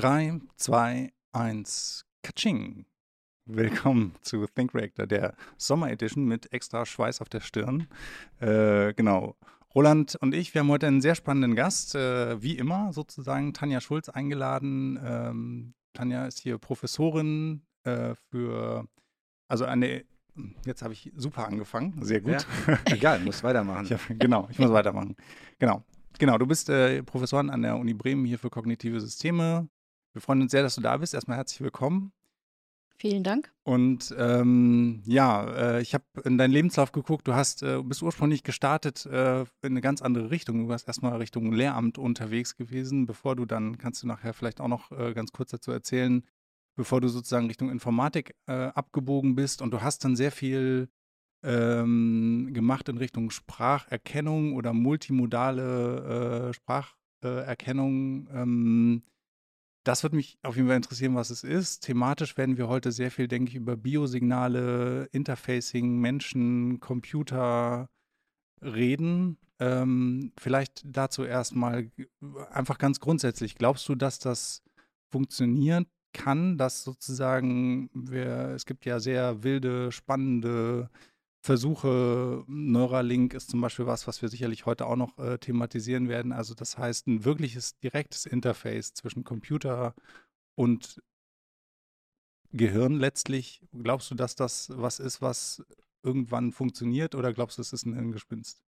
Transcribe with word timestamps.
3, 0.00 0.40
2, 0.56 1.12
1, 1.32 2.06
Katsching. 2.22 2.86
Willkommen 3.44 4.14
zu 4.22 4.46
Think 4.46 4.74
Reactor, 4.74 5.06
der 5.06 5.34
Sommer 5.58 5.90
Edition 5.90 6.24
mit 6.24 6.50
extra 6.54 6.86
Schweiß 6.86 7.20
auf 7.20 7.28
der 7.28 7.40
Stirn. 7.40 7.86
Äh, 8.40 8.94
genau. 8.94 9.36
Roland 9.74 10.16
und 10.22 10.34
ich, 10.34 10.54
wir 10.54 10.60
haben 10.60 10.70
heute 10.70 10.86
einen 10.86 11.02
sehr 11.02 11.14
spannenden 11.14 11.54
Gast, 11.54 11.96
äh, 11.96 12.40
wie 12.40 12.56
immer 12.56 12.94
sozusagen, 12.94 13.52
Tanja 13.52 13.82
Schulz 13.82 14.08
eingeladen. 14.08 14.98
Ähm, 15.04 15.74
Tanja 15.92 16.24
ist 16.24 16.38
hier 16.38 16.56
Professorin 16.56 17.60
äh, 17.84 18.14
für, 18.30 18.88
also 19.48 19.66
eine, 19.66 20.06
jetzt 20.64 20.80
habe 20.80 20.94
ich 20.94 21.12
super 21.14 21.46
angefangen, 21.46 22.02
sehr 22.02 22.22
gut. 22.22 22.46
Ja. 22.66 22.78
Egal, 22.86 23.20
muss 23.20 23.44
weitermachen. 23.44 23.84
Ich 23.84 23.92
hab, 23.92 24.00
genau, 24.18 24.48
ich 24.50 24.58
muss 24.58 24.70
weitermachen. 24.70 25.14
Genau. 25.58 25.84
Genau, 26.18 26.38
du 26.38 26.46
bist 26.46 26.70
äh, 26.70 27.02
Professorin 27.02 27.50
an 27.50 27.60
der 27.60 27.76
Uni 27.76 27.92
Bremen 27.92 28.24
hier 28.24 28.38
für 28.38 28.48
kognitive 28.48 28.98
Systeme. 28.98 29.68
Wir 30.12 30.20
freuen 30.20 30.42
uns 30.42 30.50
sehr, 30.50 30.62
dass 30.62 30.74
du 30.74 30.80
da 30.80 30.96
bist. 30.96 31.14
Erstmal 31.14 31.36
herzlich 31.36 31.60
willkommen. 31.60 32.12
Vielen 32.96 33.22
Dank. 33.22 33.50
Und 33.62 34.14
ähm, 34.18 35.02
ja, 35.06 35.76
äh, 35.76 35.80
ich 35.80 35.94
habe 35.94 36.04
in 36.24 36.36
deinen 36.36 36.50
Lebenslauf 36.50 36.92
geguckt, 36.92 37.26
du 37.26 37.34
hast, 37.34 37.62
äh, 37.62 37.80
bist 37.82 38.02
ursprünglich 38.02 38.42
gestartet 38.42 39.06
äh, 39.06 39.40
in 39.40 39.46
eine 39.62 39.80
ganz 39.80 40.02
andere 40.02 40.30
Richtung. 40.30 40.64
Du 40.64 40.68
warst 40.68 40.86
erstmal 40.86 41.16
Richtung 41.16 41.52
Lehramt 41.52 41.96
unterwegs 41.96 42.56
gewesen, 42.56 43.06
bevor 43.06 43.36
du 43.36 43.46
dann, 43.46 43.78
kannst 43.78 44.02
du 44.02 44.06
nachher 44.06 44.34
vielleicht 44.34 44.60
auch 44.60 44.68
noch 44.68 44.90
äh, 44.92 45.14
ganz 45.14 45.32
kurz 45.32 45.50
dazu 45.52 45.70
erzählen, 45.70 46.26
bevor 46.76 47.00
du 47.00 47.08
sozusagen 47.08 47.46
Richtung 47.46 47.70
Informatik 47.70 48.34
äh, 48.46 48.52
abgebogen 48.52 49.34
bist. 49.34 49.62
Und 49.62 49.70
du 49.70 49.80
hast 49.80 50.04
dann 50.04 50.14
sehr 50.14 50.32
viel 50.32 50.90
ähm, 51.42 52.50
gemacht 52.52 52.86
in 52.90 52.98
Richtung 52.98 53.30
Spracherkennung 53.30 54.54
oder 54.56 54.74
multimodale 54.74 56.50
äh, 56.50 56.52
Spracherkennung. 56.52 58.28
Ähm, 58.30 59.02
das 59.84 60.02
würde 60.02 60.16
mich 60.16 60.38
auf 60.42 60.56
jeden 60.56 60.68
Fall 60.68 60.76
interessieren, 60.76 61.14
was 61.14 61.30
es 61.30 61.42
ist. 61.42 61.80
Thematisch 61.80 62.36
werden 62.36 62.58
wir 62.58 62.68
heute 62.68 62.92
sehr 62.92 63.10
viel, 63.10 63.28
denke 63.28 63.50
ich, 63.50 63.56
über 63.56 63.76
Biosignale, 63.76 65.08
Interfacing, 65.12 65.98
Menschen, 65.98 66.80
Computer 66.80 67.88
reden. 68.62 69.38
Ähm, 69.58 70.32
vielleicht 70.38 70.82
dazu 70.84 71.24
erstmal 71.24 71.90
einfach 72.50 72.78
ganz 72.78 73.00
grundsätzlich. 73.00 73.56
Glaubst 73.56 73.88
du, 73.88 73.94
dass 73.94 74.18
das 74.18 74.62
funktionieren 75.10 75.86
kann, 76.12 76.58
dass 76.58 76.82
sozusagen 76.82 77.90
wir, 77.94 78.52
es 78.54 78.66
gibt 78.66 78.84
ja 78.84 79.00
sehr 79.00 79.42
wilde, 79.42 79.92
spannende 79.92 80.90
Versuche, 81.42 82.44
Neuralink 82.48 83.32
ist 83.32 83.50
zum 83.50 83.62
Beispiel 83.62 83.86
was, 83.86 84.06
was 84.06 84.20
wir 84.20 84.28
sicherlich 84.28 84.66
heute 84.66 84.86
auch 84.86 84.96
noch 84.96 85.18
äh, 85.18 85.38
thematisieren 85.38 86.08
werden. 86.08 86.32
Also 86.32 86.54
das 86.54 86.76
heißt, 86.76 87.06
ein 87.06 87.24
wirkliches 87.24 87.78
direktes 87.78 88.26
Interface 88.26 88.92
zwischen 88.92 89.24
Computer 89.24 89.94
und 90.54 91.02
Gehirn 92.52 92.94
letztlich. 92.94 93.62
Glaubst 93.72 94.10
du, 94.10 94.14
dass 94.14 94.34
das 94.34 94.70
was 94.74 94.98
ist, 94.98 95.22
was 95.22 95.64
irgendwann 96.02 96.52
funktioniert 96.52 97.14
oder 97.14 97.32
glaubst 97.32 97.56
du, 97.56 97.62
es 97.62 97.72
ist 97.72 97.86
ein 97.86 97.94
Hirngespinst? 97.94 98.62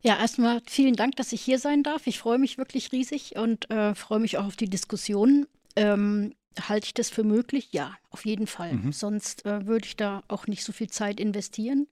Ja, 0.00 0.18
erstmal 0.18 0.62
vielen 0.66 0.96
Dank, 0.96 1.14
dass 1.14 1.32
ich 1.32 1.42
hier 1.42 1.60
sein 1.60 1.84
darf. 1.84 2.08
Ich 2.08 2.18
freue 2.18 2.38
mich 2.38 2.58
wirklich 2.58 2.90
riesig 2.90 3.36
und 3.36 3.70
äh, 3.70 3.94
freue 3.94 4.18
mich 4.18 4.36
auch 4.36 4.46
auf 4.46 4.56
die 4.56 4.68
Diskussion. 4.68 5.46
Ähm, 5.76 6.34
Halte 6.68 6.86
ich 6.86 6.94
das 6.94 7.10
für 7.10 7.24
möglich? 7.24 7.68
Ja, 7.72 7.96
auf 8.10 8.24
jeden 8.24 8.46
Fall. 8.46 8.74
Mhm. 8.74 8.92
Sonst 8.92 9.44
äh, 9.46 9.66
würde 9.66 9.86
ich 9.86 9.96
da 9.96 10.22
auch 10.28 10.46
nicht 10.46 10.64
so 10.64 10.72
viel 10.72 10.88
Zeit 10.90 11.20
investieren. 11.20 11.86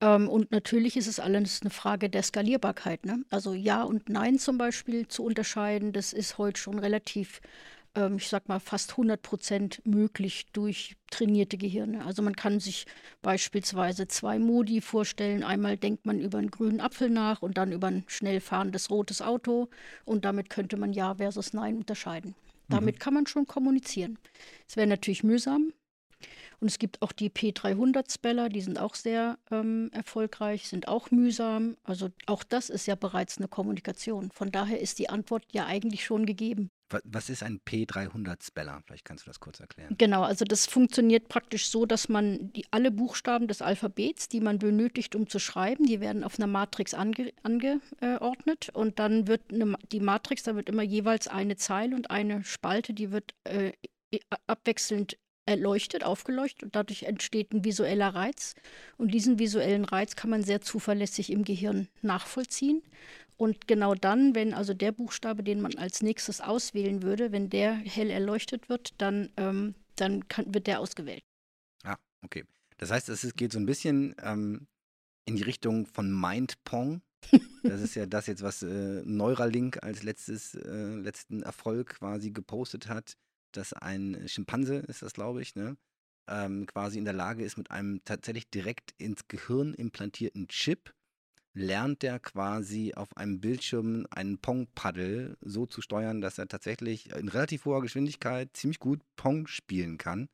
Ähm, 0.00 0.28
und 0.28 0.50
natürlich 0.50 0.96
ist 0.96 1.06
es 1.06 1.20
alles 1.20 1.60
eine 1.62 1.70
Frage 1.70 2.10
der 2.10 2.22
Skalierbarkeit. 2.22 3.06
Ne? 3.06 3.24
Also 3.30 3.54
Ja 3.54 3.82
und 3.82 4.08
Nein 4.08 4.38
zum 4.38 4.58
Beispiel 4.58 5.08
zu 5.08 5.24
unterscheiden, 5.24 5.92
das 5.92 6.12
ist 6.12 6.36
heute 6.38 6.60
schon 6.60 6.78
relativ, 6.78 7.40
ähm, 7.94 8.16
ich 8.16 8.28
sag 8.28 8.48
mal, 8.48 8.60
fast 8.60 8.92
100 8.92 9.22
Prozent 9.22 9.80
möglich 9.86 10.46
durch 10.52 10.96
trainierte 11.10 11.56
Gehirne. 11.56 12.04
Also 12.04 12.22
man 12.22 12.36
kann 12.36 12.60
sich 12.60 12.86
beispielsweise 13.22 14.08
zwei 14.08 14.38
Modi 14.38 14.80
vorstellen. 14.80 15.42
Einmal 15.42 15.76
denkt 15.76 16.04
man 16.06 16.20
über 16.20 16.38
einen 16.38 16.50
grünen 16.50 16.80
Apfel 16.80 17.08
nach 17.08 17.40
und 17.42 17.56
dann 17.56 17.72
über 17.72 17.86
ein 17.86 18.04
schnell 18.06 18.40
fahrendes 18.40 18.90
rotes 18.90 19.22
Auto. 19.22 19.68
Und 20.04 20.24
damit 20.24 20.50
könnte 20.50 20.76
man 20.76 20.92
Ja 20.92 21.14
versus 21.14 21.52
Nein 21.52 21.76
unterscheiden. 21.76 22.34
Damit 22.68 22.96
mhm. 22.96 22.98
kann 22.98 23.14
man 23.14 23.26
schon 23.26 23.46
kommunizieren. 23.46 24.18
Es 24.68 24.76
wäre 24.76 24.86
natürlich 24.86 25.24
mühsam. 25.24 25.72
Und 26.60 26.68
es 26.68 26.78
gibt 26.78 27.02
auch 27.02 27.12
die 27.12 27.30
P300-Speller, 27.30 28.48
die 28.48 28.62
sind 28.62 28.78
auch 28.78 28.94
sehr 28.94 29.38
ähm, 29.50 29.90
erfolgreich, 29.92 30.68
sind 30.68 30.88
auch 30.88 31.10
mühsam. 31.10 31.76
Also 31.82 32.10
auch 32.26 32.42
das 32.42 32.70
ist 32.70 32.86
ja 32.86 32.94
bereits 32.94 33.38
eine 33.38 33.48
Kommunikation. 33.48 34.30
Von 34.30 34.50
daher 34.50 34.80
ist 34.80 34.98
die 34.98 35.10
Antwort 35.10 35.44
ja 35.52 35.66
eigentlich 35.66 36.04
schon 36.04 36.24
gegeben. 36.24 36.70
Was 37.04 37.30
ist 37.30 37.42
ein 37.42 37.60
P300-Speller? 37.66 38.82
Vielleicht 38.86 39.04
kannst 39.04 39.26
du 39.26 39.30
das 39.30 39.40
kurz 39.40 39.60
erklären. 39.60 39.94
Genau, 39.98 40.22
also 40.22 40.44
das 40.44 40.66
funktioniert 40.66 41.28
praktisch 41.28 41.68
so, 41.68 41.86
dass 41.86 42.08
man 42.08 42.52
die, 42.52 42.66
alle 42.70 42.90
Buchstaben 42.90 43.48
des 43.48 43.62
Alphabets, 43.62 44.28
die 44.28 44.40
man 44.40 44.58
benötigt, 44.58 45.14
um 45.16 45.28
zu 45.28 45.38
schreiben, 45.38 45.86
die 45.86 46.00
werden 46.00 46.24
auf 46.24 46.38
einer 46.38 46.46
Matrix 46.46 46.94
ange, 46.94 47.32
angeordnet 47.42 48.70
und 48.74 48.98
dann 48.98 49.26
wird 49.26 49.42
eine, 49.52 49.76
die 49.92 50.00
Matrix, 50.00 50.42
da 50.42 50.54
wird 50.54 50.68
immer 50.68 50.82
jeweils 50.82 51.26
eine 51.26 51.56
Zeile 51.56 51.96
und 51.96 52.10
eine 52.10 52.44
Spalte, 52.44 52.92
die 52.92 53.10
wird 53.10 53.34
äh, 53.44 53.72
abwechselnd 54.46 55.16
erleuchtet, 55.46 56.04
aufgeleuchtet 56.04 56.62
und 56.64 56.76
dadurch 56.76 57.04
entsteht 57.04 57.52
ein 57.52 57.64
visueller 57.64 58.14
Reiz. 58.14 58.54
Und 58.96 59.12
diesen 59.12 59.38
visuellen 59.38 59.84
Reiz 59.84 60.16
kann 60.16 60.30
man 60.30 60.42
sehr 60.42 60.60
zuverlässig 60.60 61.30
im 61.30 61.44
Gehirn 61.44 61.88
nachvollziehen. 62.02 62.82
Und 63.36 63.66
genau 63.66 63.94
dann, 63.94 64.34
wenn 64.34 64.54
also 64.54 64.74
der 64.74 64.92
Buchstabe, 64.92 65.42
den 65.42 65.60
man 65.60 65.76
als 65.76 66.02
nächstes 66.02 66.40
auswählen 66.40 67.02
würde, 67.02 67.32
wenn 67.32 67.50
der 67.50 67.74
hell 67.74 68.10
erleuchtet 68.10 68.68
wird, 68.68 68.94
dann, 68.98 69.30
ähm, 69.36 69.74
dann 69.96 70.28
kann, 70.28 70.54
wird 70.54 70.66
der 70.66 70.80
ausgewählt. 70.80 71.22
Ah, 71.82 71.96
okay. 72.22 72.44
Das 72.78 72.90
heißt, 72.90 73.08
es 73.08 73.34
geht 73.34 73.52
so 73.52 73.58
ein 73.58 73.66
bisschen 73.66 74.14
ähm, 74.22 74.66
in 75.26 75.36
die 75.36 75.42
Richtung 75.42 75.86
von 75.86 76.12
Mindpong. 76.12 77.02
Das 77.62 77.80
ist 77.80 77.94
ja 77.94 78.04
das 78.04 78.26
jetzt, 78.26 78.42
was 78.42 78.62
äh, 78.62 79.00
Neuralink 79.06 79.82
als 79.82 80.02
letztes, 80.02 80.54
äh, 80.54 80.96
letzten 80.96 81.42
Erfolg 81.42 81.94
quasi 81.98 82.30
gepostet 82.30 82.88
hat, 82.88 83.16
dass 83.56 83.72
ein 83.72 84.24
Schimpanse, 84.26 84.76
ist 84.76 85.02
das 85.02 85.12
glaube 85.14 85.42
ich, 85.42 85.54
ne, 85.54 85.76
ähm, 86.28 86.66
quasi 86.66 86.98
in 86.98 87.04
der 87.04 87.14
Lage 87.14 87.44
ist, 87.44 87.58
mit 87.58 87.70
einem 87.70 88.02
tatsächlich 88.04 88.48
direkt 88.50 88.94
ins 88.98 89.28
Gehirn 89.28 89.74
implantierten 89.74 90.48
Chip 90.48 90.94
lernt 91.54 92.02
er 92.02 92.18
quasi 92.18 92.94
auf 92.94 93.16
einem 93.16 93.40
Bildschirm 93.40 94.06
einen 94.10 94.38
Pong-Paddel 94.38 95.36
so 95.40 95.66
zu 95.66 95.80
steuern, 95.80 96.20
dass 96.20 96.38
er 96.38 96.48
tatsächlich 96.48 97.10
in 97.10 97.28
relativ 97.28 97.64
hoher 97.64 97.80
Geschwindigkeit 97.80 98.50
ziemlich 98.56 98.80
gut 98.80 99.00
Pong 99.16 99.46
spielen 99.46 99.96
kann. 99.96 100.28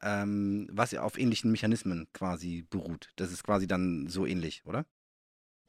Ähm, 0.00 0.68
was 0.70 0.92
ja 0.92 1.02
auf 1.02 1.18
ähnlichen 1.18 1.50
Mechanismen 1.50 2.06
quasi 2.12 2.64
beruht. 2.70 3.10
Das 3.16 3.32
ist 3.32 3.42
quasi 3.42 3.66
dann 3.66 4.06
so 4.06 4.26
ähnlich, 4.26 4.64
oder? 4.64 4.86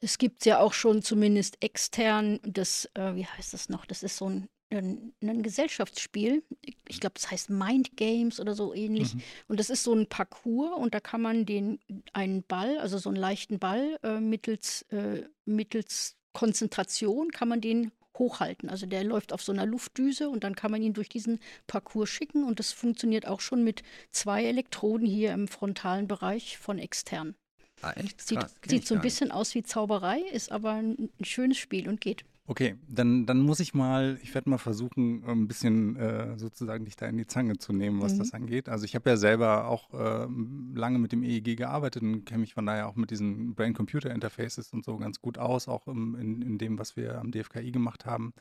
Es 0.00 0.18
gibt 0.18 0.46
ja 0.46 0.60
auch 0.60 0.72
schon 0.72 1.02
zumindest 1.02 1.62
extern 1.62 2.38
das, 2.42 2.88
äh, 2.94 3.14
wie 3.16 3.26
heißt 3.26 3.52
das 3.52 3.68
noch? 3.68 3.84
Das 3.84 4.02
ist 4.02 4.16
so 4.16 4.30
ein 4.30 4.48
ein, 4.70 5.12
ein 5.22 5.42
Gesellschaftsspiel. 5.42 6.42
Ich 6.88 7.00
glaube, 7.00 7.14
das 7.14 7.30
heißt 7.30 7.50
Mind 7.50 7.96
Games 7.96 8.40
oder 8.40 8.54
so 8.54 8.74
ähnlich. 8.74 9.14
Mhm. 9.14 9.22
Und 9.48 9.60
das 9.60 9.70
ist 9.70 9.82
so 9.82 9.94
ein 9.94 10.06
Parcours 10.06 10.76
und 10.78 10.94
da 10.94 11.00
kann 11.00 11.22
man 11.22 11.46
den 11.46 11.80
einen 12.12 12.42
Ball, 12.42 12.78
also 12.78 12.98
so 12.98 13.08
einen 13.08 13.18
leichten 13.18 13.58
Ball 13.58 13.98
äh, 14.02 14.20
mittels, 14.20 14.82
äh, 14.90 15.24
mittels 15.44 16.16
Konzentration 16.32 17.30
kann 17.30 17.48
man 17.48 17.60
den 17.60 17.90
hochhalten. 18.18 18.68
Also 18.68 18.86
der 18.86 19.02
läuft 19.02 19.32
auf 19.32 19.42
so 19.42 19.50
einer 19.50 19.66
Luftdüse 19.66 20.28
und 20.28 20.44
dann 20.44 20.54
kann 20.54 20.70
man 20.70 20.82
ihn 20.82 20.92
durch 20.92 21.08
diesen 21.08 21.40
Parcours 21.66 22.08
schicken 22.08 22.44
und 22.44 22.58
das 22.58 22.72
funktioniert 22.72 23.26
auch 23.26 23.40
schon 23.40 23.64
mit 23.64 23.82
zwei 24.12 24.44
Elektroden 24.44 25.06
hier 25.06 25.32
im 25.32 25.48
frontalen 25.48 26.06
Bereich 26.06 26.58
von 26.58 26.78
extern. 26.78 27.34
Ah, 27.82 27.92
echt? 27.92 28.20
Sieht, 28.20 28.44
sieht 28.66 28.86
so 28.86 28.94
ein 28.94 29.00
bisschen 29.00 29.32
aus 29.32 29.54
wie 29.54 29.62
Zauberei, 29.62 30.20
ist 30.20 30.52
aber 30.52 30.72
ein, 30.72 31.10
ein 31.18 31.24
schönes 31.24 31.56
Spiel 31.56 31.88
und 31.88 32.00
geht. 32.00 32.24
Okay, 32.50 32.74
dann, 32.88 33.26
dann 33.26 33.38
muss 33.38 33.60
ich 33.60 33.74
mal, 33.74 34.18
ich 34.24 34.34
werde 34.34 34.50
mal 34.50 34.58
versuchen, 34.58 35.22
ein 35.24 35.46
bisschen 35.46 35.94
äh, 35.94 36.36
sozusagen 36.36 36.84
dich 36.84 36.96
da 36.96 37.06
in 37.06 37.16
die 37.16 37.28
Zange 37.28 37.58
zu 37.58 37.72
nehmen, 37.72 38.02
was 38.02 38.14
mhm. 38.14 38.18
das 38.18 38.34
angeht. 38.34 38.68
Also 38.68 38.84
ich 38.84 38.96
habe 38.96 39.08
ja 39.08 39.16
selber 39.16 39.68
auch 39.68 39.94
äh, 39.94 40.26
lange 40.74 40.98
mit 40.98 41.12
dem 41.12 41.22
EEG 41.22 41.56
gearbeitet 41.56 42.02
und 42.02 42.24
kenne 42.24 42.40
mich 42.40 42.54
von 42.54 42.66
daher 42.66 42.88
auch 42.88 42.96
mit 42.96 43.12
diesen 43.12 43.54
Brain-Computer-Interfaces 43.54 44.72
und 44.72 44.84
so 44.84 44.96
ganz 44.96 45.20
gut 45.20 45.38
aus, 45.38 45.68
auch 45.68 45.86
im, 45.86 46.16
in, 46.16 46.42
in 46.42 46.58
dem, 46.58 46.76
was 46.76 46.96
wir 46.96 47.20
am 47.20 47.30
DFKI 47.30 47.70
gemacht 47.70 48.04
haben. 48.04 48.32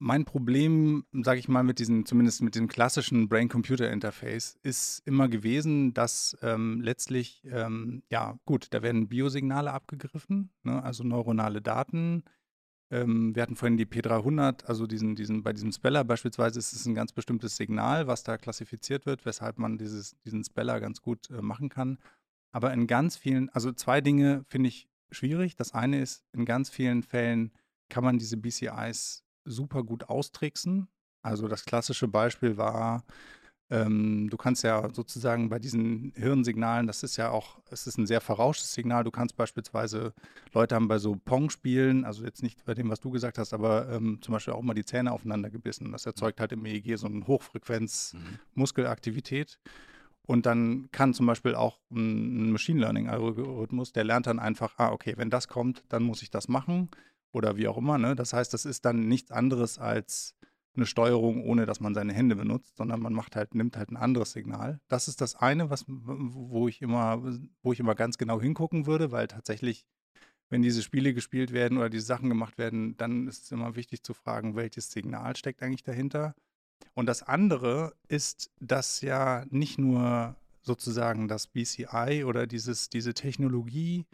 Mein 0.00 0.24
Problem, 0.24 1.04
sage 1.12 1.38
ich 1.38 1.46
mal, 1.46 1.62
mit 1.62 1.78
diesem, 1.78 2.06
zumindest 2.06 2.42
mit 2.42 2.56
dem 2.56 2.66
klassischen 2.66 3.28
Brain-Computer-Interface, 3.28 4.58
ist 4.64 5.06
immer 5.06 5.28
gewesen, 5.28 5.94
dass 5.94 6.36
ähm, 6.42 6.80
letztlich, 6.80 7.40
ähm, 7.52 8.02
ja 8.10 8.36
gut, 8.46 8.66
da 8.70 8.82
werden 8.82 9.08
Biosignale 9.08 9.72
abgegriffen, 9.72 10.50
ne, 10.64 10.82
also 10.82 11.04
neuronale 11.04 11.62
Daten, 11.62 12.24
ähm, 12.90 13.34
wir 13.34 13.42
hatten 13.42 13.56
vorhin 13.56 13.76
die 13.76 13.86
P300, 13.86 14.64
also 14.64 14.86
diesen, 14.86 15.14
diesen, 15.14 15.42
bei 15.42 15.52
diesem 15.52 15.72
Speller 15.72 16.04
beispielsweise 16.04 16.58
ist 16.58 16.72
es 16.72 16.86
ein 16.86 16.94
ganz 16.94 17.12
bestimmtes 17.12 17.56
Signal, 17.56 18.06
was 18.06 18.22
da 18.22 18.38
klassifiziert 18.38 19.04
wird, 19.04 19.26
weshalb 19.26 19.58
man 19.58 19.78
dieses, 19.78 20.16
diesen 20.24 20.44
Speller 20.44 20.80
ganz 20.80 21.02
gut 21.02 21.30
äh, 21.30 21.42
machen 21.42 21.68
kann. 21.68 21.98
Aber 22.50 22.72
in 22.72 22.86
ganz 22.86 23.16
vielen, 23.16 23.50
also 23.50 23.72
zwei 23.72 24.00
Dinge 24.00 24.44
finde 24.48 24.68
ich 24.68 24.88
schwierig. 25.10 25.56
Das 25.56 25.74
eine 25.74 26.00
ist, 26.00 26.24
in 26.32 26.44
ganz 26.44 26.70
vielen 26.70 27.02
Fällen 27.02 27.52
kann 27.90 28.04
man 28.04 28.18
diese 28.18 28.36
BCIs 28.36 29.24
super 29.44 29.82
gut 29.82 30.08
austricksen. 30.08 30.88
Also 31.22 31.48
das 31.48 31.64
klassische 31.64 32.08
Beispiel 32.08 32.56
war, 32.56 33.04
ähm, 33.70 34.28
du 34.30 34.38
kannst 34.38 34.64
ja 34.64 34.88
sozusagen 34.94 35.50
bei 35.50 35.58
diesen 35.58 36.14
Hirnsignalen, 36.16 36.86
das 36.86 37.02
ist 37.02 37.16
ja 37.16 37.30
auch, 37.30 37.58
es 37.70 37.86
ist 37.86 37.98
ein 37.98 38.06
sehr 38.06 38.22
verrauschtes 38.22 38.72
Signal. 38.72 39.04
Du 39.04 39.10
kannst 39.10 39.36
beispielsweise, 39.36 40.14
Leute 40.54 40.74
haben 40.74 40.88
bei 40.88 40.96
so 40.98 41.16
Pong-Spielen, 41.16 42.06
also 42.06 42.24
jetzt 42.24 42.42
nicht 42.42 42.64
bei 42.64 42.72
dem, 42.74 42.88
was 42.88 43.00
du 43.00 43.10
gesagt 43.10 43.36
hast, 43.36 43.52
aber 43.52 43.90
ähm, 43.90 44.20
zum 44.22 44.32
Beispiel 44.32 44.54
auch 44.54 44.62
mal 44.62 44.72
die 44.74 44.86
Zähne 44.86 45.12
aufeinander 45.12 45.50
gebissen. 45.50 45.92
Das 45.92 46.06
erzeugt 46.06 46.40
halt 46.40 46.52
im 46.52 46.64
EEG 46.64 46.96
so 46.96 47.06
eine 47.06 47.26
Hochfrequenz-Muskelaktivität. 47.26 49.58
Und 50.22 50.46
dann 50.46 50.88
kann 50.92 51.12
zum 51.14 51.26
Beispiel 51.26 51.54
auch 51.54 51.78
ein 51.90 52.52
Machine 52.52 52.80
Learning-Algorithmus, 52.80 53.92
der 53.92 54.04
lernt 54.04 54.26
dann 54.26 54.38
einfach, 54.38 54.78
ah, 54.78 54.92
okay, 54.92 55.14
wenn 55.16 55.30
das 55.30 55.48
kommt, 55.48 55.84
dann 55.88 56.02
muss 56.02 56.22
ich 56.22 56.30
das 56.30 56.48
machen 56.48 56.90
oder 57.32 57.56
wie 57.56 57.68
auch 57.68 57.78
immer. 57.78 57.98
Ne? 57.98 58.14
Das 58.14 58.32
heißt, 58.32 58.52
das 58.52 58.66
ist 58.66 58.84
dann 58.84 59.08
nichts 59.08 59.30
anderes 59.30 59.78
als 59.78 60.34
eine 60.78 60.86
Steuerung, 60.86 61.44
ohne 61.44 61.66
dass 61.66 61.80
man 61.80 61.94
seine 61.94 62.12
Hände 62.12 62.36
benutzt, 62.36 62.76
sondern 62.76 63.00
man 63.00 63.12
macht 63.12 63.36
halt, 63.36 63.54
nimmt 63.54 63.76
halt 63.76 63.90
ein 63.90 63.96
anderes 63.96 64.32
Signal. 64.32 64.80
Das 64.88 65.08
ist 65.08 65.20
das 65.20 65.34
eine, 65.34 65.70
was, 65.70 65.84
wo 65.88 66.68
ich 66.68 66.80
immer, 66.80 67.22
wo 67.62 67.72
ich 67.72 67.80
immer 67.80 67.94
ganz 67.94 68.16
genau 68.16 68.40
hingucken 68.40 68.86
würde, 68.86 69.12
weil 69.12 69.28
tatsächlich, 69.28 69.86
wenn 70.48 70.62
diese 70.62 70.82
Spiele 70.82 71.12
gespielt 71.12 71.52
werden 71.52 71.76
oder 71.76 71.90
diese 71.90 72.06
Sachen 72.06 72.28
gemacht 72.28 72.56
werden, 72.56 72.96
dann 72.96 73.28
ist 73.28 73.44
es 73.44 73.52
immer 73.52 73.76
wichtig 73.76 74.02
zu 74.02 74.14
fragen, 74.14 74.56
welches 74.56 74.90
Signal 74.90 75.36
steckt 75.36 75.62
eigentlich 75.62 75.82
dahinter. 75.82 76.34
Und 76.94 77.06
das 77.06 77.22
andere 77.22 77.94
ist, 78.08 78.50
dass 78.60 79.00
ja 79.02 79.44
nicht 79.50 79.78
nur 79.78 80.36
sozusagen 80.62 81.28
das 81.28 81.48
BCI 81.48 82.24
oder 82.24 82.46
dieses, 82.46 82.88
diese 82.88 83.14
Technologie 83.14 84.06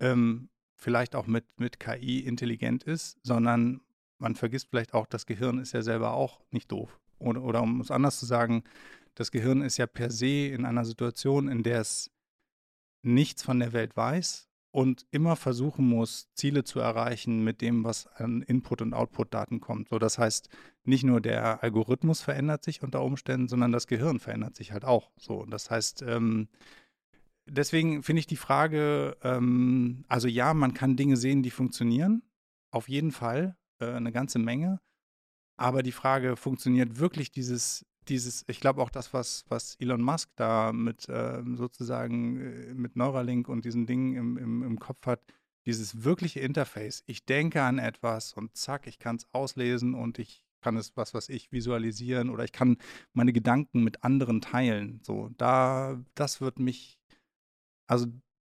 ähm, 0.00 0.48
vielleicht 0.76 1.16
auch 1.16 1.26
mit, 1.26 1.44
mit 1.58 1.80
KI 1.80 2.20
intelligent 2.20 2.84
ist, 2.84 3.18
sondern 3.22 3.80
man 4.18 4.34
vergisst 4.34 4.68
vielleicht 4.70 4.94
auch, 4.94 5.06
das 5.06 5.26
Gehirn 5.26 5.58
ist 5.58 5.72
ja 5.72 5.82
selber 5.82 6.14
auch 6.14 6.40
nicht 6.50 6.72
doof. 6.72 6.98
Oder, 7.18 7.42
oder 7.42 7.62
um 7.62 7.80
es 7.80 7.90
anders 7.90 8.18
zu 8.18 8.26
sagen, 8.26 8.64
das 9.14 9.30
Gehirn 9.30 9.62
ist 9.62 9.78
ja 9.78 9.86
per 9.86 10.10
se 10.10 10.48
in 10.48 10.64
einer 10.64 10.84
Situation, 10.84 11.48
in 11.48 11.62
der 11.62 11.80
es 11.80 12.10
nichts 13.02 13.42
von 13.42 13.58
der 13.58 13.72
Welt 13.72 13.96
weiß 13.96 14.48
und 14.72 15.06
immer 15.10 15.36
versuchen 15.36 15.88
muss, 15.88 16.28
Ziele 16.34 16.64
zu 16.64 16.80
erreichen 16.80 17.42
mit 17.42 17.62
dem, 17.62 17.82
was 17.84 18.06
an 18.08 18.42
Input- 18.42 18.82
und 18.82 18.92
Output-Daten 18.92 19.60
kommt. 19.60 19.88
So, 19.88 19.98
das 19.98 20.18
heißt, 20.18 20.50
nicht 20.84 21.02
nur 21.02 21.22
der 21.22 21.62
Algorithmus 21.62 22.20
verändert 22.20 22.62
sich 22.62 22.82
unter 22.82 23.02
Umständen, 23.02 23.48
sondern 23.48 23.72
das 23.72 23.86
Gehirn 23.86 24.20
verändert 24.20 24.54
sich 24.54 24.72
halt 24.72 24.84
auch. 24.84 25.12
So, 25.16 25.46
das 25.46 25.70
heißt, 25.70 26.02
ähm, 26.02 26.48
deswegen 27.46 28.02
finde 28.02 28.20
ich 28.20 28.26
die 28.26 28.36
Frage, 28.36 29.16
ähm, 29.22 30.04
also 30.08 30.28
ja, 30.28 30.52
man 30.52 30.74
kann 30.74 30.96
Dinge 30.96 31.16
sehen, 31.16 31.42
die 31.42 31.50
funktionieren, 31.50 32.22
auf 32.70 32.88
jeden 32.90 33.12
Fall 33.12 33.56
äh, 33.80 33.92
eine 33.92 34.12
ganze 34.12 34.38
Menge. 34.38 34.80
Aber 35.58 35.82
die 35.82 35.92
Frage, 35.92 36.36
funktioniert 36.36 36.98
wirklich 36.98 37.30
dieses, 37.30 37.86
dieses, 38.08 38.44
ich 38.46 38.60
glaube 38.60 38.82
auch 38.82 38.90
das, 38.90 39.12
was, 39.12 39.44
was 39.48 39.76
Elon 39.76 40.02
Musk 40.02 40.30
da 40.36 40.72
mit 40.72 41.08
äh, 41.08 41.42
sozusagen 41.54 42.40
äh, 42.40 42.74
mit 42.74 42.96
Neuralink 42.96 43.48
und 43.48 43.64
diesen 43.64 43.86
Dingen 43.86 44.14
im, 44.14 44.36
im, 44.36 44.62
im 44.62 44.78
Kopf 44.78 45.06
hat, 45.06 45.20
dieses 45.66 46.04
wirkliche 46.04 46.40
Interface. 46.40 47.02
Ich 47.06 47.24
denke 47.24 47.62
an 47.62 47.78
etwas 47.78 48.32
und 48.32 48.56
zack, 48.56 48.86
ich 48.86 48.98
kann 48.98 49.16
es 49.16 49.26
auslesen 49.32 49.94
und 49.94 50.18
ich 50.18 50.44
kann 50.60 50.76
es, 50.76 50.96
was 50.96 51.14
was 51.14 51.28
ich, 51.28 51.52
visualisieren 51.52 52.30
oder 52.30 52.44
ich 52.44 52.52
kann 52.52 52.76
meine 53.12 53.32
Gedanken 53.32 53.82
mit 53.82 54.04
anderen 54.04 54.40
teilen. 54.40 55.00
So, 55.02 55.30
da, 55.36 56.02
das 56.14 56.40
wird 56.40 56.58
mich, 56.58 56.98
also 57.88 58.06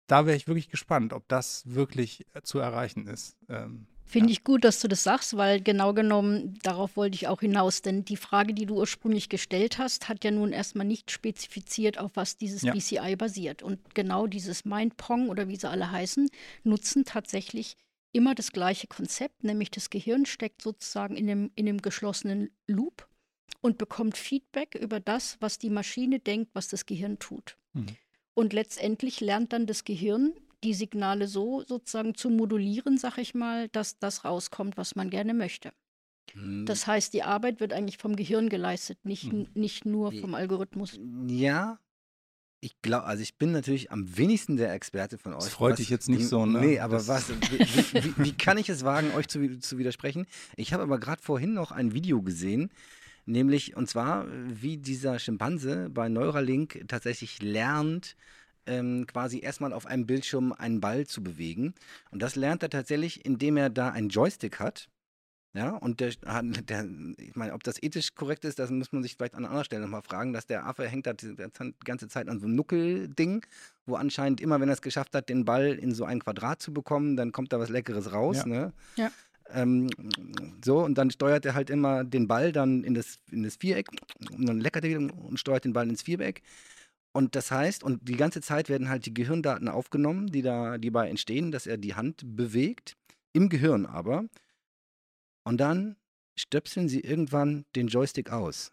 da 0.07 0.25
wäre 0.25 0.37
ich 0.37 0.47
wirklich 0.47 0.69
gespannt, 0.69 1.13
ob 1.13 1.27
das 1.27 1.63
wirklich 1.65 2.25
äh, 2.33 2.41
zu 2.41 2.59
erreichen 2.59 3.07
ist. 3.07 3.37
Ähm, 3.49 3.87
Finde 4.07 4.29
ja. 4.29 4.31
ich 4.33 4.45
gut, 4.45 4.63
dass 4.63 4.79
du 4.79 4.87
das 4.87 5.03
sagst, 5.03 5.35
weil 5.35 5.61
genau 5.61 5.93
genommen, 5.93 6.57
darauf 6.63 6.95
wollte 6.95 7.15
ich 7.15 7.27
auch 7.27 7.41
hinaus. 7.41 7.81
Denn 7.81 8.05
die 8.05 8.15
Frage, 8.15 8.53
die 8.53 8.65
du 8.65 8.75
ursprünglich 8.75 9.27
gestellt 9.27 9.79
hast, 9.79 10.07
hat 10.07 10.23
ja 10.23 10.31
nun 10.31 10.53
erstmal 10.53 10.87
nicht 10.87 11.11
spezifiziert, 11.11 11.97
auf 11.97 12.11
was 12.15 12.37
dieses 12.37 12.61
ja. 12.61 12.73
BCI 12.73 13.17
basiert. 13.17 13.63
Und 13.63 13.95
genau 13.95 14.25
dieses 14.25 14.63
MindPong 14.63 15.27
oder 15.27 15.49
wie 15.49 15.57
sie 15.57 15.69
alle 15.69 15.91
heißen, 15.91 16.29
nutzen 16.63 17.03
tatsächlich 17.03 17.75
immer 18.13 18.33
das 18.33 18.53
gleiche 18.53 18.87
Konzept, 18.87 19.43
nämlich 19.43 19.71
das 19.71 19.89
Gehirn 19.89 20.25
steckt 20.25 20.61
sozusagen 20.61 21.17
in 21.17 21.27
dem, 21.27 21.51
in 21.55 21.65
dem 21.65 21.81
geschlossenen 21.81 22.49
Loop 22.65 23.09
und 23.59 23.77
bekommt 23.77 24.17
Feedback 24.17 24.75
über 24.75 25.01
das, 25.01 25.35
was 25.41 25.59
die 25.59 25.69
Maschine 25.69 26.19
denkt, 26.19 26.51
was 26.53 26.69
das 26.69 26.85
Gehirn 26.85 27.19
tut. 27.19 27.57
Mhm. 27.73 27.87
Und 28.33 28.53
letztendlich 28.53 29.19
lernt 29.19 29.51
dann 29.51 29.65
das 29.65 29.83
Gehirn 29.83 30.33
die 30.63 30.73
Signale 30.73 31.27
so 31.27 31.63
sozusagen 31.63 32.15
zu 32.15 32.29
modulieren, 32.29 32.97
sag 32.97 33.17
ich 33.17 33.33
mal, 33.33 33.69
dass 33.69 33.99
das 33.99 34.25
rauskommt, 34.25 34.77
was 34.77 34.95
man 34.95 35.09
gerne 35.09 35.33
möchte. 35.33 35.71
Hm. 36.33 36.65
Das 36.65 36.87
heißt, 36.87 37.13
die 37.13 37.23
Arbeit 37.23 37.59
wird 37.59 37.73
eigentlich 37.73 37.97
vom 37.97 38.15
Gehirn 38.15 38.49
geleistet, 38.49 38.97
nicht, 39.03 39.31
hm. 39.31 39.47
nicht 39.53 39.85
nur 39.85 40.11
vom 40.13 40.35
Algorithmus. 40.35 40.99
Ja, 41.27 41.79
ich 42.59 42.81
glaube, 42.81 43.05
also 43.05 43.21
ich 43.21 43.35
bin 43.35 43.51
natürlich 43.51 43.91
am 43.91 44.17
wenigsten 44.17 44.57
der 44.57 44.73
Experte 44.73 45.17
von 45.17 45.33
euch. 45.33 45.43
Das 45.43 45.49
freut 45.49 45.73
was, 45.73 45.77
dich 45.77 45.89
jetzt 45.89 46.09
nicht 46.09 46.27
so, 46.27 46.45
ne? 46.45 46.59
Nee, 46.59 46.79
aber 46.79 46.97
das 46.97 47.07
was, 47.07 47.29
wie, 47.51 47.59
wie, 47.59 48.13
wie, 48.17 48.33
kann 48.33 48.57
ich 48.57 48.67
es 48.69 48.83
wagen, 48.83 49.13
euch 49.13 49.27
zu, 49.27 49.59
zu 49.59 49.77
widersprechen? 49.77 50.25
Ich 50.55 50.73
habe 50.73 50.83
aber 50.83 50.99
gerade 50.99 51.21
vorhin 51.21 51.53
noch 51.53 51.71
ein 51.71 51.93
Video 51.93 52.23
gesehen, 52.23 52.71
nämlich, 53.25 53.75
und 53.75 53.87
zwar, 53.87 54.25
wie 54.47 54.77
dieser 54.77 55.19
Schimpanse 55.19 55.89
bei 55.91 56.09
Neuralink 56.09 56.83
tatsächlich 56.87 57.41
lernt, 57.43 58.15
ähm, 58.67 59.07
quasi 59.07 59.39
erstmal 59.39 59.73
auf 59.73 59.85
einem 59.85 60.05
Bildschirm 60.05 60.53
einen 60.53 60.81
Ball 60.81 61.07
zu 61.07 61.23
bewegen. 61.23 61.73
Und 62.11 62.21
das 62.21 62.35
lernt 62.35 62.63
er 62.63 62.69
tatsächlich, 62.69 63.25
indem 63.25 63.57
er 63.57 63.69
da 63.69 63.89
einen 63.89 64.09
Joystick 64.09 64.59
hat. 64.59 64.89
Ja, 65.53 65.69
und 65.69 65.99
der, 65.99 66.11
der, 66.69 66.87
ich 67.17 67.35
meine, 67.35 67.53
ob 67.53 67.63
das 67.63 67.81
ethisch 67.81 68.13
korrekt 68.13 68.45
ist, 68.45 68.59
das 68.59 68.69
muss 68.69 68.91
man 68.91 69.01
sich 69.01 69.15
vielleicht 69.15 69.33
an 69.33 69.45
anderer 69.45 69.63
Stelle 69.63 69.81
nochmal 69.81 70.03
fragen, 70.03 70.33
dass 70.33 70.45
der 70.45 70.67
Affe 70.67 70.87
hängt 70.87 71.07
da 71.07 71.13
die 71.13 71.35
ganze 71.83 72.07
Zeit 72.07 72.29
an 72.29 72.39
so 72.39 72.45
einem 72.45 72.55
Nuckelding, 72.55 73.45
wo 73.85 73.95
anscheinend 73.95 74.39
immer, 74.39 74.59
wenn 74.59 74.69
er 74.69 74.73
es 74.73 74.81
geschafft 74.81 75.15
hat, 75.15 75.29
den 75.29 75.45
Ball 75.45 75.73
in 75.73 75.93
so 75.93 76.05
ein 76.05 76.19
Quadrat 76.23 76.61
zu 76.61 76.73
bekommen, 76.73 77.17
dann 77.17 77.31
kommt 77.31 77.53
da 77.53 77.59
was 77.59 77.69
Leckeres 77.69 78.11
raus. 78.11 78.37
Ja. 78.37 78.45
Ne? 78.45 78.73
ja. 78.97 79.11
Ähm, 79.49 79.89
so, 80.63 80.83
und 80.83 80.97
dann 80.97 81.09
steuert 81.09 81.45
er 81.45 81.55
halt 81.55 81.69
immer 81.69 82.03
den 82.03 82.27
Ball 82.27 82.51
dann 82.51 82.83
in 82.83 82.93
das, 82.93 83.17
in 83.31 83.43
das 83.43 83.55
Viereck 83.55 83.87
und 84.31 84.45
dann 84.45 84.59
leckert 84.59 84.83
er 84.83 84.89
wieder 84.89 84.99
und 84.99 85.39
steuert 85.39 85.63
den 85.63 85.73
Ball 85.73 85.89
ins 85.89 86.01
Viereck. 86.01 86.43
Und 87.13 87.35
das 87.35 87.51
heißt, 87.51 87.83
und 87.83 88.07
die 88.07 88.15
ganze 88.15 88.41
Zeit 88.41 88.69
werden 88.69 88.89
halt 88.89 89.05
die 89.05 89.13
Gehirndaten 89.13 89.69
aufgenommen, 89.69 90.27
die 90.27 90.41
da, 90.41 90.77
die 90.77 90.93
entstehen, 90.93 91.51
dass 91.51 91.65
er 91.65 91.77
die 91.77 91.95
Hand 91.95 92.21
bewegt, 92.23 92.95
im 93.33 93.49
Gehirn 93.49 93.85
aber. 93.85 94.25
Und 95.43 95.57
dann 95.57 95.95
stöpseln 96.35 96.89
sie 96.89 96.99
irgendwann 96.99 97.65
den 97.75 97.87
Joystick 97.87 98.31
aus. 98.31 98.71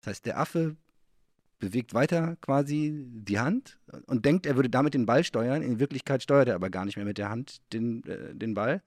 Das 0.00 0.10
heißt, 0.10 0.26
der 0.26 0.38
Affe 0.38 0.76
bewegt 1.58 1.94
weiter 1.94 2.36
quasi 2.40 3.06
die 3.06 3.38
Hand 3.38 3.78
und 4.06 4.24
denkt, 4.24 4.46
er 4.46 4.56
würde 4.56 4.70
damit 4.70 4.94
den 4.94 5.06
Ball 5.06 5.24
steuern. 5.24 5.62
In 5.62 5.80
Wirklichkeit 5.80 6.22
steuert 6.22 6.48
er 6.48 6.56
aber 6.56 6.70
gar 6.70 6.84
nicht 6.84 6.96
mehr 6.96 7.06
mit 7.06 7.18
der 7.18 7.30
Hand 7.30 7.62
den, 7.72 8.04
äh, 8.04 8.34
den 8.34 8.54
Ball, 8.54 8.82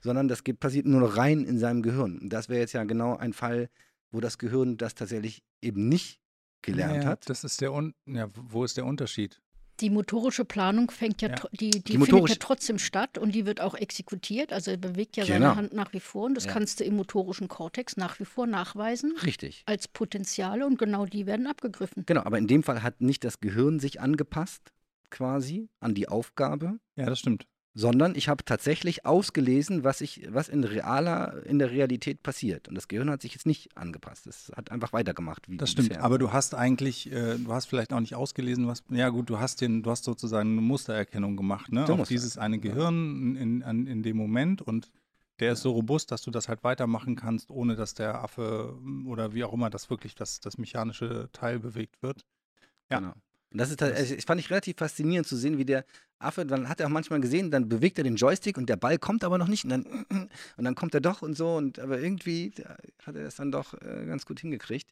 sondern 0.00 0.28
das 0.28 0.44
geht, 0.44 0.60
passiert 0.60 0.86
nur 0.86 1.00
noch 1.00 1.16
rein 1.16 1.44
in 1.44 1.58
seinem 1.58 1.82
Gehirn. 1.82 2.18
Und 2.18 2.30
das 2.30 2.48
wäre 2.48 2.60
jetzt 2.60 2.72
ja 2.72 2.84
genau 2.84 3.16
ein 3.16 3.32
Fall, 3.32 3.70
wo 4.10 4.20
das 4.20 4.38
Gehirn 4.38 4.76
das 4.76 4.94
tatsächlich 4.94 5.42
eben 5.62 5.88
nicht 5.88 6.19
gelernt 6.62 7.04
ja, 7.04 7.10
hat. 7.10 7.28
Das 7.28 7.44
ist 7.44 7.60
der 7.60 7.72
Un 7.72 7.94
ja, 8.06 8.28
wo 8.34 8.64
ist 8.64 8.76
der 8.76 8.86
Unterschied? 8.86 9.40
Die 9.80 9.88
motorische 9.88 10.44
Planung 10.44 10.90
fängt 10.90 11.22
ja, 11.22 11.30
ja. 11.30 11.36
die, 11.52 11.70
die, 11.70 11.82
die 11.82 11.98
findet 11.98 12.28
ja 12.28 12.34
trotzdem 12.38 12.78
statt 12.78 13.16
und 13.16 13.34
die 13.34 13.46
wird 13.46 13.62
auch 13.62 13.74
exekutiert. 13.74 14.52
Also 14.52 14.72
er 14.72 14.76
bewegt 14.76 15.16
ja 15.16 15.24
genau. 15.24 15.38
seine 15.38 15.56
Hand 15.56 15.72
nach 15.72 15.94
wie 15.94 16.00
vor 16.00 16.26
und 16.26 16.34
das 16.34 16.44
ja. 16.44 16.52
kannst 16.52 16.80
du 16.80 16.84
im 16.84 16.96
motorischen 16.96 17.48
Kortex 17.48 17.96
nach 17.96 18.20
wie 18.20 18.26
vor 18.26 18.46
nachweisen. 18.46 19.14
Richtig. 19.22 19.62
Als 19.64 19.88
Potenziale 19.88 20.66
und 20.66 20.78
genau 20.78 21.06
die 21.06 21.26
werden 21.26 21.46
abgegriffen. 21.46 22.04
Genau, 22.04 22.22
aber 22.24 22.36
in 22.36 22.46
dem 22.46 22.62
Fall 22.62 22.82
hat 22.82 23.00
nicht 23.00 23.24
das 23.24 23.40
Gehirn 23.40 23.80
sich 23.80 24.02
angepasst, 24.02 24.72
quasi, 25.08 25.70
an 25.80 25.94
die 25.94 26.08
Aufgabe. 26.08 26.78
Ja, 26.96 27.06
das 27.06 27.18
stimmt 27.18 27.46
sondern 27.74 28.14
ich 28.16 28.28
habe 28.28 28.44
tatsächlich 28.44 29.06
ausgelesen, 29.06 29.84
was, 29.84 30.00
ich, 30.00 30.26
was 30.30 30.48
in, 30.48 30.64
realer, 30.64 31.44
in 31.46 31.58
der 31.58 31.70
Realität 31.70 32.22
passiert. 32.22 32.68
Und 32.68 32.74
das 32.74 32.88
Gehirn 32.88 33.10
hat 33.10 33.22
sich 33.22 33.32
jetzt 33.32 33.46
nicht 33.46 33.76
angepasst. 33.76 34.26
Es 34.26 34.50
hat 34.56 34.72
einfach 34.72 34.92
weitergemacht. 34.92 35.48
Wie 35.48 35.56
das 35.56 35.70
stimmt, 35.70 35.90
bisher. 35.90 36.04
aber 36.04 36.18
du 36.18 36.32
hast 36.32 36.54
eigentlich, 36.54 37.12
äh, 37.12 37.38
du 37.38 37.52
hast 37.52 37.66
vielleicht 37.66 37.92
auch 37.92 38.00
nicht 38.00 38.16
ausgelesen, 38.16 38.66
was, 38.66 38.82
ja 38.90 39.08
gut, 39.08 39.30
du 39.30 39.38
hast 39.38 39.60
den, 39.60 39.82
du 39.82 39.90
hast 39.90 40.04
sozusagen 40.04 40.50
eine 40.50 40.60
Mustererkennung 40.60 41.36
gemacht, 41.36 41.70
ne? 41.70 41.88
Auf 41.88 42.08
dieses 42.08 42.38
eine 42.38 42.58
Gehirn 42.58 43.36
in, 43.36 43.60
in, 43.60 43.86
in 43.86 44.02
dem 44.02 44.16
Moment 44.16 44.62
und 44.62 44.90
der 45.38 45.52
ist 45.52 45.62
so 45.62 45.72
robust, 45.72 46.10
dass 46.10 46.22
du 46.22 46.30
das 46.30 46.48
halt 46.48 46.64
weitermachen 46.64 47.16
kannst, 47.16 47.50
ohne 47.50 47.74
dass 47.74 47.94
der 47.94 48.22
Affe 48.22 48.76
oder 49.06 49.32
wie 49.32 49.44
auch 49.44 49.52
immer 49.52 49.70
das 49.70 49.88
wirklich 49.88 50.14
das, 50.14 50.40
das 50.40 50.58
mechanische 50.58 51.30
Teil 51.32 51.58
bewegt 51.58 52.02
wird. 52.02 52.26
Ja. 52.90 52.98
Genau. 52.98 53.12
Und 53.52 53.58
das 53.58 53.70
ist 53.70 53.82
halt, 53.82 53.96
also 53.96 54.14
ich 54.14 54.24
fand 54.24 54.40
ich 54.40 54.50
relativ 54.50 54.76
faszinierend 54.76 55.26
zu 55.26 55.36
sehen, 55.36 55.58
wie 55.58 55.64
der 55.64 55.84
Affe, 56.20 56.46
dann 56.46 56.68
hat 56.68 56.80
er 56.80 56.86
auch 56.86 56.90
manchmal 56.90 57.20
gesehen, 57.20 57.50
dann 57.50 57.68
bewegt 57.68 57.98
er 57.98 58.04
den 58.04 58.16
Joystick 58.16 58.56
und 58.56 58.68
der 58.68 58.76
Ball 58.76 58.98
kommt 58.98 59.24
aber 59.24 59.38
noch 59.38 59.48
nicht 59.48 59.64
und 59.64 59.70
dann, 59.70 59.84
und 60.56 60.64
dann 60.64 60.74
kommt 60.74 60.94
er 60.94 61.00
doch 61.00 61.22
und 61.22 61.34
so 61.34 61.56
und 61.56 61.78
aber 61.78 62.00
irgendwie 62.00 62.52
hat 63.02 63.16
er 63.16 63.24
das 63.24 63.36
dann 63.36 63.50
doch 63.50 63.74
äh, 63.74 64.06
ganz 64.06 64.24
gut 64.24 64.40
hingekriegt. 64.40 64.88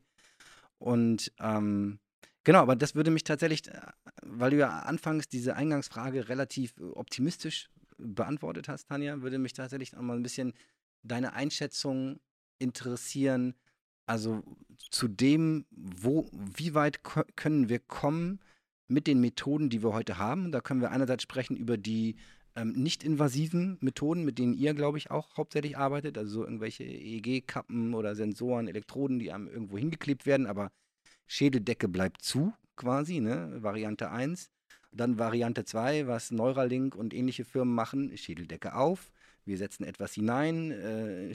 Und 0.79 1.33
ähm, 1.38 1.99
genau, 2.45 2.61
aber 2.61 2.77
das 2.77 2.95
würde 2.95 3.11
mich 3.11 3.25
tatsächlich, 3.25 3.69
äh, 3.69 3.81
weil 4.23 4.50
du 4.50 4.59
ja 4.59 4.81
anfangs 4.81 5.29
diese 5.29 5.55
Eingangsfrage 5.55 6.29
relativ 6.29 6.75
optimistisch 6.95 7.69
beantwortet 7.99 8.69
hast, 8.69 8.88
Tanja, 8.88 9.23
würde 9.23 9.38
mich 9.38 9.53
tatsächlich 9.53 9.97
auch 9.97 10.03
mal 10.03 10.17
ein 10.17 10.23
bisschen 10.23 10.53
deine 11.03 11.33
Einschätzung 11.35 12.21
interessieren, 12.59 13.55
also 14.09 14.43
zu 14.91 15.09
dem, 15.09 15.67
wo, 15.71 16.29
wie 16.33 16.75
weit 16.75 17.03
können 17.37 17.69
wir 17.69 17.79
kommen 17.79 18.41
mit 18.87 19.07
den 19.07 19.21
Methoden, 19.21 19.69
die 19.69 19.83
wir 19.83 19.93
heute 19.93 20.19
haben. 20.19 20.50
Da 20.50 20.61
können 20.61 20.81
wir 20.81 20.91
einerseits 20.91 21.23
sprechen 21.23 21.57
über 21.57 21.77
die 21.77 22.17
ähm, 22.57 22.73
nicht-invasiven 22.73 23.77
Methoden, 23.81 24.25
mit 24.25 24.38
denen 24.38 24.55
ihr, 24.55 24.75
glaube 24.75 24.99
ich, 24.99 25.11
auch 25.11 25.37
hauptsächlich 25.37 25.77
arbeitet, 25.77 26.17
also 26.17 26.41
so 26.41 26.45
irgendwelche 26.45 26.85
EEG-Kappen 26.85 27.95
oder 27.95 28.15
Sensoren, 28.15 28.67
Elektroden, 28.67 29.19
die 29.19 29.31
einem 29.31 29.47
irgendwo 29.47 29.77
hingeklebt 29.77 30.25
werden, 30.27 30.47
aber 30.47 30.73
Schädeldecke 31.27 31.88
bleibt 31.88 32.23
zu, 32.23 32.55
quasi, 32.77 33.21
ne? 33.21 33.62
Variante 33.62 34.11
1. 34.11 34.50
Dann 34.91 35.19
Variante 35.19 35.65
2, 35.65 36.07
was 36.07 36.31
Neuralink 36.31 36.95
und 36.95 37.12
ähnliche 37.12 37.45
Firmen 37.45 37.75
machen, 37.75 38.17
Schädeldecke 38.17 38.75
auf. 38.75 39.11
Wir 39.49 39.59
setzen 39.59 39.85
etwas 39.85 40.12
hinein, 40.12 40.71
äh, 40.71 41.33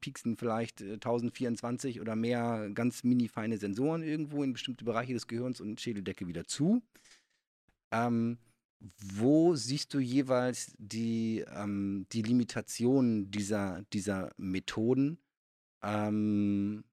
pieksen 0.00 0.36
vielleicht 0.36 0.80
äh, 0.80 0.94
1024 0.94 2.00
oder 2.00 2.16
mehr 2.16 2.70
ganz 2.72 3.04
mini 3.04 3.28
feine 3.28 3.58
Sensoren 3.58 4.02
irgendwo 4.02 4.42
in 4.42 4.54
bestimmte 4.54 4.84
Bereiche 4.84 5.12
des 5.12 5.28
Gehirns 5.28 5.60
und 5.60 5.80
Schädeldecke 5.80 6.26
wieder 6.26 6.46
zu. 6.46 6.82
Ähm, 7.92 8.38
wo 8.98 9.54
siehst 9.54 9.94
du 9.94 9.98
jeweils 9.98 10.74
die, 10.78 11.44
ähm, 11.54 12.06
die 12.12 12.22
Limitationen 12.22 13.30
dieser, 13.30 13.82
dieser 13.92 14.30
Methoden? 14.36 15.18
Ähm, 15.82 16.84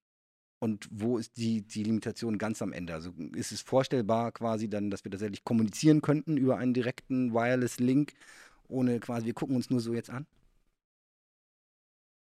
und 0.60 0.88
wo 0.92 1.18
ist 1.18 1.38
die, 1.38 1.64
die 1.64 1.84
Limitation 1.84 2.38
ganz 2.38 2.62
am 2.62 2.72
Ende? 2.72 2.94
Also 2.94 3.12
ist 3.36 3.52
es 3.52 3.62
vorstellbar 3.62 4.32
quasi 4.32 4.70
dann, 4.70 4.92
dass 4.92 5.04
wir 5.04 5.12
tatsächlich 5.12 5.44
kommunizieren 5.44 6.02
könnten 6.02 6.38
über 6.38 6.58
einen 6.58 6.74
direkten 6.74 7.34
Wireless-Link, 7.34 8.14
ohne 8.68 9.00
quasi, 9.00 9.26
wir 9.26 9.34
gucken 9.34 9.56
uns 9.56 9.70
nur 9.70 9.80
so 9.80 9.94
jetzt 9.94 10.12
an? 10.12 10.28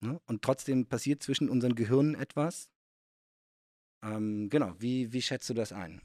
Ne? 0.01 0.19
Und 0.25 0.41
trotzdem 0.41 0.85
passiert 0.85 1.23
zwischen 1.23 1.49
unseren 1.49 1.75
Gehirnen 1.75 2.15
etwas. 2.15 2.69
Ähm, 4.03 4.49
genau, 4.49 4.73
wie, 4.79 5.11
wie 5.13 5.21
schätzt 5.21 5.49
du 5.49 5.53
das 5.53 5.71
ein? 5.71 6.01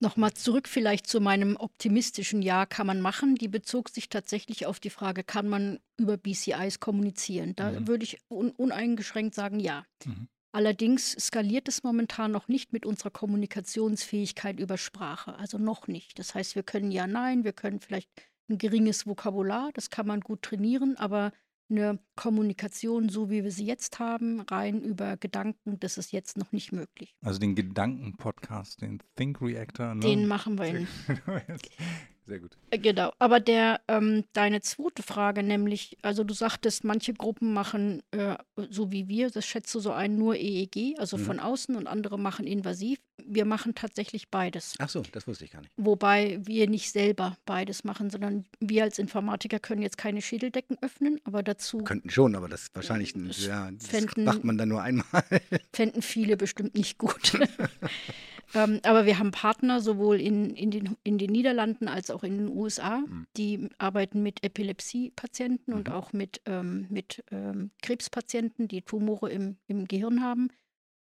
Nochmal 0.00 0.34
zurück 0.34 0.68
vielleicht 0.68 1.06
zu 1.06 1.20
meinem 1.20 1.56
optimistischen 1.56 2.42
Ja 2.42 2.66
kann 2.66 2.86
man 2.86 3.00
machen. 3.00 3.36
Die 3.36 3.48
bezog 3.48 3.88
sich 3.88 4.08
tatsächlich 4.08 4.66
auf 4.66 4.80
die 4.80 4.90
Frage, 4.90 5.24
kann 5.24 5.48
man 5.48 5.80
über 5.96 6.16
BCIs 6.16 6.80
kommunizieren? 6.80 7.54
Da 7.56 7.70
mhm. 7.70 7.88
würde 7.88 8.04
ich 8.04 8.18
un 8.28 8.50
uneingeschränkt 8.50 9.34
sagen, 9.34 9.60
ja. 9.60 9.86
Mhm. 10.04 10.28
Allerdings 10.52 11.12
skaliert 11.12 11.68
es 11.68 11.82
momentan 11.82 12.30
noch 12.30 12.48
nicht 12.48 12.72
mit 12.72 12.86
unserer 12.86 13.10
Kommunikationsfähigkeit 13.10 14.60
über 14.60 14.78
Sprache, 14.78 15.34
also 15.36 15.58
noch 15.58 15.88
nicht. 15.88 16.18
Das 16.18 16.34
heißt, 16.34 16.54
wir 16.54 16.62
können 16.62 16.92
ja, 16.92 17.06
nein, 17.08 17.42
wir 17.42 17.52
können 17.52 17.80
vielleicht 17.80 18.08
ein 18.48 18.58
geringes 18.58 19.06
Vokabular, 19.06 19.70
das 19.74 19.90
kann 19.90 20.06
man 20.06 20.20
gut 20.20 20.42
trainieren, 20.42 20.96
aber 20.96 21.32
eine 21.70 21.98
Kommunikation, 22.16 23.08
so 23.08 23.30
wie 23.30 23.42
wir 23.44 23.50
sie 23.50 23.66
jetzt 23.66 23.98
haben, 23.98 24.40
rein 24.40 24.82
über 24.82 25.16
Gedanken, 25.16 25.80
das 25.80 25.98
ist 25.98 26.12
jetzt 26.12 26.36
noch 26.36 26.52
nicht 26.52 26.72
möglich. 26.72 27.14
Also 27.22 27.38
den 27.38 27.54
Gedanken-Podcast, 27.54 28.82
den 28.82 29.00
Think 29.16 29.40
Reactor. 29.40 29.94
Ne? 29.94 30.00
Den 30.00 30.26
machen 30.26 30.58
wir 30.58 30.86
Sehr 32.26 32.38
gut. 32.38 32.56
Äh, 32.70 32.78
genau. 32.78 33.12
Aber 33.18 33.38
der, 33.38 33.80
ähm, 33.86 34.24
deine 34.32 34.62
zweite 34.62 35.02
Frage, 35.02 35.42
nämlich, 35.42 35.98
also 36.02 36.24
du 36.24 36.32
sagtest, 36.32 36.82
manche 36.84 37.12
Gruppen 37.12 37.52
machen, 37.52 38.02
äh, 38.12 38.36
so 38.70 38.90
wie 38.90 39.08
wir, 39.08 39.30
das 39.30 39.44
schätze 39.44 39.80
so 39.80 39.92
ein, 39.92 40.16
nur 40.16 40.36
EEG, 40.36 40.98
also 40.98 41.18
mhm. 41.18 41.22
von 41.22 41.40
außen 41.40 41.76
und 41.76 41.86
andere 41.86 42.18
machen 42.18 42.46
invasiv. 42.46 42.98
Wir 43.22 43.44
machen 43.44 43.74
tatsächlich 43.74 44.30
beides. 44.30 44.74
Ach 44.78 44.88
so, 44.88 45.02
das 45.12 45.26
wusste 45.26 45.44
ich 45.44 45.50
gar 45.50 45.60
nicht. 45.60 45.70
Wobei 45.76 46.40
wir 46.42 46.68
nicht 46.68 46.90
selber 46.90 47.36
beides 47.44 47.84
machen, 47.84 48.08
sondern 48.08 48.46
wir 48.58 48.84
als 48.84 48.98
Informatiker 48.98 49.58
können 49.58 49.82
jetzt 49.82 49.98
keine 49.98 50.22
Schädeldecken 50.22 50.78
öffnen, 50.80 51.20
aber 51.24 51.42
dazu. 51.42 51.78
Könnten 51.78 52.10
schon, 52.10 52.34
aber 52.34 52.48
das 52.48 52.62
ist 52.62 52.74
wahrscheinlich, 52.74 53.14
ja, 53.46 53.70
das 53.70 53.86
fänden, 53.86 54.24
macht 54.24 54.44
man 54.44 54.56
dann 54.56 54.70
nur 54.70 54.82
einmal. 54.82 55.24
Fänden 55.72 56.02
viele 56.02 56.36
bestimmt 56.36 56.74
nicht 56.74 56.98
gut. 56.98 57.38
Ähm, 58.54 58.80
aber 58.84 59.04
wir 59.04 59.18
haben 59.18 59.32
Partner 59.32 59.80
sowohl 59.80 60.20
in, 60.20 60.50
in, 60.50 60.70
den, 60.70 60.96
in 61.02 61.18
den 61.18 61.32
Niederlanden 61.32 61.88
als 61.88 62.10
auch 62.10 62.22
in 62.22 62.38
den 62.38 62.48
USA, 62.48 62.98
mhm. 62.98 63.26
die 63.36 63.68
arbeiten 63.78 64.22
mit 64.22 64.44
Epilepsie-Patienten 64.44 65.72
mhm. 65.72 65.76
und 65.76 65.90
auch 65.90 66.12
mit, 66.12 66.40
ähm, 66.46 66.86
mit 66.88 67.24
ähm, 67.30 67.70
Krebspatienten, 67.82 68.68
die 68.68 68.82
Tumore 68.82 69.30
im, 69.30 69.56
im 69.66 69.86
Gehirn 69.86 70.22
haben. 70.22 70.48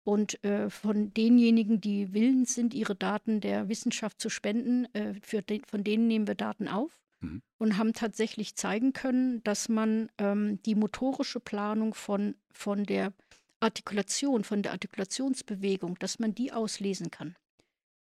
Und 0.03 0.41
äh, 0.45 0.69
von 0.69 1.13
denjenigen, 1.13 1.81
die 1.81 2.13
willens 2.13 2.55
sind, 2.55 2.73
ihre 2.73 2.95
Daten 2.95 3.41
der 3.41 3.67
Wissenschaft 3.67 4.21
zu 4.21 4.29
spenden, 4.29 4.85
äh, 4.93 5.15
für 5.21 5.41
den, 5.41 5.63
von 5.65 5.83
denen 5.83 6.07
nehmen 6.07 6.27
wir 6.27 6.35
Daten 6.35 6.67
auf 6.67 7.01
mhm. 7.19 7.41
und 7.57 7.77
haben 7.77 7.93
tatsächlich 7.93 8.55
zeigen 8.55 8.93
können, 8.93 9.43
dass 9.43 9.69
man 9.69 10.09
ähm, 10.17 10.61
die 10.63 10.75
motorische 10.75 11.39
Planung 11.39 11.93
von, 11.93 12.35
von 12.51 12.85
der 12.85 13.11
Artikulation, 13.59 14.43
von 14.43 14.61
der 14.61 14.71
Artikulationsbewegung, 14.73 15.97
dass 15.99 16.19
man 16.19 16.35
die 16.35 16.51
auslesen 16.51 17.11
kann. 17.11 17.35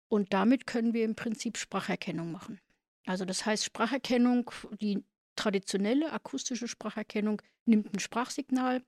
Und 0.08 0.32
damit 0.32 0.66
können 0.66 0.92
wir 0.92 1.04
im 1.04 1.14
Prinzip 1.14 1.56
Spracherkennung 1.56 2.30
machen. 2.30 2.60
Also 3.06 3.24
das 3.24 3.44
heißt, 3.46 3.64
Spracherkennung, 3.64 4.50
die 4.80 5.02
traditionelle 5.36 6.12
akustische 6.12 6.68
Spracherkennung 6.68 7.42
nimmt 7.64 7.92
ein 7.92 7.98
Sprachsignal, 7.98 8.82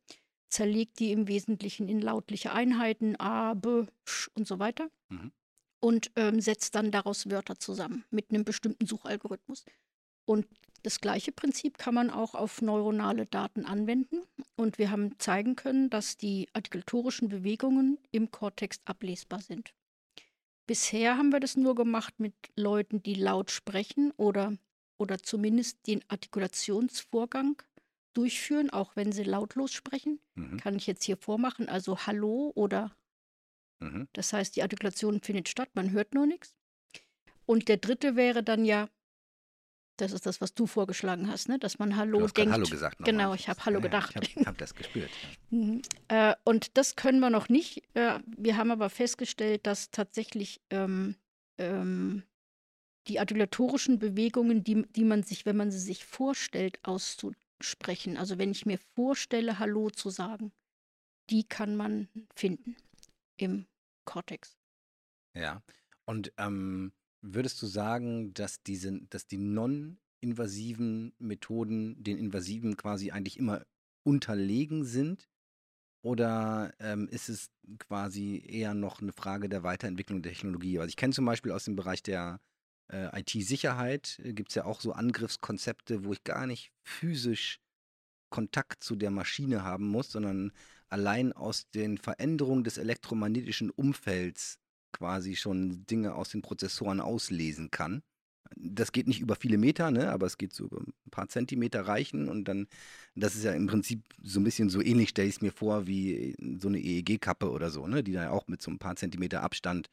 zerlegt 0.48 1.00
die 1.00 1.10
im 1.10 1.26
Wesentlichen 1.26 1.88
in 1.88 2.00
lautliche 2.00 2.52
Einheiten, 2.52 3.18
A, 3.18 3.54
B, 3.54 3.86
Sch 4.04 4.28
und 4.34 4.46
so 4.46 4.58
weiter. 4.58 4.88
Mhm. 5.08 5.32
Und 5.80 6.12
ähm, 6.16 6.40
setzt 6.40 6.74
dann 6.76 6.90
daraus 6.90 7.28
Wörter 7.30 7.58
zusammen 7.58 8.04
mit 8.10 8.30
einem 8.30 8.44
bestimmten 8.44 8.86
Suchalgorithmus. 8.86 9.64
Und 10.24 10.46
das 10.84 11.00
gleiche 11.00 11.32
Prinzip 11.32 11.78
kann 11.78 11.94
man 11.94 12.10
auch 12.10 12.34
auf 12.34 12.60
neuronale 12.60 13.24
Daten 13.24 13.64
anwenden. 13.64 14.22
Und 14.54 14.78
wir 14.78 14.90
haben 14.90 15.18
zeigen 15.18 15.56
können, 15.56 15.88
dass 15.88 16.18
die 16.18 16.48
artikulatorischen 16.52 17.28
Bewegungen 17.28 17.98
im 18.12 18.30
Kortex 18.30 18.78
ablesbar 18.84 19.40
sind. 19.40 19.72
Bisher 20.66 21.16
haben 21.16 21.32
wir 21.32 21.40
das 21.40 21.56
nur 21.56 21.74
gemacht 21.74 22.20
mit 22.20 22.34
Leuten, 22.54 23.02
die 23.02 23.14
laut 23.14 23.50
sprechen 23.50 24.12
oder, 24.18 24.56
oder 24.98 25.18
zumindest 25.18 25.86
den 25.86 26.04
Artikulationsvorgang 26.08 27.62
durchführen, 28.12 28.68
auch 28.68 28.94
wenn 28.94 29.10
sie 29.10 29.24
lautlos 29.24 29.72
sprechen. 29.72 30.20
Mhm. 30.34 30.58
Kann 30.58 30.76
ich 30.76 30.86
jetzt 30.86 31.04
hier 31.04 31.16
vormachen, 31.16 31.66
also 31.66 32.06
Hallo 32.06 32.52
oder. 32.54 32.94
Mhm. 33.80 34.08
Das 34.12 34.34
heißt, 34.34 34.54
die 34.54 34.62
Artikulation 34.62 35.22
findet 35.22 35.48
statt, 35.48 35.70
man 35.72 35.92
hört 35.92 36.12
nur 36.12 36.26
nichts. 36.26 36.54
Und 37.46 37.68
der 37.68 37.78
dritte 37.78 38.16
wäre 38.16 38.42
dann 38.42 38.66
ja 38.66 38.88
das 39.96 40.12
ist 40.12 40.26
das, 40.26 40.40
was 40.40 40.54
du 40.54 40.66
vorgeschlagen 40.66 41.28
hast, 41.28 41.48
ne? 41.48 41.58
dass 41.58 41.78
man 41.78 41.96
Hallo 41.96 42.18
du 42.18 42.24
hast 42.24 42.36
denkt. 42.36 42.52
Hallo 42.52 42.66
gesagt. 42.66 42.98
Genau, 43.04 43.34
ich 43.34 43.48
habe 43.48 43.64
Hallo 43.64 43.78
ja, 43.78 43.82
gedacht. 43.82 44.16
Ich 44.22 44.36
habe 44.36 44.46
hab 44.46 44.58
das 44.58 44.74
gespürt. 44.74 45.10
Mhm. 45.50 45.82
äh, 46.08 46.34
und 46.42 46.76
das 46.76 46.96
können 46.96 47.20
wir 47.20 47.30
noch 47.30 47.48
nicht. 47.48 47.84
Äh, 47.94 48.18
wir 48.26 48.56
haben 48.56 48.72
aber 48.72 48.90
festgestellt, 48.90 49.66
dass 49.66 49.90
tatsächlich 49.90 50.60
ähm, 50.70 51.14
ähm, 51.58 52.24
die 53.06 53.20
artikulatorischen 53.20 54.00
Bewegungen, 54.00 54.64
die, 54.64 54.82
die 54.82 55.04
man 55.04 55.22
sich, 55.22 55.46
wenn 55.46 55.56
man 55.56 55.70
sie 55.70 55.78
sich 55.78 56.04
vorstellt, 56.04 56.80
auszusprechen, 56.82 58.16
also 58.16 58.38
wenn 58.38 58.50
ich 58.50 58.66
mir 58.66 58.78
vorstelle, 58.96 59.60
Hallo 59.60 59.90
zu 59.90 60.10
sagen, 60.10 60.50
die 61.30 61.44
kann 61.44 61.76
man 61.76 62.08
finden 62.34 62.76
im 63.36 63.66
Kortex. 64.04 64.56
Ja, 65.36 65.62
und 66.04 66.32
ähm, 66.38 66.92
Würdest 67.26 67.62
du 67.62 67.66
sagen, 67.66 68.34
dass 68.34 68.62
diese, 68.62 69.00
dass 69.08 69.26
die 69.26 69.38
non-invasiven 69.38 71.14
Methoden 71.18 72.02
den 72.02 72.18
invasiven 72.18 72.76
quasi 72.76 73.12
eigentlich 73.12 73.38
immer 73.38 73.64
unterlegen 74.02 74.84
sind? 74.84 75.26
Oder 76.02 76.74
ähm, 76.80 77.08
ist 77.08 77.30
es 77.30 77.50
quasi 77.78 78.44
eher 78.46 78.74
noch 78.74 79.00
eine 79.00 79.14
Frage 79.14 79.48
der 79.48 79.62
Weiterentwicklung 79.62 80.20
der 80.20 80.32
Technologie? 80.32 80.78
Also 80.78 80.90
ich 80.90 80.96
kenne 80.96 81.14
zum 81.14 81.24
Beispiel 81.24 81.52
aus 81.52 81.64
dem 81.64 81.76
Bereich 81.76 82.02
der 82.02 82.40
äh, 82.92 83.20
IT-Sicherheit, 83.20 84.20
äh, 84.22 84.34
gibt 84.34 84.50
es 84.50 84.54
ja 84.54 84.66
auch 84.66 84.82
so 84.82 84.92
Angriffskonzepte, 84.92 86.04
wo 86.04 86.12
ich 86.12 86.22
gar 86.24 86.46
nicht 86.46 86.72
physisch 86.82 87.58
Kontakt 88.28 88.84
zu 88.84 88.96
der 88.96 89.10
Maschine 89.10 89.64
haben 89.64 89.88
muss, 89.88 90.10
sondern 90.10 90.52
allein 90.88 91.32
aus 91.32 91.70
den 91.70 91.96
Veränderungen 91.96 92.64
des 92.64 92.76
elektromagnetischen 92.76 93.70
Umfelds 93.70 94.58
quasi 94.94 95.36
schon 95.36 95.84
Dinge 95.86 96.14
aus 96.14 96.30
den 96.30 96.42
Prozessoren 96.42 97.00
auslesen 97.00 97.70
kann. 97.70 98.02
Das 98.56 98.92
geht 98.92 99.08
nicht 99.08 99.20
über 99.20 99.36
viele 99.36 99.58
Meter, 99.58 99.90
ne, 99.90 100.10
aber 100.10 100.26
es 100.26 100.38
geht 100.38 100.52
so 100.52 100.64
über 100.66 100.80
ein 100.80 101.10
paar 101.10 101.28
Zentimeter 101.28 101.82
reichen 101.82 102.28
und 102.28 102.44
dann, 102.44 102.68
das 103.14 103.34
ist 103.34 103.44
ja 103.44 103.52
im 103.52 103.66
Prinzip 103.66 104.02
so 104.22 104.38
ein 104.40 104.44
bisschen 104.44 104.68
so 104.70 104.80
ähnlich, 104.80 105.08
stelle 105.10 105.28
ich 105.28 105.36
es 105.36 105.40
mir 105.42 105.50
vor, 105.52 105.86
wie 105.86 106.36
so 106.60 106.68
eine 106.68 106.78
EEG-Kappe 106.78 107.50
oder 107.50 107.70
so, 107.70 107.86
ne, 107.86 108.02
die 108.04 108.12
da 108.12 108.30
auch 108.30 108.46
mit 108.46 108.62
so 108.62 108.70
ein 108.70 108.78
paar 108.78 108.96
Zentimeter 108.96 109.42
Abstand 109.42 109.90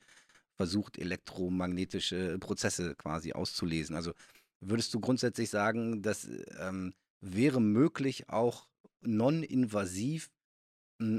versucht, 0.56 1.00
elektromagnetische 1.00 2.38
Prozesse 2.40 2.96
quasi 2.96 3.34
auszulesen. 3.34 3.96
Also 3.96 4.14
würdest 4.60 4.94
du 4.94 5.00
grundsätzlich 5.00 5.50
sagen, 5.50 6.04
das 6.04 6.30
ähm, 6.60 6.94
wäre 7.20 7.62
möglich, 7.62 8.30
auch 8.30 8.68
non-invasiv 9.02 10.30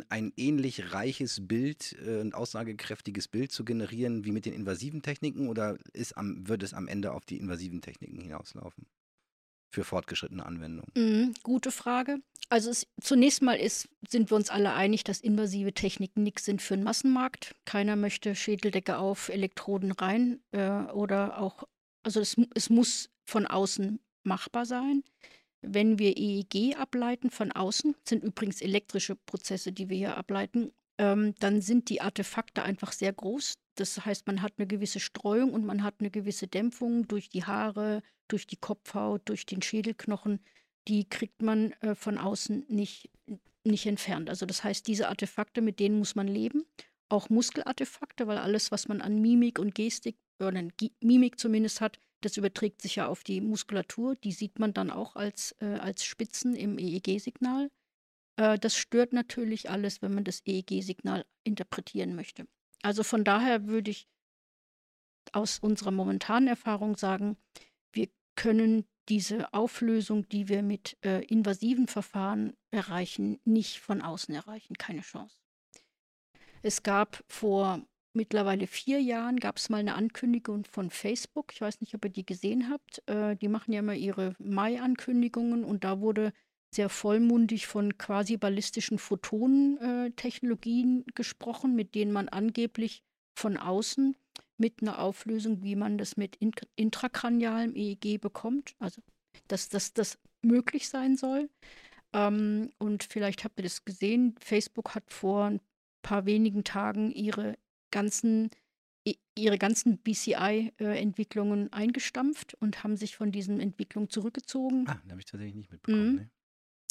ein 0.09 0.33
ähnlich 0.37 0.93
reiches 0.93 1.47
Bild, 1.47 1.97
äh, 2.05 2.21
ein 2.21 2.35
aussagekräftiges 2.35 3.29
Bild 3.29 3.53
zu 3.53 3.65
generieren 3.65 4.25
wie 4.25 4.33
mit 4.33 4.47
den 4.47 4.55
invasiven 4.55 5.03
Techniken 5.03 5.49
oder 5.49 5.79
ist 5.93 6.17
am, 6.17 6.49
wird 6.49 6.63
es 6.63 6.75
am 6.75 6.89
Ende 6.89 7.13
auf 7.13 7.25
die 7.25 7.39
invasiven 7.39 7.81
Techniken 7.81 8.21
hinauslaufen? 8.21 8.87
für 9.73 9.85
fortgeschrittene 9.85 10.45
Anwendungen? 10.45 10.93
Mhm, 10.95 11.35
gute 11.43 11.73
Frage. 11.73 12.19
Also 12.49 12.71
es, 12.71 12.87
zunächst 13.01 13.43
mal 13.43 13.55
ist, 13.55 13.89
sind 14.09 14.31
wir 14.31 14.37
uns 14.37 14.51
alle 14.51 14.75
einig, 14.75 15.05
dass 15.05 15.21
invasive 15.21 15.73
Techniken 15.73 16.23
nichts 16.23 16.45
sind 16.45 16.61
für 16.61 16.77
den 16.77 16.85
Massenmarkt. 16.85 17.55
Keiner 17.65 17.97
möchte 17.97 18.35
Schädeldecke 18.35 18.99
auf, 18.99 19.31
Elektroden 19.31 19.93
rein 19.93 20.41
äh, 20.53 20.83
oder 20.93 21.39
auch, 21.39 21.65
also 22.03 22.21
es, 22.21 22.37
es 22.55 22.69
muss 22.69 23.11
von 23.25 23.47
außen 23.47 23.99
machbar 24.23 24.67
sein. 24.67 25.03
Wenn 25.63 25.99
wir 25.99 26.17
EEG 26.17 26.77
ableiten 26.77 27.31
von 27.31 27.53
außen, 27.53 27.95
sind 28.05 28.25
übrigens 28.25 28.61
elektrische 28.61 29.15
Prozesse, 29.15 29.73
die 29.73 29.89
wir 29.89 29.97
hier 29.97 30.17
ableiten, 30.17 30.73
ähm, 30.99 31.35
dann 31.39 31.63
sind 31.63 31.89
die 31.89 32.01
Artefakte 32.01 32.63
einfach 32.63 32.93
sehr 32.93 33.13
groß. 33.13 33.55
Das 33.77 34.05
heißt, 34.05 34.27
man 34.27 34.43
hat 34.43 34.55
eine 34.59 34.67
gewisse 34.67 35.01
Streuung 35.01 35.53
und 35.53 35.65
man 35.65 35.83
hat 35.83 35.97
eine 36.01 36.11
gewisse 36.11 36.47
Dämpfung 36.47 37.09
durch 37.09 37.29
die 37.29 37.45
Haare, 37.45 38.03
durch 38.29 38.47
die 38.47 38.57
Kopfhaut, 38.57 39.23
durch 39.27 39.47
den 39.47 39.63
Schädelknochen. 39.63 40.41
Die 40.89 41.09
kriegt 41.09 41.43
man 41.43 41.73
äh, 41.81 41.95
von 41.95 42.19
außen 42.19 42.67
nicht, 42.69 43.11
nicht 43.65 43.87
entfernt. 43.87 44.29
Also 44.29 44.47
das 44.47 44.65
heißt, 44.65 44.87
diese 44.87 45.09
Artefakte, 45.09 45.61
mit 45.61 45.81
denen 45.81 45.99
muss 45.99 46.15
man 46.15 46.29
leben. 46.29 46.65
Auch 47.09 47.31
Muskelartefakte, 47.31 48.27
weil 48.27 48.39
alles, 48.39 48.71
was 48.73 48.89
man 48.89 49.01
an 49.01 49.21
Mimik 49.21 49.59
und 49.59 49.75
Gestik, 49.75 50.17
oder 50.41 50.63
Mimik 51.01 51.39
zumindest 51.39 51.81
hat, 51.81 51.99
das 52.25 52.37
überträgt 52.37 52.83
sich 52.83 52.97
ja 52.97 53.07
auf 53.07 53.25
die 53.25 53.41
Muskulatur. 53.41 54.15
Die 54.17 54.33
sieht 54.33 54.59
man 54.59 54.73
dann 54.73 54.91
auch 54.91 55.17
als, 55.17 55.55
äh, 55.61 55.75
als 55.75 56.05
Spitzen 56.05 56.55
im 56.55 56.79
EEG-Signal. 56.79 57.71
Äh, 58.37 58.59
das 58.59 58.77
stört 58.77 59.13
natürlich 59.13 59.71
alles, 59.71 60.03
wenn 60.03 60.15
man 60.15 60.25
das 60.25 60.43
EEG-Signal 60.47 61.27
interpretieren 61.45 62.15
möchte. 62.15 62.47
Also 62.83 63.03
von 63.03 63.25
daher 63.25 63.67
würde 63.67 63.91
ich 63.91 64.09
aus 65.33 65.59
unserer 65.59 65.91
momentanen 65.91 66.49
Erfahrung 66.49 66.97
sagen, 66.97 67.37
wir 67.93 68.09
können 68.35 68.87
diese 69.09 69.53
Auflösung, 69.53 70.29
die 70.29 70.49
wir 70.49 70.63
mit 70.63 70.97
äh, 71.05 71.25
invasiven 71.25 71.89
Verfahren 71.89 72.57
erreichen, 72.71 73.41
nicht 73.45 73.79
von 73.79 74.01
außen 74.01 74.35
erreichen. 74.35 74.75
Keine 74.75 75.03
Chance. 75.03 75.37
Es 76.63 76.83
gab 76.83 77.25
vor 77.29 77.85
mittlerweile 78.15 78.67
vier 78.67 79.01
Jahren, 79.01 79.39
gab 79.39 79.57
es 79.57 79.69
mal 79.69 79.79
eine 79.79 79.95
Ankündigung 79.95 80.65
von 80.65 80.91
Facebook. 80.91 81.53
Ich 81.53 81.61
weiß 81.61 81.81
nicht, 81.81 81.95
ob 81.95 82.05
ihr 82.05 82.11
die 82.11 82.27
gesehen 82.27 82.71
habt. 82.71 83.03
Äh, 83.09 83.37
die 83.37 83.49
machen 83.49 83.73
ja 83.73 83.81
immer 83.81 83.95
ihre 83.95 84.35
Mai-Ankündigungen 84.39 85.65
und 85.65 85.85
da 85.85 86.01
wurde 86.01 86.33
sehr 86.75 86.89
vollmundig 86.89 87.67
von 87.67 87.99
quasi 87.99 88.39
ballistischen 88.39 88.99
Photonentechnologien 88.99 91.05
gesprochen, 91.15 91.75
mit 91.75 91.95
denen 91.95 92.13
man 92.13 92.29
angeblich 92.29 93.03
von 93.35 93.57
außen 93.57 94.17
mit 94.57 94.81
einer 94.81 94.99
Auflösung, 94.99 95.63
wie 95.63 95.77
man 95.77 95.99
das 95.99 96.17
mit 96.17 96.39
intrakranialem 96.77 97.75
EEG 97.75 98.21
bekommt, 98.21 98.75
also 98.79 99.03
dass 99.49 99.69
das 99.69 100.19
möglich 100.41 100.89
sein 100.89 101.17
soll. 101.17 101.51
Ähm, 102.13 102.71
und 102.79 103.05
vielleicht 103.05 103.45
habt 103.45 103.59
ihr 103.59 103.65
das 103.65 103.85
gesehen, 103.85 104.37
Facebook 104.41 104.95
hat 104.95 105.13
vor 105.13 105.47
ein 105.47 105.61
paar 106.03 106.27
wenigen 106.27 106.65
Tagen 106.65 107.11
ihre 107.11 107.57
ganzen 107.93 108.51
ihre 109.35 109.59
ganzen 109.59 109.99
BCI-Entwicklungen 109.99 111.67
äh, 111.67 111.71
eingestampft 111.73 112.55
und 112.55 112.85
haben 112.85 112.97
sich 112.97 113.17
von 113.17 113.33
diesen 113.33 113.61
Entwicklungen 113.61 114.11
zurückgezogen. 114.11 114.85
Ah, 114.87 115.01
da 115.05 115.13
habe 115.13 115.21
ich 115.21 115.25
tatsächlich 115.25 115.55
nicht 115.55 115.73
mitbekommen. 115.73 116.11
Mhm. 116.11 116.17
Ne? 116.17 116.31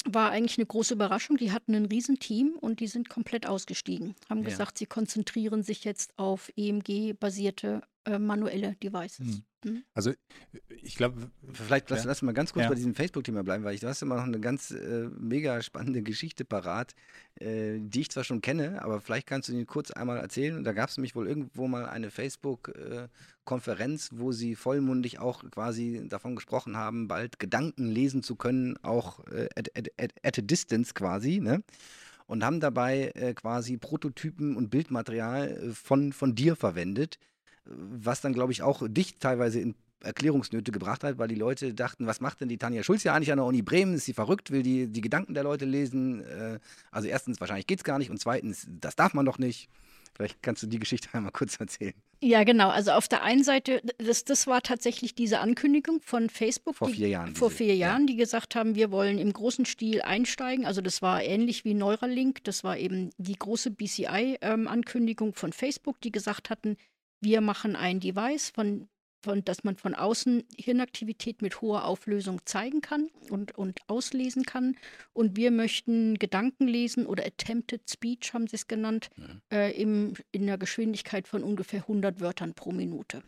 war 0.05 0.31
eigentlich 0.31 0.57
eine 0.57 0.65
große 0.65 0.93
Überraschung. 0.93 1.37
Die 1.37 1.51
hatten 1.51 1.75
ein 1.75 1.85
Riesenteam 1.85 2.55
und 2.59 2.79
die 2.79 2.87
sind 2.87 3.09
komplett 3.09 3.47
ausgestiegen. 3.47 4.15
Haben 4.29 4.43
ja. 4.43 4.49
gesagt, 4.49 4.77
sie 4.77 4.85
konzentrieren 4.85 5.63
sich 5.63 5.83
jetzt 5.83 6.17
auf 6.17 6.51
EMG-basierte 6.55 7.81
äh, 8.05 8.17
manuelle 8.17 8.75
Devices. 8.75 9.27
Hm. 9.27 9.43
Mhm. 9.63 9.83
Also 9.93 10.13
ich 10.81 10.95
glaube, 10.95 11.29
vielleicht 11.53 11.89
lass, 11.89 12.03
ja. 12.03 12.09
lass 12.09 12.21
mal 12.21 12.33
ganz 12.33 12.53
kurz 12.53 12.63
ja. 12.63 12.69
bei 12.69 12.75
diesem 12.75 12.95
Facebook-Thema 12.95 13.43
bleiben, 13.43 13.63
weil 13.63 13.75
ich, 13.75 13.81
du 13.81 13.87
hast 13.87 14.01
immer 14.01 14.15
noch 14.15 14.23
eine 14.23 14.39
ganz 14.39 14.71
äh, 14.71 15.09
mega 15.19 15.61
spannende 15.61 16.01
Geschichte 16.01 16.45
parat, 16.45 16.95
äh, 17.39 17.77
die 17.79 18.01
ich 18.01 18.09
zwar 18.09 18.23
schon 18.23 18.41
kenne, 18.41 18.81
aber 18.81 19.01
vielleicht 19.01 19.27
kannst 19.27 19.49
du 19.49 19.53
die 19.53 19.65
kurz 19.65 19.91
einmal 19.91 20.17
erzählen. 20.17 20.63
Da 20.63 20.73
gab 20.73 20.89
es 20.89 20.97
nämlich 20.97 21.15
wohl 21.15 21.27
irgendwo 21.27 21.67
mal 21.67 21.85
eine 21.85 22.09
Facebook-Konferenz, 22.09 24.09
wo 24.13 24.31
sie 24.31 24.55
vollmundig 24.55 25.19
auch 25.19 25.43
quasi 25.51 26.03
davon 26.07 26.35
gesprochen 26.35 26.77
haben, 26.77 27.07
bald 27.07 27.39
Gedanken 27.39 27.87
lesen 27.87 28.23
zu 28.23 28.35
können, 28.35 28.77
auch 28.83 29.25
äh, 29.27 29.49
at, 29.55 29.77
at, 29.77 29.89
at, 29.97 30.13
at 30.23 30.39
a 30.39 30.41
distance 30.41 30.93
quasi, 30.93 31.39
ne? 31.39 31.63
und 32.31 32.45
haben 32.45 32.61
dabei 32.61 33.11
äh, 33.15 33.33
quasi 33.33 33.75
Prototypen 33.75 34.55
und 34.55 34.69
Bildmaterial 34.69 35.49
äh, 35.49 35.69
von, 35.71 36.13
von 36.13 36.33
dir 36.33 36.55
verwendet 36.55 37.17
was 37.65 38.21
dann, 38.21 38.33
glaube 38.33 38.51
ich, 38.51 38.61
auch 38.61 38.87
dich 38.87 39.17
teilweise 39.19 39.59
in 39.59 39.75
Erklärungsnöte 40.03 40.71
gebracht 40.71 41.03
hat, 41.03 41.17
weil 41.17 41.27
die 41.27 41.35
Leute 41.35 41.73
dachten, 41.73 42.07
was 42.07 42.21
macht 42.21 42.41
denn 42.41 42.49
die 42.49 42.57
Tanja 42.57 42.83
Schulz 42.83 43.03
ja 43.03 43.13
eigentlich 43.13 43.31
an 43.31 43.37
der 43.37 43.45
Uni 43.45 43.61
Bremen? 43.61 43.93
Ist 43.93 44.05
sie 44.05 44.13
verrückt? 44.13 44.51
Will 44.51 44.63
die 44.63 44.87
die 44.87 45.01
Gedanken 45.01 45.33
der 45.33 45.43
Leute 45.43 45.65
lesen? 45.65 46.21
Äh, 46.21 46.59
also 46.91 47.07
erstens, 47.07 47.39
wahrscheinlich 47.39 47.67
geht 47.67 47.79
es 47.79 47.83
gar 47.83 47.99
nicht 47.99 48.09
und 48.09 48.19
zweitens, 48.19 48.67
das 48.67 48.95
darf 48.95 49.13
man 49.13 49.25
doch 49.25 49.37
nicht. 49.37 49.69
Vielleicht 50.13 50.43
kannst 50.43 50.61
du 50.61 50.67
die 50.67 50.79
Geschichte 50.79 51.09
einmal 51.13 51.31
kurz 51.31 51.59
erzählen. 51.59 51.93
Ja, 52.23 52.43
genau. 52.43 52.69
Also 52.69 52.91
auf 52.91 53.07
der 53.07 53.23
einen 53.23 53.43
Seite, 53.43 53.81
das, 53.97 54.23
das 54.25 54.45
war 54.45 54.61
tatsächlich 54.61 55.15
diese 55.15 55.39
Ankündigung 55.39 56.01
von 56.01 56.29
Facebook. 56.29 56.75
Vor 56.75 56.89
vier 56.89 57.07
Jahren. 57.07 57.35
Vor 57.35 57.49
vier 57.49 57.75
Jahren, 57.75 58.01
ja. 58.01 58.07
die 58.07 58.15
gesagt 58.15 58.55
haben, 58.55 58.75
wir 58.75 58.91
wollen 58.91 59.17
im 59.17 59.33
großen 59.33 59.65
Stil 59.65 60.01
einsteigen. 60.01 60.65
Also 60.65 60.81
das 60.81 61.01
war 61.01 61.23
ähnlich 61.23 61.65
wie 61.65 61.73
Neuralink. 61.73 62.43
Das 62.43 62.63
war 62.63 62.77
eben 62.77 63.09
die 63.17 63.37
große 63.37 63.71
BCI-Ankündigung 63.71 65.29
ähm, 65.29 65.33
von 65.33 65.53
Facebook, 65.53 65.99
die 66.01 66.11
gesagt 66.11 66.49
hatten, 66.49 66.77
wir 67.21 67.41
machen 67.41 67.75
ein 67.75 67.99
Device, 67.99 68.49
von, 68.49 68.89
von, 69.23 69.45
dass 69.45 69.63
man 69.63 69.77
von 69.77 69.95
außen 69.95 70.43
Hirnaktivität 70.57 71.41
mit 71.41 71.61
hoher 71.61 71.85
Auflösung 71.85 72.41
zeigen 72.45 72.81
kann 72.81 73.09
und, 73.29 73.57
und 73.57 73.79
auslesen 73.87 74.43
kann. 74.43 74.75
Und 75.13 75.37
wir 75.37 75.51
möchten 75.51 76.17
Gedanken 76.17 76.67
lesen 76.67 77.05
oder 77.05 77.25
Attempted 77.25 77.89
Speech, 77.89 78.33
haben 78.33 78.47
sie 78.47 78.55
es 78.55 78.67
genannt, 78.67 79.09
mhm. 79.15 79.41
äh, 79.51 79.71
im, 79.79 80.13
in 80.31 80.43
einer 80.43 80.57
Geschwindigkeit 80.57 81.27
von 81.27 81.43
ungefähr 81.43 81.81
100 81.81 82.19
Wörtern 82.19 82.53
pro 82.53 82.71
Minute. 82.71 83.23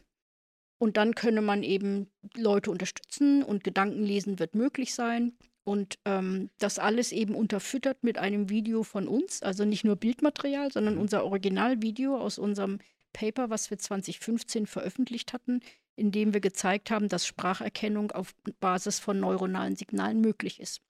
Und 0.79 0.97
dann 0.97 1.15
könne 1.15 1.41
man 1.41 1.63
eben 1.63 2.07
Leute 2.35 2.69
unterstützen 2.69 3.41
und 3.41 3.63
Gedankenlesen 3.63 4.39
wird 4.39 4.55
möglich 4.55 4.93
sein. 4.93 5.33
Und 5.65 5.97
ähm, 6.03 6.49
das 6.57 6.77
alles 6.77 7.13
eben 7.13 7.35
unterfüttert 7.35 8.03
mit 8.03 8.17
einem 8.17 8.49
Video 8.49 8.83
von 8.83 9.07
uns, 9.07 9.41
also 9.43 9.63
nicht 9.63 9.85
nur 9.85 9.95
Bildmaterial, 9.95 10.73
sondern 10.73 10.95
mhm. 10.95 11.01
unser 11.01 11.23
Originalvideo 11.23 12.17
aus 12.17 12.37
unserem 12.37 12.79
Paper, 13.13 13.49
was 13.49 13.69
wir 13.69 13.77
2015 13.77 14.67
veröffentlicht 14.67 15.33
hatten, 15.33 15.61
in 15.95 16.11
dem 16.11 16.33
wir 16.33 16.41
gezeigt 16.41 16.91
haben, 16.91 17.07
dass 17.07 17.25
Spracherkennung 17.25 18.11
auf 18.11 18.33
Basis 18.59 18.99
von 18.99 19.19
neuronalen 19.19 19.75
Signalen 19.75 20.21
möglich 20.21 20.59
ist. 20.59 20.81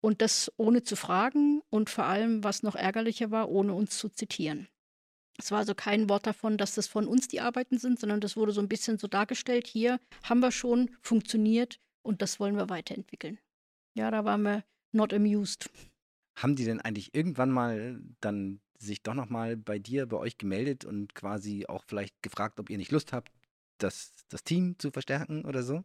Und 0.00 0.20
das 0.20 0.52
ohne 0.58 0.82
zu 0.82 0.96
fragen 0.96 1.62
und 1.70 1.88
vor 1.88 2.04
allem, 2.04 2.44
was 2.44 2.62
noch 2.62 2.74
ärgerlicher 2.74 3.30
war, 3.30 3.48
ohne 3.48 3.72
uns 3.72 3.96
zu 3.96 4.10
zitieren. 4.10 4.68
Es 5.38 5.50
war 5.50 5.58
also 5.58 5.74
kein 5.74 6.08
Wort 6.08 6.26
davon, 6.26 6.58
dass 6.58 6.74
das 6.74 6.86
von 6.86 7.08
uns 7.08 7.26
die 7.26 7.40
Arbeiten 7.40 7.78
sind, 7.78 7.98
sondern 7.98 8.20
das 8.20 8.36
wurde 8.36 8.52
so 8.52 8.60
ein 8.60 8.68
bisschen 8.68 8.98
so 8.98 9.08
dargestellt, 9.08 9.66
hier 9.66 9.98
haben 10.22 10.40
wir 10.40 10.52
schon, 10.52 10.90
funktioniert 11.00 11.80
und 12.02 12.22
das 12.22 12.38
wollen 12.38 12.56
wir 12.56 12.68
weiterentwickeln. 12.68 13.38
Ja, 13.94 14.10
da 14.10 14.24
waren 14.24 14.42
wir 14.42 14.64
not 14.92 15.12
amused. 15.12 15.70
Haben 16.36 16.56
die 16.56 16.64
denn 16.64 16.80
eigentlich 16.80 17.14
irgendwann 17.14 17.50
mal 17.50 18.00
dann 18.20 18.60
sich 18.78 19.02
doch 19.02 19.14
nochmal 19.14 19.56
bei 19.56 19.78
dir, 19.78 20.06
bei 20.06 20.16
euch 20.16 20.38
gemeldet 20.38 20.84
und 20.84 21.14
quasi 21.14 21.66
auch 21.66 21.84
vielleicht 21.86 22.22
gefragt, 22.22 22.60
ob 22.60 22.70
ihr 22.70 22.78
nicht 22.78 22.92
Lust 22.92 23.12
habt, 23.12 23.30
das, 23.78 24.12
das 24.28 24.44
Team 24.44 24.78
zu 24.78 24.90
verstärken 24.90 25.44
oder 25.44 25.62
so? 25.62 25.84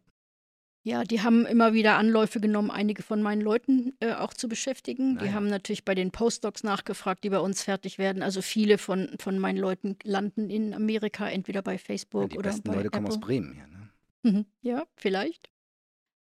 Ja, 0.82 1.04
die 1.04 1.20
haben 1.20 1.44
immer 1.44 1.74
wieder 1.74 1.98
Anläufe 1.98 2.40
genommen, 2.40 2.70
einige 2.70 3.02
von 3.02 3.20
meinen 3.20 3.42
Leuten 3.42 3.92
äh, 4.00 4.14
auch 4.14 4.32
zu 4.32 4.48
beschäftigen. 4.48 5.14
Naja. 5.14 5.26
Die 5.26 5.34
haben 5.34 5.46
natürlich 5.46 5.84
bei 5.84 5.94
den 5.94 6.10
Postdocs 6.10 6.62
nachgefragt, 6.62 7.22
die 7.22 7.28
bei 7.28 7.38
uns 7.38 7.62
fertig 7.62 7.98
werden. 7.98 8.22
Also 8.22 8.40
viele 8.40 8.78
von, 8.78 9.14
von 9.18 9.38
meinen 9.38 9.58
Leuten 9.58 9.96
landen 10.04 10.48
in 10.48 10.72
Amerika, 10.72 11.28
entweder 11.28 11.60
bei 11.60 11.76
Facebook 11.76 12.22
ja, 12.22 12.28
die 12.28 12.38
oder 12.38 12.50
besten 12.50 12.68
bei 12.68 12.74
Leute 12.76 12.86
Apple. 12.86 12.98
kommen 12.98 13.06
aus 13.08 13.20
Bremen, 13.20 13.56
ja. 13.58 13.66
Ne? 13.66 13.90
Mhm. 14.22 14.46
Ja, 14.62 14.86
vielleicht. 14.96 15.50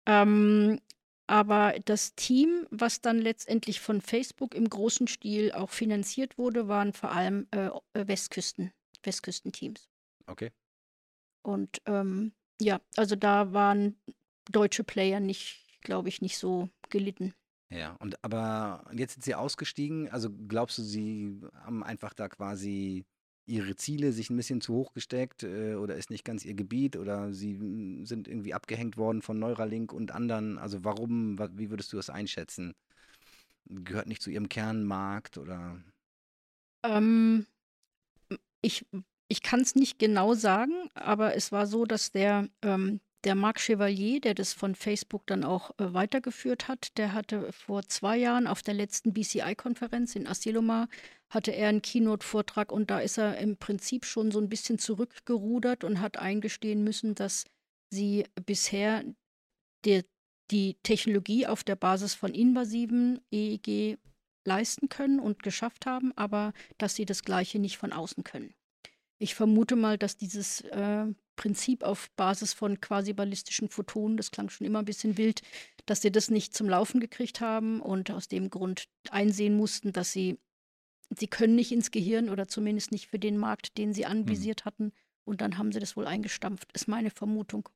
Ähm, 0.06 0.82
aber 1.32 1.76
das 1.86 2.13
Team, 2.15 2.67
was 2.72 3.00
dann 3.00 3.17
letztendlich 3.17 3.80
von 3.80 4.02
Facebook 4.02 4.54
im 4.54 4.70
großen 4.70 5.08
Stil 5.08 5.54
auch 5.54 5.70
finanziert 5.70 6.38
wurde, 6.38 6.67
waren 6.67 6.91
vor 6.91 7.13
allem 7.13 7.48
äh, 7.52 7.67
äh, 7.94 8.06
Westküsten, 8.06 8.74
Westküstenteams. 9.02 9.88
Okay. 10.28 10.52
Und 11.41 11.82
ähm, 11.86 12.34
ja, 12.60 12.82
also 12.98 13.15
da 13.15 13.54
waren 13.54 13.96
deutsche 14.52 14.84
Player 14.84 15.22
nicht, 15.22 15.80
glaube 15.80 16.10
ich, 16.10 16.22
nicht 16.22 16.38
so 16.38 16.67
gelitten. 16.89 17.34
Ja, 17.70 17.96
und 18.02 18.22
aber 18.26 18.84
jetzt 18.91 19.13
sind 19.13 19.24
sie 19.24 19.34
ausgestiegen. 19.34 20.10
Also 20.10 20.30
glaubst 20.50 20.80
du, 20.80 20.82
sie 20.82 21.39
haben 21.63 21.82
einfach 21.82 22.13
da 22.13 22.28
quasi 22.28 23.06
ihre 23.45 23.75
Ziele 23.75 24.13
sich 24.13 24.30
ein 24.30 24.38
bisschen 24.38 24.62
zu 24.62 24.73
hoch 24.73 24.93
gesteckt 24.93 25.43
äh, 25.43 25.75
oder 25.75 25.95
ist 25.95 26.10
nicht 26.10 26.25
ganz 26.25 26.45
ihr 26.45 26.54
Gebiet 26.54 26.95
oder 26.95 27.34
sie 27.34 27.58
hm, 27.58 28.06
sind 28.06 28.27
irgendwie 28.27 28.54
abgehängt 28.54 28.97
worden 28.97 29.21
von 29.21 29.39
Neuralink 29.39 29.93
und 29.93 30.12
anderen. 30.12 30.58
Also 30.58 30.84
warum, 30.84 31.39
wie 31.58 31.69
würdest 31.69 31.91
du 31.91 31.97
das 31.97 32.10
einschätzen? 32.10 32.73
Gehört 33.65 34.08
nicht 34.08 34.21
zu 34.21 34.30
ihrem 34.30 34.49
Kernmarkt 34.49 35.38
oder? 35.38 35.82
Ähm, 36.84 37.45
ich 38.62 38.86
ich 39.32 39.41
kann 39.41 39.62
es 39.62 39.75
nicht 39.75 39.97
genau 39.97 40.34
sagen, 40.34 40.89
aber 40.93 41.38
es 41.38 41.54
war 41.54 41.65
so, 41.65 41.86
dass 41.86 42.12
der, 42.12 42.49
ähm, 42.62 42.99
der 43.23 43.36
Marc 43.36 43.60
Chevalier, 43.60 44.19
der 44.19 44.34
das 44.34 44.53
von 44.53 44.75
Facebook 44.75 45.25
dann 45.27 45.43
auch 45.43 45.71
äh, 45.71 45.93
weitergeführt 45.93 46.67
hat, 46.67 46.97
der 46.97 47.13
hatte 47.13 47.51
vor 47.51 47.84
zwei 47.84 48.17
Jahren 48.17 48.47
auf 48.47 48.62
der 48.62 48.73
letzten 48.73 49.13
BCI-Konferenz 49.13 50.15
in 50.15 50.27
Asilomar, 50.27 50.88
hatte 51.29 51.51
er 51.51 51.69
einen 51.69 51.81
Keynote-Vortrag 51.81 52.71
und 52.71 52.89
da 52.89 52.99
ist 52.99 53.17
er 53.17 53.38
im 53.38 53.57
Prinzip 53.57 54.05
schon 54.05 54.31
so 54.31 54.39
ein 54.39 54.49
bisschen 54.49 54.79
zurückgerudert 54.79 55.84
und 55.84 56.01
hat 56.01 56.17
eingestehen 56.17 56.84
müssen, 56.84 57.15
dass 57.15 57.45
sie 57.89 58.25
bisher 58.45 59.03
der, 59.86 60.03
die 60.49 60.77
Technologie 60.84 61.47
auf 61.47 61.63
der 61.63 61.75
Basis 61.75 62.13
von 62.13 62.34
invasiven 62.34 63.21
EEG 63.31 63.97
leisten 64.45 64.89
können 64.89 65.19
und 65.19 65.43
geschafft 65.43 65.86
haben, 65.86 66.12
aber 66.15 66.53
dass 66.77 66.95
sie 66.95 67.05
das 67.05 67.23
Gleiche 67.23 67.60
nicht 67.60 67.77
von 67.77 67.93
außen 67.93 68.23
können. 68.23 68.53
Ich 69.19 69.36
vermute 69.36 69.75
mal, 69.75 69.99
dass 69.99 70.17
dieses 70.17 70.62
äh, 70.62 71.05
Prinzip 71.41 71.82
auf 71.82 72.12
Basis 72.12 72.54
von 72.54 72.80
quasi 72.82 73.13
ballistischen 73.13 73.67
Photonen, 73.67 74.15
das 74.15 74.30
klang 74.30 74.49
schon 74.49 74.67
immer 74.67 74.77
ein 74.77 74.86
bisschen 74.86 75.17
wild, 75.17 75.41
dass 75.88 76.04
sie 76.04 76.12
das 76.12 76.30
nicht 76.30 76.54
zum 76.54 76.69
Laufen 76.69 76.99
gekriegt 76.99 77.41
haben 77.41 77.82
und 77.82 78.12
aus 78.12 78.27
dem 78.27 78.51
Grund 78.51 78.86
einsehen 79.10 79.58
mussten, 79.58 79.91
dass 79.91 80.12
sie, 80.12 80.38
sie 81.10 81.25
können 81.25 81.56
nicht 81.56 81.71
ins 81.71 81.89
Gehirn 81.89 82.30
oder 82.30 82.47
zumindest 82.47 82.91
nicht 82.91 83.08
für 83.08 83.17
den 83.17 83.39
Markt, 83.39 83.80
den 83.80 83.91
sie 83.91 84.01
mhm. 84.01 84.12
anvisiert 84.12 84.62
mhm. 84.62 84.65
hatten. 84.65 84.91
Und 85.23 85.41
dann 85.41 85.58
haben 85.58 85.71
sie 85.71 85.80
das 85.80 85.97
wohl 85.97 86.06
eingestampft, 86.06 86.71
ist 86.73 86.88
meine 86.88 87.10
Vermutung. 87.10 87.69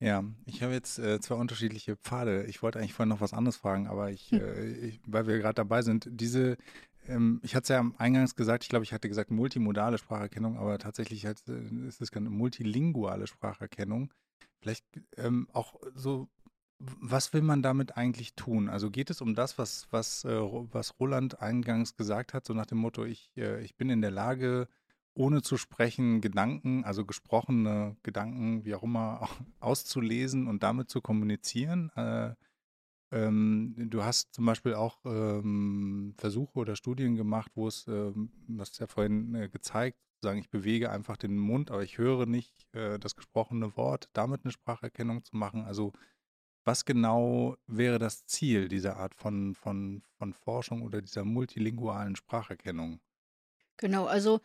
Ja, 0.00 0.24
ich 0.46 0.62
habe 0.62 0.72
jetzt 0.72 0.98
äh, 0.98 1.20
zwei 1.20 1.34
unterschiedliche 1.34 1.96
Pfade. 1.96 2.44
Ich 2.44 2.62
wollte 2.62 2.78
eigentlich 2.78 2.94
vorhin 2.94 3.10
noch 3.10 3.20
was 3.20 3.34
anderes 3.34 3.56
fragen, 3.56 3.86
aber 3.86 4.10
ich, 4.10 4.30
hm. 4.30 4.40
äh, 4.40 4.64
ich 4.86 5.00
weil 5.06 5.26
wir 5.26 5.36
gerade 5.36 5.56
dabei 5.56 5.82
sind, 5.82 6.08
diese, 6.10 6.56
ähm, 7.08 7.40
ich 7.42 7.54
hatte 7.54 7.62
es 7.64 7.68
ja 7.68 7.90
eingangs 7.98 8.34
gesagt, 8.34 8.64
ich 8.64 8.68
glaube, 8.68 8.84
ich 8.84 8.92
hatte 8.92 9.08
gesagt 9.08 9.30
multimodale 9.30 9.98
Spracherkennung, 9.98 10.56
aber 10.56 10.78
tatsächlich 10.78 11.26
halt, 11.26 11.42
ist 11.86 12.00
es 12.00 12.12
eine 12.12 12.30
multilinguale 12.30 13.26
Spracherkennung. 13.26 14.12
Vielleicht 14.60 14.84
ähm, 15.16 15.48
auch 15.52 15.74
so, 15.94 16.28
was 16.78 17.32
will 17.32 17.42
man 17.42 17.62
damit 17.62 17.96
eigentlich 17.96 18.34
tun? 18.34 18.68
Also 18.68 18.90
geht 18.90 19.10
es 19.10 19.20
um 19.20 19.34
das, 19.34 19.58
was, 19.58 19.86
was, 19.90 20.24
äh, 20.24 20.38
was 20.38 20.98
Roland 21.00 21.40
eingangs 21.40 21.96
gesagt 21.96 22.34
hat, 22.34 22.46
so 22.46 22.54
nach 22.54 22.66
dem 22.66 22.78
Motto, 22.78 23.04
ich, 23.04 23.30
äh, 23.36 23.62
ich 23.62 23.76
bin 23.76 23.90
in 23.90 24.02
der 24.02 24.10
Lage, 24.10 24.68
ohne 25.14 25.40
zu 25.42 25.56
sprechen, 25.56 26.20
Gedanken, 26.20 26.84
also 26.84 27.06
gesprochene 27.06 27.96
Gedanken, 28.02 28.64
wie 28.64 28.74
auch 28.74 28.82
immer, 28.82 29.28
auszulesen 29.60 30.46
und 30.46 30.62
damit 30.62 30.90
zu 30.90 31.00
kommunizieren. 31.00 31.90
Äh, 31.96 32.34
ähm, 33.12 33.74
du 33.76 34.02
hast 34.02 34.34
zum 34.34 34.46
Beispiel 34.46 34.74
auch 34.74 34.98
ähm, 35.04 36.14
Versuche 36.18 36.58
oder 36.58 36.76
Studien 36.76 37.16
gemacht, 37.16 37.52
wo 37.54 37.68
es, 37.68 37.86
ähm, 37.86 38.30
hast 38.58 38.78
ja 38.78 38.86
vorhin 38.86 39.34
äh, 39.34 39.48
gezeigt, 39.48 39.98
sagen, 40.22 40.38
ich 40.38 40.50
bewege 40.50 40.90
einfach 40.90 41.16
den 41.16 41.36
Mund, 41.36 41.70
aber 41.70 41.82
ich 41.82 41.98
höre 41.98 42.26
nicht 42.26 42.66
äh, 42.74 42.98
das 42.98 43.14
gesprochene 43.14 43.76
Wort, 43.76 44.08
damit 44.12 44.44
eine 44.44 44.52
Spracherkennung 44.52 45.24
zu 45.24 45.36
machen. 45.36 45.64
Also 45.64 45.92
was 46.64 46.84
genau 46.84 47.56
wäre 47.68 48.00
das 48.00 48.26
Ziel 48.26 48.68
dieser 48.68 48.96
Art 48.96 49.14
von, 49.14 49.54
von, 49.54 50.02
von 50.18 50.32
Forschung 50.32 50.82
oder 50.82 51.00
dieser 51.00 51.24
multilingualen 51.24 52.16
Spracherkennung? 52.16 53.00
Genau, 53.76 54.06
also 54.06 54.40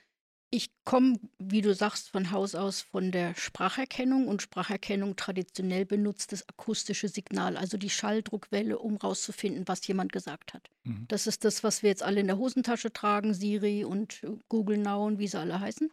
ich 0.53 0.69
komme, 0.83 1.17
wie 1.39 1.61
du 1.61 1.73
sagst, 1.73 2.09
von 2.09 2.31
Haus 2.31 2.55
aus 2.55 2.81
von 2.81 3.11
der 3.11 3.33
Spracherkennung 3.35 4.27
und 4.27 4.41
Spracherkennung 4.41 5.15
traditionell 5.15 5.85
benutzt 5.85 6.33
das 6.33 6.47
akustische 6.47 7.07
Signal, 7.07 7.55
also 7.55 7.77
die 7.77 7.89
Schalldruckwelle, 7.89 8.77
um 8.77 8.97
rauszufinden, 8.97 9.67
was 9.67 9.87
jemand 9.87 10.11
gesagt 10.11 10.53
hat. 10.53 10.69
Mhm. 10.83 11.05
Das 11.07 11.25
ist 11.25 11.45
das, 11.45 11.63
was 11.63 11.83
wir 11.83 11.89
jetzt 11.89 12.03
alle 12.03 12.19
in 12.19 12.27
der 12.27 12.37
Hosentasche 12.37 12.91
tragen, 12.91 13.33
Siri 13.33 13.85
und 13.85 14.27
Google 14.49 14.77
Now 14.77 15.05
und 15.05 15.19
wie 15.19 15.27
sie 15.27 15.39
alle 15.39 15.61
heißen. 15.61 15.89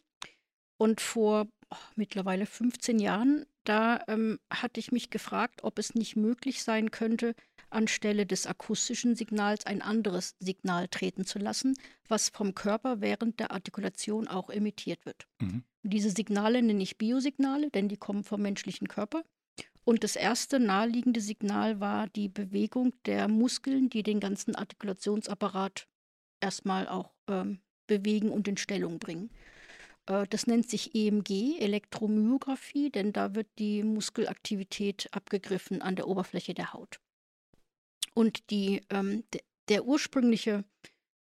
Und 0.76 1.00
vor 1.00 1.46
oh, 1.70 1.76
mittlerweile 1.94 2.44
15 2.44 2.98
Jahren, 2.98 3.46
da 3.62 4.02
ähm, 4.08 4.40
hatte 4.50 4.80
ich 4.80 4.90
mich 4.90 5.10
gefragt, 5.10 5.62
ob 5.62 5.78
es 5.78 5.94
nicht 5.94 6.16
möglich 6.16 6.64
sein 6.64 6.90
könnte, 6.90 7.36
anstelle 7.70 8.26
des 8.26 8.46
akustischen 8.46 9.14
Signals 9.14 9.66
ein 9.66 9.82
anderes 9.82 10.36
Signal 10.38 10.88
treten 10.88 11.24
zu 11.24 11.38
lassen, 11.38 11.74
was 12.06 12.28
vom 12.28 12.54
Körper 12.54 13.00
während 13.00 13.40
der 13.40 13.50
Artikulation 13.50 14.28
auch 14.28 14.50
emittiert 14.50 15.04
wird. 15.06 15.26
Mhm. 15.40 15.64
Diese 15.82 16.10
Signale 16.10 16.62
nenne 16.62 16.82
ich 16.82 16.98
Biosignale, 16.98 17.70
denn 17.70 17.88
die 17.88 17.96
kommen 17.96 18.24
vom 18.24 18.42
menschlichen 18.42 18.88
Körper. 18.88 19.22
Und 19.84 20.04
das 20.04 20.16
erste 20.16 20.60
naheliegende 20.60 21.20
Signal 21.20 21.80
war 21.80 22.08
die 22.08 22.28
Bewegung 22.28 22.92
der 23.06 23.26
Muskeln, 23.26 23.88
die 23.88 24.02
den 24.02 24.20
ganzen 24.20 24.54
Artikulationsapparat 24.54 25.88
erstmal 26.40 26.88
auch 26.88 27.14
ähm, 27.26 27.60
bewegen 27.86 28.30
und 28.30 28.46
in 28.48 28.58
Stellung 28.58 28.98
bringen. 28.98 29.30
Äh, 30.06 30.26
das 30.28 30.46
nennt 30.46 30.68
sich 30.68 30.94
EMG, 30.94 31.58
Elektromyographie, 31.58 32.90
denn 32.90 33.12
da 33.12 33.34
wird 33.34 33.48
die 33.58 33.82
Muskelaktivität 33.82 35.08
abgegriffen 35.12 35.80
an 35.82 35.96
der 35.96 36.08
Oberfläche 36.08 36.54
der 36.54 36.72
Haut. 36.72 37.00
Und 38.18 38.50
die, 38.50 38.82
ähm, 38.90 39.22
der 39.68 39.84
ursprüngliche, 39.84 40.64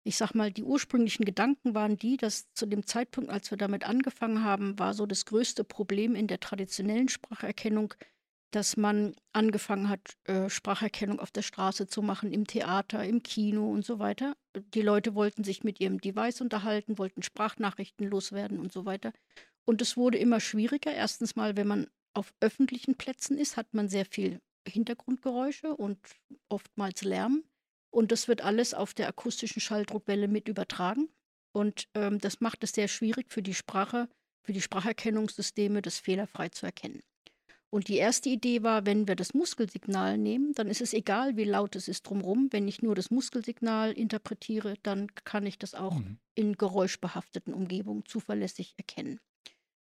ich 0.02 0.16
sag 0.16 0.34
mal, 0.34 0.50
die 0.50 0.64
ursprünglichen 0.64 1.24
Gedanken 1.24 1.76
waren 1.76 1.96
die, 1.96 2.16
dass 2.16 2.52
zu 2.54 2.66
dem 2.66 2.88
Zeitpunkt, 2.88 3.30
als 3.30 3.52
wir 3.52 3.56
damit 3.56 3.84
angefangen 3.88 4.42
haben, 4.42 4.76
war 4.80 4.92
so 4.92 5.06
das 5.06 5.24
größte 5.24 5.62
Problem 5.62 6.16
in 6.16 6.26
der 6.26 6.40
traditionellen 6.40 7.08
Spracherkennung, 7.08 7.94
dass 8.50 8.76
man 8.76 9.14
angefangen 9.32 9.88
hat, 9.88 10.16
äh, 10.24 10.50
Spracherkennung 10.50 11.20
auf 11.20 11.30
der 11.30 11.42
Straße 11.42 11.86
zu 11.86 12.02
machen, 12.02 12.32
im 12.32 12.48
Theater, 12.48 13.04
im 13.04 13.22
Kino 13.22 13.70
und 13.70 13.84
so 13.84 14.00
weiter. 14.00 14.34
Die 14.74 14.82
Leute 14.82 15.14
wollten 15.14 15.44
sich 15.44 15.62
mit 15.62 15.78
ihrem 15.78 16.00
Device 16.00 16.40
unterhalten, 16.40 16.98
wollten 16.98 17.22
Sprachnachrichten 17.22 18.08
loswerden 18.08 18.58
und 18.58 18.72
so 18.72 18.86
weiter. 18.86 19.12
Und 19.64 19.80
es 19.82 19.96
wurde 19.96 20.18
immer 20.18 20.40
schwieriger. 20.40 20.92
Erstens 20.92 21.36
mal, 21.36 21.56
wenn 21.56 21.68
man 21.68 21.86
auf 22.12 22.34
öffentlichen 22.40 22.96
Plätzen 22.96 23.38
ist, 23.38 23.56
hat 23.56 23.72
man 23.72 23.88
sehr 23.88 24.04
viel 24.04 24.40
Hintergrundgeräusche 24.66 25.74
und 25.74 25.98
oftmals 26.48 27.02
Lärm. 27.02 27.44
Und 27.90 28.12
das 28.12 28.28
wird 28.28 28.42
alles 28.42 28.74
auf 28.74 28.94
der 28.94 29.08
akustischen 29.08 29.60
Schalldruckwelle 29.60 30.28
mit 30.28 30.48
übertragen. 30.48 31.08
Und 31.52 31.88
ähm, 31.94 32.18
das 32.18 32.40
macht 32.40 32.64
es 32.64 32.72
sehr 32.72 32.88
schwierig 32.88 33.30
für 33.30 33.42
die 33.42 33.54
Sprache, 33.54 34.08
für 34.42 34.52
die 34.52 34.62
Spracherkennungssysteme, 34.62 35.82
das 35.82 35.98
fehlerfrei 35.98 36.48
zu 36.48 36.66
erkennen. 36.66 37.02
Und 37.74 37.88
die 37.88 37.96
erste 37.96 38.28
Idee 38.28 38.62
war, 38.62 38.84
wenn 38.84 39.08
wir 39.08 39.16
das 39.16 39.32
Muskelsignal 39.32 40.18
nehmen, 40.18 40.52
dann 40.52 40.68
ist 40.68 40.82
es 40.82 40.92
egal, 40.92 41.38
wie 41.38 41.44
laut 41.44 41.74
es 41.74 41.88
ist 41.88 42.02
drumherum. 42.02 42.48
Wenn 42.50 42.68
ich 42.68 42.82
nur 42.82 42.94
das 42.94 43.10
Muskelsignal 43.10 43.92
interpretiere, 43.92 44.74
dann 44.82 45.14
kann 45.24 45.46
ich 45.46 45.58
das 45.58 45.74
auch 45.74 45.94
mhm. 45.94 46.18
in 46.34 46.54
geräuschbehafteten 46.56 47.54
Umgebungen 47.54 48.04
zuverlässig 48.04 48.74
erkennen. 48.76 49.20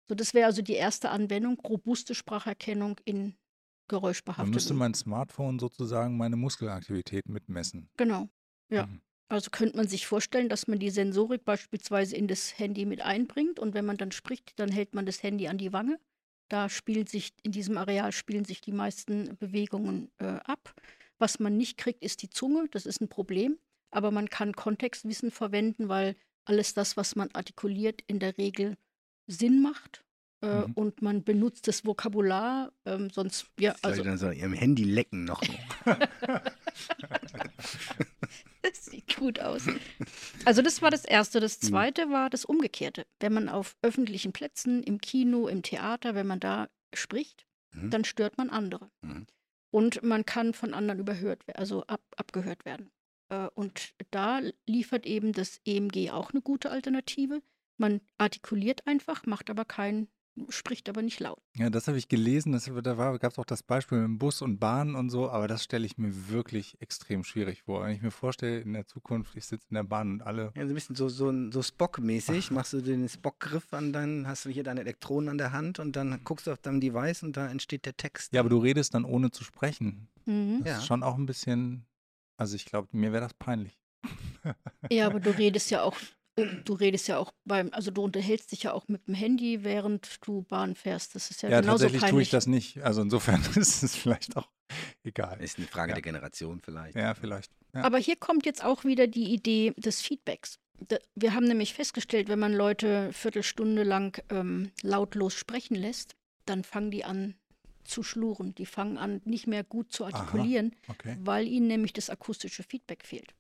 So, 0.07 0.15
das 0.15 0.33
wäre 0.33 0.45
also 0.45 0.61
die 0.61 0.73
erste 0.73 1.09
Anwendung, 1.09 1.59
robuste 1.59 2.15
Spracherkennung 2.15 2.97
in 3.03 3.35
geräuschbehaftet. 3.91 4.45
Dann 4.45 4.53
müsste 4.53 4.73
mein 4.73 4.95
Smartphone 4.95 5.59
sozusagen 5.59 6.17
meine 6.17 6.35
Muskelaktivität 6.35 7.29
mitmessen. 7.29 7.89
Genau, 7.97 8.27
ja. 8.69 8.87
Mhm. 8.87 9.01
Also 9.29 9.49
könnte 9.49 9.77
man 9.77 9.87
sich 9.87 10.07
vorstellen, 10.07 10.49
dass 10.49 10.67
man 10.67 10.79
die 10.79 10.89
Sensorik 10.89 11.45
beispielsweise 11.45 12.17
in 12.17 12.27
das 12.27 12.57
Handy 12.59 12.85
mit 12.85 13.01
einbringt 13.01 13.59
und 13.59 13.73
wenn 13.73 13.85
man 13.85 13.95
dann 13.95 14.11
spricht, 14.11 14.59
dann 14.59 14.69
hält 14.69 14.93
man 14.93 15.05
das 15.05 15.23
Handy 15.23 15.47
an 15.47 15.57
die 15.57 15.71
Wange. 15.71 15.99
Da 16.49 16.67
spielt 16.67 17.07
sich, 17.07 17.31
in 17.43 17.53
diesem 17.53 17.77
Areal 17.77 18.11
spielen 18.11 18.43
sich 18.43 18.59
die 18.59 18.73
meisten 18.73 19.37
Bewegungen 19.37 20.11
äh, 20.17 20.25
ab. 20.25 20.73
Was 21.17 21.39
man 21.39 21.55
nicht 21.55 21.77
kriegt, 21.77 22.03
ist 22.03 22.23
die 22.23 22.29
Zunge. 22.29 22.67
Das 22.71 22.85
ist 22.85 22.99
ein 22.99 23.07
Problem. 23.07 23.57
Aber 23.89 24.11
man 24.11 24.29
kann 24.29 24.53
Kontextwissen 24.53 25.31
verwenden, 25.31 25.87
weil 25.87 26.17
alles 26.43 26.73
das, 26.73 26.97
was 26.97 27.15
man 27.15 27.29
artikuliert, 27.31 28.01
in 28.07 28.19
der 28.19 28.37
Regel 28.37 28.75
Sinn 29.27 29.61
macht 29.61 30.03
äh, 30.41 30.67
mhm. 30.67 30.73
und 30.73 31.01
man 31.01 31.23
benutzt 31.23 31.67
das 31.67 31.85
Vokabular, 31.85 32.71
ähm, 32.85 33.09
sonst, 33.09 33.47
ja, 33.59 33.75
also. 33.81 33.97
Soll 33.97 34.05
dann 34.05 34.17
so 34.17 34.31
ihrem 34.31 34.53
Handy 34.53 34.83
lecken 34.83 35.25
noch. 35.25 35.41
das 38.63 38.85
sieht 38.85 39.15
gut 39.17 39.39
aus. 39.39 39.67
Also, 40.45 40.61
das 40.61 40.81
war 40.81 40.89
das 40.89 41.05
Erste. 41.05 41.39
Das 41.39 41.61
mhm. 41.61 41.67
Zweite 41.67 42.09
war 42.09 42.29
das 42.29 42.45
Umgekehrte. 42.45 43.05
Wenn 43.19 43.33
man 43.33 43.49
auf 43.49 43.75
öffentlichen 43.81 44.33
Plätzen, 44.33 44.83
im 44.83 44.99
Kino, 44.99 45.47
im 45.47 45.61
Theater, 45.61 46.15
wenn 46.15 46.27
man 46.27 46.39
da 46.39 46.69
spricht, 46.93 47.45
mhm. 47.73 47.89
dann 47.89 48.03
stört 48.03 48.37
man 48.37 48.49
andere. 48.49 48.89
Mhm. 49.01 49.27
Und 49.69 50.03
man 50.03 50.25
kann 50.25 50.53
von 50.53 50.73
anderen 50.73 50.99
überhört 50.99 51.47
werden, 51.47 51.59
also 51.59 51.83
ab, 51.85 52.01
abgehört 52.17 52.65
werden. 52.65 52.91
Äh, 53.29 53.47
und 53.55 53.93
da 54.11 54.41
liefert 54.67 55.05
eben 55.05 55.33
das 55.33 55.61
EMG 55.65 56.11
auch 56.11 56.31
eine 56.31 56.41
gute 56.41 56.71
Alternative. 56.71 57.41
Man 57.77 58.01
artikuliert 58.17 58.85
einfach, 58.85 59.25
macht 59.25 59.49
aber 59.49 59.65
keinen 59.65 60.09
spricht 60.49 60.87
aber 60.89 61.01
nicht 61.01 61.19
laut. 61.19 61.39
Ja, 61.57 61.69
das 61.69 61.87
habe 61.87 61.97
ich 61.97 62.07
gelesen. 62.07 62.51
Das, 62.51 62.65
da 62.65 62.93
gab 63.17 63.31
es 63.31 63.37
auch 63.37 63.45
das 63.45 63.63
Beispiel 63.63 64.07
mit 64.07 64.19
Bus 64.19 64.41
und 64.41 64.59
Bahn 64.59 64.95
und 64.95 65.09
so, 65.09 65.29
aber 65.29 65.47
das 65.47 65.63
stelle 65.63 65.85
ich 65.85 65.97
mir 65.97 66.29
wirklich 66.29 66.81
extrem 66.81 67.23
schwierig 67.23 67.63
vor. 67.63 67.83
Wenn 67.83 67.95
ich 67.95 68.01
mir 68.01 68.11
vorstelle, 68.11 68.61
in 68.61 68.73
der 68.73 68.85
Zukunft, 68.85 69.35
ich 69.35 69.45
sitze 69.45 69.67
in 69.69 69.75
der 69.75 69.83
Bahn 69.83 70.13
und 70.13 70.21
alle. 70.21 70.53
Ja, 70.55 70.63
so 70.63 70.69
ein 70.69 70.73
bisschen 70.73 70.95
so, 70.95 71.09
so, 71.09 71.51
so 71.51 71.61
Spock-mäßig. 71.61 72.51
Machst 72.51 72.73
du 72.73 72.81
den 72.81 73.07
Spock-Griff 73.09 73.73
an 73.73 73.91
dann 73.91 74.27
hast 74.27 74.45
du 74.45 74.49
hier 74.49 74.63
deine 74.63 74.81
Elektronen 74.81 75.29
an 75.29 75.37
der 75.37 75.51
Hand 75.51 75.79
und 75.79 75.95
dann 75.95 76.23
guckst 76.23 76.47
du 76.47 76.51
auf 76.51 76.59
deinem 76.59 76.79
Device 76.79 77.23
und 77.23 77.37
da 77.37 77.47
entsteht 77.47 77.85
der 77.85 77.97
Text. 77.97 78.33
Ja, 78.33 78.39
aber 78.41 78.49
du 78.49 78.57
redest 78.57 78.93
dann 78.93 79.05
ohne 79.05 79.31
zu 79.31 79.43
sprechen. 79.43 80.07
Mhm. 80.25 80.59
Das 80.59 80.67
ja. 80.67 80.77
ist 80.77 80.85
schon 80.85 81.03
auch 81.03 81.17
ein 81.17 81.25
bisschen, 81.25 81.85
also 82.37 82.55
ich 82.55 82.65
glaube, 82.65 82.89
mir 82.91 83.11
wäre 83.11 83.23
das 83.23 83.33
peinlich. 83.33 83.77
Ja, 84.89 85.05
aber 85.05 85.19
du 85.19 85.29
redest 85.29 85.69
ja 85.69 85.83
auch 85.83 85.95
du 86.45 86.73
redest 86.73 87.07
ja 87.07 87.17
auch 87.17 87.31
beim, 87.45 87.69
also 87.73 87.91
du 87.91 88.01
unterhältst 88.03 88.51
dich 88.51 88.63
ja 88.63 88.73
auch 88.73 88.87
mit 88.87 89.07
dem 89.07 89.13
Handy, 89.15 89.63
während 89.63 90.19
du 90.25 90.43
Bahn 90.43 90.75
fährst. 90.75 91.15
Das 91.15 91.31
ist 91.31 91.41
ja, 91.41 91.49
Ja, 91.49 91.61
genauso 91.61 91.83
tatsächlich 91.85 92.01
tue 92.01 92.09
peinlich. 92.09 92.27
ich 92.27 92.31
das 92.31 92.47
nicht. 92.47 92.81
Also 92.83 93.01
insofern 93.01 93.41
ist 93.55 93.83
es 93.83 93.95
vielleicht 93.95 94.37
auch 94.37 94.49
egal. 95.03 95.41
Ist 95.41 95.57
eine 95.57 95.67
Frage 95.67 95.91
Ja. 95.91 95.95
der 95.95 96.01
Generation 96.03 96.61
vielleicht. 96.61 96.95
Ja, 96.95 97.13
vielleicht. 97.13 97.51
Ja. 97.73 97.83
Aber 97.83 97.97
hier 97.97 98.15
kommt 98.15 98.45
jetzt 98.45 98.63
auch 98.63 98.83
wieder 98.83 99.07
die 99.07 99.33
Idee 99.33 99.73
des 99.77 100.01
Feedbacks. 100.01 100.59
Wir 101.15 101.33
haben 101.35 101.45
nämlich 101.45 101.73
festgestellt, 101.75 102.27
wenn 102.27 102.39
man 102.39 102.53
Leute 102.53 103.13
Viertelstunde 103.13 103.83
lang 103.83 104.19
ähm, 104.29 104.71
lautlos 104.81 105.33
sprechen 105.35 105.75
lässt, 105.75 106.15
dann 106.45 106.63
fangen 106.63 106.89
die 106.89 107.03
an 107.05 107.35
zu 107.83 108.01
schluren. 108.03 108.55
Die 108.55 108.65
fangen 108.65 108.97
an, 108.97 109.21
nicht 109.25 109.45
mehr 109.47 109.63
gut 109.63 109.91
zu 109.91 110.05
artikulieren, 110.05 110.75
Okay. 110.87 111.17
weil 111.21 111.47
ihnen 111.47 111.67
nämlich 111.67 111.93
das 111.93 112.09
akustische 112.09 112.63
Feedback 112.63 113.05
fehlt. 113.05 113.33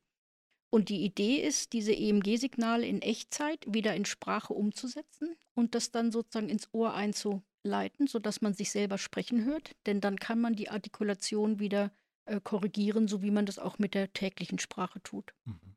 Und 0.73 0.87
die 0.87 1.03
Idee 1.03 1.35
ist, 1.35 1.73
diese 1.73 1.93
EMG-Signale 1.93 2.87
in 2.87 3.01
Echtzeit 3.01 3.65
wieder 3.67 3.93
in 3.93 4.05
Sprache 4.05 4.53
umzusetzen 4.53 5.35
und 5.53 5.75
das 5.75 5.91
dann 5.91 6.11
sozusagen 6.11 6.47
ins 6.47 6.69
Ohr 6.71 6.93
einzuleiten, 6.93 8.07
sodass 8.07 8.41
man 8.41 8.53
sich 8.53 8.71
selber 8.71 8.97
sprechen 8.97 9.43
hört. 9.43 9.75
Denn 9.85 9.99
dann 9.99 10.17
kann 10.17 10.39
man 10.39 10.55
die 10.55 10.69
Artikulation 10.69 11.59
wieder 11.59 11.91
äh, 12.25 12.39
korrigieren, 12.41 13.09
so 13.09 13.21
wie 13.21 13.31
man 13.31 13.45
das 13.45 13.59
auch 13.59 13.79
mit 13.79 13.93
der 13.93 14.13
täglichen 14.13 14.59
Sprache 14.59 15.03
tut. 15.03 15.33
Mhm. 15.43 15.75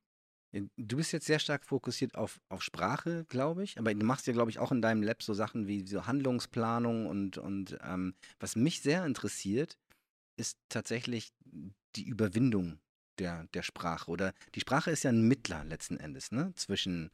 Du 0.76 0.98
bist 0.98 1.10
jetzt 1.10 1.26
sehr 1.26 1.40
stark 1.40 1.64
fokussiert 1.66 2.14
auf, 2.14 2.40
auf 2.48 2.62
Sprache, 2.62 3.24
glaube 3.28 3.64
ich. 3.64 3.76
Aber 3.76 3.92
du 3.92 4.06
machst 4.06 4.28
ja, 4.28 4.32
glaube 4.32 4.52
ich, 4.52 4.60
auch 4.60 4.70
in 4.70 4.80
deinem 4.80 5.02
Lab 5.02 5.24
so 5.24 5.34
Sachen 5.34 5.66
wie 5.66 5.84
so 5.84 6.06
Handlungsplanung 6.06 7.06
und, 7.06 7.38
und 7.38 7.76
ähm, 7.82 8.14
was 8.38 8.54
mich 8.54 8.80
sehr 8.80 9.04
interessiert, 9.04 9.76
ist 10.36 10.56
tatsächlich 10.68 11.32
die 11.96 12.04
Überwindung 12.04 12.78
der, 13.18 13.46
der 13.54 13.62
Sprache. 13.62 14.10
Oder 14.10 14.32
die 14.54 14.60
Sprache 14.60 14.90
ist 14.90 15.04
ja 15.04 15.10
ein 15.10 15.26
Mittler 15.26 15.64
letzten 15.64 15.98
Endes, 15.98 16.32
ne? 16.32 16.52
Zwischen 16.56 17.10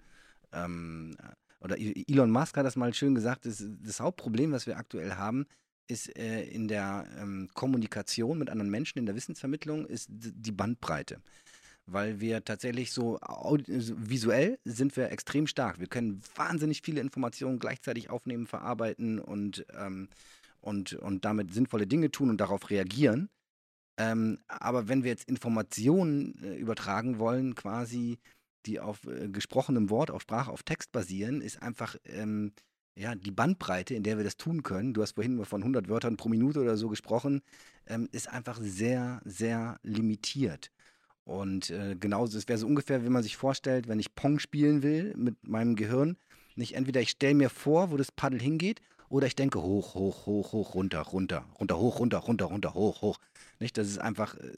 ähm, 0.53 1.17
oder 1.61 1.79
E- 1.79 2.05
Elon 2.09 2.31
Musk 2.31 2.57
hat 2.57 2.67
das 2.67 2.77
mal 2.77 2.93
schön 2.95 3.15
gesagt, 3.15 3.47
das, 3.47 3.65
das 3.83 4.01
Hauptproblem, 4.01 4.53
was 4.53 4.67
wir 4.67 4.79
aktuell 4.79 5.13
haben, 5.13 5.47
ist 5.89 6.17
äh, 6.17 6.45
in 6.45 6.69
der 6.69 7.07
ähm, 7.19 7.49
Kommunikation 7.55 8.39
mit 8.39 8.51
anderen 8.51 8.71
Menschen, 8.71 8.99
in 8.99 9.07
der 9.07 9.15
Wissensvermittlung, 9.15 9.87
ist 9.87 10.09
die 10.11 10.53
Bandbreite 10.53 11.21
weil 11.93 12.21
wir 12.21 12.45
tatsächlich 12.45 12.93
so 12.93 13.19
visuell 13.67 14.59
sind 14.65 14.97
wir 14.97 15.11
extrem 15.11 15.47
stark. 15.47 15.81
Wir 15.81 15.89
können 15.89 16.23
wahnsinnig 16.37 16.83
viele 16.83 17.01
Informationen 17.01 17.59
gleichzeitig 17.59 18.11
aufnehmen, 18.11 18.47
verarbeiten 18.47 19.19
und, 19.19 19.67
ähm, 19.77 20.09
und, 20.61 20.95
und 20.95 21.25
damit 21.25 21.53
sinnvolle 21.53 21.87
Dinge 21.87 22.11
tun 22.11 22.31
und 22.31 22.41
darauf 22.41 22.71
reagieren. 22.71 23.29
Ähm, 24.01 24.39
aber 24.49 24.89
wenn 24.89 25.05
wir 25.05 25.11
jetzt 25.11 25.29
Informationen 25.29 26.43
äh, 26.43 26.57
übertragen 26.57 27.19
wollen, 27.19 27.55
quasi, 27.55 28.19
die 28.65 28.81
auf 28.81 29.05
äh, 29.07 29.29
gesprochenem 29.29 29.91
Wort, 29.91 30.11
auf 30.11 30.23
Sprache, 30.23 30.51
auf 30.51 30.63
Text 30.63 30.91
basieren, 30.91 31.43
ist 31.43 31.61
einfach 31.61 31.97
ähm, 32.07 32.53
ja, 32.97 33.15
die 33.15 33.31
Bandbreite, 33.31 33.95
in 33.95 34.03
der 34.03 34.17
wir 34.17 34.25
das 34.25 34.39
tun 34.39 34.63
können, 34.63 34.95
du 34.95 35.03
hast 35.03 35.17
vorhin 35.17 35.37
mal 35.37 35.45
von 35.45 35.61
100 35.61 35.91
Wörtern 35.91 36.17
pro 36.17 36.31
Minute 36.31 36.61
oder 36.61 36.79
so 36.79 36.89
gesprochen, 36.89 37.43
ähm, 37.87 38.09
ist 38.11 38.31
einfach 38.31 38.59
sehr, 38.63 39.21
sehr 39.27 39.79
limitiert. 39.83 40.71
Und 41.25 41.69
äh, 41.69 41.95
genauso, 41.95 42.39
es 42.39 42.49
wäre 42.49 42.59
so 42.59 42.67
ungefähr, 42.67 43.05
wenn 43.05 43.13
man 43.13 43.23
sich 43.23 43.37
vorstellt, 43.37 43.87
wenn 43.87 44.01
ich 44.01 44.15
Pong 44.15 44.39
spielen 44.39 44.83
will 44.83 45.15
mit 45.15 45.47
meinem 45.47 45.77
Gehirn, 45.77 46.17
nicht 46.57 46.75
entweder 46.75 47.03
ich 47.03 47.11
stelle 47.11 47.35
mir 47.35 47.51
vor, 47.51 47.91
wo 47.91 47.99
das 47.99 48.13
Paddel 48.13 48.41
hingeht, 48.41 48.81
oder 49.11 49.27
ich 49.27 49.37
denke 49.37 49.61
hoch, 49.61 49.95
hoch, 49.95 50.25
hoch, 50.27 50.53
hoch, 50.53 50.75
runter, 50.75 51.01
runter, 51.01 51.45
runter, 51.59 51.79
hoch, 51.79 51.99
runter, 51.99 52.19
runter, 52.19 52.47
runter, 52.47 52.75
hoch, 52.75 53.03
hoch. 53.03 53.19
Nicht, 53.61 53.77
das 53.77 53.89
ist 53.89 53.99
einfach, 53.99 54.37
äh, 54.37 54.53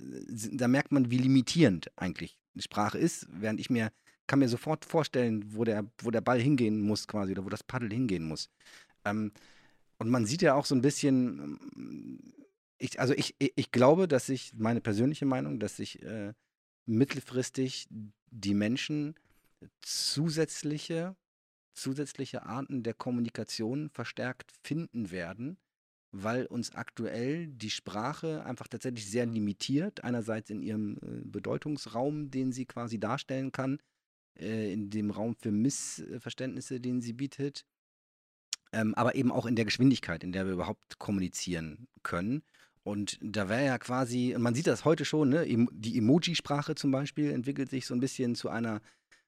da 0.52 0.68
merkt 0.68 0.92
man, 0.92 1.10
wie 1.10 1.18
limitierend 1.18 1.90
eigentlich 1.96 2.38
Sprache 2.58 2.98
ist, 2.98 3.26
während 3.30 3.60
ich 3.60 3.68
mir, 3.68 3.92
kann 4.26 4.38
mir 4.38 4.48
sofort 4.48 4.84
vorstellen, 4.84 5.54
wo 5.54 5.64
der, 5.64 5.84
wo 5.98 6.10
der 6.10 6.20
Ball 6.20 6.40
hingehen 6.40 6.80
muss 6.80 7.08
quasi, 7.08 7.32
oder 7.32 7.44
wo 7.44 7.48
das 7.48 7.64
Paddel 7.64 7.90
hingehen 7.90 8.24
muss. 8.24 8.48
Ähm, 9.04 9.32
und 9.98 10.08
man 10.08 10.24
sieht 10.24 10.42
ja 10.42 10.54
auch 10.54 10.66
so 10.66 10.74
ein 10.74 10.82
bisschen, 10.82 11.58
ähm, 11.76 12.34
ich, 12.78 13.00
also 13.00 13.14
ich, 13.14 13.34
ich 13.38 13.52
ich 13.56 13.72
glaube, 13.72 14.06
dass 14.06 14.26
sich, 14.26 14.54
meine 14.54 14.80
persönliche 14.80 15.26
Meinung, 15.26 15.58
dass 15.58 15.76
sich 15.76 16.02
äh, 16.02 16.32
mittelfristig 16.86 17.88
die 18.30 18.54
Menschen 18.54 19.14
zusätzliche, 19.80 21.16
zusätzliche 21.74 22.44
Arten 22.44 22.82
der 22.82 22.94
Kommunikation 22.94 23.90
verstärkt 23.90 24.52
finden 24.62 25.10
werden, 25.10 25.56
weil 26.12 26.44
uns 26.46 26.74
aktuell 26.74 27.48
die 27.48 27.70
Sprache 27.70 28.44
einfach 28.44 28.68
tatsächlich 28.68 29.10
sehr 29.10 29.26
limitiert, 29.26 30.04
einerseits 30.04 30.50
in 30.50 30.62
ihrem 30.62 30.96
äh, 30.98 31.22
Bedeutungsraum, 31.24 32.30
den 32.30 32.52
sie 32.52 32.66
quasi 32.66 33.00
darstellen 33.00 33.50
kann, 33.50 33.78
äh, 34.38 34.72
in 34.72 34.90
dem 34.90 35.10
Raum 35.10 35.34
für 35.34 35.50
Missverständnisse, 35.50 36.80
den 36.80 37.00
sie 37.00 37.14
bietet, 37.14 37.64
ähm, 38.72 38.94
aber 38.94 39.14
eben 39.14 39.32
auch 39.32 39.46
in 39.46 39.56
der 39.56 39.64
Geschwindigkeit, 39.64 40.22
in 40.22 40.32
der 40.32 40.46
wir 40.46 40.52
überhaupt 40.52 40.98
kommunizieren 40.98 41.88
können. 42.02 42.42
Und 42.84 43.18
da 43.22 43.48
wäre 43.48 43.64
ja 43.64 43.78
quasi, 43.78 44.34
und 44.34 44.42
man 44.42 44.54
sieht 44.54 44.66
das 44.66 44.84
heute 44.84 45.04
schon, 45.04 45.30
ne? 45.30 45.46
die 45.46 45.96
Emoji-Sprache 45.98 46.74
zum 46.74 46.90
Beispiel 46.90 47.30
entwickelt 47.30 47.70
sich 47.70 47.86
so 47.86 47.94
ein 47.94 48.00
bisschen 48.00 48.34
zu 48.34 48.48
einer 48.48 48.82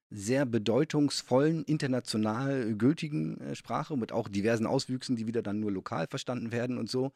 sehr 0.09 0.45
bedeutungsvollen, 0.45 1.63
international 1.63 2.75
gültigen 2.75 3.39
äh, 3.41 3.55
Sprache 3.55 3.97
mit 3.97 4.11
auch 4.11 4.27
diversen 4.27 4.67
Auswüchsen, 4.67 5.15
die 5.15 5.27
wieder 5.27 5.41
dann 5.41 5.59
nur 5.59 5.71
lokal 5.71 6.07
verstanden 6.07 6.51
werden 6.51 6.77
und 6.77 6.89
so. 6.89 7.11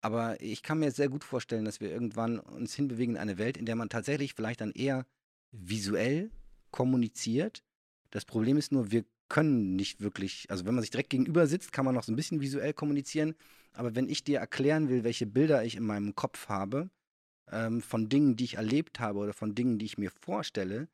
Aber 0.00 0.40
ich 0.40 0.62
kann 0.62 0.80
mir 0.80 0.90
sehr 0.90 1.08
gut 1.08 1.22
vorstellen, 1.22 1.64
dass 1.64 1.80
wir 1.80 1.90
irgendwann 1.90 2.40
uns 2.40 2.74
hinbewegen 2.74 3.14
in 3.14 3.20
eine 3.20 3.38
Welt, 3.38 3.56
in 3.56 3.66
der 3.66 3.76
man 3.76 3.88
tatsächlich 3.88 4.34
vielleicht 4.34 4.60
dann 4.60 4.72
eher 4.72 5.06
visuell 5.52 6.30
kommuniziert. 6.72 7.62
Das 8.10 8.24
Problem 8.24 8.56
ist 8.56 8.72
nur, 8.72 8.90
wir 8.90 9.04
können 9.28 9.76
nicht 9.76 10.00
wirklich, 10.00 10.46
also 10.50 10.64
wenn 10.66 10.74
man 10.74 10.82
sich 10.82 10.90
direkt 10.90 11.10
gegenüber 11.10 11.46
sitzt, 11.46 11.72
kann 11.72 11.84
man 11.84 11.94
noch 11.94 12.02
so 12.02 12.12
ein 12.12 12.16
bisschen 12.16 12.40
visuell 12.40 12.72
kommunizieren. 12.72 13.34
Aber 13.72 13.94
wenn 13.94 14.08
ich 14.08 14.24
dir 14.24 14.40
erklären 14.40 14.88
will, 14.88 15.04
welche 15.04 15.26
Bilder 15.26 15.64
ich 15.64 15.76
in 15.76 15.84
meinem 15.84 16.14
Kopf 16.14 16.48
habe, 16.48 16.90
ähm, 17.50 17.80
von 17.80 18.08
Dingen, 18.08 18.36
die 18.36 18.44
ich 18.44 18.54
erlebt 18.54 19.00
habe 19.00 19.20
oder 19.20 19.32
von 19.32 19.54
Dingen, 19.54 19.78
die 19.78 19.86
ich 19.86 19.98
mir 19.98 20.10
vorstelle, 20.10 20.88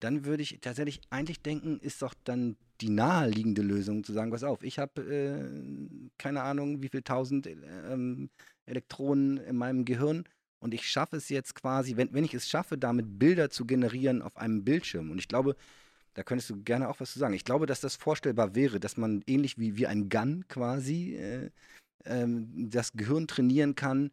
dann 0.00 0.24
würde 0.24 0.42
ich 0.42 0.58
tatsächlich 0.60 1.00
eigentlich 1.10 1.42
denken, 1.42 1.78
ist 1.80 2.02
doch 2.02 2.14
dann 2.24 2.56
die 2.80 2.90
naheliegende 2.90 3.62
Lösung 3.62 4.04
zu 4.04 4.12
sagen, 4.12 4.30
pass 4.30 4.42
auf, 4.42 4.62
ich 4.62 4.78
habe 4.78 5.02
äh, 5.02 5.88
keine 6.18 6.42
Ahnung, 6.42 6.82
wie 6.82 6.88
viel 6.88 7.02
tausend 7.02 7.46
äh, 7.46 7.56
ähm, 7.90 8.30
Elektronen 8.66 9.36
in 9.36 9.56
meinem 9.56 9.84
Gehirn 9.84 10.24
und 10.60 10.74
ich 10.74 10.86
schaffe 10.88 11.16
es 11.16 11.28
jetzt 11.28 11.54
quasi, 11.54 11.96
wenn, 11.96 12.12
wenn 12.12 12.24
ich 12.24 12.34
es 12.34 12.48
schaffe, 12.48 12.76
damit 12.76 13.18
Bilder 13.18 13.50
zu 13.50 13.64
generieren 13.64 14.22
auf 14.22 14.36
einem 14.36 14.62
Bildschirm. 14.62 15.10
Und 15.10 15.18
ich 15.18 15.28
glaube, 15.28 15.56
da 16.14 16.22
könntest 16.22 16.50
du 16.50 16.62
gerne 16.62 16.88
auch 16.88 17.00
was 17.00 17.12
zu 17.12 17.18
sagen. 17.18 17.34
Ich 17.34 17.44
glaube, 17.44 17.66
dass 17.66 17.80
das 17.80 17.96
vorstellbar 17.96 18.54
wäre, 18.54 18.78
dass 18.78 18.96
man 18.96 19.22
ähnlich 19.26 19.58
wie, 19.58 19.76
wie 19.76 19.86
ein 19.86 20.08
Gun 20.10 20.44
quasi 20.48 21.14
äh, 21.16 21.50
ähm, 22.04 22.70
das 22.70 22.92
Gehirn 22.92 23.26
trainieren 23.26 23.74
kann, 23.74 24.10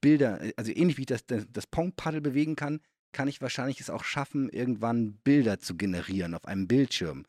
Bilder, 0.00 0.42
äh, 0.42 0.52
also 0.56 0.70
ähnlich 0.72 0.98
wie 0.98 1.02
ich 1.02 1.06
das, 1.06 1.24
das, 1.26 1.46
das 1.50 1.66
Pong-Paddle 1.66 2.20
bewegen 2.20 2.56
kann, 2.56 2.80
kann 3.16 3.28
ich 3.28 3.40
wahrscheinlich 3.40 3.80
es 3.80 3.88
auch 3.88 4.04
schaffen, 4.04 4.50
irgendwann 4.50 5.14
Bilder 5.24 5.58
zu 5.58 5.74
generieren 5.74 6.34
auf 6.34 6.44
einem 6.44 6.68
Bildschirm. 6.68 7.24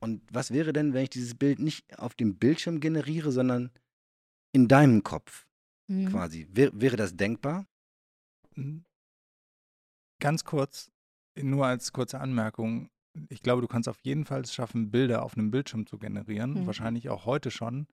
Und 0.00 0.22
was 0.32 0.52
wäre 0.52 0.72
denn, 0.72 0.94
wenn 0.94 1.02
ich 1.02 1.10
dieses 1.10 1.34
Bild 1.34 1.58
nicht 1.58 1.98
auf 1.98 2.14
dem 2.14 2.36
Bildschirm 2.36 2.80
generiere, 2.80 3.30
sondern 3.30 3.70
in 4.52 4.68
deinem 4.68 5.02
Kopf 5.02 5.46
Mhm. 5.86 6.08
quasi? 6.08 6.48
Wär, 6.50 6.70
wäre 6.72 6.96
das 6.96 7.14
denkbar? 7.14 7.66
Mhm. 8.54 8.86
Ganz 10.18 10.44
kurz, 10.44 10.90
nur 11.36 11.66
als 11.66 11.92
kurze 11.92 12.20
Anmerkung. 12.20 12.88
Ich 13.28 13.42
glaube, 13.42 13.60
du 13.60 13.68
kannst 13.68 13.86
auf 13.86 14.00
jeden 14.00 14.24
Fall 14.24 14.40
es 14.40 14.54
schaffen, 14.54 14.90
Bilder 14.90 15.22
auf 15.22 15.36
einem 15.36 15.50
Bildschirm 15.50 15.86
zu 15.86 15.98
generieren. 15.98 16.62
Mhm. 16.62 16.66
Wahrscheinlich 16.66 17.10
auch 17.10 17.26
heute 17.26 17.50
schon. 17.50 17.86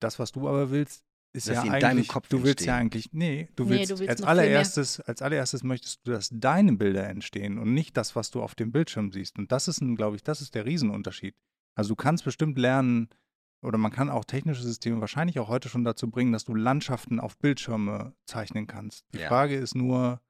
Das, 0.00 0.18
was 0.18 0.32
du 0.32 0.48
aber 0.48 0.72
willst, 0.72 1.04
ist 1.32 1.48
Dass 1.48 1.56
ja 1.56 1.62
eigentlich, 1.64 1.80
deinem 1.80 2.06
Kopf 2.06 2.28
du 2.28 2.42
willst 2.42 2.64
ja 2.64 2.78
entstehen. 2.78 2.80
eigentlich, 2.80 3.12
nee, 3.12 3.48
du 3.56 3.64
Nee, 3.64 3.70
willst, 3.70 3.90
du 3.92 3.98
willst 3.98 4.10
als 4.10 4.22
allererstes, 4.22 5.00
als 5.00 5.22
allererstes 5.22 5.62
möchtest 5.62 6.00
du, 6.06 6.12
dass 6.12 6.30
deine 6.32 6.72
Bilder 6.72 7.06
entstehen 7.08 7.58
und 7.58 7.74
nicht 7.74 7.96
das, 7.96 8.16
was 8.16 8.30
du 8.30 8.42
auf 8.42 8.54
dem 8.54 8.72
Bildschirm 8.72 9.12
siehst. 9.12 9.38
Und 9.38 9.52
das 9.52 9.68
ist 9.68 9.80
ein, 9.80 9.94
glaube 9.96 10.16
ich, 10.16 10.22
das 10.22 10.40
ist 10.40 10.54
der 10.54 10.64
Riesenunterschied. 10.64 11.34
Also 11.74 11.90
du 11.90 11.96
kannst 11.96 12.24
bestimmt 12.24 12.58
lernen, 12.58 13.08
oder 13.62 13.76
man 13.76 13.90
kann 13.92 14.08
auch 14.08 14.24
technische 14.24 14.62
Systeme 14.62 15.00
wahrscheinlich 15.00 15.38
auch 15.38 15.48
heute 15.48 15.68
schon 15.68 15.84
dazu 15.84 16.08
bringen, 16.10 16.32
dass 16.32 16.44
du 16.44 16.54
Landschaften 16.54 17.20
auf 17.20 17.36
Bildschirme 17.38 18.14
zeichnen 18.24 18.66
kannst. 18.66 19.04
Die 19.12 19.18
Ja. 19.18 19.28
Frage 19.28 19.56
ist 19.56 19.74
nur, 19.74 20.20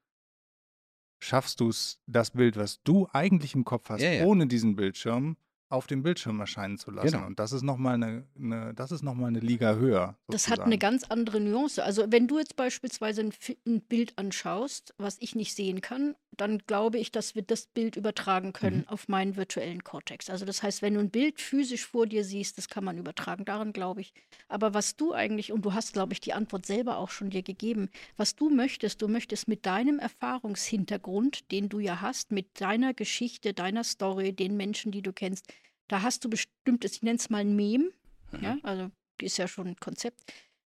schaffst 1.20 1.60
du 1.60 1.68
es, 1.68 2.00
das 2.06 2.30
Bild, 2.32 2.56
was 2.56 2.82
du 2.82 3.06
eigentlich 3.12 3.54
im 3.54 3.64
Kopf 3.64 3.88
hast, 3.90 4.02
Ja, 4.02 4.10
ja. 4.12 4.24
ohne 4.24 4.46
diesen 4.46 4.76
Bildschirm, 4.76 5.36
auf 5.70 5.86
dem 5.86 6.02
Bildschirm 6.02 6.40
erscheinen 6.40 6.78
zu 6.78 6.90
lassen. 6.90 7.12
Genau. 7.12 7.26
Und 7.26 7.38
das 7.38 7.52
ist 7.52 7.62
nochmal 7.62 7.94
eine, 7.94 8.26
eine, 8.38 8.72
das 8.74 8.90
ist 8.90 9.02
noch 9.02 9.14
mal 9.14 9.26
eine 9.26 9.40
Liga 9.40 9.74
höher. 9.74 10.16
Das 10.28 10.48
hat 10.48 10.60
eine 10.60 10.72
sozusagen. 10.72 10.78
ganz 10.78 11.04
andere 11.04 11.40
Nuance. 11.40 11.84
Also 11.84 12.04
wenn 12.08 12.26
du 12.26 12.38
jetzt 12.38 12.56
beispielsweise 12.56 13.20
ein, 13.22 13.32
ein 13.66 13.80
Bild 13.82 14.16
anschaust, 14.16 14.94
was 14.98 15.16
ich 15.20 15.34
nicht 15.34 15.54
sehen 15.54 15.80
kann, 15.80 16.14
dann 16.36 16.58
glaube 16.66 16.98
ich, 16.98 17.10
dass 17.10 17.34
wir 17.34 17.42
das 17.42 17.66
Bild 17.66 17.96
übertragen 17.96 18.52
können 18.52 18.78
Mhm. 18.78 18.88
auf 18.88 19.08
meinen 19.08 19.36
virtuellen 19.36 19.82
Kortex. 19.82 20.30
Also 20.30 20.44
das 20.44 20.62
heißt, 20.62 20.82
wenn 20.82 20.94
du 20.94 21.00
ein 21.00 21.10
Bild 21.10 21.40
physisch 21.40 21.84
vor 21.86 22.06
dir 22.06 22.22
siehst, 22.24 22.56
das 22.58 22.68
kann 22.68 22.84
man 22.84 22.96
übertragen, 22.96 23.44
daran 23.44 23.72
glaube 23.72 24.00
ich. 24.02 24.12
Aber 24.48 24.72
was 24.72 24.96
du 24.96 25.12
eigentlich, 25.12 25.52
und 25.52 25.62
du 25.64 25.74
hast, 25.74 25.92
glaube 25.92 26.12
ich, 26.12 26.20
die 26.20 26.32
Antwort 26.32 26.64
selber 26.64 26.98
auch 26.98 27.10
schon 27.10 27.30
dir 27.30 27.42
gegeben, 27.42 27.88
was 28.16 28.36
du 28.36 28.50
möchtest, 28.50 29.02
du 29.02 29.08
möchtest 29.08 29.48
mit 29.48 29.66
deinem 29.66 29.98
Erfahrungshintergrund, 29.98 31.50
den 31.50 31.68
du 31.68 31.78
ja 31.80 32.00
hast, 32.00 32.30
mit 32.32 32.60
deiner 32.60 32.94
Geschichte, 32.94 33.52
deiner 33.52 33.84
Story, 33.84 34.32
den 34.32 34.56
Menschen, 34.56 34.92
die 34.92 35.02
du 35.02 35.12
kennst, 35.12 35.52
da 35.88 36.02
hast 36.02 36.24
du 36.24 36.30
bestimmtes, 36.30 36.96
ich 36.96 37.02
nenne 37.02 37.16
es 37.16 37.30
mal 37.30 37.38
ein 37.38 37.56
Mem, 37.56 37.92
Mhm. 38.30 38.42
ja, 38.42 38.58
also 38.62 38.90
ist 39.22 39.38
ja 39.38 39.48
schon 39.48 39.68
ein 39.68 39.76
Konzept. 39.76 40.20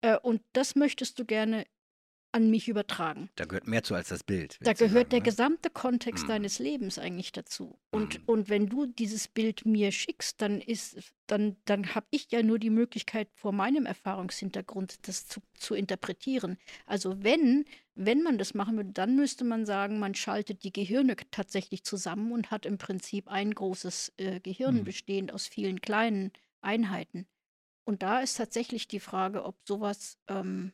Äh, 0.01 0.17
und 0.17 0.41
das 0.53 0.75
möchtest 0.75 1.19
du 1.19 1.25
gerne 1.25 1.65
an 2.33 2.49
mich 2.49 2.67
übertragen. 2.67 3.29
Da 3.35 3.45
gehört 3.45 3.67
mehr 3.67 3.83
zu 3.83 3.93
als 3.95 4.09
das 4.09 4.23
Bild. 4.23 4.57
Da 4.61 4.73
gehört 4.73 4.93
sagen, 4.93 5.09
der 5.09 5.19
ne? 5.19 5.23
gesamte 5.23 5.69
Kontext 5.69 6.25
Mhm. 6.25 6.29
deines 6.29 6.59
Lebens 6.59 6.97
eigentlich 6.97 7.31
dazu. 7.31 7.77
Und, 7.91 8.19
Mhm. 8.19 8.23
und 8.25 8.49
wenn 8.49 8.67
du 8.67 8.85
dieses 8.85 9.27
Bild 9.27 9.65
mir 9.65 9.91
schickst, 9.91 10.41
dann 10.41 10.61
ist, 10.61 10.97
dann, 11.27 11.57
dann 11.65 11.93
habe 11.95 12.07
ich 12.11 12.31
ja 12.31 12.41
nur 12.43 12.57
die 12.59 12.69
Möglichkeit, 12.69 13.27
vor 13.33 13.51
meinem 13.51 13.85
Erfahrungshintergrund 13.85 15.07
das 15.07 15.27
zu, 15.27 15.41
zu 15.55 15.75
interpretieren. 15.75 16.57
Also 16.85 17.21
wenn, 17.23 17.65
wenn 17.95 18.21
man 18.23 18.37
das 18.37 18.53
machen 18.53 18.77
würde, 18.77 18.91
dann 18.93 19.15
müsste 19.15 19.43
man 19.43 19.65
sagen, 19.65 19.99
man 19.99 20.15
schaltet 20.15 20.63
die 20.63 20.71
Gehirne 20.73 21.15
tatsächlich 21.31 21.83
zusammen 21.83 22.31
und 22.31 22.51
hat 22.51 22.65
im 22.65 22.77
Prinzip 22.77 23.27
ein 23.27 23.53
großes 23.53 24.13
äh, 24.17 24.39
Gehirn 24.39 24.79
Mhm. 24.79 24.83
bestehend 24.85 25.33
aus 25.33 25.47
vielen 25.47 25.81
kleinen 25.81 26.31
Einheiten. 26.61 27.27
Und 27.83 28.03
da 28.03 28.19
ist 28.21 28.37
tatsächlich 28.37 28.87
die 28.87 28.99
Frage, 28.99 29.43
ob 29.43 29.57
sowas, 29.67 30.17
ähm, 30.27 30.71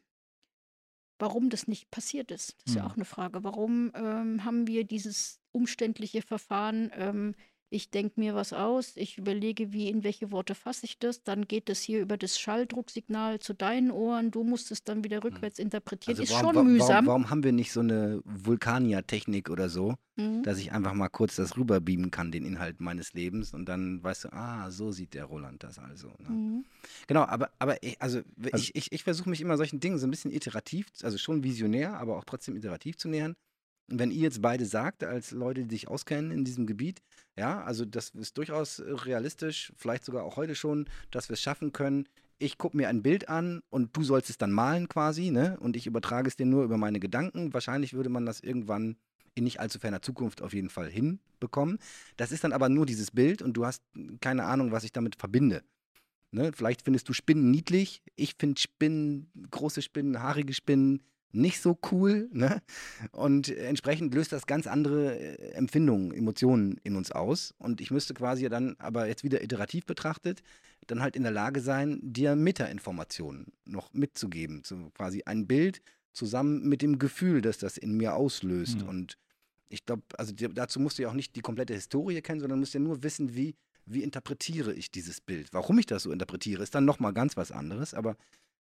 warum 1.19 1.49
das 1.49 1.67
nicht 1.67 1.89
passiert 1.91 2.31
ist. 2.31 2.55
Das 2.59 2.71
ist 2.71 2.75
ja 2.75 2.83
Mhm. 2.83 2.87
auch 2.91 2.95
eine 2.95 3.05
Frage. 3.05 3.43
Warum 3.43 3.91
ähm, 3.95 4.43
haben 4.45 4.67
wir 4.67 4.83
dieses 4.85 5.39
umständliche 5.51 6.21
Verfahren? 6.21 6.91
Ähm, 6.93 7.35
ich 7.69 7.89
denke 7.89 8.19
mir 8.19 8.33
was 8.35 8.53
aus, 8.53 8.95
ich 8.95 9.17
überlege, 9.17 9.73
wie, 9.73 9.89
in 9.89 10.03
welche 10.03 10.31
Worte 10.31 10.55
fasse 10.55 10.85
ich 10.85 10.99
das, 10.99 11.23
dann 11.23 11.47
geht 11.47 11.67
das 11.69 11.81
hier 11.81 12.01
über 12.01 12.17
das 12.17 12.39
Schalldrucksignal 12.39 13.39
zu 13.39 13.53
deinen 13.53 13.91
Ohren, 13.91 14.31
du 14.31 14.43
musst 14.43 14.71
es 14.71 14.83
dann 14.83 15.03
wieder 15.03 15.23
rückwärts 15.23 15.59
interpretieren. 15.59 16.17
Also 16.17 16.23
ist 16.23 16.31
warum, 16.31 16.53
schon 16.55 16.67
mühsam. 16.73 16.87
Warum, 16.89 17.05
warum 17.07 17.29
haben 17.29 17.43
wir 17.43 17.51
nicht 17.51 17.71
so 17.71 17.81
eine 17.81 18.21
Vulkanier-Technik 18.25 19.49
oder 19.49 19.69
so, 19.69 19.95
Mhm. 20.19 20.41
dass 20.43 20.57
ich 20.57 20.71
einfach 20.71 20.93
mal 20.93 21.09
kurz 21.09 21.35
das 21.35 21.57
rüberbeamen 21.57 22.09
kann, 22.09 22.31
den 22.31 22.43
Inhalt 22.43 22.79
meines 22.81 23.13
Lebens 23.13 23.53
und 23.53 23.65
dann 23.69 24.03
weißt 24.03 24.25
du, 24.25 24.33
ah, 24.33 24.71
so 24.71 24.91
sieht 24.91 25.13
der 25.13 25.25
Roland 25.25 25.61
das 25.63 25.77
also. 25.77 26.07
Ne? 26.19 26.29
Mhm. 26.29 26.65
Genau, 27.07 27.21
aber, 27.23 27.51
aber 27.59 27.81
ich, 27.83 28.01
also, 28.01 28.21
Also- 28.51 28.57
ich, 28.57 28.75
ich, 28.75 28.91
ich 28.91 29.03
versuche 29.03 29.29
mich 29.29 29.41
immer 29.41 29.57
solchen 29.57 29.79
Dingen 29.79 29.99
so 29.99 30.07
ein 30.07 30.11
bisschen 30.11 30.31
iterativ, 30.31 30.87
also 31.03 31.17
schon 31.19 31.43
visionär, 31.43 31.99
aber 31.99 32.17
auch 32.17 32.23
trotzdem 32.23 32.55
iterativ 32.55 32.97
zu 32.97 33.09
nähern. 33.09 33.35
Wenn 33.87 34.11
ihr 34.11 34.21
jetzt 34.21 34.41
beide 34.41 34.65
sagt, 34.65 35.03
als 35.03 35.31
Leute, 35.31 35.63
die 35.63 35.75
sich 35.75 35.87
auskennen 35.87 36.31
in 36.31 36.43
diesem 36.43 36.67
Gebiet, 36.67 37.01
ja, 37.37 37.63
also 37.63 37.85
das 37.85 38.09
ist 38.09 38.37
durchaus 38.37 38.81
realistisch, 38.85 39.71
vielleicht 39.77 40.03
sogar 40.03 40.23
auch 40.23 40.35
heute 40.35 40.55
schon, 40.55 40.89
dass 41.11 41.29
wir 41.29 41.35
es 41.35 41.41
schaffen 41.41 41.71
können. 41.71 42.07
Ich 42.39 42.57
gucke 42.57 42.75
mir 42.75 42.89
ein 42.89 43.01
Bild 43.01 43.29
an 43.29 43.61
und 43.69 43.95
du 43.95 44.03
sollst 44.03 44.29
es 44.29 44.37
dann 44.37 44.51
malen 44.51 44.89
quasi, 44.89 45.31
ne? 45.31 45.57
Und 45.59 45.75
ich 45.75 45.87
übertrage 45.87 46.27
es 46.27 46.35
dir 46.35 46.45
nur 46.45 46.63
über 46.63 46.77
meine 46.77 46.99
Gedanken. 46.99 47.53
Wahrscheinlich 47.53 47.93
würde 47.93 48.09
man 48.09 48.25
das 48.25 48.41
irgendwann 48.41 48.97
in 49.33 49.43
nicht 49.43 49.59
allzu 49.59 49.79
ferner 49.79 50.01
Zukunft 50.01 50.41
auf 50.41 50.53
jeden 50.53 50.69
Fall 50.69 50.89
hinbekommen. 50.89 51.79
Das 52.17 52.31
ist 52.31 52.43
dann 52.43 52.53
aber 52.53 52.69
nur 52.69 52.85
dieses 52.85 53.11
Bild 53.11 53.41
und 53.41 53.53
du 53.53 53.65
hast 53.65 53.81
keine 54.19 54.43
Ahnung, 54.43 54.71
was 54.71 54.83
ich 54.83 54.91
damit 54.91 55.15
verbinde. 55.15 55.63
Ne? 56.31 56.51
Vielleicht 56.53 56.83
findest 56.83 57.07
du 57.07 57.13
Spinnen 57.13 57.51
niedlich. 57.51 58.01
Ich 58.15 58.35
finde 58.37 58.59
Spinnen, 58.59 59.31
große 59.49 59.81
Spinnen, 59.81 60.21
haarige 60.21 60.53
Spinnen 60.53 61.01
nicht 61.31 61.61
so 61.61 61.77
cool. 61.91 62.29
Ne? 62.31 62.61
Und 63.11 63.49
entsprechend 63.49 64.13
löst 64.13 64.31
das 64.31 64.47
ganz 64.47 64.67
andere 64.67 65.17
äh, 65.17 65.51
Empfindungen, 65.53 66.11
Emotionen 66.13 66.79
in 66.83 66.95
uns 66.95 67.11
aus. 67.11 67.53
Und 67.57 67.81
ich 67.81 67.91
müsste 67.91 68.13
quasi 68.13 68.47
dann 68.49 68.75
aber 68.79 69.07
jetzt 69.07 69.23
wieder 69.23 69.43
iterativ 69.43 69.85
betrachtet, 69.85 70.41
dann 70.87 71.01
halt 71.01 71.15
in 71.15 71.23
der 71.23 71.31
Lage 71.31 71.61
sein, 71.61 71.99
dir 72.01 72.35
Metainformationen 72.35 73.47
noch 73.65 73.93
mitzugeben. 73.93 74.61
So 74.65 74.89
quasi 74.93 75.23
ein 75.25 75.47
Bild 75.47 75.81
zusammen 76.13 76.67
mit 76.67 76.81
dem 76.81 76.99
Gefühl, 76.99 77.41
das 77.41 77.57
das 77.57 77.77
in 77.77 77.95
mir 77.95 78.15
auslöst. 78.15 78.81
Mhm. 78.81 78.87
Und 78.87 79.17
ich 79.69 79.85
glaube, 79.85 80.03
also 80.17 80.33
dazu 80.33 80.79
musst 80.79 80.97
du 80.97 81.03
ja 81.03 81.09
auch 81.09 81.13
nicht 81.13 81.35
die 81.35 81.41
komplette 81.41 81.73
Historie 81.73 82.21
kennen, 82.21 82.39
sondern 82.39 82.59
musst 82.59 82.73
ja 82.73 82.79
nur 82.79 83.03
wissen, 83.03 83.35
wie, 83.35 83.55
wie 83.85 84.03
interpretiere 84.03 84.73
ich 84.73 84.91
dieses 84.91 85.21
Bild. 85.21 85.49
Warum 85.51 85.77
ich 85.77 85.85
das 85.85 86.03
so 86.03 86.11
interpretiere, 86.11 86.63
ist 86.63 86.73
dann 86.73 86.85
nochmal 86.85 87.13
ganz 87.13 87.37
was 87.37 87.51
anderes. 87.51 87.93
Aber 87.93 88.17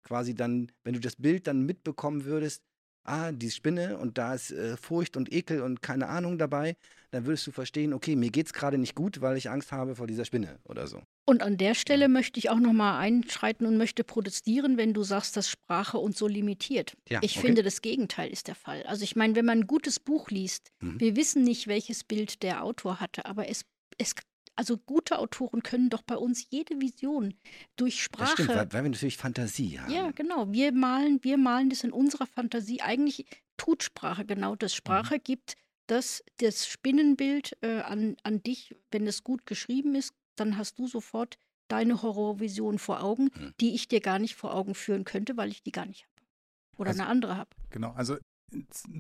quasi 0.06 0.34
dann, 0.36 0.72
wenn 0.86 0.94
du 0.94 1.02
das 1.02 1.18
Bild 1.18 1.48
dann 1.48 1.66
mitbekommen 1.66 2.24
würdest, 2.24 2.64
ah, 3.04 3.32
die 3.32 3.52
Spinne 3.52 3.98
und 3.98 4.18
da 4.18 4.34
ist 4.34 4.52
äh, 4.52 4.78
Furcht 4.78 5.16
und 5.18 5.32
Ekel 5.32 5.62
und 5.62 5.82
keine 5.82 6.08
Ahnung 6.08 6.38
dabei, 6.38 6.76
dann 7.12 7.26
würdest 7.26 7.46
du 7.46 7.52
verstehen, 7.52 7.94
okay, 7.94 8.16
mir 8.16 8.32
geht's 8.32 8.52
gerade 8.54 8.78
nicht 8.78 8.96
gut, 8.96 9.22
weil 9.22 9.38
ich 9.38 9.50
Angst 9.50 9.72
habe 9.72 9.96
vor 9.96 10.08
dieser 10.08 10.26
Spinne 10.26 10.58
oder 10.64 10.88
so. 10.88 11.02
Und 11.28 11.44
an 11.44 11.58
der 11.58 11.76
Stelle 11.76 12.08
möchte 12.08 12.40
ich 12.40 12.50
auch 12.50 12.60
noch 12.60 12.74
mal 12.74 12.98
einschreiten 13.00 13.68
und 13.68 13.78
möchte 13.78 14.04
protestieren, 14.04 14.78
wenn 14.78 14.94
du 14.94 15.04
sagst, 15.04 15.38
dass 15.38 15.50
Sprache 15.50 15.98
uns 15.98 16.18
so 16.18 16.28
limitiert. 16.28 16.96
Ja, 17.10 17.20
ich 17.22 17.38
okay. 17.38 17.48
finde, 17.48 17.64
das 17.64 17.82
Gegenteil 17.82 18.30
ist 18.32 18.48
der 18.48 18.56
Fall. 18.56 18.84
Also 18.84 19.04
ich 19.04 19.16
meine, 19.16 19.36
wenn 19.36 19.46
man 19.46 19.60
ein 19.60 19.68
gutes 19.68 20.00
Buch 20.00 20.30
liest, 20.30 20.72
Mhm. 20.82 21.00
wir 21.00 21.16
wissen 21.16 21.44
nicht, 21.44 21.68
welches 21.68 22.04
Bild 22.04 22.42
der 22.44 22.64
Autor 22.64 23.00
hatte, 23.00 23.26
aber 23.26 23.50
es, 23.50 23.66
es 23.98 24.16
also 24.56 24.78
gute 24.78 25.20
Autoren 25.20 25.64
können 25.64 25.90
doch 25.90 26.02
bei 26.04 26.16
uns 26.18 26.48
jede 26.50 26.80
Vision 26.80 27.34
durch 27.76 27.96
Das 27.96 28.02
Sprache. 28.04 28.32
stimmt, 28.34 28.50
weil, 28.50 28.74
weil 28.74 28.84
wir 28.84 28.90
natürlich 28.92 29.18
Fantasie 29.18 29.80
haben. 29.80 29.92
Ja, 29.92 30.12
genau. 30.12 30.52
Wir 30.52 30.72
malen, 30.72 31.24
wir 31.24 31.38
malen 31.38 31.70
das 31.70 31.84
in 31.84 31.92
unserer 31.92 32.26
Fantasie. 32.28 32.82
Eigentlich 32.82 33.26
tut 33.58 33.84
Sprache 33.84 34.26
genau 34.26 34.56
das. 34.56 34.72
Mhm. 34.74 34.78
Sprache 34.78 35.20
gibt 35.20 35.56
das, 35.88 36.24
das 36.38 36.68
Spinnenbild 36.68 37.58
äh, 37.62 37.82
an, 37.82 38.18
an 38.24 38.42
dich, 38.44 38.76
wenn 38.92 39.06
es 39.08 39.24
gut 39.24 39.46
geschrieben 39.46 39.94
ist, 39.96 40.14
dann 40.36 40.58
hast 40.58 40.80
du 40.80 40.88
sofort 40.88 41.38
deine 41.68 42.02
Horrorvision 42.02 42.80
vor 42.80 43.04
Augen, 43.04 43.26
Mhm. 43.36 43.54
die 43.60 43.76
ich 43.76 43.88
dir 43.88 44.00
gar 44.00 44.20
nicht 44.20 44.36
vor 44.36 44.54
Augen 44.54 44.76
führen 44.76 45.04
könnte, 45.04 45.36
weil 45.38 45.50
ich 45.50 45.64
die 45.64 45.72
gar 45.72 45.86
nicht 45.86 46.04
habe. 46.04 46.12
Oder 46.78 46.90
Also- 46.90 47.02
eine 47.02 47.10
andere 47.10 47.38
habe. 47.38 47.50
Genau, 47.70 47.92
also 47.92 48.18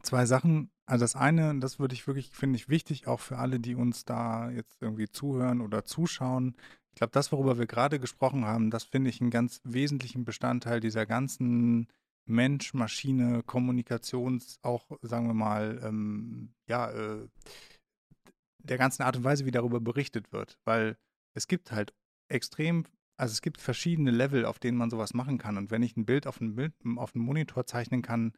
zwei 0.03 0.25
Sachen. 0.25 0.71
Also 0.85 1.03
das 1.03 1.15
eine, 1.15 1.59
das 1.59 1.79
würde 1.79 1.93
ich 1.93 2.05
wirklich, 2.07 2.29
finde 2.29 2.57
ich 2.57 2.69
wichtig, 2.69 3.07
auch 3.07 3.19
für 3.19 3.37
alle, 3.37 3.59
die 3.59 3.75
uns 3.75 4.05
da 4.05 4.49
jetzt 4.51 4.77
irgendwie 4.81 5.09
zuhören 5.09 5.61
oder 5.61 5.85
zuschauen. 5.85 6.55
Ich 6.93 6.97
glaube, 6.97 7.11
das, 7.11 7.31
worüber 7.31 7.57
wir 7.57 7.67
gerade 7.67 7.99
gesprochen 7.99 8.45
haben, 8.45 8.71
das 8.71 8.83
finde 8.83 9.09
ich 9.09 9.19
einen 9.19 9.31
ganz 9.31 9.61
wesentlichen 9.63 10.25
Bestandteil 10.25 10.79
dieser 10.79 11.05
ganzen 11.05 11.87
Mensch-Maschine, 12.27 13.43
Kommunikations, 13.43 14.59
auch, 14.61 14.85
sagen 15.01 15.27
wir 15.27 15.33
mal, 15.33 15.79
ähm, 15.83 16.53
ja, 16.67 16.89
äh, 16.91 17.27
der 18.59 18.77
ganzen 18.77 19.03
Art 19.03 19.17
und 19.17 19.23
Weise, 19.23 19.45
wie 19.45 19.51
darüber 19.51 19.79
berichtet 19.79 20.31
wird. 20.31 20.57
Weil 20.65 20.97
es 21.35 21.47
gibt 21.47 21.71
halt 21.71 21.93
extrem, 22.29 22.85
also 23.17 23.31
es 23.33 23.41
gibt 23.41 23.61
verschiedene 23.61 24.11
Level, 24.11 24.45
auf 24.45 24.59
denen 24.59 24.77
man 24.77 24.89
sowas 24.89 25.13
machen 25.13 25.37
kann. 25.37 25.57
Und 25.57 25.71
wenn 25.71 25.83
ich 25.83 25.95
ein 25.97 26.05
Bild 26.05 26.25
auf 26.25 26.39
Bild, 26.39 26.73
auf 26.95 27.13
Monitor 27.13 27.65
zeichnen 27.67 28.01
kann, 28.01 28.33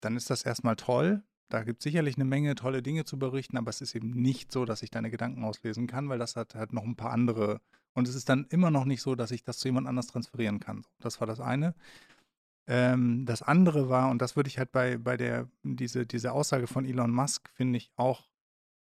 dann 0.00 0.16
ist 0.16 0.30
das 0.30 0.42
erstmal 0.42 0.76
toll. 0.76 1.22
Da 1.48 1.62
gibt 1.62 1.80
es 1.80 1.84
sicherlich 1.84 2.16
eine 2.16 2.26
Menge 2.26 2.54
tolle 2.54 2.82
Dinge 2.82 3.04
zu 3.04 3.18
berichten, 3.18 3.56
aber 3.56 3.70
es 3.70 3.80
ist 3.80 3.94
eben 3.94 4.10
nicht 4.10 4.52
so, 4.52 4.64
dass 4.64 4.82
ich 4.82 4.90
deine 4.90 5.10
Gedanken 5.10 5.44
auslesen 5.44 5.86
kann, 5.86 6.08
weil 6.08 6.18
das 6.18 6.36
hat 6.36 6.54
halt 6.54 6.72
noch 6.72 6.84
ein 6.84 6.96
paar 6.96 7.10
andere. 7.10 7.60
Und 7.94 8.06
es 8.06 8.14
ist 8.14 8.28
dann 8.28 8.46
immer 8.50 8.70
noch 8.70 8.84
nicht 8.84 9.00
so, 9.00 9.14
dass 9.14 9.30
ich 9.30 9.42
das 9.42 9.58
zu 9.58 9.68
jemand 9.68 9.88
anders 9.88 10.08
transferieren 10.08 10.60
kann. 10.60 10.84
Das 11.00 11.20
war 11.20 11.26
das 11.26 11.40
eine. 11.40 11.74
Ähm, 12.66 13.24
das 13.24 13.42
andere 13.42 13.88
war, 13.88 14.10
und 14.10 14.20
das 14.20 14.36
würde 14.36 14.48
ich 14.48 14.58
halt 14.58 14.72
bei, 14.72 14.98
bei 14.98 15.16
der, 15.16 15.48
diese, 15.62 16.06
diese 16.06 16.32
Aussage 16.32 16.66
von 16.66 16.84
Elon 16.84 17.10
Musk, 17.10 17.48
finde 17.54 17.78
ich 17.78 17.90
auch, 17.96 18.28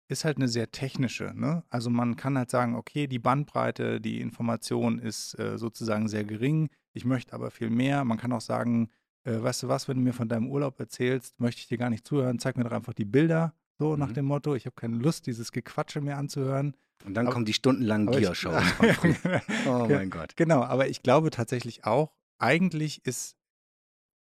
ist 0.09 0.25
halt 0.25 0.37
eine 0.37 0.49
sehr 0.49 0.71
technische. 0.71 1.33
Ne? 1.35 1.65
Also 1.69 1.91
man 1.91 2.17
kann 2.17 2.39
halt 2.39 2.51
sagen, 2.51 2.77
okay, 2.77 3.09
die 3.09 3.19
Bandbreite, 3.19 4.01
die 4.01 4.21
Information 4.21 5.01
ist 5.01 5.37
äh, 5.39 5.59
sozusagen 5.59 6.09
sehr 6.09 6.25
gering, 6.25 6.71
ich 6.93 7.05
möchte 7.05 7.33
aber 7.33 7.51
viel 7.51 7.71
mehr. 7.71 8.05
Man 8.05 8.19
kann 8.19 8.33
auch 8.33 8.41
sagen, 8.41 8.91
äh, 9.25 9.41
weißt 9.43 9.63
du 9.65 9.69
was, 9.69 9.89
wenn 9.89 9.97
du 9.99 10.03
mir 10.03 10.13
von 10.13 10.29
deinem 10.29 10.51
Urlaub 10.51 10.79
erzählst, 10.81 11.39
möchte 11.41 11.61
ich 11.61 11.69
dir 11.69 11.79
gar 11.79 11.91
nicht 11.91 12.07
zuhören, 12.07 12.39
zeig 12.39 12.57
mir 12.57 12.65
doch 12.65 12.73
einfach 12.73 12.95
die 12.95 13.05
Bilder, 13.05 13.55
so 13.79 13.97
nach 13.97 14.09
Mhm. 14.09 14.15
dem 14.15 14.25
Motto, 14.27 14.55
ich 14.55 14.67
habe 14.67 14.75
keine 14.77 14.97
Lust, 14.97 15.27
dieses 15.27 15.53
Gequatsche 15.53 16.01
mir 16.01 16.17
anzuhören. 16.17 16.75
Und 17.05 17.15
dann 17.15 17.27
Aber- 17.27 17.35
kommen 17.35 17.45
die 17.47 17.53
stundenlangen 17.53 18.07
von 18.13 18.95
früher. 18.95 19.43
oh 19.67 19.87
mein 19.89 20.11
Gott. 20.11 20.37
Genau, 20.37 20.63
aber 20.63 20.89
ich 20.89 21.03
glaube 21.03 21.31
tatsächlich 21.31 21.85
auch, 21.85 22.13
eigentlich 22.39 23.05
ist, 23.07 23.37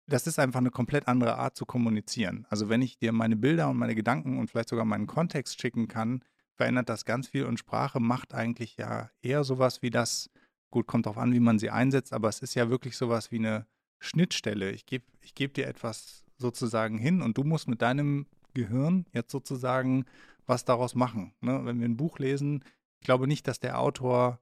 das 0.07 0.26
ist 0.26 0.38
einfach 0.38 0.61
eine 0.61 0.70
komplett 0.70 1.09
andere 1.09 1.37
Art 1.38 1.57
zu 1.57 1.64
kommunizieren. 1.66 2.46
Also 2.50 2.68
wenn 2.68 2.83
ich 2.83 2.98
dir 2.98 3.12
meine 3.12 3.37
Bilder 3.37 3.68
und 3.70 3.76
meine 3.76 3.94
Gedanken 3.94 4.38
und 4.38 4.50
vielleicht 4.50 4.68
sogar 4.68 4.85
meinen 4.85 5.07
Kontext 5.07 5.61
schicken 5.61 5.88
kann, 5.88 6.22
verändert 6.57 6.88
das 6.88 7.04
ganz 7.04 7.28
viel 7.28 7.46
und 7.46 7.59
Sprache 7.59 8.00
macht 8.00 8.35
eigentlich 8.35 8.76
ja 8.76 9.11
eher 9.22 9.44
sowas 9.44 9.83
wie 9.83 9.90
das, 9.90 10.30
gut, 10.70 10.87
kommt 10.87 11.07
drauf 11.07 11.18
an, 11.18 11.33
wie 11.33 11.40
man 11.40 11.59
sie 11.59 11.70
einsetzt, 11.70 12.12
aber 12.12 12.28
es 12.28 12.40
ist 12.40 12.54
ja 12.54 12.68
wirklich 12.70 12.96
sowas 12.96 13.30
wie 13.33 13.38
eine 13.38 13.66
Schnittstelle. 13.98 14.70
Ich 14.70 14.87
gebe 14.87 15.04
ich 15.20 15.35
geb 15.35 15.54
dir 15.54 15.66
etwas 15.66 16.24
sozusagen 16.38 16.98
hin 16.98 17.22
und 17.22 17.38
du 17.38 17.45
musst 17.45 17.68
mit 17.68 17.82
deinem 17.82 18.26
Gehirn 18.55 19.07
jetzt 19.12 19.30
sozusagen 19.30 20.05
was 20.47 20.64
daraus 20.64 20.95
machen. 20.95 21.32
Ne? 21.40 21.64
Wenn 21.64 21.80
wir 21.80 21.88
ein 21.88 21.97
Buch 21.97 22.18
lesen, 22.18 22.62
glaube 23.05 23.28
nicht, 23.28 23.47
dass 23.47 23.61
der 23.61 23.78
Autor, 23.78 24.40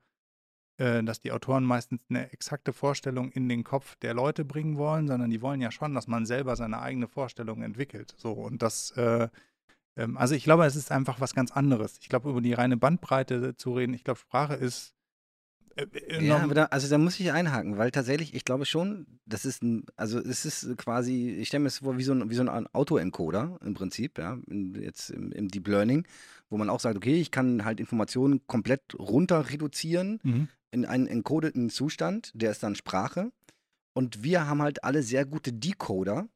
äh, 0.78 1.03
dass 1.03 1.20
die 1.20 1.32
Autoren 1.32 1.64
meistens 1.64 2.03
eine 2.09 2.32
exakte 2.32 2.72
Vorstellung 2.72 3.30
in 3.30 3.48
den 3.48 3.64
Kopf 3.64 3.96
der 3.96 4.14
Leute 4.14 4.44
bringen 4.46 4.78
wollen, 4.78 5.07
sondern 5.09 5.30
die 5.30 5.42
wollen 5.42 5.61
ja 5.61 5.70
schon, 5.70 5.94
dass 5.94 6.09
man 6.09 6.24
selber 6.24 6.57
seine 6.57 6.80
eigene 6.80 7.09
Vorstellung 7.09 7.62
entwickelt. 7.62 8.14
So 8.16 8.32
und 8.32 8.62
das, 8.62 8.92
äh, 8.92 9.28
ähm, 9.96 10.16
also 10.16 10.34
ich 10.34 10.44
glaube, 10.44 10.64
es 10.64 10.76
ist 10.76 10.90
einfach 10.90 11.20
was 11.20 11.34
ganz 11.34 11.53
anderes. 11.53 11.98
Ich 12.00 12.09
glaube, 12.09 12.30
über 12.30 12.40
die 12.40 12.55
reine 12.55 12.78
Bandbreite 12.78 13.57
zu 13.57 13.74
reden, 13.74 13.92
ich 13.92 14.05
glaube, 14.05 14.20
Sprache 14.20 14.55
ist 14.55 14.94
ja, 16.20 16.46
da, 16.46 16.64
also 16.66 16.88
da 16.88 16.98
muss 16.98 17.18
ich 17.18 17.32
einhaken, 17.32 17.78
weil 17.78 17.90
tatsächlich, 17.90 18.34
ich 18.34 18.44
glaube 18.44 18.66
schon, 18.66 19.06
das 19.26 19.44
ist 19.44 19.62
ein, 19.62 19.84
also 19.96 20.18
es 20.18 20.44
ist 20.44 20.76
quasi, 20.76 21.30
ich 21.30 21.48
stelle 21.48 21.60
mir 21.60 21.68
das 21.68 21.78
vor 21.78 21.98
wie 21.98 22.02
so 22.02 22.12
ein, 22.12 22.30
wie 22.30 22.34
so 22.34 22.42
ein 22.42 22.66
Autoencoder 22.72 23.58
im 23.64 23.74
Prinzip, 23.74 24.18
ja, 24.18 24.38
jetzt 24.48 25.10
im, 25.10 25.32
im, 25.32 25.48
Deep 25.48 25.68
Learning, 25.68 26.06
wo 26.50 26.56
man 26.56 26.70
auch 26.70 26.80
sagt, 26.80 26.96
okay, 26.96 27.20
ich 27.20 27.30
kann 27.30 27.64
halt 27.64 27.80
Informationen 27.80 28.46
komplett 28.46 28.82
runter 28.98 29.50
reduzieren 29.50 30.20
mhm. 30.22 30.48
in 30.70 30.84
einen 30.84 31.06
encodeten 31.06 31.70
Zustand, 31.70 32.32
der 32.34 32.50
ist 32.50 32.62
dann 32.62 32.74
Sprache. 32.74 33.32
Und 33.94 34.22
wir 34.22 34.46
haben 34.46 34.62
halt 34.62 34.84
alle 34.84 35.02
sehr 35.02 35.26
gute 35.26 35.52
Decoder, 35.52 36.28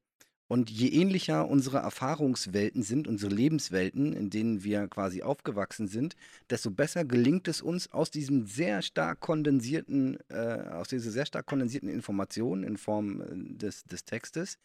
und 0.48 0.70
je 0.70 0.88
ähnlicher 0.88 1.48
unsere 1.48 1.78
Erfahrungswelten 1.78 2.82
sind, 2.82 3.08
unsere 3.08 3.34
Lebenswelten, 3.34 4.12
in 4.12 4.30
denen 4.30 4.62
wir 4.62 4.86
quasi 4.88 5.22
aufgewachsen 5.22 5.88
sind, 5.88 6.16
desto 6.50 6.70
besser 6.70 7.04
gelingt 7.04 7.48
es 7.48 7.60
uns 7.60 7.92
aus 7.92 8.10
diesem 8.10 8.46
sehr 8.46 8.82
stark 8.82 9.20
kondensierten, 9.20 10.18
äh, 10.28 10.36
aus 10.70 10.88
dieser 10.88 11.10
sehr 11.10 11.26
stark 11.26 11.46
kondensierten 11.46 11.88
Information 11.88 12.62
in 12.62 12.76
Form 12.76 13.20
äh, 13.20 13.56
des, 13.56 13.84
des 13.84 14.04
Textes, 14.04 14.58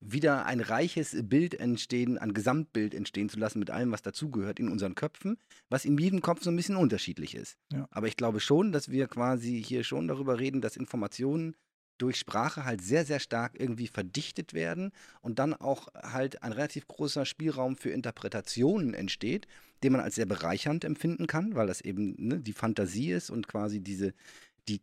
wieder 0.00 0.46
ein 0.46 0.60
reiches 0.60 1.16
Bild 1.24 1.58
entstehen, 1.58 2.18
ein 2.18 2.32
Gesamtbild 2.32 2.94
entstehen 2.94 3.28
zu 3.28 3.38
lassen 3.38 3.58
mit 3.58 3.70
allem, 3.70 3.90
was 3.90 4.02
dazugehört 4.02 4.60
in 4.60 4.68
unseren 4.68 4.94
Köpfen, 4.94 5.38
was 5.68 5.84
in 5.84 5.98
jedem 5.98 6.22
Kopf 6.22 6.42
so 6.42 6.50
ein 6.50 6.56
bisschen 6.56 6.76
unterschiedlich 6.76 7.34
ist. 7.34 7.56
Ja. 7.72 7.88
Aber 7.90 8.06
ich 8.06 8.16
glaube 8.16 8.40
schon, 8.40 8.70
dass 8.72 8.90
wir 8.90 9.08
quasi 9.08 9.62
hier 9.62 9.82
schon 9.84 10.06
darüber 10.06 10.38
reden, 10.38 10.60
dass 10.60 10.76
Informationen 10.76 11.56
durch 11.98 12.16
Sprache 12.16 12.64
halt 12.64 12.82
sehr, 12.82 13.04
sehr 13.04 13.20
stark 13.20 13.58
irgendwie 13.58 13.88
verdichtet 13.88 14.54
werden 14.54 14.92
und 15.20 15.38
dann 15.38 15.54
auch 15.54 15.88
halt 15.94 16.42
ein 16.42 16.52
relativ 16.52 16.88
großer 16.88 17.26
Spielraum 17.26 17.76
für 17.76 17.90
Interpretationen 17.90 18.94
entsteht, 18.94 19.46
den 19.82 19.92
man 19.92 20.00
als 20.00 20.14
sehr 20.14 20.26
bereichernd 20.26 20.84
empfinden 20.84 21.26
kann, 21.26 21.54
weil 21.54 21.66
das 21.66 21.80
eben 21.80 22.14
ne, 22.18 22.40
die 22.40 22.52
Fantasie 22.52 23.12
ist 23.12 23.30
und 23.30 23.48
quasi 23.48 23.80
diese, 23.80 24.14
die, 24.68 24.80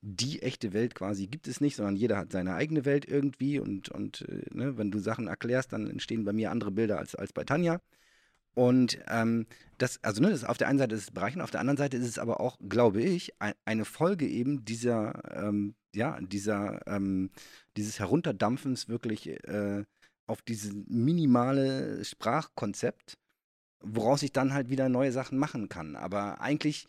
die 0.00 0.42
echte 0.42 0.72
Welt 0.72 0.94
quasi 0.94 1.26
gibt 1.26 1.48
es 1.48 1.60
nicht, 1.60 1.76
sondern 1.76 1.96
jeder 1.96 2.16
hat 2.16 2.32
seine 2.32 2.54
eigene 2.54 2.84
Welt 2.84 3.06
irgendwie 3.06 3.58
und, 3.58 3.88
und 3.90 4.22
äh, 4.28 4.42
ne, 4.52 4.78
wenn 4.78 4.90
du 4.90 4.98
Sachen 4.98 5.26
erklärst, 5.26 5.72
dann 5.72 5.88
entstehen 5.88 6.24
bei 6.24 6.32
mir 6.32 6.50
andere 6.50 6.70
Bilder 6.70 6.98
als, 6.98 7.14
als 7.14 7.32
bei 7.32 7.44
Tanja. 7.44 7.80
Und 8.54 8.98
ähm, 9.06 9.46
das, 9.78 10.02
also 10.02 10.20
ne, 10.20 10.30
das 10.30 10.42
auf 10.42 10.58
der 10.58 10.66
einen 10.66 10.80
Seite 10.80 10.96
ist 10.96 11.02
es 11.02 11.10
bereichernd, 11.12 11.42
auf 11.42 11.52
der 11.52 11.60
anderen 11.60 11.76
Seite 11.76 11.96
ist 11.96 12.08
es 12.08 12.18
aber 12.18 12.40
auch, 12.40 12.58
glaube 12.68 13.00
ich, 13.02 13.40
ein, 13.40 13.54
eine 13.64 13.84
Folge 13.84 14.26
eben 14.26 14.64
dieser 14.64 15.46
ähm, 15.46 15.74
ja, 15.94 16.18
dieser, 16.20 16.86
ähm, 16.86 17.30
dieses 17.76 17.98
Herunterdampfens 17.98 18.88
wirklich 18.88 19.28
äh, 19.28 19.84
auf 20.26 20.42
dieses 20.42 20.74
minimale 20.86 22.04
Sprachkonzept, 22.04 23.18
woraus 23.80 24.22
ich 24.22 24.32
dann 24.32 24.52
halt 24.52 24.68
wieder 24.70 24.88
neue 24.88 25.12
Sachen 25.12 25.38
machen 25.38 25.68
kann. 25.68 25.96
Aber 25.96 26.40
eigentlich, 26.40 26.86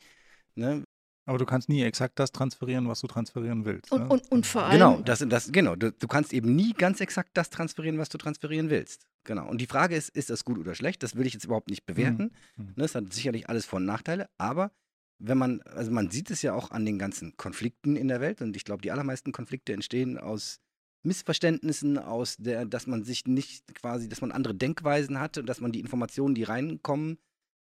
ne, 0.55 0.83
aber 1.29 1.37
du 1.37 1.45
kannst 1.45 1.69
nie 1.69 1.83
exakt 1.83 2.17
das 2.17 2.31
transferieren, 2.31 2.87
was 2.87 3.01
du 3.01 3.07
transferieren 3.07 3.63
willst. 3.63 3.91
Und, 3.91 4.01
ne? 4.01 4.09
und, 4.09 4.31
und 4.31 4.47
vor 4.47 4.67
genau, 4.71 4.93
allem. 4.93 4.95
Genau, 4.95 5.05
das, 5.05 5.23
das, 5.29 5.51
genau 5.51 5.75
du, 5.75 5.91
du, 5.91 6.07
kannst 6.07 6.33
eben 6.33 6.55
nie 6.55 6.73
ganz 6.73 7.01
exakt 7.01 7.29
das 7.35 7.51
transferieren, 7.51 7.99
was 7.99 8.09
du 8.09 8.17
transferieren 8.17 8.71
willst. 8.71 9.05
Genau. 9.25 9.47
Und 9.47 9.61
die 9.61 9.67
Frage 9.67 9.95
ist, 9.95 10.09
ist 10.09 10.31
das 10.31 10.43
gut 10.43 10.57
oder 10.57 10.73
schlecht? 10.73 11.03
Das 11.03 11.15
will 11.15 11.27
ich 11.27 11.33
jetzt 11.33 11.45
überhaupt 11.45 11.69
nicht 11.69 11.85
bewerten. 11.85 12.31
Mhm. 12.55 12.65
Ne, 12.65 12.73
das 12.77 12.95
hat 12.95 13.13
sicherlich 13.13 13.47
alles 13.47 13.67
Vor- 13.67 13.77
und 13.77 13.85
Nachteile, 13.85 14.27
aber 14.39 14.71
wenn 15.20 15.38
man, 15.38 15.61
also 15.61 15.91
man 15.91 16.09
sieht 16.09 16.32
es 16.32 16.41
ja 16.41 16.53
auch 16.53 16.72
an 16.72 16.86
den 16.86 16.97
ganzen 16.97 17.36
Konflikten 17.38 17.95
in 17.95 18.07
der 18.07 18.22
Welt 18.22 18.41
und 18.41 18.55
ich 18.55 18.63
glaube, 18.63 18.82
die 18.82 18.91
allermeisten 18.91 19.32
Konflikte 19.32 19.74
entstehen 19.74 20.17
aus 20.17 20.59
Missverständnissen, 21.03 21.97
aus 21.97 22.38
der, 22.38 22.65
dass 22.65 22.88
man 22.88 23.03
sich 23.03 23.26
nicht 23.26 23.74
quasi, 23.76 24.09
dass 24.09 24.22
man 24.22 24.32
andere 24.32 24.55
Denkweisen 24.55 25.20
hat 25.20 25.38
und 25.38 25.45
dass 25.45 25.61
man 25.61 25.72
die 25.72 25.80
Informationen, 25.80 26.36
die 26.36 26.43
reinkommen, 26.43 27.20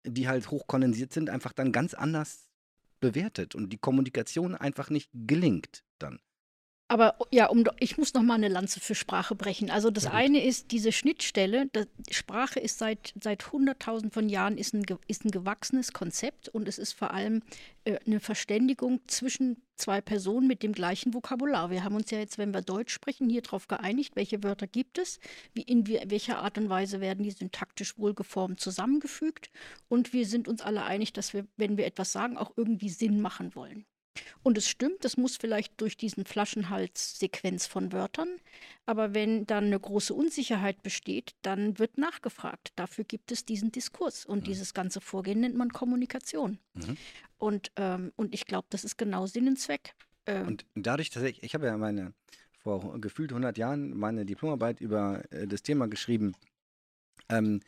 die 0.04 0.28
halt 0.28 0.50
hochkondensiert 0.50 1.12
sind, 1.12 1.30
einfach 1.30 1.52
dann 1.52 1.72
ganz 1.72 1.94
anders 1.94 2.48
bewertet 3.00 3.54
und 3.54 3.72
die 3.72 3.78
Kommunikation 3.78 4.54
einfach 4.54 4.90
nicht 4.90 5.10
gelingt 5.12 5.84
dann. 5.98 6.20
Aber 6.90 7.14
ja, 7.30 7.46
um, 7.46 7.62
ich 7.78 7.98
muss 7.98 8.14
noch 8.14 8.22
mal 8.24 8.34
eine 8.34 8.48
Lanze 8.48 8.80
für 8.80 8.96
Sprache 8.96 9.36
brechen. 9.36 9.70
Also 9.70 9.92
das 9.92 10.06
eine 10.06 10.44
ist 10.44 10.72
diese 10.72 10.90
Schnittstelle. 10.90 11.68
Das, 11.72 11.86
Sprache 12.10 12.58
ist 12.58 12.78
seit 12.78 13.14
seit 13.20 13.44
100.000 13.44 14.12
von 14.12 14.28
Jahren 14.28 14.58
ist 14.58 14.74
ein, 14.74 14.84
ist 15.06 15.24
ein 15.24 15.30
gewachsenes 15.30 15.92
Konzept 15.92 16.48
und 16.48 16.66
es 16.66 16.78
ist 16.78 16.94
vor 16.94 17.12
allem 17.12 17.42
äh, 17.84 18.00
eine 18.04 18.18
Verständigung 18.18 18.98
zwischen 19.06 19.62
zwei 19.76 20.00
Personen 20.00 20.48
mit 20.48 20.64
dem 20.64 20.72
gleichen 20.72 21.14
Vokabular. 21.14 21.70
Wir 21.70 21.84
haben 21.84 21.94
uns 21.94 22.10
ja 22.10 22.18
jetzt, 22.18 22.38
wenn 22.38 22.52
wir 22.52 22.60
Deutsch 22.60 22.92
sprechen, 22.92 23.30
hier 23.30 23.42
darauf 23.42 23.68
geeinigt, 23.68 24.16
welche 24.16 24.42
Wörter 24.42 24.66
gibt 24.66 24.98
es, 24.98 25.20
wie 25.54 25.62
in 25.62 25.86
welcher 25.86 26.40
Art 26.40 26.58
und 26.58 26.70
Weise 26.70 27.00
werden 27.00 27.22
die 27.22 27.30
syntaktisch 27.30 27.98
wohlgeformt 27.98 28.58
zusammengefügt 28.58 29.52
und 29.86 30.12
wir 30.12 30.26
sind 30.26 30.48
uns 30.48 30.60
alle 30.60 30.82
einig, 30.82 31.12
dass 31.12 31.34
wir, 31.34 31.46
wenn 31.56 31.76
wir 31.76 31.86
etwas 31.86 32.10
sagen, 32.10 32.36
auch 32.36 32.50
irgendwie 32.56 32.88
Sinn 32.88 33.20
machen 33.20 33.54
wollen. 33.54 33.86
Und 34.42 34.58
es 34.58 34.68
stimmt, 34.68 35.04
das 35.04 35.16
muss 35.16 35.36
vielleicht 35.36 35.80
durch 35.80 35.96
diesen 35.96 36.24
Flaschenhals-Sequenz 36.24 37.66
von 37.66 37.92
Wörtern. 37.92 38.28
Aber 38.86 39.14
wenn 39.14 39.46
dann 39.46 39.64
eine 39.64 39.78
große 39.78 40.12
Unsicherheit 40.14 40.82
besteht, 40.82 41.34
dann 41.42 41.78
wird 41.78 41.98
nachgefragt. 41.98 42.72
Dafür 42.76 43.04
gibt 43.04 43.32
es 43.32 43.44
diesen 43.44 43.72
Diskurs. 43.72 44.24
Und 44.24 44.40
mhm. 44.40 44.44
dieses 44.44 44.74
ganze 44.74 45.00
Vorgehen 45.00 45.40
nennt 45.40 45.56
man 45.56 45.70
Kommunikation. 45.70 46.58
Mhm. 46.74 46.96
Und, 47.38 47.72
ähm, 47.76 48.12
und 48.16 48.34
ich 48.34 48.46
glaube, 48.46 48.66
das 48.70 48.84
ist 48.84 48.96
genau 48.96 49.26
Sinn 49.26 49.48
und 49.48 49.58
Zweck. 49.58 49.94
Ähm, 50.26 50.46
und 50.48 50.66
dadurch, 50.74 51.10
dass 51.10 51.22
ich, 51.22 51.42
ich 51.42 51.54
habe 51.54 51.66
ja 51.66 51.76
meine, 51.76 52.12
vor 52.58 53.00
gefühlt 53.00 53.30
100 53.30 53.56
Jahren 53.58 53.96
meine 53.96 54.26
Diplomarbeit 54.26 54.80
über 54.80 55.22
äh, 55.30 55.46
das 55.46 55.62
Thema 55.62 55.88
geschrieben, 55.88 56.34
ähm, 57.28 57.60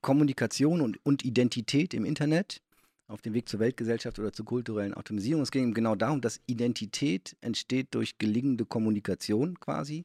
Kommunikation 0.00 0.80
und, 0.80 1.04
und 1.04 1.24
Identität 1.24 1.92
im 1.92 2.04
Internet 2.04 2.62
auf 3.08 3.22
dem 3.22 3.34
Weg 3.34 3.48
zur 3.48 3.60
Weltgesellschaft 3.60 4.18
oder 4.18 4.32
zur 4.32 4.44
kulturellen 4.44 4.94
Automatisierung. 4.94 5.42
Es 5.42 5.50
ging 5.50 5.74
genau 5.74 5.94
darum, 5.94 6.20
dass 6.20 6.40
Identität 6.46 7.36
entsteht 7.40 7.88
durch 7.94 8.18
gelingende 8.18 8.64
Kommunikation 8.64 9.60
quasi. 9.60 10.04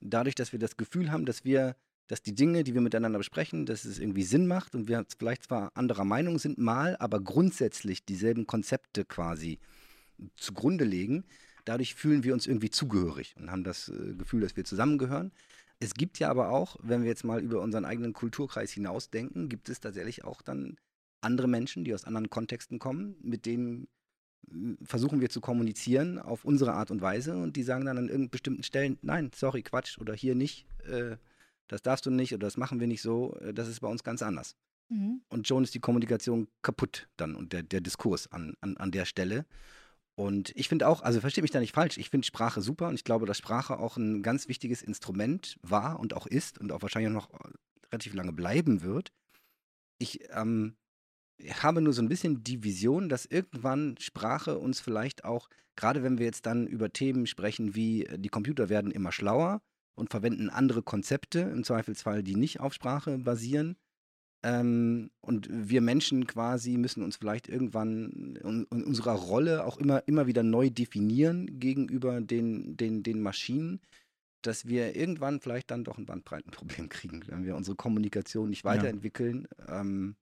Dadurch, 0.00 0.34
dass 0.34 0.52
wir 0.52 0.58
das 0.58 0.76
Gefühl 0.76 1.12
haben, 1.12 1.26
dass 1.26 1.44
wir, 1.44 1.76
dass 2.08 2.22
die 2.22 2.34
Dinge, 2.34 2.64
die 2.64 2.74
wir 2.74 2.80
miteinander 2.80 3.18
besprechen, 3.18 3.66
dass 3.66 3.84
es 3.84 3.98
irgendwie 3.98 4.24
Sinn 4.24 4.46
macht 4.46 4.74
und 4.74 4.88
wir 4.88 5.04
vielleicht 5.18 5.44
zwar 5.44 5.70
anderer 5.76 6.04
Meinung 6.04 6.38
sind 6.38 6.58
mal, 6.58 6.96
aber 6.98 7.20
grundsätzlich 7.20 8.04
dieselben 8.04 8.46
Konzepte 8.46 9.04
quasi 9.04 9.58
zugrunde 10.34 10.84
legen. 10.84 11.24
Dadurch 11.64 11.94
fühlen 11.94 12.24
wir 12.24 12.32
uns 12.32 12.46
irgendwie 12.46 12.70
zugehörig 12.70 13.34
und 13.38 13.50
haben 13.50 13.64
das 13.64 13.88
äh, 13.88 14.14
Gefühl, 14.14 14.40
dass 14.40 14.56
wir 14.56 14.64
zusammengehören. 14.64 15.30
Es 15.78 15.94
gibt 15.94 16.18
ja 16.18 16.30
aber 16.30 16.50
auch, 16.50 16.76
wenn 16.82 17.02
wir 17.02 17.08
jetzt 17.08 17.24
mal 17.24 17.40
über 17.40 17.60
unseren 17.60 17.84
eigenen 17.84 18.12
Kulturkreis 18.12 18.72
hinausdenken, 18.72 19.48
gibt 19.48 19.68
es 19.68 19.80
tatsächlich 19.80 20.24
auch 20.24 20.42
dann 20.42 20.76
andere 21.20 21.48
Menschen, 21.48 21.84
die 21.84 21.94
aus 21.94 22.04
anderen 22.04 22.30
Kontexten 22.30 22.78
kommen, 22.78 23.16
mit 23.22 23.46
denen 23.46 23.88
hm, 24.48 24.78
versuchen 24.82 25.20
wir 25.20 25.30
zu 25.30 25.40
kommunizieren 25.40 26.18
auf 26.18 26.44
unsere 26.44 26.72
Art 26.72 26.90
und 26.90 27.00
Weise 27.00 27.36
und 27.36 27.56
die 27.56 27.62
sagen 27.62 27.84
dann 27.84 27.98
an 27.98 28.04
irgendeinen 28.04 28.30
bestimmten 28.30 28.62
Stellen, 28.62 28.98
nein, 29.02 29.30
sorry, 29.34 29.62
Quatsch 29.62 29.98
oder 29.98 30.14
hier 30.14 30.34
nicht, 30.34 30.66
äh, 30.86 31.16
das 31.68 31.82
darfst 31.82 32.06
du 32.06 32.10
nicht 32.10 32.34
oder 32.34 32.46
das 32.46 32.56
machen 32.56 32.80
wir 32.80 32.86
nicht 32.86 33.02
so, 33.02 33.36
äh, 33.40 33.54
das 33.54 33.68
ist 33.68 33.80
bei 33.80 33.88
uns 33.88 34.02
ganz 34.02 34.22
anders. 34.22 34.56
Mhm. 34.88 35.22
Und 35.28 35.46
schon 35.46 35.62
ist 35.62 35.74
die 35.74 35.80
Kommunikation 35.80 36.48
kaputt 36.62 37.08
dann 37.16 37.34
und 37.34 37.52
der, 37.52 37.62
der 37.62 37.80
Diskurs 37.80 38.30
an, 38.32 38.54
an, 38.60 38.76
an 38.76 38.90
der 38.90 39.04
Stelle. 39.04 39.46
Und 40.16 40.52
ich 40.54 40.68
finde 40.68 40.86
auch, 40.86 41.02
also 41.02 41.20
verstehe 41.20 41.42
mich 41.42 41.50
da 41.50 41.60
nicht 41.60 41.74
falsch, 41.74 41.96
ich 41.96 42.10
finde 42.10 42.26
Sprache 42.26 42.60
super 42.60 42.88
und 42.88 42.94
ich 42.94 43.04
glaube, 43.04 43.24
dass 43.24 43.38
Sprache 43.38 43.78
auch 43.78 43.96
ein 43.96 44.22
ganz 44.22 44.48
wichtiges 44.48 44.82
Instrument 44.82 45.56
war 45.62 45.98
und 45.98 46.12
auch 46.14 46.26
ist 46.26 46.58
und 46.58 46.72
auch 46.72 46.82
wahrscheinlich 46.82 47.12
noch 47.12 47.30
relativ 47.90 48.12
lange 48.14 48.32
bleiben 48.32 48.82
wird. 48.82 49.12
Ich 49.98 50.20
ähm, 50.30 50.76
habe 51.62 51.80
nur 51.80 51.92
so 51.92 52.02
ein 52.02 52.08
bisschen 52.08 52.42
die 52.42 52.62
Vision, 52.64 53.08
dass 53.08 53.26
irgendwann 53.26 53.96
Sprache 53.98 54.58
uns 54.58 54.80
vielleicht 54.80 55.24
auch, 55.24 55.48
gerade 55.76 56.02
wenn 56.02 56.18
wir 56.18 56.26
jetzt 56.26 56.46
dann 56.46 56.66
über 56.66 56.92
Themen 56.92 57.26
sprechen 57.26 57.74
wie 57.74 58.06
äh, 58.06 58.18
die 58.18 58.28
Computer 58.28 58.68
werden 58.68 58.90
immer 58.90 59.12
schlauer 59.12 59.62
und 59.94 60.10
verwenden 60.10 60.50
andere 60.50 60.82
Konzepte, 60.82 61.40
im 61.40 61.64
Zweifelsfall, 61.64 62.22
die 62.22 62.36
nicht 62.36 62.60
auf 62.60 62.74
Sprache 62.74 63.18
basieren. 63.18 63.76
Ähm, 64.42 65.10
und 65.20 65.48
wir 65.50 65.82
Menschen 65.82 66.26
quasi 66.26 66.78
müssen 66.78 67.02
uns 67.02 67.16
vielleicht 67.16 67.48
irgendwann 67.48 68.36
in, 68.42 68.66
in, 68.70 68.84
unserer 68.84 69.12
Rolle 69.12 69.66
auch 69.66 69.76
immer, 69.76 70.02
immer 70.06 70.26
wieder 70.26 70.42
neu 70.42 70.70
definieren 70.70 71.60
gegenüber 71.60 72.22
den, 72.22 72.76
den, 72.76 73.02
den 73.02 73.20
Maschinen, 73.20 73.80
dass 74.40 74.66
wir 74.66 74.96
irgendwann 74.96 75.40
vielleicht 75.40 75.70
dann 75.70 75.84
doch 75.84 75.98
ein 75.98 76.06
Bandbreitenproblem 76.06 76.88
kriegen, 76.88 77.22
wenn 77.26 77.44
wir 77.44 77.56
unsere 77.56 77.76
Kommunikation 77.76 78.48
nicht 78.48 78.64
weiterentwickeln. 78.64 79.46
Ja. 79.58 79.82
Ähm, 79.82 80.16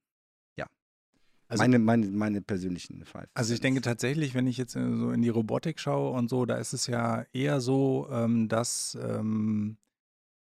also, 1.48 1.62
meine, 1.62 1.78
meine, 1.78 2.06
meine 2.06 2.40
persönlichen 2.42 3.04
Five. 3.04 3.28
Also 3.34 3.54
ich 3.54 3.60
denke 3.60 3.80
tatsächlich, 3.80 4.34
wenn 4.34 4.46
ich 4.46 4.58
jetzt 4.58 4.76
äh, 4.76 4.96
so 4.96 5.10
in 5.10 5.22
die 5.22 5.28
Robotik 5.28 5.80
schaue 5.80 6.10
und 6.10 6.28
so, 6.28 6.44
da 6.46 6.56
ist 6.56 6.72
es 6.72 6.86
ja 6.86 7.24
eher 7.32 7.60
so, 7.60 8.08
ähm, 8.10 8.48
dass 8.48 8.96
ähm, 9.00 9.78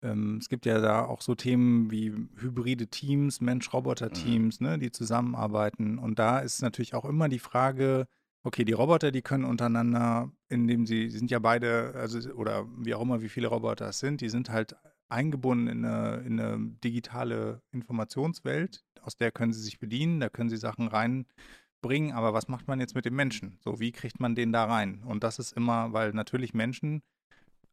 ähm, 0.03 0.39
es 0.39 0.49
gibt 0.49 0.67
ja 0.67 0.81
da 0.81 1.05
auch 1.05 1.21
so 1.21 1.35
Themen 1.35 1.91
wie 1.91 2.13
hybride 2.37 2.89
Teams, 2.89 3.41
Mensch-Roboter-Teams, 3.41 4.61
mhm. 4.61 4.67
ne, 4.67 4.79
die 4.79 4.93
zusammenarbeiten. 4.93 5.99
Und 5.99 6.19
da 6.19 6.39
ist 6.39 6.63
natürlich 6.63 6.95
auch 6.95 7.05
immer 7.05 7.29
die 7.29 7.39
Frage, 7.39 8.07
okay, 8.43 8.65
die 8.65 8.73
Roboter, 8.73 9.11
die 9.11 9.23
können 9.23 9.45
untereinander, 9.45 10.31
indem 10.49 10.87
sie, 10.87 11.11
sie 11.11 11.19
sind 11.19 11.31
ja 11.31 11.41
beide, 11.41 11.95
also 11.97 12.31
oder 12.33 12.67
wie 12.79 12.95
auch 12.95 13.03
immer, 13.03 13.21
wie 13.23 13.29
viele 13.29 13.49
Roboter 13.49 13.89
es 13.89 13.99
sind, 13.99 14.21
die 14.21 14.29
sind 14.29 14.51
halt 14.51 14.77
eingebunden 15.09 15.67
in 15.69 15.85
eine, 15.85 16.23
in 16.25 16.41
eine 16.41 16.71
digitale 16.85 17.63
Informationswelt, 17.73 18.85
aus 19.07 19.17
der 19.17 19.33
können 19.33 19.53
sie 19.53 19.63
sich 19.63 19.79
bedienen, 19.79 20.21
da 20.21 20.29
können 20.29 20.51
sie 20.51 20.57
Sachen 20.57 20.89
reinbringen, 20.89 22.13
aber 22.13 22.35
was 22.35 22.49
macht 22.49 22.69
man 22.69 22.81
jetzt 22.81 22.95
mit 22.95 23.05
dem 23.05 23.15
Menschen? 23.17 23.59
So, 23.63 23.81
wie 23.81 23.93
kriegt 23.93 24.21
man 24.21 24.35
den 24.35 24.53
da 24.53 24.65
rein? 24.65 25.03
Und 25.05 25.25
das 25.25 25.39
ist 25.39 25.53
immer, 25.53 25.93
weil 25.93 26.13
natürlich 26.13 26.55
Menschen 26.55 27.03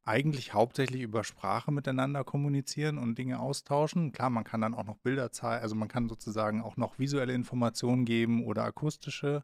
eigentlich 0.06 0.54
hauptsächlich 0.54 1.02
über 1.02 1.24
Sprache 1.24 1.72
miteinander 1.72 2.24
kommunizieren 2.24 2.98
und 2.98 3.18
Dinge 3.18 3.40
austauschen. 3.40 4.12
Klar, 4.12 4.30
man 4.30 4.44
kann 4.44 4.62
dann 4.62 4.74
auch 4.74 4.84
noch 4.86 4.98
Bilder 4.98 5.32
zeigen, 5.32 5.64
also 5.64 5.76
man 5.76 5.88
kann 5.88 6.10
sozusagen 6.10 6.62
auch 6.62 6.78
noch 6.78 7.00
visuelle 7.00 7.34
Informationen 7.34 8.06
geben 8.06 8.46
oder 8.46 8.64
akustische. 8.66 9.44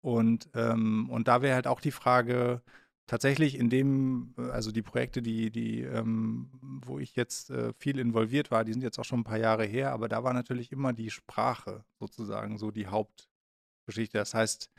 Und, 0.00 0.48
ähm, 0.54 1.08
und 1.10 1.28
da 1.28 1.42
wäre 1.42 1.54
halt 1.54 1.66
auch 1.66 1.80
die 1.80 1.90
Frage, 1.90 2.62
tatsächlich 3.08 3.58
in 3.58 3.70
dem, 3.70 4.34
also 4.36 4.70
die 4.70 4.82
Projekte, 4.82 5.20
die, 5.22 5.50
die, 5.50 5.80
ähm, 5.80 6.48
wo 6.84 7.00
ich 7.00 7.16
jetzt 7.16 7.50
äh, 7.50 7.72
viel 7.72 7.98
involviert 7.98 8.52
war, 8.52 8.64
die 8.64 8.72
sind 8.72 8.82
jetzt 8.82 8.98
auch 9.00 9.04
schon 9.04 9.20
ein 9.20 9.24
paar 9.24 9.38
Jahre 9.38 9.64
her, 9.64 9.92
aber 9.92 10.08
da 10.08 10.22
war 10.22 10.34
natürlich 10.34 10.70
immer 10.70 10.92
die 10.92 11.10
Sprache 11.10 11.84
sozusagen 11.98 12.58
so 12.58 12.70
die 12.70 12.86
Hauptgeschichte. 12.86 14.18
Das 14.18 14.34
heißt, 14.34 14.70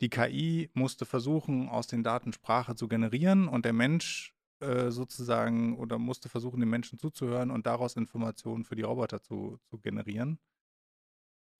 die 0.00 0.08
KI 0.08 0.70
musste 0.74 1.04
versuchen, 1.04 1.68
aus 1.68 1.86
den 1.86 2.02
Daten 2.02 2.32
Sprache 2.32 2.74
zu 2.74 2.88
generieren 2.88 3.48
und 3.48 3.64
der 3.64 3.72
Mensch 3.74 4.34
äh, 4.60 4.90
sozusagen 4.90 5.76
oder 5.76 5.98
musste 5.98 6.28
versuchen, 6.28 6.60
den 6.60 6.70
Menschen 6.70 6.98
zuzuhören 6.98 7.50
und 7.50 7.66
daraus 7.66 7.96
Informationen 7.96 8.64
für 8.64 8.76
die 8.76 8.82
Roboter 8.82 9.22
zu, 9.22 9.58
zu 9.66 9.78
generieren. 9.78 10.38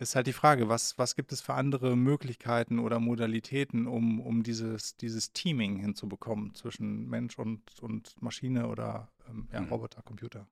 Ist 0.01 0.15
halt 0.15 0.29
die 0.29 0.33
Frage, 0.33 0.69
was, 0.69 0.97
was 0.97 1.17
gibt 1.17 1.33
es 1.33 1.41
für 1.41 1.55
andere 1.55 1.97
Möglichkeiten 1.97 2.79
oder 2.79 3.01
Modalitäten, 3.01 3.89
um, 3.89 4.21
um 4.21 4.45
dieses, 4.45 4.97
dieses 4.97 5.33
Teaming 5.33 5.77
hinzubekommen 5.77 6.55
zwischen 6.55 7.09
Mensch 7.09 7.37
und, 7.37 7.81
und 7.81 8.15
Maschine 8.23 8.69
oder 8.69 9.11
ähm, 9.29 9.49
ja, 9.53 9.61
mhm. 9.61 9.69
Roboter, 9.69 10.03
Computer? 10.03 10.47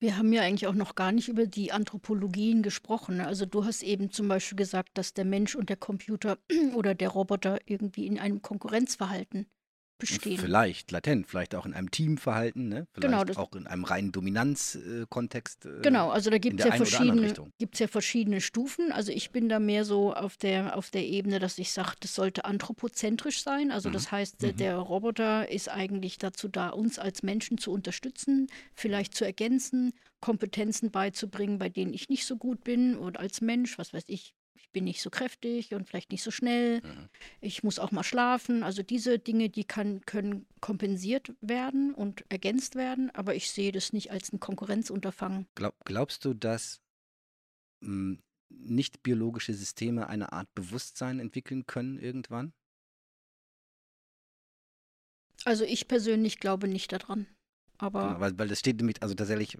Wir 0.00 0.16
haben 0.16 0.32
ja 0.32 0.42
eigentlich 0.42 0.66
auch 0.66 0.74
noch 0.74 0.94
gar 0.94 1.12
nicht 1.12 1.28
über 1.28 1.46
die 1.46 1.72
Anthropologien 1.72 2.62
gesprochen. 2.62 3.20
Also 3.20 3.46
du 3.46 3.64
hast 3.64 3.82
eben 3.82 4.10
zum 4.10 4.28
Beispiel 4.28 4.56
gesagt, 4.56 4.90
dass 4.94 5.14
der 5.14 5.24
Mensch 5.24 5.54
und 5.54 5.70
der 5.70 5.76
Computer 5.76 6.38
oder 6.74 6.94
der 6.94 7.08
Roboter 7.08 7.58
irgendwie 7.66 8.06
in 8.06 8.18
einem 8.18 8.42
Konkurrenzverhalten 8.42 9.46
bestehen. 10.00 10.38
Vielleicht 10.38 10.90
latent, 10.90 11.28
vielleicht 11.28 11.54
auch 11.54 11.66
in 11.66 11.74
einem 11.74 11.90
Teamverhalten, 11.90 12.68
ne? 12.68 12.86
vielleicht 12.92 13.26
genau, 13.26 13.40
auch 13.40 13.54
in 13.54 13.66
einem 13.66 13.84
reinen 13.84 14.12
Dominanzkontext. 14.12 15.66
Äh, 15.66 15.80
genau, 15.82 16.10
also 16.10 16.30
da 16.30 16.38
gibt 16.38 16.60
es 16.60 16.66
ja, 16.66 16.72
verschiedene, 16.72 17.32
ja 17.74 17.86
verschiedene 17.86 18.40
Stufen. 18.40 18.90
Also 18.92 19.12
ich 19.12 19.30
bin 19.30 19.48
da 19.48 19.60
mehr 19.60 19.84
so 19.84 20.12
auf 20.12 20.36
der, 20.36 20.76
auf 20.76 20.90
der 20.90 21.06
Ebene, 21.06 21.38
dass 21.38 21.58
ich 21.58 21.70
sage, 21.70 21.92
das 22.00 22.14
sollte 22.14 22.44
anthropozentrisch 22.44 23.42
sein. 23.42 23.70
Also 23.70 23.88
mhm. 23.88 23.92
das 23.92 24.10
heißt, 24.10 24.42
mhm. 24.42 24.56
der 24.56 24.76
Roboter 24.76 25.48
ist 25.48 25.68
eigentlich 25.68 26.18
dazu 26.18 26.48
da, 26.48 26.70
uns 26.70 26.98
als 26.98 27.22
Menschen 27.22 27.58
zu 27.58 27.70
unterstützen, 27.70 28.48
vielleicht 28.74 29.14
zu 29.14 29.24
ergänzen, 29.24 29.92
Kompetenzen 30.20 30.90
beizubringen, 30.90 31.58
bei 31.58 31.68
denen 31.68 31.94
ich 31.94 32.08
nicht 32.08 32.26
so 32.26 32.36
gut 32.36 32.64
bin 32.64 32.96
oder 32.96 33.20
als 33.20 33.40
Mensch, 33.40 33.78
was 33.78 33.92
weiß 33.92 34.04
ich, 34.06 34.34
ich 34.70 34.72
bin 34.72 34.84
nicht 34.84 35.02
so 35.02 35.10
kräftig 35.10 35.74
und 35.74 35.88
vielleicht 35.88 36.12
nicht 36.12 36.22
so 36.22 36.30
schnell. 36.30 36.80
Mhm. 36.80 37.08
Ich 37.40 37.64
muss 37.64 37.80
auch 37.80 37.90
mal 37.90 38.04
schlafen. 38.04 38.62
Also 38.62 38.84
diese 38.84 39.18
Dinge, 39.18 39.48
die 39.48 39.64
kann, 39.64 40.00
können 40.06 40.46
kompensiert 40.60 41.34
werden 41.40 41.92
und 41.92 42.24
ergänzt 42.28 42.76
werden, 42.76 43.10
aber 43.10 43.34
ich 43.34 43.50
sehe 43.50 43.72
das 43.72 43.92
nicht 43.92 44.12
als 44.12 44.32
ein 44.32 44.38
Konkurrenzunterfangen. 44.38 45.48
Glaub, 45.56 45.74
glaubst 45.84 46.24
du, 46.24 46.34
dass 46.34 46.80
hm, 47.82 48.22
nicht 48.48 49.02
biologische 49.02 49.54
Systeme 49.54 50.08
eine 50.08 50.32
Art 50.32 50.54
Bewusstsein 50.54 51.18
entwickeln 51.18 51.66
können 51.66 51.98
irgendwann? 51.98 52.52
Also 55.44 55.64
ich 55.64 55.88
persönlich 55.88 56.38
glaube 56.38 56.68
nicht 56.68 56.92
daran. 56.92 57.26
Aber 57.82 58.08
genau, 58.08 58.20
weil, 58.20 58.38
weil 58.38 58.48
das 58.48 58.58
steht 58.58 58.76
nämlich, 58.76 59.02
also 59.02 59.14
tatsächlich, 59.14 59.56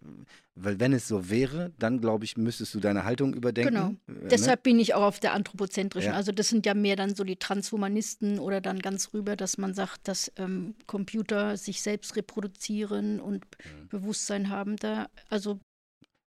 weil 0.54 0.78
wenn 0.80 0.92
es 0.92 1.08
so 1.08 1.30
wäre, 1.30 1.72
dann 1.78 2.00
glaube 2.00 2.24
ich, 2.24 2.36
müsstest 2.36 2.74
du 2.74 2.80
deine 2.80 3.04
Haltung 3.04 3.34
überdenken. 3.34 4.00
Genau. 4.06 4.20
Äh, 4.20 4.28
Deshalb 4.28 4.62
bin 4.62 4.78
ich 4.78 4.94
auch 4.94 5.02
auf 5.02 5.20
der 5.20 5.32
anthropozentrischen. 5.32 6.12
Ja. 6.12 6.16
Also 6.16 6.32
das 6.32 6.48
sind 6.48 6.66
ja 6.66 6.74
mehr 6.74 6.96
dann 6.96 7.14
so 7.14 7.24
die 7.24 7.36
Transhumanisten 7.36 8.38
oder 8.38 8.60
dann 8.60 8.78
ganz 8.80 9.12
rüber, 9.14 9.36
dass 9.36 9.58
man 9.58 9.74
sagt, 9.74 10.08
dass 10.08 10.32
ähm, 10.36 10.74
Computer 10.86 11.56
sich 11.56 11.82
selbst 11.82 12.16
reproduzieren 12.16 13.20
und 13.20 13.44
mhm. 13.44 13.88
Bewusstsein 13.88 14.50
haben. 14.50 14.76
Da, 14.76 15.08
also 15.28 15.60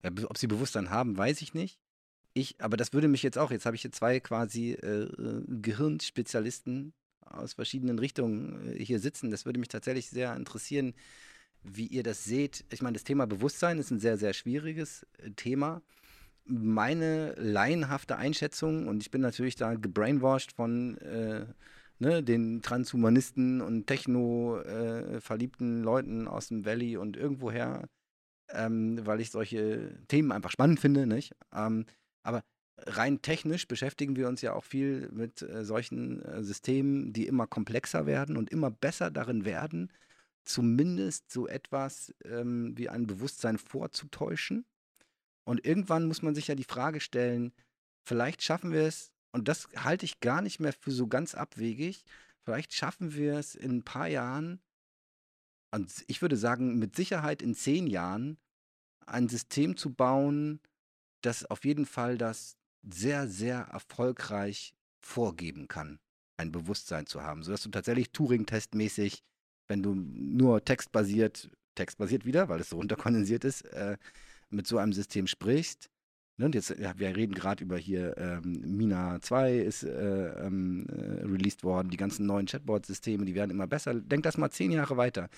ja, 0.04 0.12
ob 0.26 0.38
sie 0.38 0.48
Bewusstsein 0.48 0.90
haben, 0.90 1.18
weiß 1.18 1.42
ich 1.42 1.54
nicht. 1.54 1.80
Ich, 2.34 2.56
aber 2.60 2.78
das 2.78 2.94
würde 2.94 3.08
mich 3.08 3.24
jetzt 3.24 3.38
auch, 3.38 3.52
jetzt 3.52 3.66
habe 3.66 3.76
ich 3.76 3.82
hier 3.82 3.92
zwei 3.92 4.20
quasi 4.20 4.74
äh, 4.74 5.04
äh 5.04 5.44
Gehirnspezialisten 5.48 6.94
aus 7.22 7.54
verschiedenen 7.54 8.00
Richtungen 8.00 8.76
äh, 8.76 8.84
hier 8.84 9.00
sitzen. 9.00 9.32
Das 9.32 9.46
würde 9.46 9.60
mich 9.60 9.68
tatsächlich 9.68 10.10
sehr 10.10 10.36
interessieren, 10.36 10.94
wie 11.64 11.88
ihr 11.88 12.04
das 12.04 12.24
seht. 12.24 12.66
Ich 12.70 12.82
meine, 12.82 12.94
das 12.94 13.04
Thema 13.04 13.28
Bewusstsein 13.28 13.80
ist 13.80 13.92
ein 13.92 14.00
sehr, 14.00 14.18
sehr 14.18 14.34
schwieriges 14.34 15.06
äh, 15.18 15.32
Thema. 15.32 15.82
Meine 16.46 17.34
laienhafte 17.36 18.18
Einschätzung, 18.18 18.88
und 18.88 19.04
ich 19.04 19.12
bin 19.12 19.22
natürlich 19.22 19.56
da 19.56 19.76
gebrainwashed 19.76 20.54
von 20.54 20.98
äh, 20.98 21.46
ne, 22.00 22.24
den 22.24 22.62
Transhumanisten 22.62 23.62
und 23.62 23.86
Techno-verliebten 23.86 25.82
äh, 25.82 25.84
Leuten 25.84 26.28
aus 26.28 26.48
dem 26.48 26.66
Valley 26.66 26.98
und 26.98 27.18
irgendwoher, 27.18 27.88
ähm, 28.50 29.00
weil 29.06 29.22
ich 29.22 29.30
solche 29.30 29.96
Themen 30.08 30.32
einfach 30.32 30.52
spannend 30.52 30.80
finde. 30.80 31.06
Nicht? 31.06 31.36
Ähm, 31.54 31.86
aber 32.24 32.42
rein 32.78 33.22
technisch 33.22 33.68
beschäftigen 33.68 34.16
wir 34.16 34.28
uns 34.28 34.42
ja 34.42 34.54
auch 34.54 34.64
viel 34.64 35.10
mit 35.12 35.42
äh, 35.42 35.64
solchen 35.64 36.24
äh, 36.24 36.44
Systemen, 36.44 37.14
die 37.14 37.28
immer 37.28 37.48
komplexer 37.48 38.06
werden 38.06 38.38
und 38.38 38.50
immer 38.50 38.72
besser 38.72 39.12
darin 39.12 39.46
werden, 39.46 39.92
zumindest 40.44 41.32
so 41.32 41.48
etwas 41.48 42.14
ähm, 42.26 42.78
wie 42.78 42.90
ein 42.90 43.08
Bewusstsein 43.08 43.58
vorzutäuschen. 43.58 44.66
Und 45.44 45.66
irgendwann 45.66 46.08
muss 46.08 46.22
man 46.22 46.36
sich 46.36 46.48
ja 46.48 46.56
die 46.56 46.64
Frage 46.64 47.00
stellen, 47.00 47.54
vielleicht 48.04 48.44
schaffen 48.44 48.72
wir 48.72 48.84
es, 48.84 49.12
und 49.32 49.48
das 49.48 49.68
halte 49.76 50.06
ich 50.06 50.20
gar 50.20 50.42
nicht 50.42 50.60
mehr 50.60 50.74
für 50.74 50.92
so 50.92 51.08
ganz 51.08 51.36
abwegig, 51.36 52.04
vielleicht 52.42 52.74
schaffen 52.74 53.14
wir 53.14 53.36
es 53.36 53.56
in 53.56 53.78
ein 53.78 53.84
paar 53.84 54.08
Jahren, 54.08 54.62
und 55.72 56.04
ich 56.08 56.22
würde 56.22 56.38
sagen, 56.38 56.80
mit 56.80 56.96
Sicherheit 56.96 57.42
in 57.42 57.54
zehn 57.54 57.88
Jahren, 57.88 58.38
ein 59.06 59.28
System 59.28 59.78
zu 59.78 59.94
bauen, 59.94 60.62
das 61.22 61.46
auf 61.46 61.66
jeden 61.66 61.86
Fall 61.86 62.18
das 62.18 62.58
sehr, 62.82 63.28
sehr 63.28 63.60
erfolgreich 63.60 64.74
vorgeben 65.00 65.68
kann, 65.68 66.00
ein 66.38 66.52
Bewusstsein 66.52 67.06
zu 67.06 67.22
haben, 67.22 67.44
sodass 67.44 67.64
du 67.64 67.70
tatsächlich 67.70 68.12
Turing-Testmäßig 68.12 69.24
wenn 69.70 69.82
du 69.82 69.96
nur 69.96 70.66
textbasiert, 70.66 71.50
textbasiert 71.76 72.26
wieder, 72.26 72.50
weil 72.50 72.60
es 72.60 72.70
so 72.70 72.76
runterkondensiert 72.78 73.46
ist, 73.46 73.62
äh, 73.68 73.98
mit 74.50 74.68
so 74.68 74.78
einem 74.78 74.92
System 74.92 75.28
sprichst. 75.28 75.90
Ne, 76.38 76.46
und 76.46 76.56
jetzt, 76.56 76.70
ja, 76.78 76.98
wir 76.98 77.16
reden 77.16 77.34
gerade 77.34 77.64
über 77.64 77.78
hier, 77.78 78.18
ähm, 78.18 78.62
Mina 78.66 79.22
2 79.22 79.58
ist 79.58 79.84
äh, 79.84 80.46
ähm, 80.46 80.88
äh, 80.88 81.26
released 81.26 81.64
worden, 81.64 81.90
die 81.90 81.98
ganzen 81.98 82.26
neuen 82.26 82.46
Chatbot-Systeme, 82.46 83.26
die 83.26 83.36
werden 83.36 83.52
immer 83.52 83.68
besser. 83.68 83.94
Denk 83.94 84.24
das 84.24 84.38
mal 84.38 84.50
zehn 84.50 84.72
Jahre 84.72 84.98
weiter. 84.98 85.30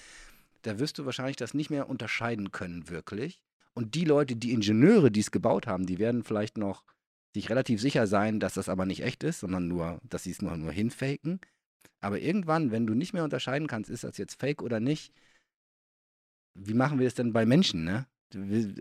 Da 0.62 0.80
wirst 0.80 1.00
du 1.00 1.06
wahrscheinlich 1.06 1.38
das 1.38 1.54
nicht 1.54 1.72
mehr 1.72 1.90
unterscheiden 1.90 2.52
können, 2.52 2.88
wirklich. 2.90 3.42
Und 3.74 3.96
die 3.96 4.06
Leute, 4.06 4.36
die 4.36 4.52
Ingenieure, 4.52 5.12
die 5.12 5.22
es 5.22 5.32
gebaut 5.32 5.66
haben, 5.66 5.88
die 5.88 5.98
werden 5.98 6.24
vielleicht 6.24 6.58
noch 6.58 6.84
sich 7.34 7.50
relativ 7.50 7.82
sicher 7.82 8.06
sein, 8.08 8.40
dass 8.40 8.54
das 8.54 8.70
aber 8.70 8.86
nicht 8.86 9.02
echt 9.02 9.24
ist, 9.24 9.40
sondern 9.40 9.68
nur, 9.68 10.00
dass 10.04 10.24
sie 10.24 10.32
es 10.32 10.42
nur, 10.42 10.56
nur 10.58 10.72
hinfaken. 10.72 11.40
Aber 12.00 12.20
irgendwann, 12.20 12.72
wenn 12.72 12.88
du 12.88 12.94
nicht 12.94 13.14
mehr 13.14 13.24
unterscheiden 13.24 13.68
kannst, 13.68 13.90
ist 13.90 14.04
das 14.04 14.18
jetzt 14.18 14.40
fake 14.40 14.62
oder 14.62 14.80
nicht, 14.80 15.14
wie 16.54 16.74
machen 16.74 17.00
wir 17.00 17.08
es 17.08 17.16
denn 17.16 17.34
bei 17.34 17.46
Menschen, 17.46 17.84
ne? 17.84 18.08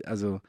Also, 0.05 0.41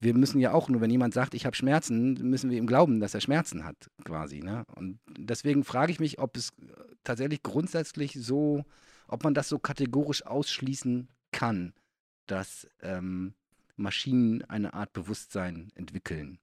wir 0.00 0.14
müssen 0.14 0.40
ja 0.40 0.52
auch, 0.52 0.68
nur 0.68 0.80
wenn 0.80 0.90
jemand 0.90 1.14
sagt, 1.14 1.34
ich 1.34 1.44
habe 1.44 1.56
Schmerzen, 1.56 2.14
müssen 2.14 2.50
wir 2.50 2.58
ihm 2.58 2.66
glauben, 2.66 3.00
dass 3.00 3.14
er 3.14 3.20
Schmerzen 3.20 3.64
hat, 3.64 3.90
quasi. 4.04 4.40
Ne? 4.40 4.64
Und 4.76 5.00
deswegen 5.08 5.64
frage 5.64 5.90
ich 5.90 5.98
mich, 5.98 6.18
ob 6.20 6.36
es 6.36 6.52
tatsächlich 7.02 7.42
grundsätzlich 7.42 8.12
so, 8.12 8.64
ob 9.08 9.24
man 9.24 9.34
das 9.34 9.48
so 9.48 9.58
kategorisch 9.58 10.24
ausschließen 10.24 11.08
kann, 11.32 11.72
dass 12.26 12.68
ähm, 12.80 13.34
Maschinen 13.76 14.44
eine 14.44 14.74
Art 14.74 14.92
Bewusstsein 14.92 15.70
entwickeln. 15.74 16.38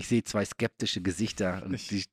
Ich 0.00 0.08
sehe 0.08 0.24
zwei 0.24 0.46
skeptische 0.46 1.02
Gesichter. 1.02 1.62
Und 1.62 1.90
die 1.90 2.04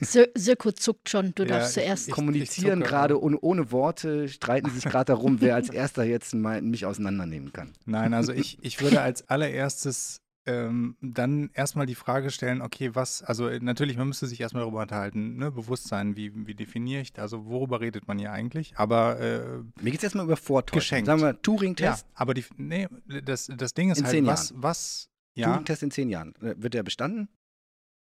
Sirko 0.34 0.72
zuckt 0.72 1.08
schon, 1.08 1.34
du 1.34 1.44
ja, 1.44 1.58
darfst 1.58 1.72
zuerst. 1.72 2.08
Ich, 2.08 2.14
kommunizieren 2.14 2.80
gerade 2.80 3.18
ohne, 3.18 3.38
ohne 3.40 3.72
Worte, 3.72 4.28
streiten 4.28 4.68
sich 4.70 4.84
gerade 4.84 5.06
darum, 5.06 5.40
wer 5.40 5.54
als 5.54 5.68
erster 5.70 6.04
jetzt 6.04 6.34
mal 6.34 6.60
mich 6.60 6.84
auseinandernehmen 6.84 7.50
kann. 7.50 7.72
Nein, 7.86 8.12
also 8.12 8.32
ich, 8.32 8.58
ich 8.62 8.82
würde 8.82 9.00
als 9.00 9.26
allererstes 9.26 10.20
ähm, 10.44 10.96
dann 11.00 11.48
erstmal 11.54 11.86
die 11.86 11.94
Frage 11.94 12.30
stellen, 12.30 12.60
okay, 12.60 12.94
was, 12.94 13.22
also 13.22 13.48
natürlich, 13.48 13.96
man 13.96 14.08
müsste 14.08 14.26
sich 14.26 14.38
erstmal 14.38 14.64
darüber 14.64 14.82
unterhalten, 14.82 15.36
ne, 15.36 15.50
Bewusstsein, 15.50 16.16
wie, 16.16 16.46
wie 16.46 16.54
definiere 16.54 17.00
ich, 17.00 17.18
also 17.18 17.46
worüber 17.46 17.80
redet 17.80 18.06
man 18.06 18.18
hier 18.18 18.32
eigentlich, 18.32 18.74
aber 18.76 19.18
äh, 19.18 19.40
Mir 19.80 19.92
geht 19.92 19.96
es 20.00 20.04
erstmal 20.04 20.26
über 20.26 20.36
Vortäuschung. 20.36 20.80
Geschenkt. 20.80 21.06
Sagen 21.06 21.22
wir 21.22 21.40
Turing-Test. 21.40 22.02
ja, 22.02 22.12
aber 22.14 22.34
die, 22.34 22.44
nee, 22.58 22.86
das, 23.24 23.50
das 23.56 23.72
Ding 23.72 23.90
ist 23.90 24.00
In 24.00 24.06
halt, 24.06 24.26
was, 24.26 24.52
was, 24.54 25.08
ja, 25.34 25.48
Turing-Test 25.48 25.82
in 25.82 25.90
zehn 25.90 26.08
Jahren. 26.10 26.34
Wird 26.40 26.74
der 26.74 26.82
bestanden? 26.82 27.28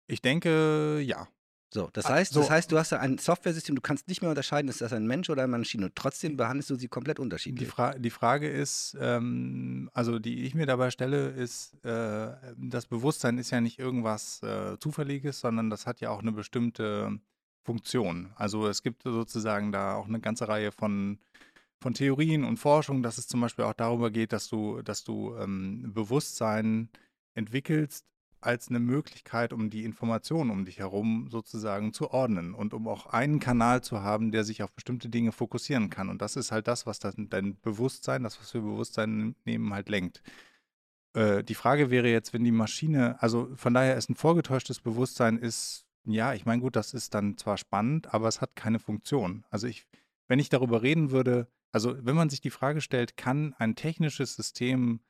ich 0.09 0.21
denke, 0.21 1.01
ja. 1.01 1.28
So, 1.73 1.89
das 1.91 2.05
Ah, 2.05 2.13
heißt, 2.13 2.32
so. 2.32 2.39
das 2.39 2.49
heißt, 2.49 2.71
du 2.71 2.78
hast 2.78 2.93
da 2.93 2.99
ein 2.99 3.17
Software-System, 3.17 3.75
du 3.75 3.82
kannst 3.82 4.07
nicht 4.07 4.21
mehr 4.21 4.30
unterscheiden, 4.30 4.69
ist 4.69 4.80
das 4.80 4.93
ein 4.93 5.05
Mensch 5.05 5.30
oder 5.30 5.43
eine 5.43 5.57
Maschine. 5.57 5.88
Und 5.88 5.95
trotzdem 5.95 6.38
behandelst 6.38 6.69
du 6.69 6.75
sie 6.75 6.88
komplett 6.88 7.17
Die, 7.17 7.21
unterschiedlich. 7.23 7.67
Fra 7.67 7.93
die 7.93 8.09
Frage 8.09 8.47
ist, 8.49 8.95
ähm, 9.01 9.89
also 9.93 10.17
die 10.17 10.45
ich 10.45 10.55
mir 10.55 10.65
dabei 10.65 10.91
stelle, 10.91 11.28
ist, 11.32 11.73
äh, 11.84 12.32
das 12.55 12.86
Bewusstsein 12.86 13.38
ist 13.38 13.51
ja 13.51 13.59
nicht 13.59 13.80
irgendwas 13.80 14.41
äh, 14.43 14.78
Zufälliges, 14.80 15.41
sondern 15.41 15.69
das 15.69 15.86
hat 15.86 15.99
ja 15.99 16.09
auch 16.09 16.21
eine 16.21 16.32
bestimmte 16.32 17.19
Funktion. 17.65 18.32
Also 18.38 18.65
es 18.69 18.82
gibt 18.82 19.03
sozusagen 19.03 19.73
da 19.73 19.95
auch 19.95 20.07
eine 20.07 20.21
ganze 20.21 20.47
Reihe 20.47 20.71
von, 20.71 21.19
von 21.82 21.93
Theorien 21.93 22.45
und 22.45 22.55
Forschung, 22.55 23.03
dass 23.03 23.17
es 23.17 23.28
zum 23.28 23.41
Beispiel 23.41 23.65
auch 23.65 23.73
darüber 23.73 24.09
geht, 24.09 24.32
dass 24.32 24.47
du, 24.47 24.82
dass 24.84 25.03
du 25.03 25.36
ähm, 25.36 25.91
Bewusstsein 25.93 26.88
entwickelst 27.38 28.06
als 28.40 28.70
eine 28.70 28.80
Möglichkeit, 28.80 29.52
um 29.52 29.70
die 29.70 29.84
Informationen 29.84 30.52
um 30.52 30.66
dich 30.66 30.80
herum 30.80 31.28
sozusagen 31.30 31.92
zu 31.92 32.12
ordnen 32.12 32.54
und 32.54 32.74
um 32.74 32.88
auch 32.88 33.08
einen 33.08 33.40
Kanal 33.40 33.84
zu 33.84 34.02
haben, 34.02 34.32
der 34.32 34.44
sich 34.44 34.62
auf 34.64 34.72
bestimmte 34.74 35.10
Dinge 35.10 35.32
fokussieren 35.32 35.90
kann. 35.90 36.10
Und 36.10 36.22
das 36.22 36.36
ist 36.36 36.52
halt 36.52 36.68
das, 36.68 36.86
was 36.86 37.00
dein 37.00 37.58
Bewusstsein, 37.62 38.24
das, 38.24 38.40
was 38.40 38.54
wir 38.54 38.62
Bewusstsein 38.62 39.36
nehmen, 39.46 39.74
halt 39.74 39.90
lenkt. 39.90 40.22
Äh, 41.14 41.44
die 41.44 41.56
Frage 41.56 41.90
wäre 41.90 42.10
jetzt, 42.10 42.34
wenn 42.34 42.44
die 42.44 42.52
Maschine, 42.52 43.22
also 43.22 43.50
von 43.56 43.74
daher 43.74 43.98
ist 43.98 44.10
ein 44.10 44.16
vorgetäuschtes 44.16 44.80
Bewusstsein 44.80 45.38
ist, 45.38 45.86
ja, 46.06 46.34
ich 46.34 46.46
meine, 46.46 46.62
gut, 46.62 46.76
das 46.76 46.94
ist 46.94 47.14
dann 47.16 47.38
zwar 47.38 47.58
spannend, 47.58 48.14
aber 48.14 48.28
es 48.28 48.40
hat 48.40 48.56
keine 48.56 48.80
Funktion. 48.80 49.46
Also 49.50 49.68
ich, 49.68 49.88
wenn 50.28 50.40
ich 50.40 50.50
darüber 50.50 50.84
reden 50.84 51.12
würde, 51.12 51.48
also 51.72 51.98
wenn 52.06 52.16
man 52.16 52.30
sich 52.30 52.40
die 52.40 52.50
Frage 52.50 52.82
stellt, 52.82 53.18
kann 53.18 53.54
ein 53.58 53.76
technisches 53.76 54.36
System 54.36 55.02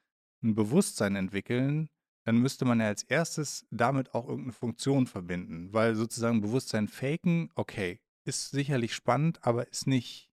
ein 0.42 0.56
Bewusstsein 0.56 1.16
entwickeln, 1.16 1.90
dann 2.28 2.40
müsste 2.40 2.66
man 2.66 2.82
ja 2.82 2.88
als 2.88 3.04
erstes 3.04 3.66
damit 3.72 4.14
auch 4.14 4.28
irgendeine 4.28 4.52
Funktion 4.52 5.08
verbinden, 5.08 5.72
weil 5.72 5.96
sozusagen 5.96 6.42
Bewusstsein 6.42 6.90
faken, 6.90 7.50
okay, 7.56 8.02
ist 8.26 8.52
sicherlich 8.52 8.94
spannend, 8.94 9.40
aber 9.44 9.70
ist 9.70 9.88
nicht, 9.88 10.30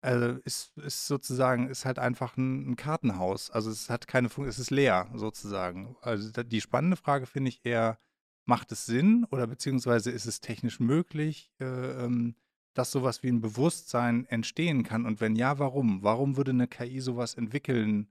also 0.00 0.38
ist, 0.46 0.74
ist 0.78 1.06
sozusagen, 1.06 1.68
ist 1.68 1.84
halt 1.84 1.98
einfach 1.98 2.38
ein, 2.38 2.70
ein 2.70 2.76
Kartenhaus. 2.76 3.50
Also 3.50 3.70
es 3.70 3.90
hat 3.90 4.08
keine 4.08 4.30
Funktion, 4.30 4.48
es 4.48 4.58
ist 4.58 4.70
leer 4.70 5.10
sozusagen. 5.14 5.94
Also 6.00 6.42
die 6.42 6.62
spannende 6.62 6.96
Frage 6.96 7.26
finde 7.26 7.50
ich 7.50 7.66
eher, 7.66 7.98
macht 8.46 8.72
es 8.72 8.86
Sinn 8.86 9.26
oder 9.30 9.46
beziehungsweise 9.46 10.10
ist 10.10 10.24
es 10.24 10.40
technisch 10.40 10.80
möglich, 10.80 11.52
äh, 11.60 11.66
ähm, 11.66 12.34
dass 12.72 12.90
sowas 12.90 13.22
wie 13.22 13.28
ein 13.28 13.42
Bewusstsein 13.42 14.24
entstehen 14.24 14.84
kann? 14.84 15.04
Und 15.04 15.20
wenn 15.20 15.36
ja, 15.36 15.58
warum? 15.58 16.02
Warum 16.02 16.38
würde 16.38 16.52
eine 16.52 16.66
KI 16.66 17.00
sowas 17.00 17.34
entwickeln 17.34 18.08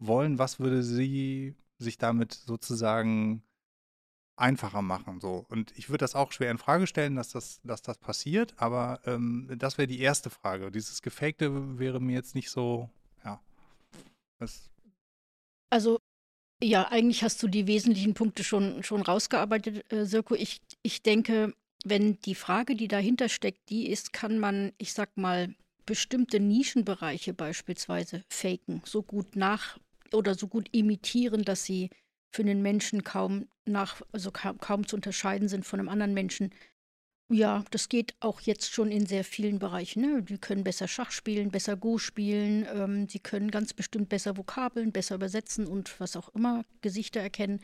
wollen? 0.00 0.40
Was 0.40 0.58
würde 0.58 0.82
sie 0.82 1.54
sich 1.82 1.98
damit 1.98 2.32
sozusagen 2.32 3.42
einfacher 4.36 4.82
machen? 4.82 5.20
So. 5.20 5.44
Und 5.48 5.76
ich 5.76 5.88
würde 5.88 5.98
das 5.98 6.14
auch 6.14 6.32
schwer 6.32 6.50
in 6.50 6.58
Frage 6.58 6.86
stellen, 6.86 7.16
dass 7.16 7.30
das, 7.30 7.60
dass 7.62 7.82
das 7.82 7.98
passiert, 7.98 8.54
aber 8.56 9.00
ähm, 9.04 9.50
das 9.58 9.78
wäre 9.78 9.88
die 9.88 10.00
erste 10.00 10.30
Frage. 10.30 10.70
Dieses 10.70 11.02
Gefakte 11.02 11.78
wäre 11.78 12.00
mir 12.00 12.14
jetzt 12.14 12.34
nicht 12.34 12.50
so, 12.50 12.90
ja. 13.24 13.40
Das, 14.38 14.70
Also, 15.70 15.98
ja, 16.62 16.88
eigentlich 16.88 17.22
hast 17.24 17.42
du 17.42 17.48
die 17.48 17.66
wesentlichen 17.66 18.14
Punkte 18.14 18.44
schon, 18.44 18.82
schon 18.82 19.02
rausgearbeitet, 19.02 19.92
äh, 19.92 20.04
Sirko. 20.06 20.34
Ich, 20.34 20.60
ich 20.82 21.02
denke, 21.02 21.54
wenn 21.84 22.18
die 22.20 22.34
Frage, 22.34 22.76
die 22.76 22.88
dahinter 22.88 23.28
steckt, 23.28 23.68
die 23.68 23.88
ist, 23.88 24.12
kann 24.12 24.38
man, 24.38 24.72
ich 24.78 24.92
sag 24.92 25.16
mal, 25.16 25.54
bestimmte 25.86 26.38
Nischenbereiche 26.38 27.34
beispielsweise 27.34 28.24
faken, 28.28 28.82
so 28.84 29.02
gut 29.02 29.34
nach 29.36 29.78
oder 30.14 30.34
so 30.34 30.48
gut 30.48 30.68
imitieren, 30.72 31.42
dass 31.42 31.64
sie 31.64 31.90
für 32.30 32.44
den 32.44 32.62
Menschen 32.62 33.04
kaum 33.04 33.48
nach, 33.64 34.00
also 34.12 34.30
kaum, 34.30 34.58
kaum 34.58 34.86
zu 34.86 34.96
unterscheiden 34.96 35.48
sind 35.48 35.64
von 35.64 35.78
einem 35.78 35.88
anderen 35.88 36.14
Menschen. 36.14 36.50
Ja, 37.30 37.64
das 37.70 37.88
geht 37.88 38.14
auch 38.20 38.40
jetzt 38.40 38.72
schon 38.72 38.90
in 38.90 39.06
sehr 39.06 39.24
vielen 39.24 39.58
Bereichen. 39.58 40.02
Ne? 40.02 40.22
Die 40.22 40.38
können 40.38 40.64
besser 40.64 40.88
Schach 40.88 41.10
spielen, 41.10 41.50
besser 41.50 41.76
Go 41.76 41.98
spielen, 41.98 42.66
ähm, 42.72 43.08
sie 43.08 43.20
können 43.20 43.50
ganz 43.50 43.72
bestimmt 43.72 44.08
besser 44.08 44.36
Vokabeln, 44.36 44.92
besser 44.92 45.14
übersetzen 45.14 45.66
und 45.66 45.98
was 46.00 46.16
auch 46.16 46.28
immer, 46.34 46.64
Gesichter 46.80 47.20
erkennen. 47.20 47.60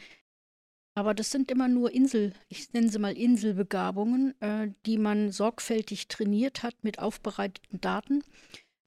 Aber 0.94 1.14
das 1.14 1.30
sind 1.30 1.51
immer 1.51 1.68
nur 1.68 1.92
Insel, 1.92 2.32
ich 2.49 2.72
nenne 2.72 2.88
sie 2.88 2.99
mal 2.99 3.16
Inselbegabungen, 3.16 4.34
äh, 4.40 4.70
die 4.86 4.99
man 4.99 5.30
sorgfältig 5.30 6.09
trainiert 6.09 6.62
hat 6.62 6.82
mit 6.82 6.99
aufbereiteten 6.99 7.80
Daten 7.80 8.24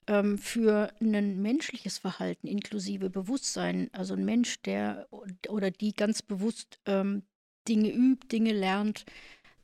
ähm, 0.08 0.38
für 0.38 0.94
ein 1.00 1.42
menschliches 1.42 1.98
Verhalten 1.98 2.48
inklusive 2.48 3.10
Bewusstsein. 3.10 3.90
Also 3.94 4.14
ein 4.14 4.26
Mensch, 4.26 4.62
der 4.62 5.08
oder 5.48 5.72
die 5.72 5.94
ganz 5.94 6.22
bewusst 6.22 6.80
ähm, 6.86 7.24
Dinge 7.68 7.92
übt, 7.92 8.28
Dinge 8.32 8.54
lernt. 8.54 9.06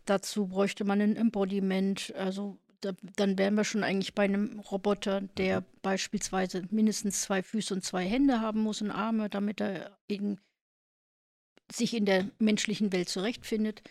Dazu 0.06 0.48
bräuchte 0.48 0.86
man 0.86 1.02
ein 1.02 1.16
Embodiment. 1.16 2.14
Also 2.16 2.58
da, 2.82 2.92
dann 3.16 3.38
wären 3.38 3.56
wir 3.56 3.64
schon 3.64 3.84
eigentlich 3.84 4.14
bei 4.14 4.24
einem 4.24 4.60
Roboter, 4.60 5.22
der 5.22 5.64
beispielsweise 5.82 6.64
mindestens 6.70 7.22
zwei 7.22 7.42
Füße 7.42 7.74
und 7.74 7.84
zwei 7.84 8.06
Hände 8.06 8.40
haben 8.40 8.62
muss 8.62 8.82
und 8.82 8.92
Arme, 8.92 9.30
damit 9.30 9.62
er 9.62 9.98
in, 10.08 10.40
sich 11.72 11.96
in 11.96 12.06
der 12.06 12.30
menschlichen 12.40 12.94
Welt 12.94 13.10
zurechtfindet 13.10 13.82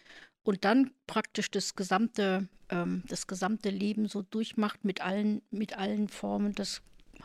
und 0.47 0.65
dann 0.65 0.93
praktisch 1.09 1.51
das 1.51 1.75
gesamte, 1.75 2.49
ähm, 2.69 3.03
das 3.09 3.27
gesamte 3.27 3.69
Leben 3.69 4.07
so 4.07 4.23
durchmacht 4.23 4.85
mit 4.85 5.01
allen, 5.01 5.43
mit 5.51 5.77
allen 5.77 6.09
Formen, 6.09 6.55
das 6.55 6.83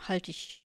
halte 0.08 0.32
ich, 0.32 0.64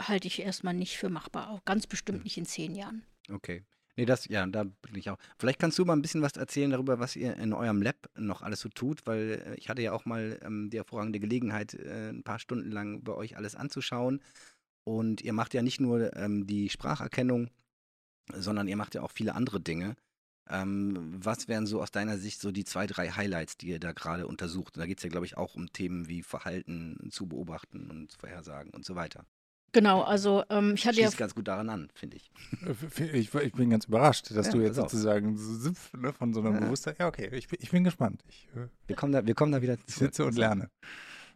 halte 0.00 0.26
ich 0.28 0.40
erstmal 0.40 0.74
nicht 0.74 0.98
für 0.98 1.08
machbar, 1.08 1.48
auch 1.48 1.64
ganz 1.64 1.86
bestimmt 1.86 2.24
nicht 2.24 2.36
in 2.36 2.44
zehn 2.44 2.74
Jahren. 2.74 3.02
Okay. 3.30 3.64
Nee, 3.96 4.04
das, 4.04 4.28
ja, 4.28 4.46
da 4.46 4.64
bin 4.64 4.94
ich 4.94 5.08
auch. 5.08 5.18
Vielleicht 5.38 5.58
kannst 5.58 5.78
du 5.78 5.86
mal 5.86 5.94
ein 5.94 6.02
bisschen 6.02 6.22
was 6.22 6.36
erzählen 6.36 6.70
darüber, 6.70 7.00
was 7.00 7.16
ihr 7.16 7.36
in 7.36 7.54
eurem 7.54 7.80
Lab 7.80 8.10
noch 8.16 8.42
alles 8.42 8.60
so 8.60 8.68
tut, 8.68 9.06
weil 9.06 9.42
äh, 9.46 9.54
ich 9.56 9.70
hatte 9.70 9.82
ja 9.82 9.92
auch 9.92 10.04
mal 10.04 10.38
ähm, 10.42 10.68
die 10.68 10.76
hervorragende 10.76 11.18
Gelegenheit, 11.18 11.74
äh, 11.74 12.10
ein 12.10 12.22
paar 12.22 12.38
Stunden 12.38 12.70
lang 12.70 13.02
bei 13.02 13.14
euch 13.14 13.38
alles 13.38 13.56
anzuschauen. 13.56 14.20
Und 14.84 15.22
ihr 15.22 15.32
macht 15.32 15.54
ja 15.54 15.62
nicht 15.62 15.80
nur 15.80 16.14
ähm, 16.16 16.46
die 16.46 16.68
Spracherkennung, 16.68 17.50
sondern 18.32 18.68
ihr 18.68 18.76
macht 18.76 18.94
ja 18.94 19.02
auch 19.02 19.10
viele 19.12 19.34
andere 19.34 19.60
Dinge. 19.60 19.96
Ähm, 20.48 21.12
was 21.24 21.46
wären 21.46 21.66
so 21.66 21.80
aus 21.80 21.92
deiner 21.92 22.18
Sicht 22.18 22.40
so 22.40 22.50
die 22.50 22.64
zwei, 22.64 22.86
drei 22.86 23.10
Highlights, 23.10 23.56
die 23.56 23.68
ihr 23.68 23.78
da 23.80 23.92
gerade 23.92 24.26
untersucht? 24.26 24.76
Und 24.76 24.80
da 24.80 24.86
geht 24.86 24.98
es 24.98 25.04
ja, 25.04 25.10
glaube 25.10 25.26
ich, 25.26 25.36
auch 25.36 25.54
um 25.54 25.72
Themen 25.72 26.08
wie 26.08 26.22
Verhalten 26.22 27.08
zu 27.12 27.26
beobachten 27.26 27.88
und 27.90 28.12
Vorhersagen 28.14 28.70
und 28.72 28.84
so 28.84 28.96
weiter. 28.96 29.24
Genau, 29.72 30.02
also 30.02 30.42
ähm, 30.50 30.74
ich 30.74 30.84
hatte 30.84 30.96
ja 30.98 31.06
Schließt 31.06 31.18
ganz 31.18 31.34
gut 31.36 31.46
daran 31.46 31.68
an, 31.68 31.88
finde 31.94 32.16
ich. 32.16 32.32
äh, 32.98 33.04
ich, 33.16 33.32
ich 33.32 33.52
bin 33.52 33.70
ganz 33.70 33.84
überrascht, 33.84 34.32
dass 34.34 34.46
Ja, 34.46 34.52
du 34.52 34.60
jetzt 34.62 34.74
sozusagen 34.74 35.36
so, 35.36 35.70
ne, 35.96 36.12
von 36.12 36.34
so 36.34 36.40
einem 36.40 36.54
Ja. 36.54 36.60
Bewusstsein. 36.60 36.96
Ja, 36.98 37.06
okay, 37.06 37.30
ich, 37.32 37.46
bin- 37.46 37.58
ich 37.62 37.70
bin 37.70 37.84
gespannt. 37.84 38.24
Ich, 38.28 38.48
äh, 38.56 38.66
Wir 38.88 38.96
kommen 38.96 39.12
da, 39.12 39.24
wir 39.24 39.34
kommen 39.36 39.52
da 39.52 39.62
wieder 39.62 39.74
ich 39.74 39.86
zurück. 39.86 40.08
sitze 40.08 40.24
und 40.24 40.36
lerne. 40.36 40.68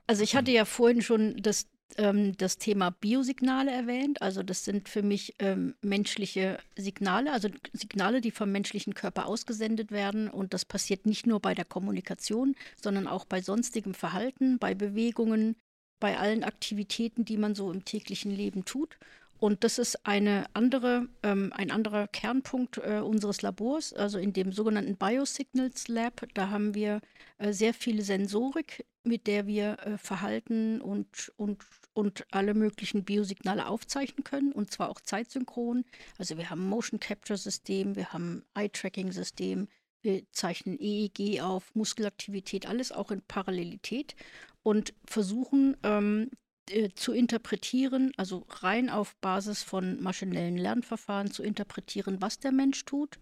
Also 0.09 0.25
ich 0.25 0.35
hatte 0.35 0.51
ja 0.51 0.65
vorhin 0.65 1.01
schon 1.03 1.37
das, 1.41 1.69
ähm, 1.97 2.37
das 2.37 2.59
Thema 2.59 2.91
Biosignale 2.91 3.71
erwähnt. 3.71 4.23
Also 4.23 4.43
das 4.43 4.65
sind 4.65 4.89
für 4.89 5.03
mich 5.03 5.35
ähm, 5.39 5.75
menschliche 5.83 6.59
Signale, 6.77 7.33
also 7.33 7.49
Signale, 7.73 8.21
die 8.21 8.31
vom 8.31 8.51
menschlichen 8.51 8.95
Körper 8.95 9.27
ausgesendet 9.27 9.91
werden. 9.91 10.29
Und 10.29 10.55
das 10.55 10.65
passiert 10.65 11.07
nicht 11.07 11.27
nur 11.27 11.41
bei 11.41 11.55
der 11.55 11.65
Kommunikation, 11.65 12.55
sondern 12.81 13.07
auch 13.07 13.25
bei 13.25 13.41
sonstigem 13.41 13.95
Verhalten, 13.95 14.59
bei 14.59 14.75
Bewegungen, 14.75 15.57
bei 16.01 16.19
allen 16.19 16.45
Aktivitäten, 16.45 17.25
die 17.25 17.37
man 17.37 17.55
so 17.55 17.71
im 17.71 17.85
täglichen 17.85 18.31
Leben 18.31 18.65
tut. 18.65 18.99
Und 19.39 19.65
das 19.65 19.79
ist 19.79 20.07
eine 20.07 20.47
andere, 20.55 21.09
ähm, 21.23 21.53
ein 21.55 21.71
anderer 21.71 22.09
Kernpunkt 22.09 22.79
äh, 22.79 23.01
unseres 23.01 23.43
Labors, 23.43 23.93
also 23.93 24.19
in 24.19 24.33
dem 24.33 24.53
sogenannten 24.53 24.97
Biosignals 24.97 25.89
Lab. 25.89 26.27
Da 26.35 26.51
haben 26.51 26.75
wir 26.75 27.01
äh, 27.39 27.53
sehr 27.53 27.75
viele 27.75 28.03
Sensorik, 28.03 28.87
mit 29.03 29.27
der 29.27 29.47
wir 29.47 29.79
äh, 29.81 29.99
Verhalten 29.99 30.81
und, 30.81 31.33
und, 31.37 31.65
und 31.93 32.25
alle 32.31 32.55
möglichen 32.55 33.05
Biosignale 33.05 33.67
aufzeichnen 33.67 34.25
können, 34.25 34.53
und 34.53 34.71
zwar 34.71 34.89
auch 34.89 35.01
zeitsynchron. 35.01 35.85
Also 36.19 36.39
wir 36.39 36.49
haben 36.49 36.67
Motion 36.67 37.01
Capture 37.01 37.37
System, 37.37 37.97
wir 37.97 38.13
haben 38.13 38.45
ein 38.55 38.65
Eye-Tracking 38.65 39.13
System, 39.13 39.69
wir 40.01 40.23
zeichnen 40.33 40.79
EEG 40.79 41.41
auf, 41.41 41.75
Muskelaktivität, 41.75 42.67
alles 42.67 42.93
auch 42.93 43.11
in 43.11 43.23
Parallelität 43.23 44.15
und 44.63 44.95
versuchen 45.05 45.77
ähm, 45.83 46.31
äh, 46.71 46.91
zu 46.95 47.13
interpretieren, 47.13 48.13
also 48.17 48.47
rein 48.49 48.91
auf 48.91 49.17
Basis 49.17 49.63
von 49.63 50.03
maschinellen 50.03 50.57
Lernverfahren 50.57 51.31
zu 51.31 51.43
interpretieren, 51.43 52.21
was 52.21 52.39
der 52.39 52.53
Mensch 52.53 52.85
tut 52.85 53.19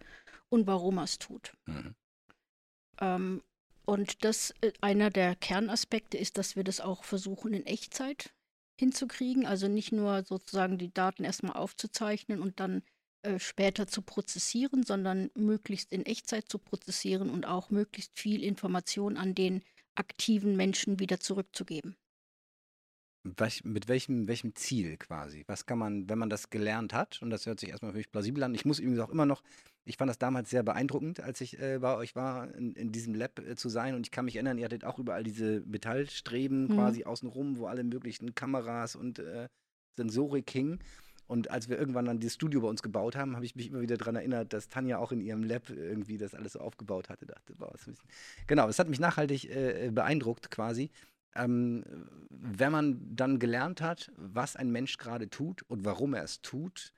und 0.48 0.66
warum 0.66 0.98
er 0.98 1.04
es 1.04 1.18
tut. 1.18 1.52
Mhm. 1.66 1.94
Ähm, 3.00 3.42
und 3.84 4.24
das, 4.24 4.54
äh, 4.60 4.72
einer 4.80 5.10
der 5.10 5.34
Kernaspekte 5.34 6.16
ist, 6.18 6.38
dass 6.38 6.56
wir 6.56 6.64
das 6.64 6.80
auch 6.80 7.04
versuchen 7.04 7.52
in 7.52 7.66
Echtzeit 7.66 8.32
hinzukriegen. 8.78 9.46
Also 9.46 9.68
nicht 9.68 9.92
nur 9.92 10.24
sozusagen 10.24 10.78
die 10.78 10.92
Daten 10.92 11.24
erstmal 11.24 11.56
aufzuzeichnen 11.56 12.40
und 12.40 12.60
dann 12.60 12.82
äh, 13.22 13.38
später 13.38 13.86
zu 13.86 14.02
prozessieren, 14.02 14.82
sondern 14.82 15.30
möglichst 15.34 15.92
in 15.92 16.06
Echtzeit 16.06 16.48
zu 16.48 16.58
prozessieren 16.58 17.30
und 17.30 17.46
auch 17.46 17.70
möglichst 17.70 18.18
viel 18.18 18.42
Information 18.42 19.16
an 19.16 19.34
den 19.34 19.62
aktiven 19.94 20.56
Menschen 20.56 20.98
wieder 20.98 21.20
zurückzugeben. 21.20 21.96
Was, 23.24 23.62
mit 23.62 23.86
welchem, 23.86 24.26
welchem 24.26 24.54
Ziel 24.56 24.96
quasi? 24.96 25.44
Was 25.46 25.66
kann 25.66 25.78
man, 25.78 26.08
wenn 26.08 26.18
man 26.18 26.28
das 26.28 26.50
gelernt 26.50 26.92
hat, 26.92 27.22
und 27.22 27.30
das 27.30 27.46
hört 27.46 27.60
sich 27.60 27.70
erstmal 27.70 27.92
für 27.92 27.98
mich 27.98 28.10
plausibel 28.10 28.42
an, 28.42 28.54
ich 28.54 28.64
muss 28.64 28.80
übrigens 28.80 29.00
auch 29.00 29.10
immer 29.10 29.26
noch, 29.26 29.42
ich 29.84 29.96
fand 29.96 30.08
das 30.08 30.18
damals 30.18 30.50
sehr 30.50 30.62
beeindruckend, 30.62 31.20
als 31.20 31.40
ich 31.40 31.58
äh, 31.60 31.78
bei 31.80 31.96
euch 31.96 32.14
war, 32.14 32.52
in, 32.54 32.72
in 32.72 32.92
diesem 32.92 33.14
Lab 33.14 33.38
äh, 33.38 33.56
zu 33.56 33.68
sein. 33.68 33.94
Und 33.94 34.06
ich 34.06 34.10
kann 34.10 34.24
mich 34.24 34.36
erinnern, 34.36 34.58
ihr 34.58 34.64
hattet 34.64 34.84
auch 34.84 34.98
überall 34.98 35.24
diese 35.24 35.60
Metallstreben 35.66 36.64
mhm. 36.64 36.74
quasi 36.74 37.04
außenrum, 37.04 37.58
wo 37.58 37.66
alle 37.66 37.84
möglichen 37.84 38.34
Kameras 38.34 38.96
und 38.96 39.18
äh, 39.18 39.48
Sensorik 39.96 40.50
hingen. 40.50 40.78
Und 41.26 41.50
als 41.50 41.68
wir 41.68 41.78
irgendwann 41.78 42.04
dann 42.04 42.20
das 42.20 42.34
Studio 42.34 42.60
bei 42.60 42.68
uns 42.68 42.82
gebaut 42.82 43.16
haben, 43.16 43.36
habe 43.36 43.44
ich 43.44 43.56
mich 43.56 43.68
immer 43.68 43.80
wieder 43.80 43.96
daran 43.96 44.16
erinnert, 44.16 44.52
dass 44.52 44.68
Tanja 44.68 44.98
auch 44.98 45.12
in 45.12 45.20
ihrem 45.20 45.42
Lab 45.42 45.70
irgendwie 45.70 46.18
das 46.18 46.34
alles 46.34 46.52
so 46.52 46.60
aufgebaut 46.60 47.08
hatte. 47.08 47.26
Dachte, 47.26 47.54
wow, 47.58 47.72
das 47.72 47.96
genau, 48.46 48.66
das 48.66 48.78
hat 48.78 48.88
mich 48.88 49.00
nachhaltig 49.00 49.48
äh, 49.48 49.90
beeindruckt 49.92 50.50
quasi. 50.50 50.90
Ähm, 51.34 51.84
wenn 52.30 52.72
man 52.72 53.16
dann 53.16 53.38
gelernt 53.38 53.80
hat, 53.80 54.10
was 54.16 54.56
ein 54.56 54.70
Mensch 54.70 54.98
gerade 54.98 55.30
tut 55.30 55.62
und 55.62 55.84
warum 55.84 56.14
er 56.14 56.24
es 56.24 56.42
tut, 56.42 56.92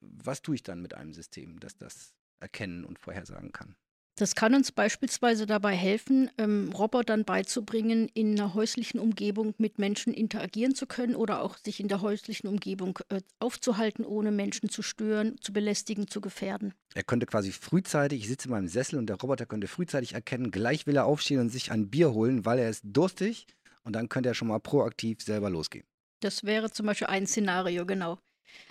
was 0.00 0.42
tue 0.42 0.56
ich 0.56 0.62
dann 0.62 0.82
mit 0.82 0.94
einem 0.94 1.12
System, 1.12 1.58
das 1.60 1.76
das 1.76 2.14
erkennen 2.40 2.84
und 2.84 2.98
vorhersagen 2.98 3.52
kann? 3.52 3.76
Das 4.16 4.34
kann 4.34 4.54
uns 4.54 4.70
beispielsweise 4.72 5.46
dabei 5.46 5.74
helfen, 5.74 6.30
ähm, 6.36 6.70
Robotern 6.72 7.24
beizubringen, 7.24 8.10
in 8.12 8.38
einer 8.38 8.52
häuslichen 8.52 9.00
Umgebung 9.00 9.54
mit 9.56 9.78
Menschen 9.78 10.12
interagieren 10.12 10.74
zu 10.74 10.86
können 10.86 11.16
oder 11.16 11.40
auch 11.40 11.56
sich 11.56 11.80
in 11.80 11.88
der 11.88 12.02
häuslichen 12.02 12.46
Umgebung 12.46 12.98
äh, 13.08 13.22
aufzuhalten, 13.38 14.04
ohne 14.04 14.30
Menschen 14.30 14.68
zu 14.68 14.82
stören, 14.82 15.40
zu 15.40 15.54
belästigen, 15.54 16.08
zu 16.08 16.20
gefährden. 16.20 16.74
Er 16.94 17.04
könnte 17.04 17.24
quasi 17.24 17.52
frühzeitig, 17.52 18.20
ich 18.20 18.28
sitze 18.28 18.48
in 18.48 18.52
meinem 18.52 18.68
Sessel 18.68 18.98
und 18.98 19.06
der 19.06 19.16
Roboter 19.16 19.46
könnte 19.46 19.66
frühzeitig 19.66 20.12
erkennen, 20.12 20.50
gleich 20.50 20.86
will 20.86 20.96
er 20.96 21.06
aufstehen 21.06 21.40
und 21.40 21.48
sich 21.48 21.72
ein 21.72 21.88
Bier 21.88 22.12
holen, 22.12 22.44
weil 22.44 22.58
er 22.58 22.68
ist 22.68 22.82
durstig 22.84 23.46
und 23.84 23.94
dann 23.94 24.08
könnte 24.08 24.28
er 24.30 24.34
schon 24.34 24.48
mal 24.48 24.60
proaktiv 24.60 25.22
selber 25.22 25.50
losgehen. 25.50 25.86
Das 26.20 26.44
wäre 26.44 26.70
zum 26.70 26.86
Beispiel 26.86 27.08
ein 27.08 27.26
Szenario, 27.26 27.84
genau. 27.84 28.18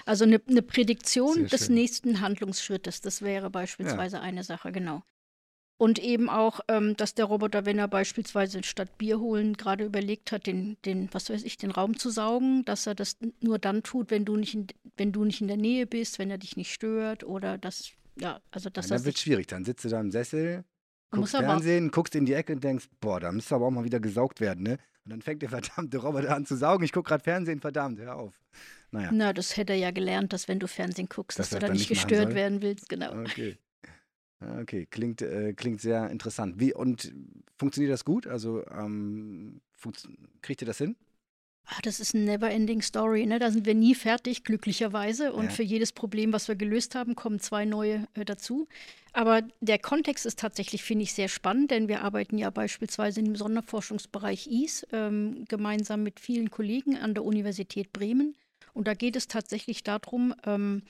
Also 0.05 0.25
eine, 0.25 0.41
eine 0.47 0.61
Prädiktion 0.61 1.47
des 1.47 1.69
nächsten 1.69 2.21
Handlungsschrittes, 2.21 3.01
das 3.01 3.21
wäre 3.21 3.49
beispielsweise 3.49 4.17
ja. 4.17 4.21
eine 4.21 4.43
Sache, 4.43 4.71
genau. 4.71 5.03
Und 5.77 5.97
eben 5.97 6.29
auch, 6.29 6.59
ähm, 6.67 6.95
dass 6.95 7.15
der 7.15 7.25
Roboter, 7.25 7.65
wenn 7.65 7.79
er 7.79 7.87
beispielsweise 7.87 8.61
statt 8.61 8.99
Bier 8.99 9.19
holen 9.19 9.57
gerade 9.57 9.83
überlegt 9.83 10.31
hat, 10.31 10.45
den, 10.45 10.77
den, 10.85 11.09
was 11.11 11.31
weiß 11.31 11.43
ich, 11.43 11.57
den 11.57 11.71
Raum 11.71 11.97
zu 11.97 12.11
saugen, 12.11 12.63
dass 12.65 12.85
er 12.85 12.93
das 12.93 13.17
nur 13.39 13.57
dann 13.57 13.81
tut, 13.81 14.11
wenn 14.11 14.23
du 14.23 14.35
nicht 14.35 14.53
in, 14.53 14.67
wenn 14.95 15.11
du 15.11 15.25
nicht 15.25 15.41
in 15.41 15.47
der 15.47 15.57
Nähe 15.57 15.87
bist, 15.87 16.19
wenn 16.19 16.29
er 16.29 16.37
dich 16.37 16.55
nicht 16.55 16.71
stört 16.71 17.23
oder 17.23 17.57
das, 17.57 17.89
ja, 18.19 18.39
also 18.51 18.69
dass 18.69 18.89
ja, 18.89 18.97
Dann 18.97 19.05
wird 19.05 19.17
schwierig, 19.17 19.47
dann 19.47 19.65
sitzt 19.65 19.83
du 19.83 19.89
da 19.89 19.99
im 19.99 20.11
Sessel, 20.11 20.65
guckst 21.09 21.35
Fernsehen, 21.35 21.89
guckst 21.89 22.13
in 22.13 22.27
die 22.27 22.33
Ecke 22.33 22.53
und 22.53 22.63
denkst, 22.63 22.87
boah, 22.99 23.19
da 23.19 23.31
müsste 23.31 23.55
aber 23.55 23.65
auch 23.65 23.71
mal 23.71 23.83
wieder 23.83 23.99
gesaugt 23.99 24.39
werden, 24.39 24.61
ne? 24.61 24.77
Und 25.05 25.11
dann 25.11 25.21
fängt 25.21 25.41
der 25.41 25.49
verdammte 25.49 25.97
Roboter 25.97 26.35
an 26.35 26.45
zu 26.45 26.55
saugen. 26.55 26.83
Ich 26.83 26.91
gucke 26.91 27.09
gerade 27.09 27.23
Fernsehen, 27.23 27.59
verdammt, 27.59 27.99
hör 27.99 28.15
auf. 28.15 28.39
Naja. 28.91 29.09
Na, 29.11 29.33
das 29.33 29.57
hätte 29.57 29.73
er 29.73 29.79
ja 29.79 29.91
gelernt, 29.91 30.33
dass 30.33 30.47
wenn 30.47 30.59
du 30.59 30.67
Fernsehen 30.67 31.07
guckst, 31.07 31.39
dass, 31.39 31.49
dass 31.49 31.59
du 31.59 31.65
da 31.65 31.73
nicht 31.73 31.87
gestört 31.87 32.35
werden 32.35 32.61
willst, 32.61 32.89
genau. 32.89 33.11
Okay. 33.21 33.57
Okay, 34.59 34.87
klingt, 34.89 35.21
äh, 35.21 35.53
klingt 35.53 35.81
sehr 35.81 36.09
interessant. 36.09 36.59
Wie, 36.59 36.73
und 36.73 37.13
funktioniert 37.57 37.93
das 37.93 38.03
gut? 38.03 38.25
Also 38.25 38.65
ähm, 38.71 39.61
kriegt 40.41 40.63
ihr 40.63 40.65
das 40.65 40.79
hin? 40.79 40.95
Ach, 41.65 41.81
das 41.81 41.99
ist 41.99 42.15
eine 42.15 42.25
never-ending 42.25 42.81
Story. 42.81 43.25
Ne? 43.25 43.39
Da 43.39 43.51
sind 43.51 43.65
wir 43.65 43.75
nie 43.75 43.95
fertig, 43.95 44.43
glücklicherweise. 44.43 45.31
Und 45.31 45.45
ja. 45.45 45.49
für 45.51 45.63
jedes 45.63 45.91
Problem, 45.91 46.33
was 46.33 46.47
wir 46.47 46.55
gelöst 46.55 46.95
haben, 46.95 47.15
kommen 47.15 47.39
zwei 47.39 47.65
neue 47.65 48.07
äh, 48.15 48.25
dazu. 48.25 48.67
Aber 49.13 49.41
der 49.59 49.77
Kontext 49.77 50.25
ist 50.25 50.39
tatsächlich, 50.39 50.83
finde 50.83 51.03
ich, 51.03 51.13
sehr 51.13 51.27
spannend, 51.27 51.71
denn 51.71 51.87
wir 51.87 52.01
arbeiten 52.01 52.37
ja 52.37 52.49
beispielsweise 52.49 53.19
im 53.19 53.35
Sonderforschungsbereich 53.35 54.47
IS 54.47 54.87
ähm, 54.93 55.45
gemeinsam 55.49 56.03
mit 56.03 56.19
vielen 56.19 56.49
Kollegen 56.49 56.97
an 56.97 57.13
der 57.13 57.25
Universität 57.25 57.91
Bremen. 57.91 58.35
Und 58.73 58.87
da 58.87 58.93
geht 58.93 59.17
es 59.17 59.27
tatsächlich 59.27 59.83
darum, 59.83 60.33
ähm, 60.45 60.83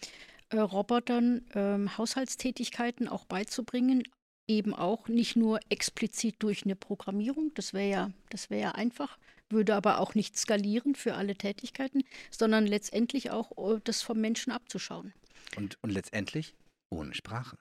äh, 0.50 0.60
Robotern 0.60 1.46
ähm, 1.56 1.98
Haushaltstätigkeiten 1.98 3.08
auch 3.08 3.26
beizubringen, 3.26 4.04
eben 4.48 4.76
auch 4.76 5.08
nicht 5.08 5.36
nur 5.36 5.60
explizit 5.70 6.36
durch 6.40 6.64
eine 6.64 6.76
Programmierung, 6.76 7.52
das 7.56 7.74
wäre 7.74 7.90
ja, 7.90 8.12
das 8.30 8.50
ja 8.50 8.72
einfach, 8.74 9.18
würde 9.50 9.76
aber 9.76 10.00
auch 10.00 10.14
nicht 10.14 10.38
skalieren 10.38 10.94
für 10.94 11.16
alle 11.16 11.36
Tätigkeiten, 11.36 12.04
sondern 12.30 12.68
letztendlich 12.68 13.32
auch 13.32 13.52
äh, 13.58 13.80
das 13.84 14.04
vom 14.04 14.20
Menschen 14.20 14.52
abzuschauen. 14.52 15.14
Und, 15.56 15.78
und 15.82 15.90
letztendlich 15.90 16.54
ohne 16.92 17.16
Sprache. 17.16 17.58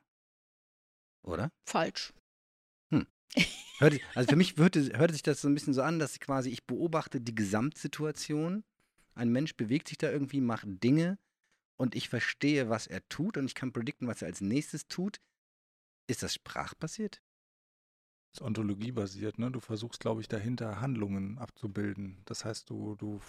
Oder? 1.23 1.51
Falsch. 1.65 2.13
Hm. 2.91 3.07
Hört, 3.79 4.01
also 4.15 4.31
für 4.31 4.37
mich 4.37 4.57
hörte, 4.57 4.99
hörte 4.99 5.13
sich 5.13 5.23
das 5.23 5.41
so 5.41 5.49
ein 5.49 5.55
bisschen 5.55 5.75
so 5.75 5.83
an, 5.83 5.99
dass 5.99 6.15
ich 6.15 6.21
quasi, 6.21 6.51
ich 6.51 6.65
beobachte 6.65 7.21
die 7.21 7.35
Gesamtsituation. 7.35 8.65
Ein 9.15 9.31
Mensch 9.31 9.57
bewegt 9.57 9.89
sich 9.89 9.99
da 9.99 10.11
irgendwie, 10.11 10.41
macht 10.41 10.67
Dinge 10.83 11.19
und 11.77 11.95
ich 11.95 12.09
verstehe, 12.09 12.69
was 12.69 12.87
er 12.87 13.07
tut 13.09 13.37
und 13.37 13.47
ich 13.47 13.55
kann 13.55 13.73
predikten, 13.73 14.07
was 14.07 14.23
er 14.23 14.29
als 14.29 14.41
nächstes 14.41 14.87
tut. 14.87 15.21
Ist 16.07 16.23
das 16.23 16.35
sprachbasiert? 16.35 17.23
Das 18.33 18.41
ist 18.41 18.47
ontologiebasiert, 18.47 19.39
ne? 19.39 19.51
Du 19.51 19.61
versuchst, 19.61 20.01
glaube 20.01 20.21
ich, 20.21 20.29
dahinter 20.29 20.81
Handlungen 20.81 21.39
abzubilden. 21.39 22.23
Das 22.27 22.45
heißt, 22.45 22.71
du, 22.71 22.95
du, 22.97 23.21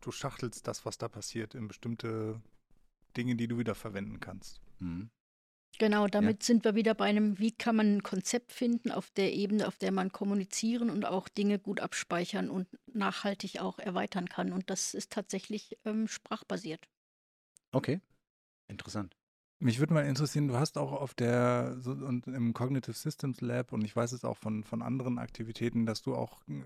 du 0.00 0.10
schachtelst 0.10 0.66
das, 0.66 0.86
was 0.86 0.96
da 0.96 1.08
passiert, 1.08 1.54
in 1.54 1.68
bestimmte 1.68 2.40
Dinge, 3.16 3.36
die 3.36 3.48
du 3.48 3.58
wieder 3.58 3.74
verwenden 3.74 4.20
kannst. 4.20 4.60
Mhm. 4.78 5.10
Genau, 5.78 6.08
damit 6.08 6.42
ja. 6.42 6.46
sind 6.46 6.64
wir 6.64 6.74
wieder 6.74 6.94
bei 6.94 7.04
einem, 7.04 7.38
wie 7.38 7.52
kann 7.52 7.76
man 7.76 7.96
ein 7.96 8.02
Konzept 8.02 8.52
finden 8.52 8.90
auf 8.90 9.10
der 9.10 9.32
Ebene, 9.32 9.66
auf 9.68 9.76
der 9.76 9.92
man 9.92 10.10
kommunizieren 10.10 10.90
und 10.90 11.04
auch 11.04 11.28
Dinge 11.28 11.58
gut 11.58 11.80
abspeichern 11.80 12.50
und 12.50 12.66
nachhaltig 12.86 13.60
auch 13.60 13.78
erweitern 13.78 14.28
kann. 14.28 14.52
Und 14.52 14.70
das 14.70 14.94
ist 14.94 15.12
tatsächlich 15.12 15.78
ähm, 15.84 16.08
sprachbasiert. 16.08 16.88
Okay, 17.70 18.00
interessant. 18.66 19.14
Mich 19.60 19.80
würde 19.80 19.92
mal 19.92 20.06
interessieren, 20.06 20.46
du 20.46 20.56
hast 20.56 20.78
auch 20.78 20.92
auf 20.92 21.14
der 21.14 21.76
so, 21.80 21.90
und 21.90 22.28
im 22.28 22.54
Cognitive 22.54 22.96
Systems 22.96 23.40
Lab 23.40 23.72
und 23.72 23.82
ich 23.84 23.94
weiß 23.94 24.12
es 24.12 24.24
auch 24.24 24.36
von, 24.36 24.62
von 24.62 24.82
anderen 24.82 25.18
Aktivitäten, 25.18 25.84
dass 25.84 26.00
du 26.00 26.14
auch 26.14 26.40
äh, 26.48 26.62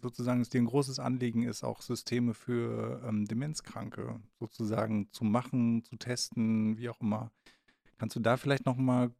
sozusagen 0.00 0.40
es 0.40 0.48
dir 0.48 0.60
ein 0.60 0.66
großes 0.66 1.00
Anliegen 1.00 1.42
ist, 1.42 1.64
auch 1.64 1.82
Systeme 1.82 2.34
für 2.34 3.02
ähm, 3.04 3.26
Demenzkranke 3.26 4.20
sozusagen 4.38 5.08
zu 5.10 5.24
machen, 5.24 5.82
zu 5.82 5.96
testen, 5.96 6.78
wie 6.78 6.88
auch 6.88 7.00
immer. 7.00 7.32
Kannst 8.00 8.16
du 8.16 8.20
da 8.20 8.38
vielleicht 8.38 8.64
noch 8.64 8.78
mal 8.78 9.14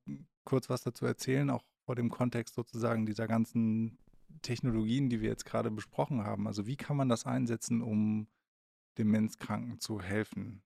kurz 0.44 0.70
was 0.70 0.80
dazu 0.80 1.04
erzählen, 1.04 1.50
auch 1.50 1.62
vor 1.84 1.96
dem 1.96 2.08
Kontext 2.08 2.54
sozusagen 2.54 3.04
dieser 3.04 3.28
ganzen 3.28 3.98
Technologien, 4.40 5.10
die 5.10 5.20
wir 5.20 5.28
jetzt 5.28 5.44
gerade 5.44 5.70
besprochen 5.70 6.24
haben? 6.24 6.46
Also 6.46 6.66
wie 6.66 6.76
kann 6.76 6.96
man 6.96 7.10
das 7.10 7.26
einsetzen, 7.26 7.82
um 7.82 8.26
Demenzkranken 8.96 9.80
zu 9.80 10.00
helfen? 10.00 10.62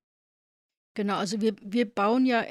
Genau, 0.95 1.17
also 1.17 1.41
wir, 1.41 1.57
wir 1.61 1.93
bauen 1.93 2.25
ja 2.25 2.45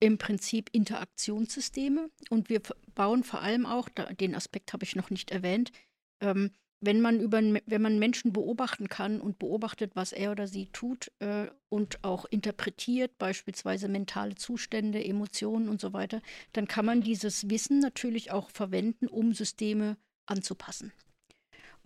im 0.00 0.16
Prinzip 0.16 0.70
Interaktionssysteme 0.72 2.08
und 2.30 2.48
wir 2.48 2.62
bauen 2.94 3.24
vor 3.24 3.42
allem 3.42 3.66
auch, 3.66 3.90
den 3.90 4.34
Aspekt 4.34 4.72
habe 4.72 4.84
ich 4.84 4.96
noch 4.96 5.10
nicht 5.10 5.30
erwähnt, 5.30 5.70
ähm, 6.22 6.50
wenn 6.84 7.00
man 7.00 7.20
über 7.20 7.42
wenn 7.66 7.82
man 7.82 7.98
Menschen 7.98 8.32
beobachten 8.32 8.88
kann 8.88 9.20
und 9.20 9.38
beobachtet, 9.38 9.92
was 9.94 10.12
er 10.12 10.30
oder 10.30 10.46
sie 10.46 10.66
tut 10.66 11.10
äh, 11.18 11.46
und 11.68 12.02
auch 12.04 12.24
interpretiert, 12.26 13.18
beispielsweise 13.18 13.88
mentale 13.88 14.34
Zustände, 14.34 15.04
Emotionen 15.04 15.68
und 15.68 15.80
so 15.80 15.92
weiter, 15.92 16.20
dann 16.52 16.68
kann 16.68 16.86
man 16.86 17.00
dieses 17.00 17.48
Wissen 17.50 17.80
natürlich 17.80 18.30
auch 18.30 18.50
verwenden, 18.50 19.06
um 19.06 19.32
Systeme 19.32 19.96
anzupassen. 20.26 20.92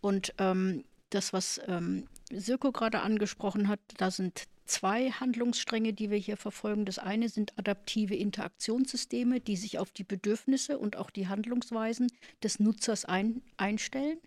Und 0.01 0.35
ähm, 0.39 0.85
das, 1.11 1.33
was 1.33 1.61
ähm, 1.67 2.07
Sirko 2.33 2.73
gerade 2.73 3.01
angesprochen 3.01 3.69
hat, 3.69 3.81
da 3.97 4.11
sind 4.11 4.49
zwei 4.69 5.11
Handlungsstränge, 5.11 5.93
die 5.93 6.11
wir 6.11 6.19
hier 6.19 6.37
verfolgen. 6.37 6.85
Das 6.85 6.99
eine 6.99 7.29
sind 7.29 7.59
adaptive 7.59 8.15
Interaktionssysteme, 8.15 9.41
die 9.41 9.57
sich 9.57 9.79
auf 9.79 9.91
die 9.91 10.05
Bedürfnisse 10.05 10.79
und 10.79 10.97
auch 10.97 11.11
die 11.11 11.27
Handlungsweisen 11.27 12.13
des 12.43 12.61
Nutzers 12.61 13.05
ein, 13.05 13.43
einstellen. 13.57 14.19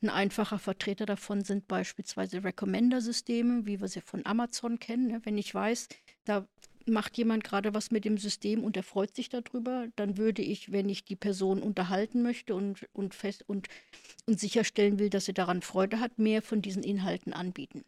Ein 0.00 0.10
einfacher 0.10 0.58
Vertreter 0.58 1.06
davon 1.06 1.44
sind 1.44 1.68
beispielsweise 1.68 2.44
Recommender-Systeme, 2.44 3.66
wie 3.66 3.80
wir 3.80 3.88
sie 3.88 4.00
von 4.00 4.24
Amazon 4.24 4.78
kennen. 4.78 5.20
Wenn 5.24 5.36
ich 5.36 5.54
weiß, 5.54 5.88
da 6.24 6.46
macht 6.86 7.16
jemand 7.18 7.44
gerade 7.44 7.74
was 7.74 7.90
mit 7.90 8.04
dem 8.04 8.18
System 8.18 8.64
und 8.64 8.76
er 8.76 8.82
freut 8.82 9.14
sich 9.14 9.28
darüber, 9.28 9.88
dann 9.96 10.16
würde 10.16 10.42
ich, 10.42 10.72
wenn 10.72 10.88
ich 10.88 11.04
die 11.04 11.16
Person 11.16 11.62
unterhalten 11.62 12.22
möchte 12.22 12.54
und, 12.54 12.86
und, 12.92 13.14
fest, 13.14 13.44
und, 13.46 13.68
und 14.26 14.40
sicherstellen 14.40 14.98
will, 14.98 15.10
dass 15.10 15.26
sie 15.26 15.34
daran 15.34 15.62
Freude 15.62 16.00
hat, 16.00 16.18
mehr 16.18 16.42
von 16.42 16.62
diesen 16.62 16.82
Inhalten 16.82 17.32
anbieten. 17.32 17.84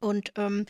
Und 0.00 0.32
ähm, 0.36 0.66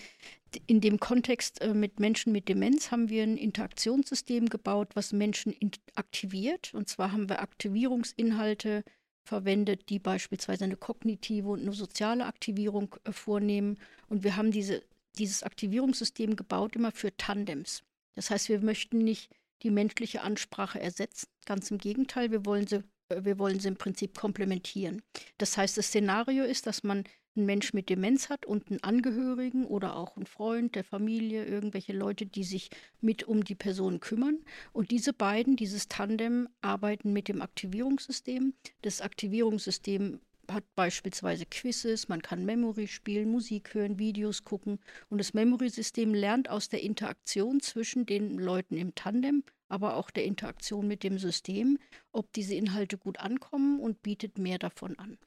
in 0.67 0.81
dem 0.81 1.01
Kontext 1.01 1.61
äh, 1.61 1.75
mit 1.75 1.99
Menschen 1.99 2.33
mit 2.33 2.49
Demenz 2.49 2.91
haben 2.91 3.09
wir 3.09 3.25
ein 3.25 3.37
Interaktionssystem 3.37 4.49
gebaut, 4.49 4.91
was 4.95 5.13
Menschen 5.13 5.55
aktiviert. 5.97 6.73
Und 6.73 6.89
zwar 6.89 7.11
haben 7.11 7.29
wir 7.29 7.41
Aktivierungsinhalte 7.41 8.85
verwendet, 9.25 9.89
die 9.89 9.99
beispielsweise 9.99 10.65
eine 10.65 10.77
kognitive 10.77 11.49
und 11.49 11.63
eine 11.63 11.73
soziale 11.73 12.27
Aktivierung 12.27 12.95
äh, 13.05 13.13
vornehmen. 13.13 13.79
Und 14.09 14.23
wir 14.23 14.37
haben 14.37 14.53
diese, 14.53 14.83
dieses 15.19 15.43
Aktivierungssystem 15.43 16.37
gebaut 16.37 16.77
immer 16.77 16.93
für 16.93 17.17
Tandems. 17.17 17.83
Das 18.15 18.31
heißt, 18.31 18.49
wir 18.49 18.61
möchten 18.61 18.99
nicht 18.99 19.31
die 19.62 19.71
menschliche 19.71 20.23
Ansprache 20.23 20.81
ersetzen. 20.81 21.27
Ganz 21.47 21.71
im 21.71 21.79
Gegenteil, 21.79 22.31
wir 22.31 22.45
wollen 22.45 22.67
sie, 22.67 22.85
äh, 23.09 23.25
wir 23.25 23.39
wollen 23.39 23.61
sie 23.61 23.69
im 23.69 23.77
Prinzip 23.77 24.17
komplementieren. 24.17 25.03
Das 25.39 25.57
heißt, 25.57 25.77
das 25.79 25.87
Szenario 25.87 26.45
ist, 26.45 26.67
dass 26.67 26.85
man 26.85 27.05
einen 27.37 27.47
Mensch 27.47 27.73
mit 27.73 27.89
Demenz 27.89 28.29
hat 28.29 28.47
und 28.47 28.71
einen 28.71 28.83
Angehörigen 28.83 29.67
oder 29.67 29.97
auch 29.97 30.17
einen 30.17 30.27
Freund 30.27 30.77
der 30.77 30.85
Familie, 30.85 31.45
irgendwelche 31.45 31.93
Leute, 31.93 32.27
die 32.27 32.45
sich 32.45 32.71
mit 33.01 33.25
um 33.25 33.43
die 33.43 33.57
Person 33.57 33.99
kümmern. 34.01 34.39
Und 34.73 34.93
diese 34.93 35.12
beiden, 35.12 35.57
dieses 35.57 35.89
Tandem, 35.89 36.49
arbeiten 36.61 37.12
mit 37.12 37.29
dem 37.29 37.43
Aktivierungssystem. 37.43 38.55
Das 38.83 39.01
Aktivierungssystem 39.01 40.21
hat 40.51 40.65
beispielsweise 40.75 41.47
Quizzes, 41.47 42.09
man 42.09 42.23
kann 42.23 42.45
Memory 42.45 42.87
spielen, 42.87 43.31
Musik 43.31 43.75
hören, 43.75 43.99
Videos 43.99 44.45
gucken. 44.45 44.79
Und 45.09 45.19
das 45.19 45.35
Memory-System 45.35 46.15
lernt 46.15 46.49
aus 46.51 46.69
der 46.69 46.83
Interaktion 46.83 47.61
zwischen 47.61 48.07
den 48.07 48.39
Leuten 48.39 48.77
im 48.77 48.95
Tandem, 48.95 49.45
aber 49.69 49.97
auch 49.97 50.11
der 50.11 50.25
Interaktion 50.25 50.87
mit 50.87 51.03
dem 51.03 51.19
System, 51.19 51.79
ob 52.13 52.33
diese 52.33 52.55
Inhalte 52.55 52.99
gut 52.99 53.19
ankommen 53.19 53.81
und 53.81 54.03
bietet 54.03 54.39
mehr 54.39 54.59
davon 54.59 54.99
an. 54.99 55.19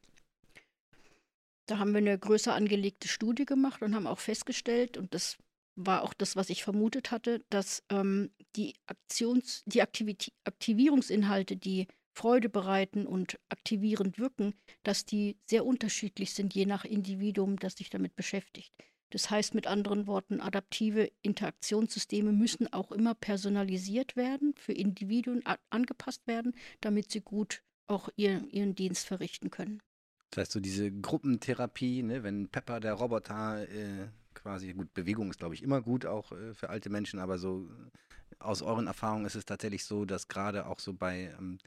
Da 1.66 1.80
haben 1.80 1.92
wir 1.92 1.98
eine 1.98 2.18
größer 2.18 2.54
angelegte 2.54 3.08
Studie 3.08 3.46
gemacht 3.46 3.82
und 3.82 3.94
haben 3.94 4.08
auch 4.08 4.20
festgestellt, 4.20 4.98
und 4.98 5.14
das 5.14 5.38
war 5.76 6.04
auch 6.04 6.14
das, 6.14 6.36
was 6.36 6.50
ich 6.50 6.64
vermutet 6.64 7.12
hatte, 7.12 7.44
dass 7.50 7.84
ähm, 7.90 8.32
die, 8.56 8.74
Aktions-, 8.88 9.64
die 9.66 9.82
Aktivierungsinhalte, 9.82 11.56
die 11.56 11.88
Freude 12.18 12.50
bereiten 12.50 13.06
und 13.06 13.40
aktivierend 13.50 14.18
wirken, 14.18 14.56
dass 14.82 15.06
die 15.06 15.38
sehr 15.46 15.66
unterschiedlich 15.68 16.34
sind, 16.34 16.56
je 16.56 16.66
nach 16.66 16.84
Individuum, 16.84 17.58
das 17.58 17.76
sich 17.76 17.92
damit 17.92 18.16
beschäftigt. 18.16 18.74
Das 19.12 19.30
heißt 19.30 19.54
mit 19.54 19.68
anderen 19.68 20.08
Worten, 20.08 20.42
adaptive 20.42 21.12
Interaktionssysteme 21.22 22.32
müssen 22.32 22.74
auch 22.74 22.92
immer 22.92 23.14
personalisiert 23.14 24.16
werden, 24.16 24.56
für 24.58 24.74
Individuen 24.74 25.44
angepasst 25.70 26.26
werden, 26.26 26.56
damit 26.82 27.12
sie 27.12 27.22
gut 27.22 27.62
auch 27.86 28.10
ihr, 28.16 28.44
ihren 28.52 28.74
Dienst 28.74 29.06
verrichten 29.06 29.52
können. 29.52 29.80
Das 30.32 30.42
heißt, 30.42 30.52
so 30.54 30.60
diese 30.60 30.92
Gruppentherapie, 30.92 32.02
ne, 32.02 32.24
wenn 32.24 32.50
Pepper, 32.50 32.80
der 32.80 32.96
Roboter, 32.96 33.70
äh, 33.70 34.08
quasi, 34.34 34.74
gut, 34.74 34.92
Bewegung 34.96 35.30
ist, 35.30 35.38
glaube 35.38 35.54
ich, 35.54 35.62
immer 35.62 35.82
gut, 35.82 36.08
auch 36.08 36.32
äh, 36.32 36.56
für 36.56 36.70
alte 36.70 36.90
Menschen, 36.90 37.20
aber 37.20 37.38
so 37.38 37.70
aus 38.40 38.64
euren 38.64 38.88
Erfahrungen 38.88 39.26
ist 39.26 39.36
es 39.36 39.46
tatsächlich 39.46 39.86
so, 39.86 40.04
dass 40.04 40.28
gerade 40.28 40.66
auch 40.66 40.80
so 40.80 40.94
bei 40.94 41.34
ähm, 41.38 41.60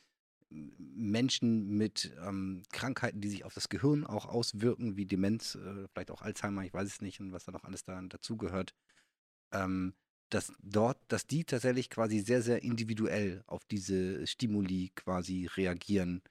Menschen 0.51 1.77
mit 1.77 2.13
ähm, 2.27 2.63
Krankheiten, 2.73 3.21
die 3.21 3.29
sich 3.29 3.45
auf 3.45 3.55
das 3.55 3.69
Gehirn 3.69 4.05
auch 4.05 4.27
auswirken, 4.27 4.97
wie 4.97 5.07
Demenz, 5.07 5.55
äh, 5.55 5.87
vielleicht 5.93 6.11
auch 6.11 6.23
Alzheimer, 6.23 6.65
ich 6.65 6.75
weiß 6.75 6.89
es 6.89 7.01
nicht, 7.01 7.21
und 7.21 7.33
was 7.33 7.45
da 7.45 7.53
noch 7.53 7.65
alles 7.65 7.85
da 7.85 8.01
dazugehört, 8.03 8.75
ähm, 9.53 9.95
dass 10.29 10.53
dort, 10.63 10.99
dass 11.09 11.27
die 11.27 11.45
tatsächlich 11.45 11.91
quasi 11.91 12.21
sehr, 12.21 12.43
sehr 12.43 12.63
individuell 12.63 13.43
auf 13.47 13.65
diese 13.65 14.27
Stimuli 14.27 14.93
quasi 14.95 15.47
reagieren 15.47 16.23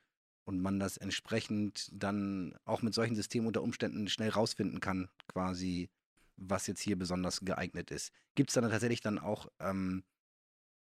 und 0.45 0.61
man 0.61 0.79
das 0.79 0.97
entsprechend 0.97 1.89
dann 1.93 2.55
auch 2.65 2.81
mit 2.81 2.93
solchen 2.93 3.15
Systemen 3.15 3.47
unter 3.47 3.61
Umständen 3.61 4.07
schnell 4.07 4.29
rausfinden 4.29 4.79
kann, 4.79 5.09
quasi, 5.27 5.89
was 6.37 6.67
jetzt 6.67 6.81
hier 6.81 6.97
besonders 6.97 7.41
geeignet 7.41 7.91
ist. 7.91 8.11
Gibt 8.35 8.49
es 8.49 8.53
dann 8.55 8.69
tatsächlich 8.69 9.01
dann 9.01 9.19
auch 9.19 9.47
ähm, 9.59 10.03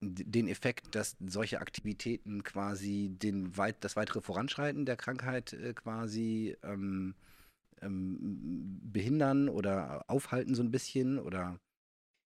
den 0.01 0.47
Effekt, 0.47 0.95
dass 0.95 1.15
solche 1.25 1.61
Aktivitäten 1.61 2.43
quasi 2.43 3.09
den 3.11 3.55
weit, 3.55 3.83
das 3.83 3.95
weitere 3.95 4.21
Voranschreiten 4.21 4.85
der 4.85 4.97
Krankheit 4.97 5.53
äh, 5.53 5.73
quasi 5.73 6.57
ähm, 6.63 7.15
ähm, 7.81 8.79
behindern 8.83 9.47
oder 9.47 10.03
aufhalten 10.07 10.55
so 10.55 10.63
ein 10.63 10.71
bisschen 10.71 11.19
oder? 11.19 11.59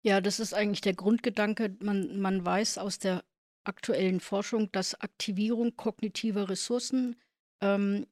Ja, 0.01 0.19
das 0.21 0.39
ist 0.39 0.53
eigentlich 0.53 0.81
der 0.81 0.93
Grundgedanke. 0.93 1.75
Man, 1.81 2.19
man 2.19 2.43
weiß 2.43 2.77
aus 2.77 2.99
der 2.99 3.23
aktuellen 3.65 4.19
Forschung, 4.19 4.71
dass 4.71 4.99
Aktivierung 4.99 5.75
kognitiver 5.75 6.49
Ressourcen 6.49 7.17
ähm, 7.61 8.07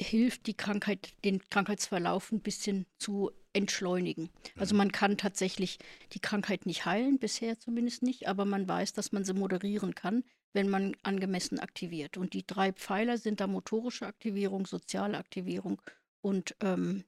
hilft, 0.00 0.46
die 0.46 0.56
Krankheit, 0.56 1.14
den 1.24 1.40
Krankheitsverlauf 1.50 2.32
ein 2.32 2.40
bisschen 2.40 2.86
zu 2.98 3.30
entschleunigen. 3.52 4.30
Also 4.56 4.74
mhm. 4.74 4.78
man 4.78 4.92
kann 4.92 5.16
tatsächlich 5.16 5.78
die 6.12 6.20
Krankheit 6.20 6.66
nicht 6.66 6.86
heilen, 6.86 7.18
bisher 7.18 7.58
zumindest 7.58 8.02
nicht, 8.02 8.28
aber 8.28 8.44
man 8.44 8.68
weiß, 8.68 8.92
dass 8.92 9.12
man 9.12 9.24
sie 9.24 9.34
moderieren 9.34 9.94
kann, 9.94 10.24
wenn 10.52 10.68
man 10.68 10.96
angemessen 11.02 11.58
aktiviert. 11.58 12.16
Und 12.16 12.34
die 12.34 12.46
drei 12.46 12.72
Pfeiler 12.72 13.18
sind 13.18 13.40
da 13.40 13.46
motorische 13.46 14.06
Aktivierung, 14.06 14.66
soziale 14.66 15.18
Aktivierung 15.18 15.80
und 16.20 16.54
ähm, 16.60 17.04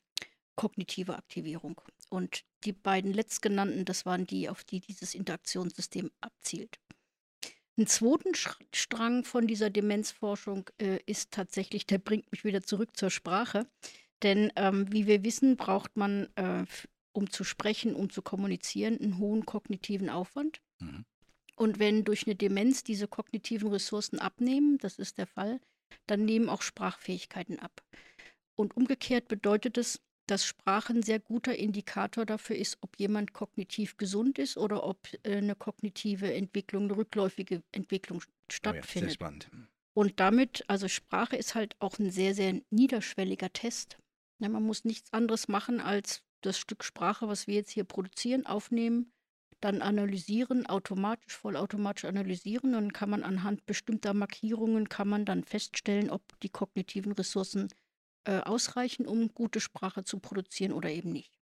kognitive 0.56 1.16
Aktivierung. 1.16 1.80
Und 2.10 2.44
die 2.64 2.72
beiden 2.72 3.12
letztgenannten, 3.12 3.84
das 3.84 4.06
waren 4.06 4.26
die, 4.26 4.48
auf 4.48 4.64
die 4.64 4.80
dieses 4.80 5.14
Interaktionssystem 5.14 6.10
abzielt. 6.20 6.78
Ein 7.76 7.88
zweiten 7.88 8.34
Strang 8.72 9.24
von 9.24 9.48
dieser 9.48 9.68
Demenzforschung 9.68 10.70
äh, 10.78 11.00
ist 11.06 11.32
tatsächlich, 11.32 11.86
der 11.86 11.98
bringt 11.98 12.30
mich 12.30 12.44
wieder 12.44 12.62
zurück 12.62 12.96
zur 12.96 13.10
Sprache. 13.10 13.66
Denn 14.22 14.52
ähm, 14.56 14.92
wie 14.92 15.06
wir 15.06 15.24
wissen, 15.24 15.56
braucht 15.56 15.96
man, 15.96 16.28
äh, 16.36 16.64
um 17.12 17.30
zu 17.30 17.44
sprechen, 17.44 17.94
um 17.94 18.10
zu 18.10 18.22
kommunizieren, 18.22 18.98
einen 19.00 19.18
hohen 19.18 19.44
kognitiven 19.44 20.08
Aufwand. 20.08 20.60
Mhm. 20.80 21.04
Und 21.56 21.78
wenn 21.78 22.04
durch 22.04 22.26
eine 22.26 22.34
Demenz 22.34 22.82
diese 22.82 23.06
kognitiven 23.06 23.68
Ressourcen 23.68 24.18
abnehmen, 24.18 24.78
das 24.78 24.98
ist 24.98 25.18
der 25.18 25.26
Fall, 25.26 25.60
dann 26.06 26.24
nehmen 26.24 26.48
auch 26.48 26.62
Sprachfähigkeiten 26.62 27.58
ab. 27.58 27.82
Und 28.56 28.76
umgekehrt 28.76 29.28
bedeutet 29.28 29.78
es, 29.78 30.00
dass 30.26 30.46
Sprache 30.46 30.94
ein 30.94 31.02
sehr 31.02 31.20
guter 31.20 31.54
Indikator 31.54 32.24
dafür 32.24 32.56
ist, 32.56 32.78
ob 32.80 32.98
jemand 32.98 33.34
kognitiv 33.34 33.96
gesund 33.96 34.38
ist 34.38 34.56
oder 34.56 34.84
ob 34.84 34.98
äh, 35.22 35.36
eine 35.36 35.54
kognitive 35.54 36.32
Entwicklung, 36.32 36.84
eine 36.84 36.96
rückläufige 36.96 37.62
Entwicklung 37.72 38.22
stattfindet. 38.50 38.86
Oh 38.86 38.98
ja, 38.98 39.00
sehr 39.00 39.10
spannend. 39.10 39.50
Und 39.92 40.18
damit, 40.18 40.64
also 40.66 40.88
Sprache 40.88 41.36
ist 41.36 41.54
halt 41.54 41.76
auch 41.78 41.98
ein 41.98 42.10
sehr, 42.10 42.34
sehr 42.34 42.60
niederschwelliger 42.70 43.52
Test. 43.52 43.98
Ja, 44.38 44.48
man 44.48 44.62
muss 44.62 44.84
nichts 44.84 45.12
anderes 45.12 45.48
machen, 45.48 45.80
als 45.80 46.22
das 46.40 46.58
Stück 46.58 46.84
Sprache, 46.84 47.28
was 47.28 47.46
wir 47.46 47.54
jetzt 47.54 47.70
hier 47.70 47.84
produzieren, 47.84 48.46
aufnehmen, 48.46 49.12
dann 49.60 49.80
analysieren, 49.80 50.66
automatisch, 50.66 51.36
vollautomatisch 51.36 52.04
analysieren. 52.04 52.72
Dann 52.72 52.92
kann 52.92 53.10
man 53.10 53.22
anhand 53.22 53.64
bestimmter 53.66 54.12
Markierungen, 54.12 54.88
kann 54.88 55.08
man 55.08 55.24
dann 55.24 55.44
feststellen, 55.44 56.10
ob 56.10 56.38
die 56.40 56.50
kognitiven 56.50 57.12
Ressourcen 57.12 57.68
äh, 58.24 58.40
ausreichen, 58.40 59.06
um 59.06 59.32
gute 59.32 59.60
Sprache 59.60 60.04
zu 60.04 60.18
produzieren 60.18 60.72
oder 60.72 60.90
eben 60.90 61.12
nicht. 61.12 61.38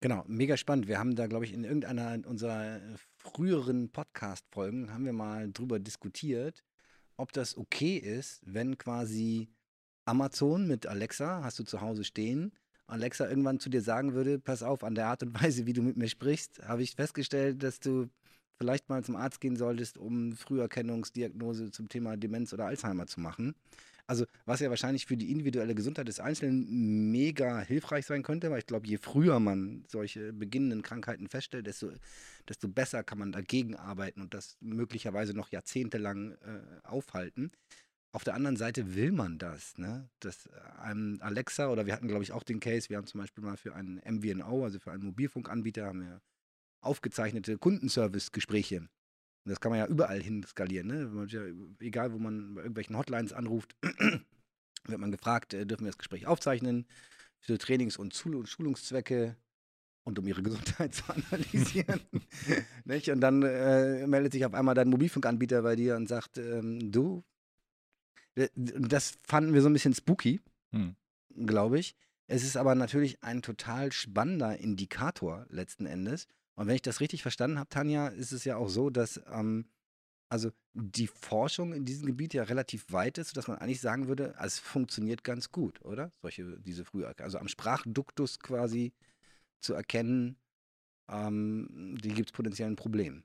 Genau, 0.00 0.22
mega 0.26 0.56
spannend. 0.56 0.86
Wir 0.86 0.98
haben 0.98 1.16
da, 1.16 1.26
glaube 1.26 1.46
ich, 1.46 1.52
in 1.52 1.64
irgendeiner 1.64 2.26
unserer 2.28 2.76
äh, 2.76 2.80
früheren 3.16 3.90
Podcast-Folgen 3.90 4.92
haben 4.92 5.06
wir 5.06 5.14
mal 5.14 5.50
drüber 5.50 5.78
diskutiert, 5.78 6.62
ob 7.16 7.32
das 7.32 7.56
okay 7.56 7.96
ist, 7.96 8.42
wenn 8.44 8.76
quasi 8.76 9.48
Amazon 10.04 10.66
mit 10.66 10.86
Alexa, 10.86 11.42
hast 11.42 11.58
du 11.58 11.64
zu 11.64 11.80
Hause 11.80 12.04
stehen, 12.04 12.52
Alexa 12.86 13.28
irgendwann 13.28 13.60
zu 13.60 13.70
dir 13.70 13.80
sagen 13.80 14.14
würde, 14.14 14.38
pass 14.38 14.62
auf, 14.62 14.84
an 14.84 14.94
der 14.94 15.06
Art 15.06 15.22
und 15.22 15.34
Weise, 15.42 15.66
wie 15.66 15.72
du 15.72 15.82
mit 15.82 15.96
mir 15.96 16.08
sprichst, 16.08 16.66
habe 16.66 16.82
ich 16.82 16.94
festgestellt, 16.94 17.62
dass 17.62 17.80
du 17.80 18.08
vielleicht 18.56 18.88
mal 18.88 19.02
zum 19.02 19.16
Arzt 19.16 19.40
gehen 19.40 19.56
solltest, 19.56 19.98
um 19.98 20.32
Früherkennungsdiagnose 20.32 21.70
zum 21.70 21.88
Thema 21.88 22.16
Demenz 22.16 22.52
oder 22.52 22.66
Alzheimer 22.66 23.06
zu 23.06 23.20
machen. 23.20 23.54
Also 24.06 24.26
was 24.44 24.60
ja 24.60 24.68
wahrscheinlich 24.68 25.06
für 25.06 25.16
die 25.16 25.30
individuelle 25.30 25.74
Gesundheit 25.74 26.08
des 26.08 26.20
Einzelnen 26.20 27.10
mega 27.10 27.60
hilfreich 27.60 28.04
sein 28.04 28.22
könnte, 28.22 28.50
weil 28.50 28.58
ich 28.58 28.66
glaube, 28.66 28.86
je 28.86 28.98
früher 28.98 29.40
man 29.40 29.84
solche 29.88 30.34
beginnenden 30.34 30.82
Krankheiten 30.82 31.26
feststellt, 31.26 31.66
desto, 31.66 31.90
desto 32.46 32.68
besser 32.68 33.02
kann 33.02 33.18
man 33.18 33.32
dagegen 33.32 33.76
arbeiten 33.76 34.20
und 34.20 34.34
das 34.34 34.58
möglicherweise 34.60 35.32
noch 35.32 35.48
jahrzehntelang 35.50 36.32
äh, 36.32 36.60
aufhalten. 36.82 37.50
Auf 38.14 38.22
der 38.22 38.34
anderen 38.34 38.56
Seite 38.56 38.94
will 38.94 39.10
man 39.10 39.38
das, 39.38 39.76
ne? 39.76 40.08
Dass 40.20 40.48
einem 40.78 41.18
Alexa 41.20 41.68
oder 41.68 41.84
wir 41.84 41.92
hatten, 41.92 42.06
glaube 42.06 42.22
ich, 42.22 42.30
auch 42.32 42.44
den 42.44 42.60
Case, 42.60 42.88
wir 42.88 42.96
haben 42.96 43.06
zum 43.06 43.20
Beispiel 43.20 43.42
mal 43.42 43.56
für 43.56 43.74
einen 43.74 43.96
MVNO, 43.96 44.64
also 44.64 44.78
für 44.78 44.92
einen 44.92 45.04
Mobilfunkanbieter, 45.04 45.86
haben 45.86 46.00
wir 46.00 46.20
aufgezeichnete 46.80 47.58
Kundenservice-Gespräche 47.58 48.88
und 49.44 49.50
das 49.50 49.60
kann 49.60 49.70
man 49.70 49.78
ja 49.78 49.86
überall 49.86 50.22
hin 50.22 50.42
skalieren. 50.42 50.86
Ne? 50.86 51.26
Ja, 51.28 51.42
egal, 51.80 52.12
wo 52.12 52.18
man 52.18 52.54
bei 52.54 52.62
irgendwelchen 52.62 52.96
Hotlines 52.96 53.32
anruft, 53.32 53.76
wird 53.82 55.00
man 55.00 55.10
gefragt, 55.10 55.52
äh, 55.52 55.66
dürfen 55.66 55.84
wir 55.84 55.90
das 55.90 55.98
Gespräch 55.98 56.26
aufzeichnen 56.26 56.86
für 57.40 57.58
Trainings- 57.58 57.98
und 57.98 58.14
Schulungszwecke 58.14 59.36
und 60.04 60.18
um 60.18 60.26
ihre 60.26 60.42
Gesundheit 60.44 60.94
zu 60.94 61.04
analysieren. 61.08 62.00
und 63.12 63.20
dann 63.20 63.42
äh, 63.42 64.06
meldet 64.06 64.32
sich 64.32 64.46
auf 64.46 64.54
einmal 64.54 64.74
dein 64.74 64.88
Mobilfunkanbieter 64.88 65.62
bei 65.62 65.76
dir 65.76 65.96
und 65.96 66.08
sagt, 66.08 66.38
ähm, 66.38 66.90
du, 66.90 67.22
das 68.54 69.14
fanden 69.22 69.54
wir 69.54 69.62
so 69.62 69.68
ein 69.68 69.72
bisschen 69.72 69.94
spooky, 69.94 70.40
hm. 70.72 70.96
glaube 71.46 71.78
ich. 71.78 71.94
Es 72.26 72.42
ist 72.42 72.56
aber 72.56 72.74
natürlich 72.74 73.22
ein 73.22 73.42
total 73.42 73.92
spannender 73.92 74.58
Indikator 74.58 75.46
letzten 75.50 75.86
Endes. 75.86 76.26
Und 76.54 76.66
wenn 76.66 76.74
ich 76.74 76.82
das 76.82 77.00
richtig 77.00 77.22
verstanden 77.22 77.58
habe, 77.58 77.68
Tanja, 77.68 78.08
ist 78.08 78.32
es 78.32 78.44
ja 78.44 78.56
auch 78.56 78.68
so, 78.68 78.88
dass 78.90 79.20
ähm, 79.30 79.66
also 80.28 80.50
die 80.72 81.06
Forschung 81.06 81.72
in 81.72 81.84
diesem 81.84 82.06
Gebiet 82.06 82.34
ja 82.34 82.44
relativ 82.44 82.90
weit 82.90 83.18
ist, 83.18 83.28
sodass 83.28 83.46
man 83.46 83.58
eigentlich 83.58 83.80
sagen 83.80 84.08
würde, 84.08 84.34
es 84.40 84.58
funktioniert 84.58 85.22
ganz 85.22 85.52
gut, 85.52 85.80
oder? 85.82 86.12
Solche, 86.22 86.58
diese 86.58 86.84
frühe, 86.84 87.12
also 87.18 87.38
am 87.38 87.48
Sprachduktus 87.48 88.40
quasi 88.40 88.92
zu 89.60 89.74
erkennen, 89.74 90.36
ähm, 91.08 91.96
die 92.02 92.08
gibt 92.10 92.30
es 92.30 92.32
potenziell 92.32 92.68
ein 92.68 92.76
Problem. 92.76 93.24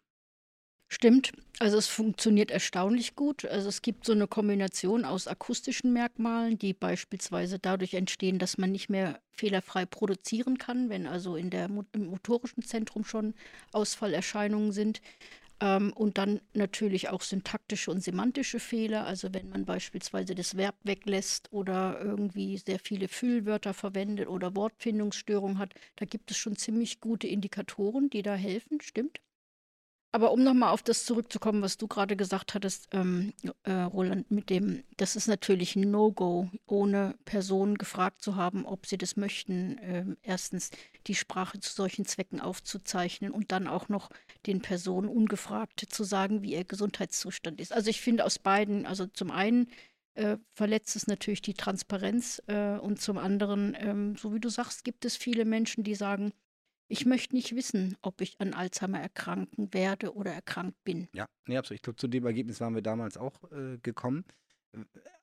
Stimmt, 0.91 1.31
also 1.59 1.77
es 1.77 1.87
funktioniert 1.87 2.49
erstaunlich 2.49 3.15
gut. 3.15 3.45
Also 3.45 3.69
es 3.69 3.81
gibt 3.83 4.05
so 4.05 4.11
eine 4.11 4.27
Kombination 4.27 5.05
aus 5.05 5.27
akustischen 5.27 5.93
Merkmalen, 5.93 6.57
die 6.57 6.73
beispielsweise 6.73 7.59
dadurch 7.59 7.93
entstehen, 7.93 8.39
dass 8.39 8.57
man 8.57 8.71
nicht 8.71 8.89
mehr 8.89 9.21
fehlerfrei 9.31 9.85
produzieren 9.85 10.57
kann, 10.57 10.89
wenn 10.89 11.05
also 11.05 11.35
in 11.35 11.51
der, 11.51 11.65
im 11.93 12.05
motorischen 12.07 12.63
Zentrum 12.63 13.03
schon 13.03 13.35
Ausfallerscheinungen 13.71 14.71
sind. 14.71 14.99
Ähm, 15.61 15.93
und 15.93 16.17
dann 16.17 16.41
natürlich 16.53 17.09
auch 17.09 17.21
syntaktische 17.21 17.91
und 17.91 18.03
semantische 18.03 18.59
Fehler, 18.59 19.05
also 19.05 19.33
wenn 19.33 19.49
man 19.49 19.65
beispielsweise 19.65 20.35
das 20.35 20.57
Verb 20.57 20.75
weglässt 20.83 21.49
oder 21.53 22.01
irgendwie 22.01 22.57
sehr 22.57 22.79
viele 22.79 23.07
Füllwörter 23.09 23.73
verwendet 23.75 24.27
oder 24.29 24.55
Wortfindungsstörungen 24.55 25.59
hat, 25.59 25.73
da 25.97 26.05
gibt 26.05 26.31
es 26.31 26.37
schon 26.37 26.55
ziemlich 26.57 26.99
gute 27.01 27.27
Indikatoren, 27.27 28.09
die 28.09 28.23
da 28.23 28.35
helfen, 28.35 28.81
stimmt. 28.81 29.21
Aber 30.11 30.31
um 30.31 30.43
nochmal 30.43 30.73
auf 30.73 30.81
das 30.81 31.05
zurückzukommen, 31.05 31.61
was 31.61 31.77
du 31.77 31.87
gerade 31.87 32.15
gesagt 32.15 32.55
hattest, 32.55 32.87
ähm, 32.93 33.33
äh, 33.63 33.71
Roland, 33.71 34.31
mit 34.31 34.49
dem, 34.49 34.83
das 34.97 35.15
ist 35.15 35.27
natürlich 35.27 35.75
ein 35.75 35.91
No-Go, 35.91 36.49
ohne 36.65 37.15
Personen 37.25 37.77
gefragt 37.77 38.23
zu 38.23 38.35
haben, 38.35 38.65
ob 38.65 38.87
sie 38.87 38.97
das 38.97 39.17
möchten, 39.17 39.77
äh, 39.77 40.05
erstens 40.23 40.71
die 41.05 41.13
Sprache 41.13 41.59
zu 41.59 41.71
solchen 41.71 42.05
Zwecken 42.05 42.39
aufzuzeichnen 42.41 43.31
und 43.31 43.51
dann 43.51 43.67
auch 43.67 43.87
noch 43.87 44.09
den 44.47 44.61
Personen 44.61 45.09
ungefragt 45.09 45.85
zu 45.89 46.03
sagen, 46.03 46.41
wie 46.41 46.53
ihr 46.53 46.63
Gesundheitszustand 46.63 47.61
ist. 47.61 47.71
Also 47.71 47.91
ich 47.91 48.01
finde 48.01 48.25
aus 48.25 48.39
beiden, 48.39 48.87
also 48.87 49.05
zum 49.05 49.29
einen 49.29 49.67
äh, 50.15 50.37
verletzt 50.55 50.95
es 50.95 51.05
natürlich 51.05 51.43
die 51.43 51.53
Transparenz 51.53 52.41
äh, 52.47 52.77
und 52.79 52.99
zum 52.99 53.19
anderen, 53.19 53.77
ähm, 53.79 54.15
so 54.15 54.33
wie 54.33 54.39
du 54.39 54.49
sagst, 54.49 54.83
gibt 54.83 55.05
es 55.05 55.15
viele 55.15 55.45
Menschen, 55.45 55.83
die 55.83 55.93
sagen, 55.93 56.33
ich 56.89 57.05
möchte 57.05 57.35
nicht 57.35 57.55
wissen, 57.55 57.95
ob 58.01 58.19
ich 58.19 58.41
an 58.41 58.53
Alzheimer 58.53 58.99
erkranken 58.99 59.73
werde 59.73 60.13
oder 60.13 60.33
erkrankt 60.33 60.83
bin. 60.83 61.07
Ja, 61.13 61.27
nee, 61.47 61.57
absolut. 61.57 61.77
Ich 61.77 61.83
glaube, 61.83 61.97
zu 61.97 62.07
dem 62.07 62.25
Ergebnis 62.25 62.59
waren 62.59 62.75
wir 62.75 62.81
damals 62.81 63.15
auch 63.15 63.39
äh, 63.51 63.77
gekommen. 63.81 64.25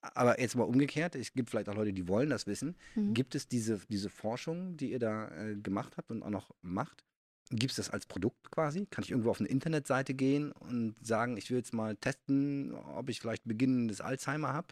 Aber 0.01 0.41
jetzt 0.41 0.57
mal 0.57 0.65
umgekehrt, 0.65 1.15
es 1.15 1.33
gibt 1.33 1.51
vielleicht 1.51 1.69
auch 1.69 1.75
Leute, 1.75 1.93
die 1.93 2.09
wollen 2.09 2.31
das 2.31 2.47
wissen. 2.47 2.77
Mhm. 2.95 3.15
Gibt 3.15 3.35
es 3.35 3.49
diese, 3.49 3.81
diese 3.89 4.11
Forschung, 4.11 4.77
die 4.77 4.93
ihr 4.93 4.99
da 4.99 5.29
äh, 5.29 5.57
gemacht 5.57 5.97
habt 5.97 6.11
und 6.11 6.23
auch 6.23 6.31
noch 6.31 6.51
macht? 6.63 7.05
Gibt 7.51 7.71
es 7.71 7.77
das 7.77 7.91
als 7.91 8.07
Produkt 8.07 8.51
quasi? 8.51 8.87
Kann 8.87 9.05
ich 9.05 9.11
irgendwo 9.11 9.31
auf 9.31 9.41
eine 9.41 9.49
Internetseite 9.49 10.15
gehen 10.15 10.53
und 10.53 10.97
sagen, 11.05 11.37
ich 11.37 11.51
will 11.51 11.59
jetzt 11.59 11.75
mal 11.75 11.97
testen, 11.97 12.75
ob 12.75 13.09
ich 13.09 13.21
vielleicht 13.21 13.45
beginnendes 13.45 14.01
Alzheimer 14.01 14.53
habe? 14.53 14.69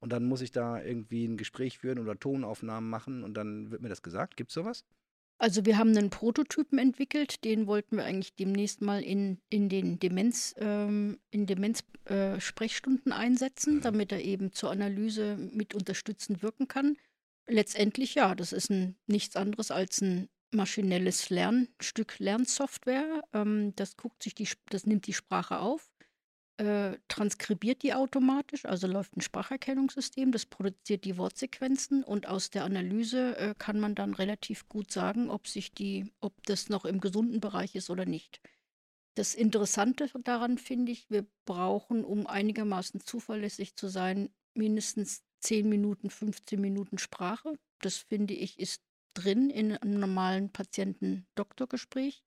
Und 0.00 0.12
dann 0.12 0.24
muss 0.24 0.42
ich 0.42 0.52
da 0.52 0.80
irgendwie 0.80 1.26
ein 1.26 1.36
Gespräch 1.36 1.78
führen 1.78 1.98
oder 1.98 2.18
Tonaufnahmen 2.18 2.88
machen 2.88 3.24
und 3.24 3.34
dann 3.34 3.70
wird 3.70 3.82
mir 3.82 3.88
das 3.88 4.02
gesagt. 4.02 4.36
Gibt 4.36 4.50
es 4.50 4.54
sowas? 4.54 4.84
Also 5.38 5.64
wir 5.64 5.78
haben 5.78 5.96
einen 5.96 6.10
Prototypen 6.10 6.78
entwickelt, 6.78 7.44
den 7.44 7.68
wollten 7.68 7.96
wir 7.96 8.04
eigentlich 8.04 8.34
demnächst 8.34 8.80
mal 8.80 9.02
in, 9.02 9.38
in 9.50 9.68
den 9.68 10.00
Demenz, 10.00 10.54
ähm, 10.58 11.18
in 11.30 11.46
Demenz-Sprechstunden 11.46 13.12
äh, 13.12 13.14
einsetzen, 13.14 13.76
mhm. 13.76 13.80
damit 13.82 14.10
er 14.10 14.22
eben 14.24 14.52
zur 14.52 14.72
Analyse 14.72 15.36
mit 15.36 15.74
unterstützend 15.74 16.42
wirken 16.42 16.66
kann. 16.66 16.96
Letztendlich 17.46 18.16
ja, 18.16 18.34
das 18.34 18.52
ist 18.52 18.68
ein, 18.70 18.96
nichts 19.06 19.36
anderes 19.36 19.70
als 19.70 20.00
ein 20.00 20.28
maschinelles 20.50 21.30
Lernstück 21.30 22.18
Lernsoftware. 22.18 23.22
Ähm, 23.32 23.74
das 23.76 23.96
guckt 23.96 24.24
sich 24.24 24.34
die, 24.34 24.48
das 24.70 24.86
nimmt 24.86 25.06
die 25.06 25.14
Sprache 25.14 25.60
auf 25.60 25.88
äh, 26.58 26.98
transkribiert 27.06 27.82
die 27.82 27.94
automatisch, 27.94 28.64
also 28.64 28.86
läuft 28.86 29.16
ein 29.16 29.20
Spracherkennungssystem, 29.20 30.32
das 30.32 30.44
produziert 30.44 31.04
die 31.04 31.16
Wortsequenzen 31.16 32.02
und 32.02 32.26
aus 32.26 32.50
der 32.50 32.64
Analyse 32.64 33.36
äh, 33.36 33.54
kann 33.56 33.78
man 33.78 33.94
dann 33.94 34.12
relativ 34.12 34.68
gut 34.68 34.90
sagen, 34.90 35.30
ob 35.30 35.46
sich 35.46 35.72
die, 35.72 36.12
ob 36.20 36.34
das 36.46 36.68
noch 36.68 36.84
im 36.84 37.00
gesunden 37.00 37.40
Bereich 37.40 37.76
ist 37.76 37.90
oder 37.90 38.06
nicht. 38.06 38.40
Das 39.14 39.34
Interessante 39.34 40.10
daran 40.24 40.58
finde 40.58 40.92
ich, 40.92 41.08
wir 41.10 41.26
brauchen, 41.44 42.04
um 42.04 42.26
einigermaßen 42.26 43.00
zuverlässig 43.00 43.76
zu 43.76 43.88
sein, 43.88 44.28
mindestens 44.54 45.22
10 45.40 45.68
Minuten, 45.68 46.10
15 46.10 46.60
Minuten 46.60 46.98
Sprache. 46.98 47.54
Das 47.80 47.96
finde 47.96 48.34
ich 48.34 48.58
ist 48.58 48.82
drin 49.14 49.50
in 49.50 49.76
einem 49.76 50.00
normalen 50.00 50.50
Patienten-Doktor-Gespräch. 50.50 52.22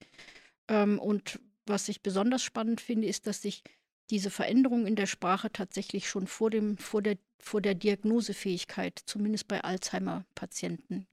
Ähm, 0.69 0.99
und 0.99 1.39
was 1.65 1.89
ich 1.89 2.01
besonders 2.01 2.43
spannend 2.43 2.81
finde, 2.81 3.07
ist, 3.07 3.27
dass 3.27 3.41
sich 3.41 3.63
diese 4.11 4.29
Veränderung 4.29 4.85
in 4.85 4.95
der 4.95 5.07
Sprache 5.07 5.51
tatsächlich 5.51 6.07
schon 6.07 6.27
vor, 6.27 6.49
dem, 6.49 6.77
vor, 6.77 7.01
der, 7.01 7.17
vor 7.39 7.61
der 7.61 7.75
Diagnosefähigkeit, 7.75 9.01
zumindest 9.05 9.47
bei 9.47 9.63
Alzheimer-Patienten, 9.63 11.07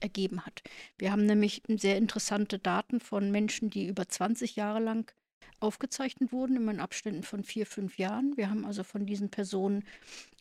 ergeben 0.00 0.46
hat. 0.46 0.62
Wir 0.98 1.10
haben 1.10 1.26
nämlich 1.26 1.62
sehr 1.66 1.96
interessante 1.96 2.58
Daten 2.58 3.00
von 3.00 3.32
Menschen, 3.32 3.70
die 3.70 3.86
über 3.88 4.06
20 4.06 4.54
Jahre 4.54 4.78
lang 4.80 5.12
aufgezeichnet 5.58 6.30
wurden, 6.30 6.56
immer 6.56 6.72
in 6.72 6.80
Abständen 6.80 7.22
von 7.22 7.42
vier, 7.42 7.66
fünf 7.66 7.98
Jahren. 7.98 8.36
Wir 8.36 8.50
haben 8.50 8.64
also 8.64 8.84
von 8.84 9.06
diesen 9.06 9.30
Personen, 9.30 9.84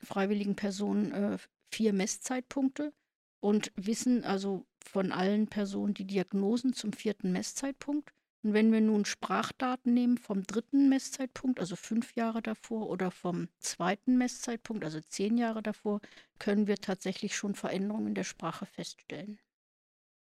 freiwilligen 0.04 0.56
Personen, 0.56 1.12
äh, 1.12 1.38
vier 1.72 1.94
Messzeitpunkte 1.94 2.94
und 3.40 3.72
wissen 3.76 4.24
also 4.24 4.66
von 4.80 5.12
allen 5.12 5.48
Personen 5.48 5.94
die 5.94 6.06
Diagnosen 6.06 6.74
zum 6.74 6.94
vierten 6.94 7.32
Messzeitpunkt. 7.32 8.14
Und 8.46 8.54
wenn 8.54 8.72
wir 8.72 8.80
nun 8.80 9.06
Sprachdaten 9.06 9.96
nehmen 9.96 10.20
vom 10.20 10.44
dritten 10.44 10.88
Messzeitpunkt, 10.88 11.60
also 11.60 11.76
fünf 11.76 12.14
Jahre 12.14 12.44
davor, 12.44 12.92
oder 12.92 13.10
vom 13.10 13.48
zweiten 13.58 14.20
Messzeitpunkt, 14.20 14.84
also 14.84 15.00
zehn 15.02 15.40
Jahre 15.40 15.64
davor, 15.64 16.00
können 16.38 16.68
wir 16.68 16.76
tatsächlich 16.76 17.36
schon 17.36 17.56
Veränderungen 17.56 18.10
in 18.10 18.14
der 18.14 18.24
Sprache 18.24 18.68
feststellen. 18.68 19.40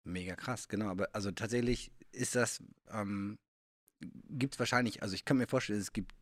Mega 0.04 0.34
krass, 0.34 0.66
genau. 0.68 0.86
Aber 0.86 1.10
also 1.12 1.30
tatsächlich 1.30 1.92
ist 2.10 2.34
das, 2.36 2.62
ähm, 2.90 3.36
gibt 4.30 4.54
es 4.54 4.58
wahrscheinlich, 4.58 5.02
also 5.02 5.14
ich 5.14 5.26
kann 5.26 5.36
mir 5.36 5.46
vorstellen, 5.46 5.80
es 5.80 5.92
gibt 5.92 6.14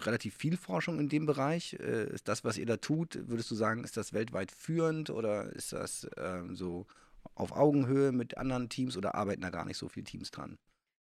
relativ 0.00 0.34
viel 0.34 0.56
Forschung 0.56 0.98
in 0.98 1.08
dem 1.08 1.26
Bereich. 1.26 1.74
Äh, 1.74 2.12
ist 2.12 2.26
das, 2.26 2.42
was 2.42 2.58
ihr 2.58 2.66
da 2.66 2.78
tut, 2.78 3.28
würdest 3.28 3.52
du 3.52 3.54
sagen, 3.54 3.84
ist 3.84 3.96
das 3.96 4.12
weltweit 4.12 4.50
führend 4.50 5.10
oder 5.10 5.52
ist 5.52 5.74
das 5.74 6.02
äh, 6.16 6.42
so 6.54 6.88
auf 7.36 7.52
Augenhöhe 7.52 8.10
mit 8.10 8.36
anderen 8.36 8.68
Teams 8.68 8.96
oder 8.96 9.14
arbeiten 9.14 9.42
da 9.42 9.50
gar 9.50 9.64
nicht 9.64 9.78
so 9.78 9.88
viele 9.88 10.02
Teams 10.02 10.32
dran? 10.32 10.58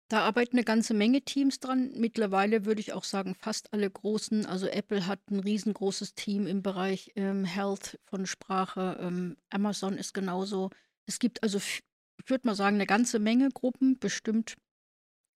Da 0.09 0.21
arbeiten 0.21 0.57
eine 0.57 0.65
ganze 0.65 0.95
Menge 0.95 1.21
Teams 1.21 1.61
dran. 1.61 1.93
Mittlerweile 1.95 2.65
würde 2.65 2.81
ich 2.81 2.95
auch 2.95 3.05
sagen, 3.05 3.35
fast 3.35 3.73
alle 3.75 3.91
großen. 3.91 4.47
Also 4.47 4.67
Apple 4.67 5.07
hat 5.07 5.21
ein 5.31 5.41
riesengroßes 5.41 6.15
Team 6.15 6.47
im 6.47 6.63
Bereich 6.63 7.13
ähm, 7.15 7.45
Health 7.45 8.01
von 8.07 8.27
Sprache. 8.27 8.99
Ähm, 9.01 9.37
Amazon 9.51 9.99
ist 9.99 10.15
genauso. 10.15 10.71
Es 11.07 11.19
gibt 11.19 11.43
also, 11.43 11.59
ich 11.59 11.83
würde 12.27 12.49
mal 12.49 12.55
sagen, 12.55 12.77
eine 12.77 12.87
ganze 12.87 13.19
Menge 13.19 13.51
Gruppen, 13.51 13.99
bestimmt 13.99 14.57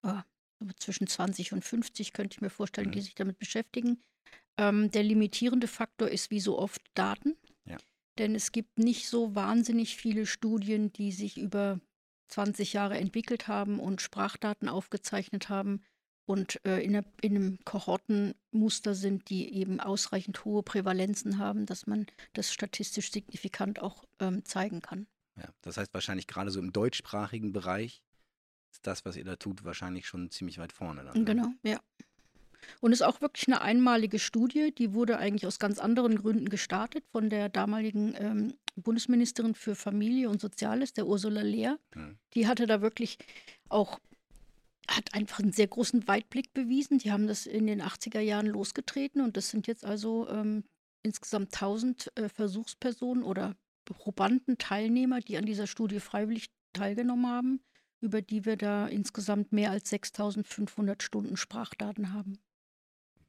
oh, 0.04 0.20
zwischen 0.78 1.06
20 1.06 1.52
und 1.52 1.64
50 1.64 2.14
könnte 2.14 2.36
ich 2.36 2.40
mir 2.40 2.50
vorstellen, 2.50 2.88
mhm. 2.88 2.92
die 2.92 3.02
sich 3.02 3.14
damit 3.14 3.38
beschäftigen. 3.38 4.02
Ähm, 4.56 4.90
der 4.90 5.02
limitierende 5.02 5.66
Faktor 5.66 6.08
ist 6.08 6.30
wie 6.30 6.40
so 6.40 6.58
oft 6.58 6.80
Daten. 6.94 7.36
Ja. 7.66 7.76
Denn 8.18 8.34
es 8.34 8.52
gibt 8.52 8.78
nicht 8.78 9.08
so 9.08 9.34
wahnsinnig 9.34 9.96
viele 9.96 10.24
Studien, 10.24 10.94
die 10.94 11.12
sich 11.12 11.36
über 11.36 11.78
20 12.32 12.72
Jahre 12.72 12.96
entwickelt 12.96 13.48
haben 13.48 13.78
und 13.78 14.00
Sprachdaten 14.00 14.68
aufgezeichnet 14.68 15.48
haben 15.48 15.82
und 16.24 16.64
äh, 16.64 16.80
in, 16.80 16.94
in, 17.20 17.36
einem 17.36 17.58
Kohortenmuster 17.64 18.94
sind, 18.94 19.28
die 19.28 19.54
eben 19.54 19.80
ausreichend 19.80 20.44
hohe 20.44 20.62
Prävalenzen 20.62 21.38
haben, 21.38 21.66
dass 21.66 21.86
man 21.86 22.06
das 22.32 22.52
statistisch 22.52 23.10
signifikant 23.10 23.80
auch 23.80 24.04
ähm, 24.20 24.44
zeigen 24.44 24.80
kann. 24.80 25.06
Ja, 25.36 25.48
das 25.62 25.76
heißt 25.76 25.92
wahrscheinlich 25.94 26.26
gerade 26.26 26.50
so 26.50 26.60
im 26.60 26.72
deutschsprachigen 26.72 27.52
Bereich 27.52 28.02
ist 28.70 28.86
das, 28.86 29.04
was 29.04 29.16
ihr 29.16 29.24
da 29.24 29.36
tut, 29.36 29.64
wahrscheinlich 29.64 30.06
schon 30.06 30.30
ziemlich 30.30 30.58
weit 30.58 30.72
vorne. 30.72 31.04
Dann, 31.04 31.18
ne? 31.18 31.24
genau, 31.24 31.48
ja. 31.62 31.80
Und 32.80 32.92
es 32.92 33.00
ist 33.00 33.06
auch 33.06 33.20
wirklich 33.20 33.48
eine 33.48 33.60
einmalige 33.60 34.18
Studie, 34.18 34.72
die 34.72 34.94
wurde 34.94 35.18
eigentlich 35.18 35.46
aus 35.46 35.58
ganz 35.58 35.78
anderen 35.78 36.16
Gründen 36.16 36.48
gestartet 36.48 37.04
von 37.10 37.28
der 37.28 37.48
damaligen 37.48 38.14
ähm, 38.16 38.54
Bundesministerin 38.76 39.54
für 39.54 39.74
Familie 39.74 40.28
und 40.28 40.40
Soziales, 40.40 40.92
der 40.92 41.06
Ursula 41.06 41.42
Lehr. 41.42 41.78
Mhm. 41.94 42.18
Die 42.34 42.46
hatte 42.46 42.66
da 42.66 42.80
wirklich 42.80 43.18
auch 43.68 43.98
hat 44.88 45.14
einfach 45.14 45.38
einen 45.38 45.52
sehr 45.52 45.68
großen 45.68 46.08
Weitblick 46.08 46.52
bewiesen. 46.54 46.98
Die 46.98 47.12
haben 47.12 47.26
das 47.26 47.46
in 47.46 47.66
den 47.66 47.82
80er 47.82 48.20
Jahren 48.20 48.46
losgetreten 48.46 49.22
und 49.22 49.36
das 49.36 49.48
sind 49.48 49.66
jetzt 49.66 49.84
also 49.84 50.28
ähm, 50.28 50.64
insgesamt 51.02 51.54
1000 51.54 52.12
äh, 52.16 52.28
Versuchspersonen 52.28 53.22
oder 53.22 53.56
Probanden, 53.84 54.58
Teilnehmer, 54.58 55.20
die 55.20 55.36
an 55.36 55.46
dieser 55.46 55.66
Studie 55.66 56.00
freiwillig 56.00 56.50
teilgenommen 56.72 57.26
haben, 57.26 57.60
über 58.00 58.22
die 58.22 58.44
wir 58.44 58.56
da 58.56 58.86
insgesamt 58.86 59.52
mehr 59.52 59.70
als 59.70 59.90
6500 59.90 61.02
Stunden 61.02 61.36
Sprachdaten 61.36 62.12
haben. 62.12 62.38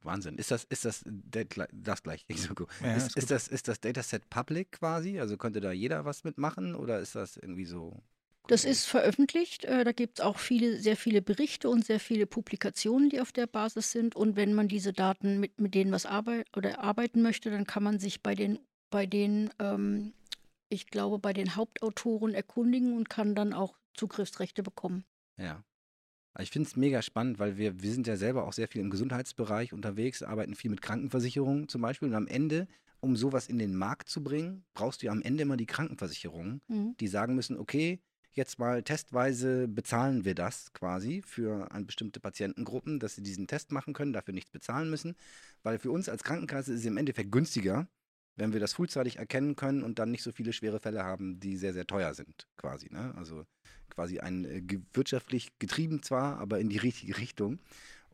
Wahnsinn. 0.05 0.37
Ist 0.37 0.51
das, 0.51 0.63
ist 0.65 0.85
das, 0.85 1.03
das 1.05 2.03
gleich, 2.03 2.25
ja, 2.29 2.95
ist, 2.95 3.07
ist, 3.07 3.17
ist, 3.17 3.31
das, 3.31 3.47
ist 3.47 3.67
das 3.67 3.79
Dataset 3.79 4.29
public 4.29 4.73
quasi? 4.73 5.19
Also 5.19 5.37
könnte 5.37 5.61
da 5.61 5.71
jeder 5.71 6.05
was 6.05 6.23
mitmachen 6.23 6.75
oder 6.75 6.99
ist 6.99 7.15
das 7.15 7.37
irgendwie 7.37 7.65
so? 7.65 8.01
Das 8.47 8.65
ist 8.65 8.85
veröffentlicht. 8.85 9.63
Äh, 9.63 9.85
da 9.85 9.93
gibt 9.93 10.19
es 10.19 10.25
auch 10.25 10.37
viele, 10.37 10.77
sehr 10.81 10.97
viele 10.97 11.21
Berichte 11.21 11.69
und 11.69 11.85
sehr 11.85 11.99
viele 11.99 12.25
Publikationen, 12.25 13.09
die 13.09 13.21
auf 13.21 13.31
der 13.31 13.47
Basis 13.47 13.91
sind. 13.91 14.17
Und 14.17 14.35
wenn 14.35 14.53
man 14.53 14.67
diese 14.67 14.91
Daten 14.91 15.39
mit, 15.39 15.61
mit 15.61 15.73
denen 15.75 15.93
was 15.93 16.05
arbeit 16.05 16.47
oder 16.57 16.79
arbeiten 16.79 17.21
möchte, 17.21 17.49
dann 17.51 17.65
kann 17.65 17.83
man 17.83 17.99
sich 17.99 18.21
bei 18.21 18.35
den, 18.35 18.59
bei 18.89 19.05
den 19.05 19.49
ähm, 19.59 20.13
ich 20.73 20.87
glaube, 20.87 21.19
bei 21.19 21.33
den 21.33 21.55
Hauptautoren 21.55 22.33
erkundigen 22.33 22.97
und 22.97 23.09
kann 23.09 23.35
dann 23.35 23.53
auch 23.53 23.77
Zugriffsrechte 23.93 24.63
bekommen. 24.63 25.05
Ja. 25.37 25.63
Ich 26.39 26.49
finde 26.49 26.67
es 26.67 26.75
mega 26.75 27.01
spannend, 27.01 27.37
weil 27.37 27.57
wir, 27.57 27.81
wir 27.81 27.91
sind 27.91 28.07
ja 28.07 28.17
selber 28.17 28.45
auch 28.45 28.53
sehr 28.53 28.67
viel 28.67 28.81
im 28.81 28.89
Gesundheitsbereich 28.89 29.71
unterwegs, 29.71 30.23
arbeiten 30.23 30.55
viel 30.55 30.71
mit 30.71 30.81
Krankenversicherungen 30.81 31.67
zum 31.67 31.81
Beispiel. 31.81 32.07
Und 32.07 32.15
am 32.15 32.27
Ende, 32.27 32.67
um 33.01 33.15
sowas 33.15 33.47
in 33.47 33.59
den 33.59 33.75
Markt 33.75 34.09
zu 34.09 34.23
bringen, 34.23 34.65
brauchst 34.73 35.01
du 35.01 35.07
ja 35.07 35.11
am 35.11 35.21
Ende 35.21 35.43
immer 35.43 35.57
die 35.57 35.67
Krankenversicherungen, 35.67 36.61
mhm. 36.67 36.95
die 36.99 37.07
sagen 37.07 37.35
müssen, 37.35 37.57
okay, 37.57 38.01
jetzt 38.31 38.57
mal 38.57 38.81
testweise 38.81 39.67
bezahlen 39.67 40.25
wir 40.25 40.33
das 40.33 40.73
quasi 40.73 41.21
für 41.23 41.71
eine 41.71 41.85
bestimmte 41.85 42.19
Patientengruppen, 42.19 42.99
dass 42.99 43.15
sie 43.15 43.21
diesen 43.21 43.45
Test 43.45 43.71
machen 43.71 43.93
können, 43.93 44.13
dafür 44.13 44.33
nichts 44.33 44.49
bezahlen 44.49 44.89
müssen. 44.89 45.15
Weil 45.61 45.77
für 45.77 45.91
uns 45.91 46.09
als 46.09 46.23
Krankenkasse 46.23 46.73
ist 46.73 46.79
es 46.79 46.85
im 46.85 46.97
Endeffekt 46.97 47.31
günstiger, 47.31 47.87
wenn 48.35 48.53
wir 48.53 48.59
das 48.59 48.73
frühzeitig 48.73 49.17
erkennen 49.17 49.55
können 49.55 49.83
und 49.83 49.99
dann 49.99 50.11
nicht 50.11 50.23
so 50.23 50.31
viele 50.31 50.53
schwere 50.53 50.79
Fälle 50.79 51.03
haben, 51.03 51.39
die 51.39 51.57
sehr, 51.57 51.73
sehr 51.73 51.85
teuer 51.85 52.13
sind, 52.13 52.47
quasi. 52.57 52.89
Ne? 52.91 53.13
Also 53.15 53.45
quasi 53.89 54.19
ein 54.19 54.45
äh, 54.45 54.61
wirtschaftlich 54.93 55.57
getrieben 55.59 56.01
zwar, 56.01 56.39
aber 56.39 56.59
in 56.59 56.69
die 56.69 56.77
richtige 56.77 57.17
Richtung. 57.17 57.59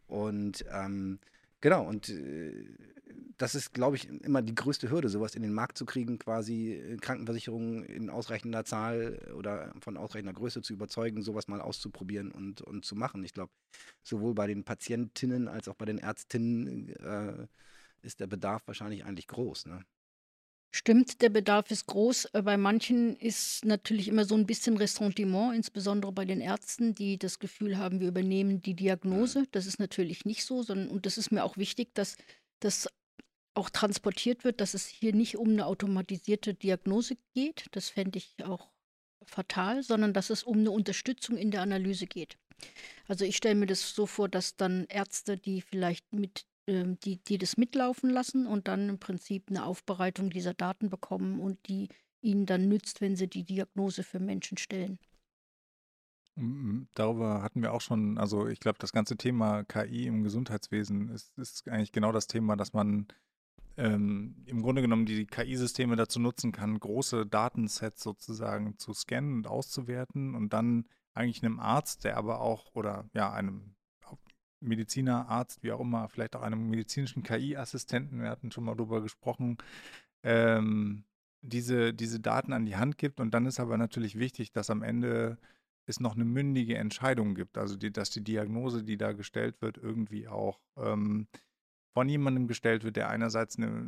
Und 0.08 0.66
ähm, 0.72 1.20
genau, 1.62 1.88
und 1.88 2.10
äh, 2.10 2.66
das 3.38 3.56
ist, 3.56 3.74
glaube 3.74 3.96
ich, 3.96 4.10
immer 4.10 4.42
die 4.42 4.54
größte 4.54 4.92
Hürde, 4.92 5.08
sowas 5.08 5.36
in 5.36 5.44
den 5.44 5.54
Markt 5.54 5.78
zu 5.78 5.86
kriegen, 5.86 6.20
quasi 6.20 6.74
äh, 6.74 6.98
Krankenversicherungen 6.98 7.84
in 7.86 8.10
ausreichender 8.10 8.66
Zahl 8.66 9.20
oder 9.38 9.74
von 9.80 9.96
ausreichender 9.96 10.34
Größe 10.34 10.62
zu 10.62 10.74
überzeugen, 10.74 11.22
sowas 11.22 11.48
mal 11.48 11.62
auszuprobieren 11.62 12.32
und, 12.32 12.62
und 12.62 12.84
zu 12.84 12.96
machen. 12.96 13.24
Ich 13.24 13.34
glaube, 13.34 13.54
sowohl 14.04 14.34
bei 14.34 14.48
den 14.48 14.66
Patientinnen 14.66 15.48
als 15.48 15.70
auch 15.70 15.76
bei 15.76 15.86
den 15.86 16.00
Ärztinnen 16.00 16.90
äh, 16.90 17.48
ist 18.02 18.20
der 18.20 18.28
Bedarf 18.28 18.64
wahrscheinlich 18.66 19.06
eigentlich 19.06 19.28
groß. 19.28 19.68
Ne? 19.68 19.86
Stimmt, 20.72 21.22
der 21.24 21.30
Bedarf 21.30 21.72
ist 21.72 21.88
groß. 21.88 22.26
Äh, 22.34 22.44
bei 22.44 22.58
manchen 22.58 23.16
ist 23.16 23.66
natürlich 23.66 24.08
immer 24.08 24.26
so 24.26 24.36
ein 24.36 24.46
bisschen 24.46 24.78
Ressentiment, 24.78 25.56
insbesondere 25.56 26.12
bei 26.12 26.26
den 26.26 26.42
Ärzten, 26.42 26.94
die 26.94 27.18
das 27.18 27.40
Gefühl 27.40 27.78
haben, 27.78 28.00
wir 28.00 28.08
übernehmen 28.08 28.62
die 28.62 28.76
Diagnose. 28.76 29.46
Das 29.52 29.66
ist 29.66 29.80
natürlich 29.80 30.26
nicht 30.26 30.46
so, 30.46 30.62
sondern 30.62 30.90
und 30.90 31.06
das 31.06 31.18
ist 31.18 31.32
mir 31.32 31.44
auch 31.44 31.58
wichtig, 31.58 31.96
dass 31.96 32.18
das 32.60 32.88
auch 33.56 33.70
transportiert 33.72 34.44
wird, 34.44 34.62
dass 34.62 34.76
es 34.76 34.88
hier 34.88 35.14
nicht 35.14 35.38
um 35.38 35.50
eine 35.50 35.66
automatisierte 35.66 36.54
Diagnose 36.54 37.18
geht. 37.34 37.66
Das 37.72 37.90
fände 37.90 38.20
ich 38.20 38.36
auch 38.46 38.70
fatal, 39.26 39.82
sondern 39.82 40.14
dass 40.14 40.30
es 40.30 40.44
um 40.44 40.60
eine 40.60 40.72
Unterstützung 40.72 41.36
in 41.36 41.52
der 41.52 41.62
Analyse 41.62 42.06
geht. 42.06 42.38
Also 43.08 43.26
ich 43.26 43.38
stelle 43.38 43.56
mir 43.56 43.66
das 43.66 43.96
so 43.96 44.06
vor, 44.06 44.30
dass 44.30 44.56
dann 44.56 44.86
Ärzte, 44.86 45.38
die 45.38 45.62
vielleicht 45.62 46.14
mit 46.14 46.46
die, 47.04 47.18
die 47.18 47.38
das 47.38 47.58
mitlaufen 47.58 48.10
lassen 48.10 48.46
und 48.48 48.68
dann 48.68 48.90
im 48.90 49.00
Prinzip 49.00 49.50
eine 49.50 49.66
Aufbereitung 49.66 50.30
dieser 50.30 50.54
Daten 50.54 50.90
bekommen 50.90 51.40
und 51.40 51.68
die 51.68 51.90
ihnen 52.22 52.46
dann 52.46 52.68
nützt, 52.68 53.02
wenn 53.02 53.16
sie 53.16 53.28
die 53.28 53.44
Diagnose 53.44 54.04
für 54.04 54.20
Menschen 54.20 54.58
stellen. 54.58 55.00
Darüber 56.96 57.42
hatten 57.42 57.62
wir 57.62 57.74
auch 57.74 57.82
schon, 57.82 58.18
also 58.18 58.48
ich 58.48 58.60
glaube, 58.60 58.78
das 58.80 58.94
ganze 58.94 59.18
Thema 59.18 59.64
KI 59.66 60.08
im 60.08 60.24
Gesundheitswesen 60.24 61.10
ist, 61.10 61.38
ist 61.38 61.68
eigentlich 61.68 61.92
genau 61.92 62.14
das 62.14 62.28
Thema, 62.28 62.56
dass 62.56 62.72
man 62.72 63.08
ähm, 63.76 64.44
im 64.46 64.62
Grunde 64.62 64.82
genommen 64.82 65.06
die 65.06 65.26
KI-Systeme 65.26 65.98
dazu 65.98 66.20
nutzen 66.20 66.52
kann, 66.52 66.80
große 66.80 67.26
Datensets 67.26 68.04
sozusagen 68.04 68.78
zu 68.78 68.94
scannen 68.94 69.36
und 69.36 69.48
auszuwerten 69.48 70.36
und 70.36 70.54
dann 70.54 70.88
eigentlich 71.14 71.44
einem 71.44 71.60
Arzt, 71.60 72.06
der 72.06 72.16
aber 72.16 72.40
auch, 72.40 72.74
oder 72.74 73.10
ja, 73.14 73.32
einem 73.34 73.76
Mediziner, 74.62 75.30
Arzt, 75.30 75.64
wie 75.64 75.72
auch 75.72 75.80
immer, 75.80 76.10
vielleicht 76.10 76.36
auch 76.36 76.42
einem 76.42 76.70
medizinischen 76.70 77.24
KI-Assistenten, 77.24 78.22
wir 78.22 78.30
hatten 78.30 78.52
schon 78.52 78.66
mal 78.66 78.76
darüber 78.76 79.02
gesprochen, 79.02 79.58
ähm, 80.24 81.06
diese, 81.42 81.94
diese 81.94 82.20
Daten 82.20 82.54
an 82.54 82.66
die 82.66 82.76
Hand 82.76 82.98
gibt. 82.98 83.20
Und 83.20 83.34
dann 83.34 83.46
ist 83.46 83.60
aber 83.60 83.78
natürlich 83.78 84.20
wichtig, 84.20 84.52
dass 84.52 84.70
am 84.70 84.84
Ende 84.84 85.38
es 85.86 86.00
noch 86.00 86.16
eine 86.16 86.26
mündige 86.26 86.78
Entscheidung 86.78 87.36
gibt. 87.36 87.58
Also 87.58 87.76
die, 87.76 87.92
dass 87.92 88.10
die 88.10 88.24
Diagnose, 88.24 88.84
die 88.84 88.98
da 88.98 89.14
gestellt 89.14 89.62
wird, 89.62 89.78
irgendwie 89.78 90.28
auch 90.28 90.60
ähm, 90.78 91.28
von 91.94 92.08
jemandem 92.08 92.48
gestellt 92.48 92.84
wird, 92.84 92.96
der 92.96 93.10
einerseits 93.10 93.58
eine, 93.58 93.86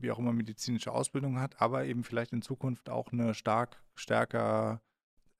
wie 0.00 0.10
auch 0.10 0.18
immer, 0.18 0.32
medizinische 0.32 0.92
Ausbildung 0.92 1.38
hat, 1.38 1.60
aber 1.60 1.84
eben 1.84 2.02
vielleicht 2.02 2.32
in 2.32 2.42
Zukunft 2.42 2.90
auch 2.90 3.12
eine 3.12 3.34
stark, 3.34 3.82
stärker 3.94 4.80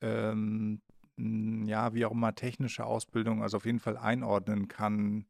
ähm, 0.01 0.81
ja, 1.17 1.95
wie 1.95 2.05
auch 2.05 2.13
immer, 2.13 2.35
technische 2.35 2.85
Ausbildung, 2.85 3.43
also 3.43 3.57
auf 3.57 3.67
jeden 3.67 3.81
Fall 3.81 3.97
einordnen 3.97 4.69
kann, 4.69 5.27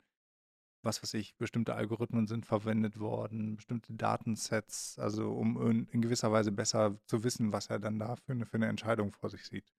was 0.82 1.02
weiß 1.02 1.14
ich, 1.14 1.36
bestimmte 1.36 1.74
Algorithmen 1.74 2.26
sind 2.26 2.46
verwendet 2.46 2.98
worden, 2.98 3.56
bestimmte 3.56 3.92
Datensets, 3.92 4.98
also 4.98 5.32
um 5.32 5.60
in, 5.70 5.86
in 5.88 6.02
gewisser 6.02 6.32
Weise 6.32 6.52
besser 6.52 6.98
zu 7.06 7.24
wissen, 7.24 7.52
was 7.52 7.68
er 7.68 7.78
dann 7.78 7.98
da 7.98 8.16
für 8.16 8.32
eine, 8.32 8.46
für 8.46 8.56
eine 8.56 8.66
Entscheidung 8.66 9.12
vor 9.12 9.30
sich 9.30 9.44
sieht. 9.44 9.72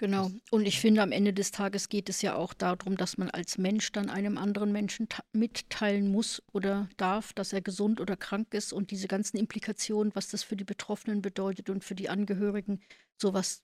Genau. 0.00 0.30
Und 0.50 0.66
ich 0.66 0.80
finde, 0.80 1.02
am 1.02 1.12
Ende 1.12 1.34
des 1.34 1.50
Tages 1.50 1.90
geht 1.90 2.08
es 2.08 2.22
ja 2.22 2.34
auch 2.34 2.54
darum, 2.54 2.96
dass 2.96 3.18
man 3.18 3.28
als 3.28 3.58
Mensch 3.58 3.92
dann 3.92 4.08
einem 4.08 4.38
anderen 4.38 4.72
Menschen 4.72 5.08
mitteilen 5.34 6.10
muss 6.10 6.42
oder 6.52 6.88
darf, 6.96 7.34
dass 7.34 7.52
er 7.52 7.60
gesund 7.60 8.00
oder 8.00 8.16
krank 8.16 8.54
ist 8.54 8.72
und 8.72 8.92
diese 8.92 9.08
ganzen 9.08 9.36
Implikationen, 9.36 10.14
was 10.14 10.28
das 10.28 10.42
für 10.42 10.56
die 10.56 10.64
Betroffenen 10.64 11.20
bedeutet 11.20 11.68
und 11.68 11.84
für 11.84 11.94
die 11.94 12.08
Angehörigen, 12.08 12.80
sowas 13.20 13.62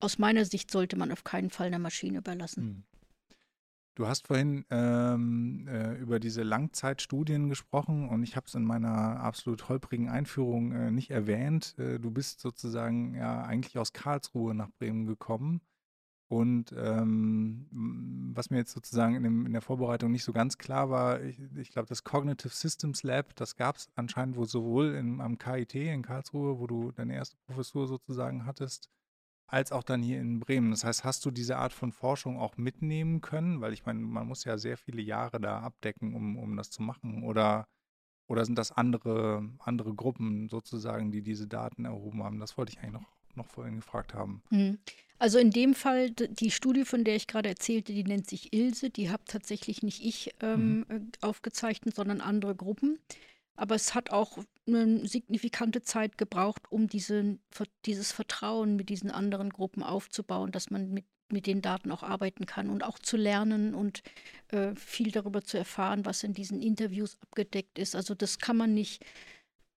aus 0.00 0.18
meiner 0.18 0.44
Sicht 0.44 0.70
sollte 0.70 0.96
man 0.96 1.12
auf 1.12 1.24
keinen 1.24 1.50
Fall 1.50 1.68
einer 1.68 1.78
Maschine 1.78 2.18
überlassen. 2.18 2.62
Hm. 2.62 2.84
Du 3.98 4.06
hast 4.06 4.28
vorhin 4.28 4.64
ähm, 4.70 5.66
äh, 5.66 5.94
über 5.94 6.20
diese 6.20 6.44
Langzeitstudien 6.44 7.48
gesprochen 7.48 8.08
und 8.08 8.22
ich 8.22 8.36
habe 8.36 8.46
es 8.46 8.54
in 8.54 8.62
meiner 8.62 9.18
absolut 9.18 9.68
holprigen 9.68 10.08
Einführung 10.08 10.70
äh, 10.70 10.92
nicht 10.92 11.10
erwähnt. 11.10 11.74
Äh, 11.78 11.98
du 11.98 12.12
bist 12.12 12.38
sozusagen 12.38 13.16
ja 13.16 13.42
eigentlich 13.42 13.76
aus 13.76 13.92
Karlsruhe 13.92 14.54
nach 14.54 14.70
Bremen 14.78 15.06
gekommen. 15.06 15.62
Und 16.28 16.72
ähm, 16.78 17.66
was 18.34 18.50
mir 18.50 18.58
jetzt 18.58 18.72
sozusagen 18.72 19.16
in, 19.16 19.24
dem, 19.24 19.46
in, 19.46 19.52
der 19.52 19.62
Vorbereitung 19.62 20.12
nicht 20.12 20.22
so 20.24 20.32
ganz 20.32 20.58
klar 20.58 20.90
war, 20.90 21.20
ich, 21.22 21.40
ich 21.56 21.70
glaube, 21.70 21.88
das 21.88 22.04
Cognitive 22.04 22.54
Systems 22.54 23.02
Lab, 23.02 23.34
das 23.34 23.56
gab 23.56 23.78
es 23.78 23.88
anscheinend 23.96 24.36
wohl 24.36 24.46
sowohl 24.46 24.94
in, 24.94 25.20
am 25.20 25.38
KIT 25.38 25.74
in 25.74 26.02
Karlsruhe, 26.02 26.60
wo 26.60 26.68
du 26.68 26.92
deine 26.92 27.14
erste 27.14 27.36
Professur 27.46 27.88
sozusagen 27.88 28.46
hattest, 28.46 28.90
als 29.48 29.72
auch 29.72 29.82
dann 29.82 30.02
hier 30.02 30.20
in 30.20 30.40
Bremen. 30.40 30.70
Das 30.70 30.84
heißt, 30.84 31.04
hast 31.04 31.24
du 31.24 31.30
diese 31.30 31.56
Art 31.56 31.72
von 31.72 31.90
Forschung 31.90 32.38
auch 32.38 32.56
mitnehmen 32.56 33.20
können? 33.22 33.60
Weil 33.60 33.72
ich 33.72 33.84
meine, 33.86 33.98
man 34.00 34.26
muss 34.26 34.44
ja 34.44 34.58
sehr 34.58 34.76
viele 34.76 35.02
Jahre 35.02 35.40
da 35.40 35.60
abdecken, 35.60 36.14
um, 36.14 36.36
um 36.36 36.56
das 36.56 36.70
zu 36.70 36.82
machen. 36.82 37.24
Oder, 37.24 37.66
oder 38.28 38.44
sind 38.44 38.58
das 38.58 38.70
andere, 38.70 39.48
andere 39.58 39.94
Gruppen 39.94 40.48
sozusagen, 40.50 41.10
die 41.10 41.22
diese 41.22 41.48
Daten 41.48 41.86
erhoben 41.86 42.22
haben? 42.22 42.38
Das 42.38 42.58
wollte 42.58 42.72
ich 42.72 42.78
eigentlich 42.78 42.92
noch, 42.92 43.06
noch 43.36 43.46
vorhin 43.46 43.76
gefragt 43.76 44.14
haben. 44.14 44.42
Hm. 44.50 44.78
Also 45.18 45.38
in 45.38 45.50
dem 45.50 45.74
Fall, 45.74 46.10
die 46.10 46.50
Studie, 46.50 46.84
von 46.84 47.02
der 47.02 47.16
ich 47.16 47.26
gerade 47.26 47.48
erzählte, 47.48 47.92
die 47.92 48.04
nennt 48.04 48.28
sich 48.28 48.52
Ilse. 48.52 48.90
Die 48.90 49.10
habe 49.10 49.24
tatsächlich 49.26 49.82
nicht 49.82 50.04
ich 50.04 50.34
ähm, 50.40 50.84
mhm. 50.88 51.10
aufgezeichnet, 51.22 51.96
sondern 51.96 52.20
andere 52.20 52.54
Gruppen. 52.54 53.00
Aber 53.56 53.74
es 53.74 53.94
hat 53.94 54.10
auch 54.10 54.38
eine 54.68 55.06
signifikante 55.06 55.82
Zeit 55.82 56.18
gebraucht, 56.18 56.62
um 56.70 56.88
diese, 56.88 57.38
dieses 57.84 58.12
Vertrauen 58.12 58.76
mit 58.76 58.88
diesen 58.88 59.10
anderen 59.10 59.50
Gruppen 59.50 59.82
aufzubauen, 59.82 60.52
dass 60.52 60.70
man 60.70 60.90
mit, 60.90 61.04
mit 61.30 61.46
den 61.46 61.62
Daten 61.62 61.90
auch 61.90 62.02
arbeiten 62.02 62.46
kann 62.46 62.70
und 62.70 62.84
auch 62.84 62.98
zu 62.98 63.16
lernen 63.16 63.74
und 63.74 64.02
äh, 64.48 64.74
viel 64.74 65.10
darüber 65.10 65.42
zu 65.42 65.58
erfahren, 65.58 66.04
was 66.04 66.22
in 66.22 66.34
diesen 66.34 66.60
Interviews 66.62 67.18
abgedeckt 67.20 67.78
ist. 67.78 67.94
Also 67.94 68.14
das 68.14 68.38
kann 68.38 68.56
man 68.56 68.74
nicht 68.74 69.04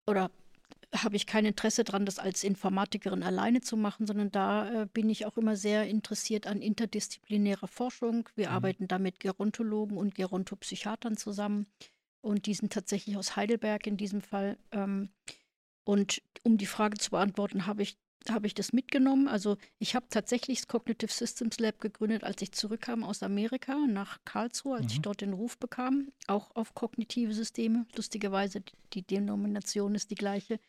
oder 0.07 0.31
habe 0.95 1.17
ich 1.17 1.27
kein 1.27 1.45
Interesse 1.45 1.85
daran, 1.85 2.07
das 2.07 2.19
als 2.19 2.45
Informatikerin 2.45 3.23
alleine 3.23 3.61
zu 3.61 3.77
machen, 3.77 4.07
sondern 4.07 4.31
da 4.31 4.83
äh, 4.83 4.87
bin 4.87 5.11
ich 5.11 5.27
auch 5.27 5.37
immer 5.37 5.57
sehr 5.57 5.87
interessiert 5.87 6.47
an 6.47 6.63
interdisziplinärer 6.63 7.69
Forschung. 7.69 8.29
Wir 8.35 8.49
mhm. 8.49 8.55
arbeiten 8.55 8.89
da 8.89 8.99
mit 8.99 9.21
Gerontologen 9.21 9.99
und 9.99 10.15
Gerontopsychiatern 10.15 11.17
zusammen 11.17 11.67
und 12.21 12.47
die 12.47 12.55
sind 12.55 12.73
tatsächlich 12.73 13.17
aus 13.17 13.37
Heidelberg 13.37 13.87
in 13.87 13.97
diesem 13.97 14.21
Fall. 14.21 14.59
Ähm, 14.73 15.11
und 15.85 16.23
um 16.43 16.59
die 16.59 16.67
Frage 16.67 16.99
zu 16.99 17.11
beantworten, 17.11 17.67
habe 17.67 17.83
ich, 17.83 17.97
hab 18.29 18.45
ich 18.45 18.53
das 18.53 18.73
mitgenommen. 18.73 19.29
Also 19.29 19.57
ich 19.79 19.95
habe 19.95 20.07
tatsächlich 20.11 20.59
das 20.59 20.69
Cognitive 20.69 21.11
Systems 21.11 21.59
Lab 21.61 21.81
gegründet, 21.81 22.25
als 22.25 22.43
ich 22.43 22.53
zurückkam 22.53 23.05
aus 23.05 23.23
Amerika 23.23 23.75
nach 23.89 24.19
Karlsruhe, 24.25 24.77
als 24.77 24.87
mhm. 24.87 24.91
ich 24.91 25.01
dort 25.01 25.21
den 25.21 25.33
Ruf 25.33 25.57
bekam, 25.57 26.13
auch 26.27 26.55
auf 26.55 26.75
kognitive 26.75 27.33
Systeme. 27.33 27.87
Lustigerweise, 27.97 28.63
die 28.93 29.03
Denomination 29.03 29.95
ist 29.95 30.11
die 30.11 30.17
gleiche. 30.17 30.61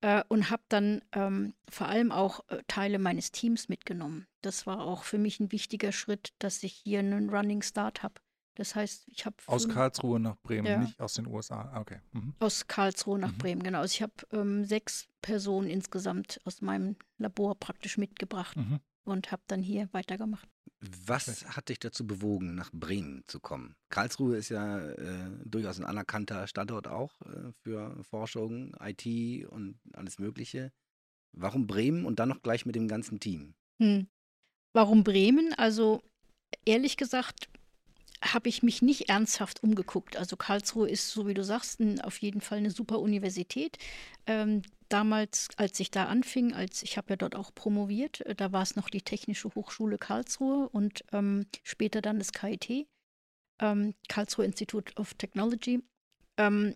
Äh, 0.00 0.24
und 0.28 0.50
habe 0.50 0.64
dann 0.68 1.02
ähm, 1.12 1.54
vor 1.68 1.88
allem 1.88 2.10
auch 2.10 2.40
äh, 2.48 2.62
Teile 2.66 2.98
meines 2.98 3.30
Teams 3.30 3.68
mitgenommen. 3.68 4.26
Das 4.42 4.66
war 4.66 4.80
auch 4.80 5.04
für 5.04 5.18
mich 5.18 5.38
ein 5.38 5.52
wichtiger 5.52 5.92
Schritt, 5.92 6.32
dass 6.38 6.62
ich 6.62 6.72
hier 6.72 6.98
einen 6.98 7.30
Running 7.30 7.62
Start 7.62 8.02
habe. 8.02 8.14
Das 8.56 8.74
heißt, 8.74 9.06
ich 9.08 9.24
habe. 9.24 9.36
Aus 9.46 9.68
Karlsruhe 9.68 10.18
nach 10.18 10.36
Bremen, 10.42 10.66
ja. 10.66 10.78
nicht 10.78 11.00
aus 11.00 11.14
den 11.14 11.26
USA. 11.26 11.70
Ah, 11.72 11.80
okay. 11.80 12.00
Mhm. 12.12 12.34
Aus 12.40 12.66
Karlsruhe 12.66 13.18
nach 13.18 13.32
mhm. 13.32 13.38
Bremen, 13.38 13.62
genau. 13.62 13.80
Also 13.80 13.92
ich 13.92 14.02
habe 14.02 14.14
ähm, 14.32 14.64
sechs 14.64 15.08
Personen 15.22 15.68
insgesamt 15.68 16.40
aus 16.44 16.62
meinem 16.62 16.96
Labor 17.18 17.54
praktisch 17.54 17.98
mitgebracht. 17.98 18.56
Mhm. 18.56 18.80
und 19.04 19.30
habe 19.30 19.42
dann 19.46 19.62
hier 19.62 19.88
weitergemacht. 19.92 20.48
Was 20.80 21.46
hat 21.56 21.68
dich 21.68 21.78
dazu 21.78 22.06
bewogen, 22.06 22.54
nach 22.54 22.70
Bremen 22.72 23.22
zu 23.26 23.40
kommen? 23.40 23.76
Karlsruhe 23.88 24.36
ist 24.36 24.50
ja 24.50 24.78
äh, 24.78 25.30
durchaus 25.44 25.78
ein 25.78 25.86
anerkannter 25.86 26.46
Standort 26.46 26.86
auch 26.86 27.20
äh, 27.22 27.52
für 27.62 28.02
Forschung, 28.04 28.76
IT 28.80 29.46
und 29.48 29.78
alles 29.92 30.18
Mögliche. 30.18 30.72
Warum 31.32 31.66
Bremen 31.66 32.04
und 32.04 32.18
dann 32.18 32.28
noch 32.28 32.42
gleich 32.42 32.66
mit 32.66 32.74
dem 32.74 32.88
ganzen 32.88 33.20
Team? 33.20 33.54
Hm. 33.80 34.08
Warum 34.72 35.04
Bremen? 35.04 35.54
Also 35.54 36.02
ehrlich 36.64 36.96
gesagt 36.96 37.48
habe 38.32 38.48
ich 38.48 38.62
mich 38.62 38.82
nicht 38.82 39.08
ernsthaft 39.08 39.62
umgeguckt. 39.62 40.16
Also 40.16 40.36
Karlsruhe 40.36 40.88
ist, 40.88 41.10
so 41.10 41.26
wie 41.26 41.34
du 41.34 41.44
sagst, 41.44 41.80
ein, 41.80 42.00
auf 42.00 42.18
jeden 42.18 42.40
Fall 42.40 42.58
eine 42.58 42.70
super 42.70 43.00
Universität. 43.00 43.78
Ähm, 44.26 44.62
damals, 44.88 45.48
als 45.56 45.78
ich 45.80 45.90
da 45.90 46.06
anfing, 46.06 46.52
als 46.52 46.82
ich 46.82 46.96
habe 46.96 47.10
ja 47.10 47.16
dort 47.16 47.34
auch 47.34 47.54
promoviert, 47.54 48.20
äh, 48.22 48.34
da 48.34 48.52
war 48.52 48.62
es 48.62 48.76
noch 48.76 48.88
die 48.88 49.02
Technische 49.02 49.54
Hochschule 49.54 49.98
Karlsruhe 49.98 50.68
und 50.68 51.04
ähm, 51.12 51.46
später 51.62 52.02
dann 52.02 52.18
das 52.18 52.32
KIT, 52.32 52.86
ähm, 53.60 53.94
Karlsruhe 54.08 54.44
Institute 54.44 54.94
of 54.96 55.14
Technology. 55.14 55.82
Ähm, 56.36 56.74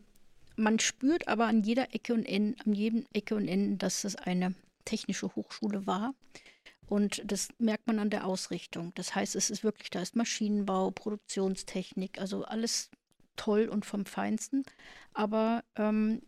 man 0.56 0.78
spürt 0.78 1.28
aber 1.28 1.46
an 1.46 1.62
jeder 1.62 1.94
Ecke 1.94 2.12
und 2.12 2.26
Ende, 2.26 2.56
an 2.64 2.74
jedem 2.74 3.06
Ecke 3.12 3.34
und 3.34 3.48
Ende, 3.48 3.76
dass 3.76 4.04
es 4.04 4.16
eine 4.16 4.54
technische 4.84 5.34
Hochschule 5.34 5.86
war. 5.86 6.14
Und 6.90 7.22
das 7.24 7.50
merkt 7.58 7.86
man 7.86 8.00
an 8.00 8.10
der 8.10 8.26
Ausrichtung. 8.26 8.92
Das 8.96 9.14
heißt, 9.14 9.36
es 9.36 9.48
ist 9.48 9.62
wirklich, 9.62 9.90
da 9.90 10.02
ist 10.02 10.16
Maschinenbau, 10.16 10.90
Produktionstechnik, 10.90 12.20
also 12.20 12.44
alles 12.44 12.90
toll 13.36 13.68
und 13.68 13.86
vom 13.86 14.06
Feinsten. 14.06 14.64
Aber 15.14 15.62
ähm, 15.76 16.20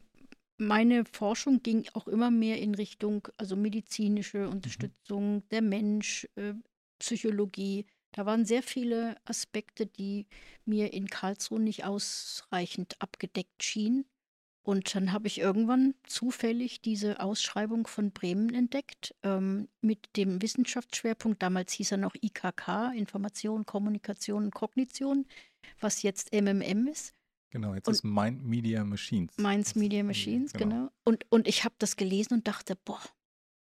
meine 0.59 1.05
Forschung 1.05 1.65
ging 1.65 1.89
auch 1.95 2.07
immer 2.07 2.31
mehr 2.31 2.61
in 2.61 2.77
Richtung, 2.77 3.27
also 3.39 3.57
medizinische 3.57 4.47
mhm. 4.47 4.53
Unterstützung, 4.53 5.35
mhm. 5.35 5.49
der 5.51 5.63
Mensch, 5.63 6.29
äh, 6.37 6.55
Psychologie. 7.01 7.85
Da 8.13 8.25
waren 8.25 8.45
sehr 8.45 8.63
viele 8.63 9.17
Aspekte, 9.25 9.87
die 9.87 10.27
mir 10.65 10.93
in 10.93 11.09
Karlsruhe 11.09 11.59
nicht 11.59 11.85
ausreichend 11.85 12.95
abgedeckt 13.01 13.65
schienen. 13.65 14.05
Und 14.63 14.95
dann 14.95 15.13
habe 15.13 15.27
ich 15.27 15.39
irgendwann 15.39 15.95
zufällig 16.05 16.81
diese 16.81 17.21
Ausschreibung 17.21 17.87
von 17.87 18.13
Bremen 18.13 18.55
entdeckt 18.55 19.15
ähm, 19.25 19.69
mit 19.81 20.17
dem 20.17 20.41
Wissenschaftsschwerpunkt. 20.41 21.43
Damals 21.43 21.73
hieß 21.73 21.93
er 21.93 21.99
noch 21.99 22.15
IKK, 22.15 22.93
Information, 22.95 23.67
Kommunikation 23.67 24.45
und 24.45 24.55
Kognition, 24.55 25.27
was 25.81 26.03
jetzt 26.03 26.33
MMM 26.33 26.87
ist. 26.87 27.15
Genau, 27.51 27.75
jetzt 27.75 27.89
und 27.89 27.95
ist 27.95 28.05
Mind 28.05 28.45
Media 28.45 28.83
Machines. 28.85 29.37
Minds 29.37 29.75
Media 29.75 30.03
Machines, 30.03 30.53
genau. 30.53 30.75
genau. 30.77 30.91
Und, 31.05 31.27
und 31.31 31.47
ich 31.49 31.65
habe 31.65 31.75
das 31.79 31.97
gelesen 31.97 32.35
und 32.35 32.49
dachte, 32.49 32.77
boah, 32.77 33.03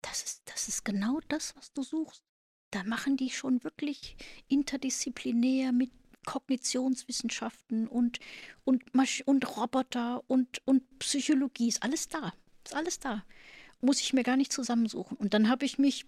das 0.02 0.22
ist, 0.22 0.42
das 0.44 0.68
ist 0.68 0.84
genau 0.84 1.18
das, 1.28 1.56
was 1.56 1.72
du 1.72 1.82
suchst. 1.82 2.22
Da 2.70 2.84
machen 2.84 3.16
die 3.16 3.30
schon 3.30 3.64
wirklich 3.64 4.16
interdisziplinär 4.46 5.72
mit 5.72 5.90
Kognitionswissenschaften 6.26 7.88
und, 7.88 8.18
und, 8.64 8.82
und 9.24 9.56
Roboter 9.56 10.22
und, 10.28 10.60
und 10.66 10.98
Psychologie. 10.98 11.68
Ist 11.68 11.82
alles 11.82 12.08
da. 12.08 12.32
Ist 12.64 12.74
alles 12.74 12.98
da. 12.98 13.24
Muss 13.80 14.00
ich 14.00 14.12
mir 14.12 14.22
gar 14.22 14.36
nicht 14.36 14.52
zusammensuchen. 14.52 15.16
Und 15.16 15.34
dann 15.34 15.48
habe 15.48 15.64
ich 15.64 15.78
mich, 15.78 16.06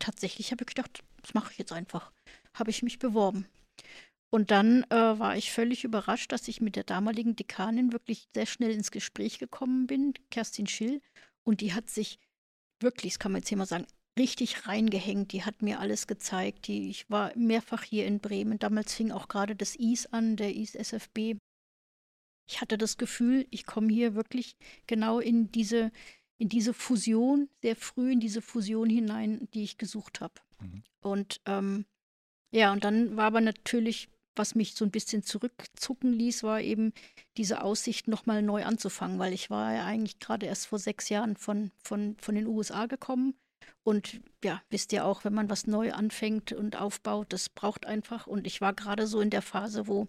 tatsächlich 0.00 0.50
habe 0.50 0.64
ich 0.64 0.74
gedacht, 0.74 1.02
das 1.22 1.34
mache 1.34 1.52
ich 1.52 1.58
jetzt 1.58 1.72
einfach. 1.72 2.12
Habe 2.54 2.70
ich 2.70 2.82
mich 2.82 2.98
beworben. 2.98 3.46
Und 4.30 4.50
dann 4.50 4.82
äh, 4.90 4.96
war 4.96 5.36
ich 5.36 5.52
völlig 5.52 5.84
überrascht, 5.84 6.32
dass 6.32 6.48
ich 6.48 6.60
mit 6.60 6.74
der 6.74 6.82
damaligen 6.82 7.36
Dekanin 7.36 7.92
wirklich 7.92 8.28
sehr 8.34 8.46
schnell 8.46 8.72
ins 8.72 8.90
Gespräch 8.90 9.38
gekommen 9.38 9.86
bin, 9.86 10.12
Kerstin 10.30 10.66
Schill. 10.66 11.00
Und 11.44 11.60
die 11.60 11.72
hat 11.72 11.88
sich 11.88 12.18
wirklich, 12.80 13.12
das 13.12 13.18
kann 13.20 13.30
man 13.30 13.42
jetzt 13.42 13.48
hier 13.48 13.58
mal 13.58 13.66
sagen, 13.66 13.86
richtig 14.18 14.66
reingehängt. 14.66 15.32
Die 15.32 15.44
hat 15.44 15.62
mir 15.62 15.80
alles 15.80 16.06
gezeigt. 16.06 16.66
Die, 16.68 16.88
ich 16.88 17.08
war 17.10 17.36
mehrfach 17.36 17.82
hier 17.82 18.06
in 18.06 18.20
Bremen. 18.20 18.58
Damals 18.58 18.94
fing 18.94 19.10
auch 19.10 19.28
gerade 19.28 19.56
das 19.56 19.76
IS 19.76 20.06
an, 20.06 20.36
der 20.36 20.54
IS 20.54 20.74
SFB. 20.74 21.36
Ich 22.46 22.60
hatte 22.60 22.76
das 22.76 22.96
Gefühl, 22.96 23.46
ich 23.50 23.66
komme 23.66 23.92
hier 23.92 24.14
wirklich 24.14 24.56
genau 24.86 25.18
in 25.18 25.50
diese, 25.50 25.90
in 26.36 26.48
diese 26.48 26.74
Fusion, 26.74 27.48
sehr 27.62 27.76
früh 27.76 28.12
in 28.12 28.20
diese 28.20 28.42
Fusion 28.42 28.90
hinein, 28.90 29.48
die 29.54 29.62
ich 29.62 29.78
gesucht 29.78 30.20
habe. 30.20 30.34
Mhm. 30.60 30.82
Und 31.00 31.40
ähm, 31.46 31.86
ja, 32.50 32.72
und 32.72 32.84
dann 32.84 33.16
war 33.16 33.24
aber 33.24 33.40
natürlich 33.40 34.08
was 34.36 34.54
mich 34.54 34.74
so 34.74 34.84
ein 34.84 34.90
bisschen 34.90 35.22
zurückzucken 35.22 36.12
ließ, 36.12 36.42
war 36.42 36.60
eben 36.60 36.92
diese 37.36 37.62
Aussicht, 37.62 38.08
nochmal 38.08 38.42
neu 38.42 38.64
anzufangen, 38.64 39.18
weil 39.18 39.32
ich 39.32 39.50
war 39.50 39.74
ja 39.74 39.84
eigentlich 39.84 40.18
gerade 40.18 40.46
erst 40.46 40.66
vor 40.66 40.78
sechs 40.78 41.08
Jahren 41.08 41.36
von, 41.36 41.70
von, 41.82 42.16
von 42.20 42.34
den 42.34 42.46
USA 42.46 42.86
gekommen. 42.86 43.34
Und 43.82 44.20
ja, 44.42 44.62
wisst 44.70 44.92
ihr 44.92 45.04
auch, 45.04 45.24
wenn 45.24 45.34
man 45.34 45.50
was 45.50 45.66
neu 45.66 45.92
anfängt 45.92 46.52
und 46.52 46.76
aufbaut, 46.76 47.32
das 47.32 47.48
braucht 47.48 47.86
einfach. 47.86 48.26
Und 48.26 48.46
ich 48.46 48.60
war 48.60 48.72
gerade 48.72 49.06
so 49.06 49.20
in 49.20 49.30
der 49.30 49.42
Phase, 49.42 49.86
wo, 49.86 50.08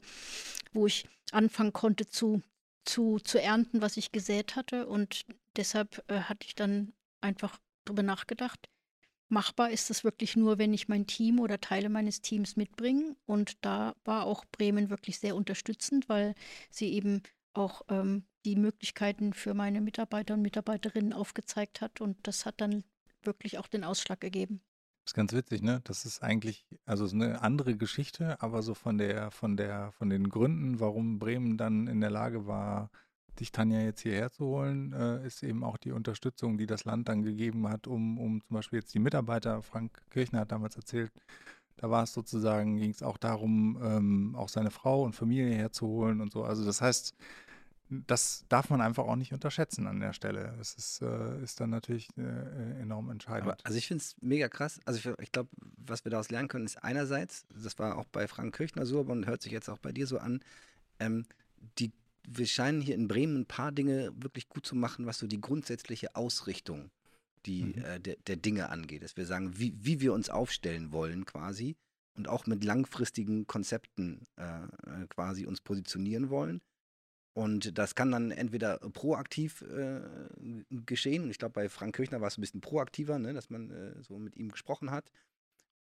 wo 0.73 0.87
ich 0.87 1.07
anfangen 1.31 1.73
konnte 1.73 2.07
zu, 2.07 2.41
zu, 2.85 3.19
zu 3.19 3.41
ernten, 3.41 3.81
was 3.81 3.97
ich 3.97 4.11
gesät 4.11 4.55
hatte. 4.55 4.87
Und 4.87 5.25
deshalb 5.55 6.03
äh, 6.09 6.21
hatte 6.21 6.45
ich 6.47 6.55
dann 6.55 6.93
einfach 7.21 7.59
darüber 7.85 8.03
nachgedacht, 8.03 8.69
Machbar 9.27 9.71
ist 9.71 9.89
es 9.89 10.03
wirklich 10.03 10.35
nur, 10.35 10.59
wenn 10.59 10.73
ich 10.73 10.87
mein 10.87 11.07
Team 11.07 11.39
oder 11.39 11.59
Teile 11.59 11.89
meines 11.89 12.21
Teams 12.21 12.55
mitbringe. 12.55 13.15
Und 13.25 13.65
da 13.65 13.95
war 14.03 14.25
auch 14.25 14.45
Bremen 14.45 14.89
wirklich 14.89 15.19
sehr 15.19 15.35
unterstützend, 15.35 16.07
weil 16.09 16.35
sie 16.69 16.93
eben 16.93 17.23
auch 17.53 17.81
ähm, 17.89 18.25
die 18.45 18.55
Möglichkeiten 18.55 19.33
für 19.33 19.53
meine 19.53 19.81
Mitarbeiter 19.81 20.35
und 20.35 20.41
Mitarbeiterinnen 20.41 21.13
aufgezeigt 21.13 21.81
hat. 21.81 22.01
Und 22.01 22.17
das 22.27 22.45
hat 22.45 22.61
dann 22.61 22.83
wirklich 23.25 23.57
auch 23.57 23.67
den 23.67 23.83
Ausschlag 23.83 24.21
gegeben. 24.21 24.61
Das 25.03 25.11
ist 25.11 25.15
ganz 25.15 25.33
witzig, 25.33 25.61
ne? 25.61 25.81
Das 25.83 26.05
ist 26.05 26.23
eigentlich, 26.23 26.65
also 26.85 27.07
eine 27.07 27.41
andere 27.41 27.77
Geschichte, 27.77 28.41
aber 28.41 28.63
so 28.63 28.73
von 28.73 28.97
der, 28.97 29.29
von 29.29 29.55
der, 29.55 29.91
von 29.91 30.09
den 30.09 30.29
Gründen, 30.29 30.79
warum 30.79 31.19
Bremen 31.19 31.57
dann 31.57 31.87
in 31.87 32.01
der 32.01 32.09
Lage 32.09 32.47
war, 32.47 32.89
dich 33.39 33.51
Tanja 33.51 33.81
jetzt 33.81 34.01
hierher 34.01 34.31
zu 34.31 34.45
holen, 34.45 34.93
äh, 34.93 35.25
ist 35.25 35.43
eben 35.43 35.63
auch 35.63 35.77
die 35.77 35.91
Unterstützung, 35.91 36.57
die 36.57 36.65
das 36.65 36.85
Land 36.85 37.07
dann 37.07 37.21
gegeben 37.21 37.67
hat, 37.69 37.85
um, 37.85 38.17
um 38.17 38.41
zum 38.41 38.55
Beispiel 38.55 38.79
jetzt 38.79 38.93
die 38.93 38.99
Mitarbeiter, 38.99 39.61
Frank 39.61 40.01
Kirchner 40.09 40.39
hat 40.39 40.51
damals 40.51 40.75
erzählt, 40.75 41.11
da 41.77 41.89
war 41.89 42.03
es 42.03 42.13
sozusagen, 42.13 42.77
ging 42.77 42.91
es 42.91 43.03
auch 43.03 43.17
darum, 43.17 43.77
ähm, 43.83 44.35
auch 44.35 44.49
seine 44.49 44.71
Frau 44.71 45.03
und 45.03 45.13
Familie 45.13 45.53
herzuholen 45.53 46.21
und 46.21 46.31
so. 46.31 46.43
Also 46.43 46.65
das 46.65 46.81
heißt, 46.81 47.13
das 47.89 48.45
darf 48.49 48.69
man 48.69 48.81
einfach 48.81 49.05
auch 49.05 49.15
nicht 49.15 49.31
unterschätzen 49.31 49.85
an 49.87 49.99
der 49.99 50.13
Stelle. 50.13 50.55
Das 50.57 50.73
ist, 50.73 51.01
äh, 51.01 51.43
ist 51.43 51.59
dann 51.59 51.69
natürlich 51.69 52.09
äh, 52.17 52.81
enorm 52.81 53.09
entscheidend. 53.11 53.51
Aber, 53.51 53.57
also 53.63 53.77
ich 53.77 53.87
finde 53.87 54.01
es 54.01 54.15
mega 54.21 54.49
krass. 54.49 54.79
Also 54.85 54.99
ich, 54.99 55.19
ich 55.19 55.31
glaube, 55.31 55.49
was 55.77 56.03
wir 56.03 56.09
daraus 56.09 56.29
lernen 56.31 56.47
können, 56.47 56.65
ist 56.65 56.83
einerseits, 56.83 57.45
das 57.53 57.77
war 57.77 57.97
auch 57.97 58.05
bei 58.05 58.27
Frank 58.27 58.55
Kirchner 58.55 58.85
so, 58.85 58.99
aber 58.99 59.15
hört 59.25 59.41
sich 59.41 59.51
jetzt 59.51 59.69
auch 59.69 59.77
bei 59.77 59.91
dir 59.91 60.07
so 60.07 60.17
an, 60.17 60.41
ähm, 60.99 61.25
die 61.77 61.91
wir 62.27 62.47
scheinen 62.47 62.81
hier 62.81 62.95
in 62.95 63.07
Bremen 63.07 63.41
ein 63.41 63.45
paar 63.45 63.71
Dinge 63.71 64.11
wirklich 64.15 64.49
gut 64.49 64.65
zu 64.65 64.75
machen, 64.75 65.05
was 65.05 65.19
so 65.19 65.27
die 65.27 65.39
grundsätzliche 65.39 66.15
Ausrichtung 66.15 66.89
die, 67.45 67.65
mhm. 67.65 67.83
äh, 67.83 67.99
der, 67.99 68.15
der, 68.27 68.35
Dinge 68.35 68.69
angeht. 68.69 69.03
Dass 69.03 69.17
wir 69.17 69.25
sagen, 69.25 69.57
wie, 69.59 69.73
wie 69.77 70.01
wir 70.01 70.13
uns 70.13 70.29
aufstellen 70.29 70.91
wollen 70.91 71.25
quasi 71.25 71.75
und 72.15 72.27
auch 72.27 72.45
mit 72.47 72.63
langfristigen 72.63 73.45
Konzepten 73.47 74.21
äh, 74.37 74.63
äh, 74.63 75.07
quasi 75.09 75.45
uns 75.45 75.61
positionieren 75.61 76.29
wollen. 76.29 76.61
Und 77.35 77.77
das 77.77 77.95
kann 77.95 78.11
dann 78.11 78.31
entweder 78.31 78.77
proaktiv 78.77 79.61
äh, 79.63 79.99
geschehen. 80.69 81.29
Ich 81.29 81.37
glaube, 81.37 81.51
bei 81.51 81.67
Frank 81.67 81.93
Kirchner 81.97 82.21
war 82.21 82.29
es 82.29 82.37
ein 82.37 82.41
bisschen 82.41 82.61
proaktiver, 82.61 83.19
ne, 83.19 83.33
dass 83.33 83.49
man 83.49 83.71
äh, 83.71 84.01
so 84.01 84.17
mit 84.17 84.37
ihm 84.37 84.51
gesprochen 84.51 84.89
hat. 84.89 85.11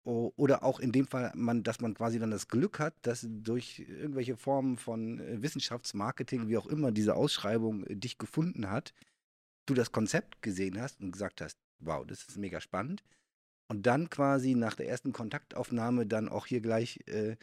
Oder 0.02 0.64
auch 0.64 0.80
in 0.80 0.92
dem 0.92 1.06
Fall, 1.06 1.32
man, 1.34 1.62
dass 1.62 1.80
man 1.80 1.94
quasi 1.94 2.18
dann 2.18 2.30
das 2.30 2.48
Glück 2.48 2.78
hat, 2.78 2.94
dass 3.02 3.26
durch 3.26 3.78
irgendwelche 3.88 4.36
Formen 4.36 4.76
von 4.76 5.20
äh, 5.20 5.42
Wissenschaftsmarketing, 5.42 6.48
wie 6.48 6.58
auch 6.58 6.66
immer, 6.66 6.90
diese 6.90 7.14
Ausschreibung 7.14 7.84
äh, 7.84 7.94
dich 7.94 8.18
gefunden 8.18 8.68
hat, 8.68 8.92
du 9.64 9.74
das 9.74 9.92
Konzept 9.92 10.42
gesehen 10.42 10.78
hast 10.78 11.00
und 11.00 11.12
gesagt 11.12 11.40
hast, 11.40 11.56
wow, 11.78 12.04
das 12.04 12.24
ist 12.24 12.36
mega 12.36 12.60
spannend. 12.60 13.04
Und 13.68 13.86
dann 13.86 14.10
quasi 14.10 14.56
nach 14.56 14.74
der 14.74 14.88
ersten 14.88 15.12
Kontaktaufnahme 15.12 16.04
dann 16.04 16.28
auch 16.28 16.46
hier 16.46 16.60
gleich 16.60 17.00
äh, 17.06 17.36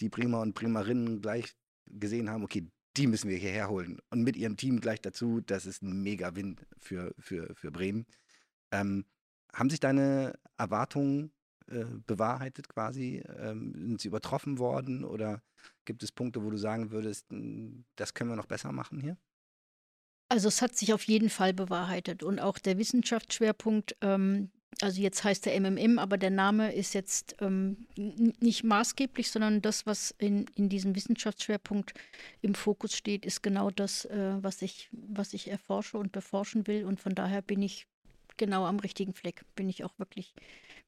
die 0.00 0.08
Bremer 0.08 0.40
und 0.40 0.54
Bremerinnen 0.54 1.22
gleich 1.22 1.54
gesehen 1.86 2.28
haben, 2.28 2.44
okay, 2.44 2.66
die 2.96 3.06
müssen 3.06 3.30
wir 3.30 3.38
hierher 3.38 3.68
holen. 3.68 3.98
Und 4.10 4.22
mit 4.22 4.36
ihrem 4.36 4.56
Team 4.56 4.80
gleich 4.80 5.00
dazu, 5.00 5.40
das 5.40 5.66
ist 5.66 5.82
ein 5.82 6.02
mega 6.02 6.34
Win 6.34 6.56
für, 6.78 7.14
für, 7.18 7.54
für 7.54 7.70
Bremen. 7.70 8.06
Ähm, 8.70 9.04
haben 9.52 9.70
sich 9.70 9.80
deine 9.80 10.38
Erwartungen 10.56 11.32
äh, 11.68 11.84
bewahrheitet 12.06 12.68
quasi? 12.68 13.22
Ähm, 13.38 13.72
sind 13.74 14.00
sie 14.00 14.08
übertroffen 14.08 14.58
worden 14.58 15.04
oder 15.04 15.42
gibt 15.84 16.02
es 16.02 16.12
Punkte, 16.12 16.42
wo 16.42 16.50
du 16.50 16.56
sagen 16.56 16.90
würdest, 16.90 17.30
hm, 17.30 17.84
das 17.96 18.14
können 18.14 18.30
wir 18.30 18.36
noch 18.36 18.46
besser 18.46 18.72
machen 18.72 19.00
hier? 19.00 19.16
Also 20.28 20.48
es 20.48 20.62
hat 20.62 20.74
sich 20.74 20.94
auf 20.94 21.02
jeden 21.04 21.28
Fall 21.28 21.52
bewahrheitet 21.52 22.22
und 22.22 22.40
auch 22.40 22.58
der 22.58 22.78
Wissenschaftsschwerpunkt, 22.78 23.96
ähm, 24.00 24.50
also 24.80 25.00
jetzt 25.00 25.22
heißt 25.22 25.46
der 25.46 25.60
MMM, 25.60 25.98
aber 25.98 26.18
der 26.18 26.30
Name 26.30 26.72
ist 26.72 26.94
jetzt 26.94 27.36
ähm, 27.40 27.86
nicht 27.96 28.64
maßgeblich, 28.64 29.30
sondern 29.30 29.62
das, 29.62 29.86
was 29.86 30.14
in, 30.18 30.46
in 30.56 30.68
diesem 30.68 30.96
Wissenschaftsschwerpunkt 30.96 31.94
im 32.40 32.54
Fokus 32.54 32.96
steht, 32.96 33.26
ist 33.26 33.42
genau 33.42 33.70
das, 33.70 34.04
äh, 34.06 34.36
was, 34.40 34.62
ich, 34.62 34.88
was 34.92 35.34
ich 35.34 35.48
erforsche 35.48 35.98
und 35.98 36.12
beforschen 36.12 36.66
will. 36.66 36.84
Und 36.84 37.00
von 37.00 37.14
daher 37.14 37.42
bin 37.42 37.62
ich 37.62 37.86
genau 38.36 38.64
am 38.64 38.78
richtigen 38.78 39.12
Fleck. 39.12 39.42
Bin 39.54 39.68
ich 39.68 39.84
auch 39.84 39.98
wirklich 39.98 40.34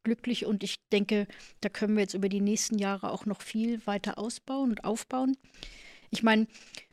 glücklich 0.03 0.45
und 0.47 0.63
ich 0.63 0.77
denke, 0.91 1.27
da 1.61 1.69
können 1.69 1.95
wir 1.97 2.03
jetzt 2.03 2.15
über 2.15 2.29
die 2.29 2.41
nächsten 2.41 2.79
Jahre 2.79 3.11
auch 3.11 3.27
noch 3.27 3.43
viel 3.43 3.85
weiter 3.87 4.19
ausbauen 4.19 4.71
und 4.71 4.85
aufbauen. 4.85 5.37
Ich 6.11 6.23
meine, 6.23 6.47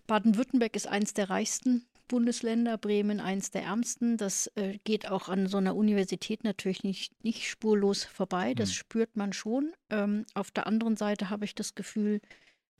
Baden-Württemberg 0.07 0.75
ist 0.75 0.87
eines 0.87 1.13
der 1.13 1.29
reichsten 1.29 1.85
Bundesländer, 2.11 2.77
Bremen 2.77 3.21
eins 3.21 3.51
der 3.51 3.63
ärmsten. 3.63 4.17
Das 4.17 4.47
äh, 4.55 4.77
geht 4.83 5.09
auch 5.09 5.29
an 5.29 5.47
so 5.47 5.55
einer 5.55 5.77
Universität 5.77 6.43
natürlich 6.43 6.83
nicht, 6.83 7.23
nicht 7.23 7.47
spurlos 7.47 8.03
vorbei. 8.03 8.53
Das 8.53 8.67
mhm. 8.67 8.73
spürt 8.73 9.15
man 9.15 9.31
schon. 9.31 9.71
Ähm, 9.89 10.25
auf 10.33 10.51
der 10.51 10.67
anderen 10.67 10.97
Seite 10.97 11.29
habe 11.29 11.45
ich 11.45 11.55
das 11.55 11.73
Gefühl, 11.73 12.19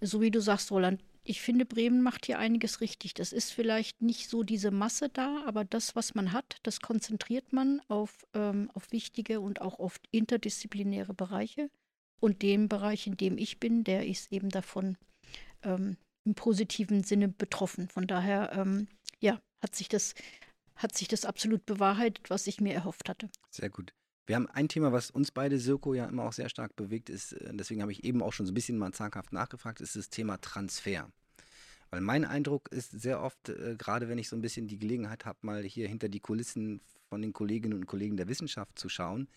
so 0.02 0.20
wie 0.20 0.32
du 0.32 0.42
sagst, 0.42 0.70
Roland, 0.70 1.02
ich 1.24 1.40
finde, 1.40 1.66
Bremen 1.66 2.02
macht 2.02 2.26
hier 2.26 2.40
einiges 2.40 2.82
richtig. 2.82 3.14
Das 3.14 3.32
ist 3.32 3.54
vielleicht 3.54 4.02
nicht 4.02 4.28
so 4.28 4.44
diese 4.44 4.70
Masse 4.70 5.08
da, 5.08 5.44
aber 5.46 5.64
das, 5.64 5.96
was 5.96 6.14
man 6.14 6.34
hat, 6.34 6.58
das 6.64 6.82
konzentriert 6.82 7.54
man 7.54 7.82
auf, 7.88 8.28
ähm, 8.34 8.70
auf 8.74 8.92
wichtige 8.92 9.40
und 9.40 9.62
auch 9.62 9.80
oft 9.80 10.02
interdisziplinäre 10.12 11.14
Bereiche. 11.14 11.70
Und 12.20 12.42
dem 12.42 12.68
Bereich, 12.68 13.08
in 13.08 13.16
dem 13.16 13.38
ich 13.38 13.62
bin, 13.62 13.86
der 13.86 14.06
ist 14.06 14.34
eben 14.34 14.50
davon 14.50 14.98
ähm, 15.64 15.96
im 16.26 16.36
positiven 16.36 17.04
Sinne 17.04 17.28
betroffen. 17.28 17.88
Von 17.88 18.08
daher, 18.08 18.52
ähm, 18.54 18.88
ja, 19.20 19.40
hat 19.62 19.76
sich 19.76 19.90
das, 19.90 20.14
hat 20.76 20.96
sich 20.98 21.08
das 21.08 21.26
absolut 21.26 21.66
bewahrheitet, 21.66 22.30
was 22.30 22.48
ich 22.48 22.62
mir 22.62 22.74
erhofft 22.74 23.10
hatte. 23.10 23.30
Sehr 23.50 23.70
gut. 23.70 23.94
Wir 24.28 24.36
haben 24.36 24.48
ein 24.48 24.70
Thema, 24.70 24.92
was 24.92 25.12
uns 25.12 25.32
beide, 25.32 25.60
Sirko, 25.60 25.94
ja 25.94 26.06
immer 26.06 26.24
auch 26.24 26.34
sehr 26.34 26.50
stark 26.50 26.76
bewegt, 26.76 27.10
ist, 27.10 27.34
äh, 27.34 27.54
deswegen 27.54 27.82
habe 27.82 27.92
ich 27.92 28.04
eben 28.04 28.22
auch 28.22 28.34
schon 28.34 28.46
so 28.46 28.52
ein 28.52 28.56
bisschen 28.56 28.78
mal 28.78 28.94
zaghaft 28.94 29.34
nachgefragt, 29.34 29.82
ist 29.82 29.96
das 29.96 30.10
Thema 30.10 30.38
Transfer. 30.40 31.12
Weil 31.90 32.02
mein 32.02 32.24
Eindruck 32.24 32.72
ist 32.72 32.92
sehr 32.92 33.22
oft, 33.22 33.50
äh, 33.50 33.76
gerade 33.78 34.08
wenn 34.08 34.18
ich 34.18 34.30
so 34.30 34.36
ein 34.36 34.42
bisschen 34.42 34.68
die 34.68 34.80
Gelegenheit 34.80 35.26
habe, 35.26 35.40
mal 35.42 35.64
hier 35.64 35.88
hinter 35.88 36.08
die 36.08 36.22
Kulissen 36.22 36.82
von 37.10 37.22
den 37.22 37.34
Kolleginnen 37.34 37.74
und 37.74 37.88
Kollegen 37.88 38.16
der 38.16 38.30
Wissenschaft 38.30 38.80
zu 38.80 38.88
schauen, 38.88 39.28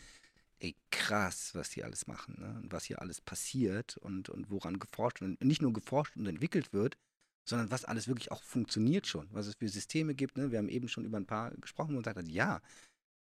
ey, 0.61 0.77
krass, 0.91 1.55
was 1.55 1.71
die 1.71 1.85
alles 1.85 2.07
machen 2.07 2.37
ne? 2.39 2.61
und 2.63 2.73
was 2.73 2.85
hier 2.85 3.01
alles 3.03 3.21
passiert 3.21 3.97
und, 3.99 4.29
und 4.29 4.51
woran 4.51 4.79
geforscht 4.79 5.23
und 5.23 5.43
nicht 5.43 5.63
nur 5.63 5.73
geforscht 5.73 6.17
und 6.17 6.27
entwickelt 6.27 6.73
wird, 6.73 6.97
sondern 7.49 7.71
was 7.71 7.85
alles 7.85 8.09
wirklich 8.09 8.33
auch 8.33 8.43
funktioniert 8.43 9.07
schon, 9.07 9.29
was 9.33 9.47
es 9.47 9.57
für 9.57 9.69
Systeme 9.69 10.15
gibt. 10.15 10.37
Ne? 10.37 10.51
Wir 10.51 10.59
haben 10.59 10.69
eben 10.69 10.89
schon 10.89 11.05
über 11.05 11.19
ein 11.19 11.27
paar 11.27 11.51
gesprochen 11.53 11.97
und 11.97 12.03
gesagt, 12.05 12.29
ja, 12.29 12.61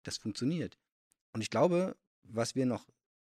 das 0.05 0.17
funktioniert. 0.17 0.79
Und 1.33 1.43
ich 1.43 1.51
glaube, 1.51 1.97
was 2.23 2.55
wir 2.55 2.65
noch, 2.65 2.87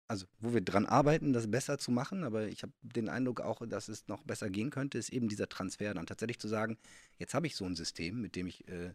also 0.09 0.27
wo 0.39 0.55
wir 0.55 0.61
dran 0.61 0.87
arbeiten, 0.87 1.33
das 1.33 1.51
besser 1.51 1.79
zu 1.79 1.91
machen, 1.91 2.23
aber 2.23 2.47
ich 2.47 2.63
habe 2.63 2.73
den 2.83 3.09
Eindruck 3.09 3.41
auch, 3.41 3.67
dass 3.67 3.89
es 3.89 4.07
noch 4.07 4.23
besser 4.23 4.51
gehen 4.51 4.71
könnte, 4.71 4.99
ist 4.99 5.11
eben 5.11 5.29
dieser 5.29 5.49
Transfer 5.49 5.93
dann 5.95 6.07
tatsächlich 6.07 6.39
zu 6.39 6.49
sagen, 6.49 6.79
jetzt 7.19 7.35
habe 7.35 7.49
ich 7.49 7.57
so 7.57 7.65
ein 7.65 7.75
System, 7.75 8.21
mit 8.21 8.37
dem 8.37 8.47
ich 8.47 8.69
äh, 8.69 8.95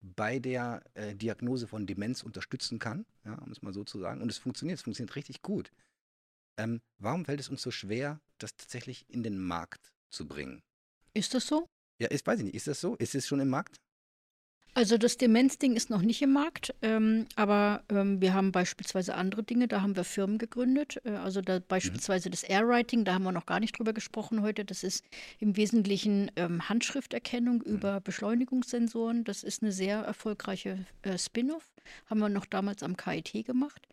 bei 0.00 0.38
der 0.38 0.82
äh, 0.94 1.14
Diagnose 1.14 1.66
von 1.66 1.86
Demenz 1.86 2.22
unterstützen 2.22 2.78
kann, 2.78 3.06
ja, 3.24 3.34
um 3.38 3.50
es 3.50 3.62
mal 3.62 3.72
so 3.72 3.84
zu 3.84 3.98
sagen. 3.98 4.22
Und 4.22 4.30
es 4.30 4.38
funktioniert, 4.38 4.78
es 4.78 4.84
funktioniert 4.84 5.16
richtig 5.16 5.42
gut. 5.42 5.72
Ähm, 6.56 6.80
warum 6.98 7.24
fällt 7.24 7.40
es 7.40 7.48
uns 7.48 7.62
so 7.62 7.70
schwer, 7.70 8.20
das 8.38 8.56
tatsächlich 8.56 9.08
in 9.08 9.22
den 9.22 9.38
Markt 9.38 9.92
zu 10.10 10.26
bringen? 10.26 10.62
Ist 11.14 11.34
das 11.34 11.46
so? 11.46 11.68
Ja, 12.00 12.08
ist, 12.08 12.26
weiß 12.26 12.38
ich 12.40 12.44
nicht. 12.44 12.54
Ist 12.54 12.68
das 12.68 12.80
so? 12.80 12.94
Ist 12.96 13.14
es 13.14 13.26
schon 13.26 13.40
im 13.40 13.48
Markt? 13.48 13.80
Also 14.78 14.96
das 14.96 15.16
Demenzding 15.16 15.74
ist 15.74 15.90
noch 15.90 16.02
nicht 16.02 16.22
im 16.22 16.32
Markt, 16.32 16.72
ähm, 16.82 17.26
aber 17.34 17.82
ähm, 17.88 18.20
wir 18.20 18.32
haben 18.32 18.52
beispielsweise 18.52 19.16
andere 19.16 19.42
Dinge, 19.42 19.66
da 19.66 19.82
haben 19.82 19.96
wir 19.96 20.04
Firmen 20.04 20.38
gegründet. 20.38 21.00
Äh, 21.02 21.16
also 21.16 21.40
da 21.40 21.58
beispielsweise 21.58 22.28
mhm. 22.28 22.30
das 22.30 22.44
Airwriting, 22.44 23.04
da 23.04 23.14
haben 23.14 23.24
wir 23.24 23.32
noch 23.32 23.46
gar 23.46 23.58
nicht 23.58 23.76
drüber 23.76 23.92
gesprochen 23.92 24.40
heute. 24.40 24.64
Das 24.64 24.84
ist 24.84 25.04
im 25.40 25.56
Wesentlichen 25.56 26.30
ähm, 26.36 26.68
Handschrifterkennung 26.68 27.56
mhm. 27.56 27.72
über 27.74 28.00
Beschleunigungssensoren. 28.00 29.24
Das 29.24 29.42
ist 29.42 29.64
eine 29.64 29.72
sehr 29.72 29.98
erfolgreiche 29.98 30.86
äh, 31.02 31.18
Spin-off. 31.18 31.74
Haben 32.06 32.20
wir 32.20 32.28
noch 32.28 32.46
damals 32.46 32.84
am 32.84 32.96
KIT 32.96 33.46
gemacht. 33.46 33.88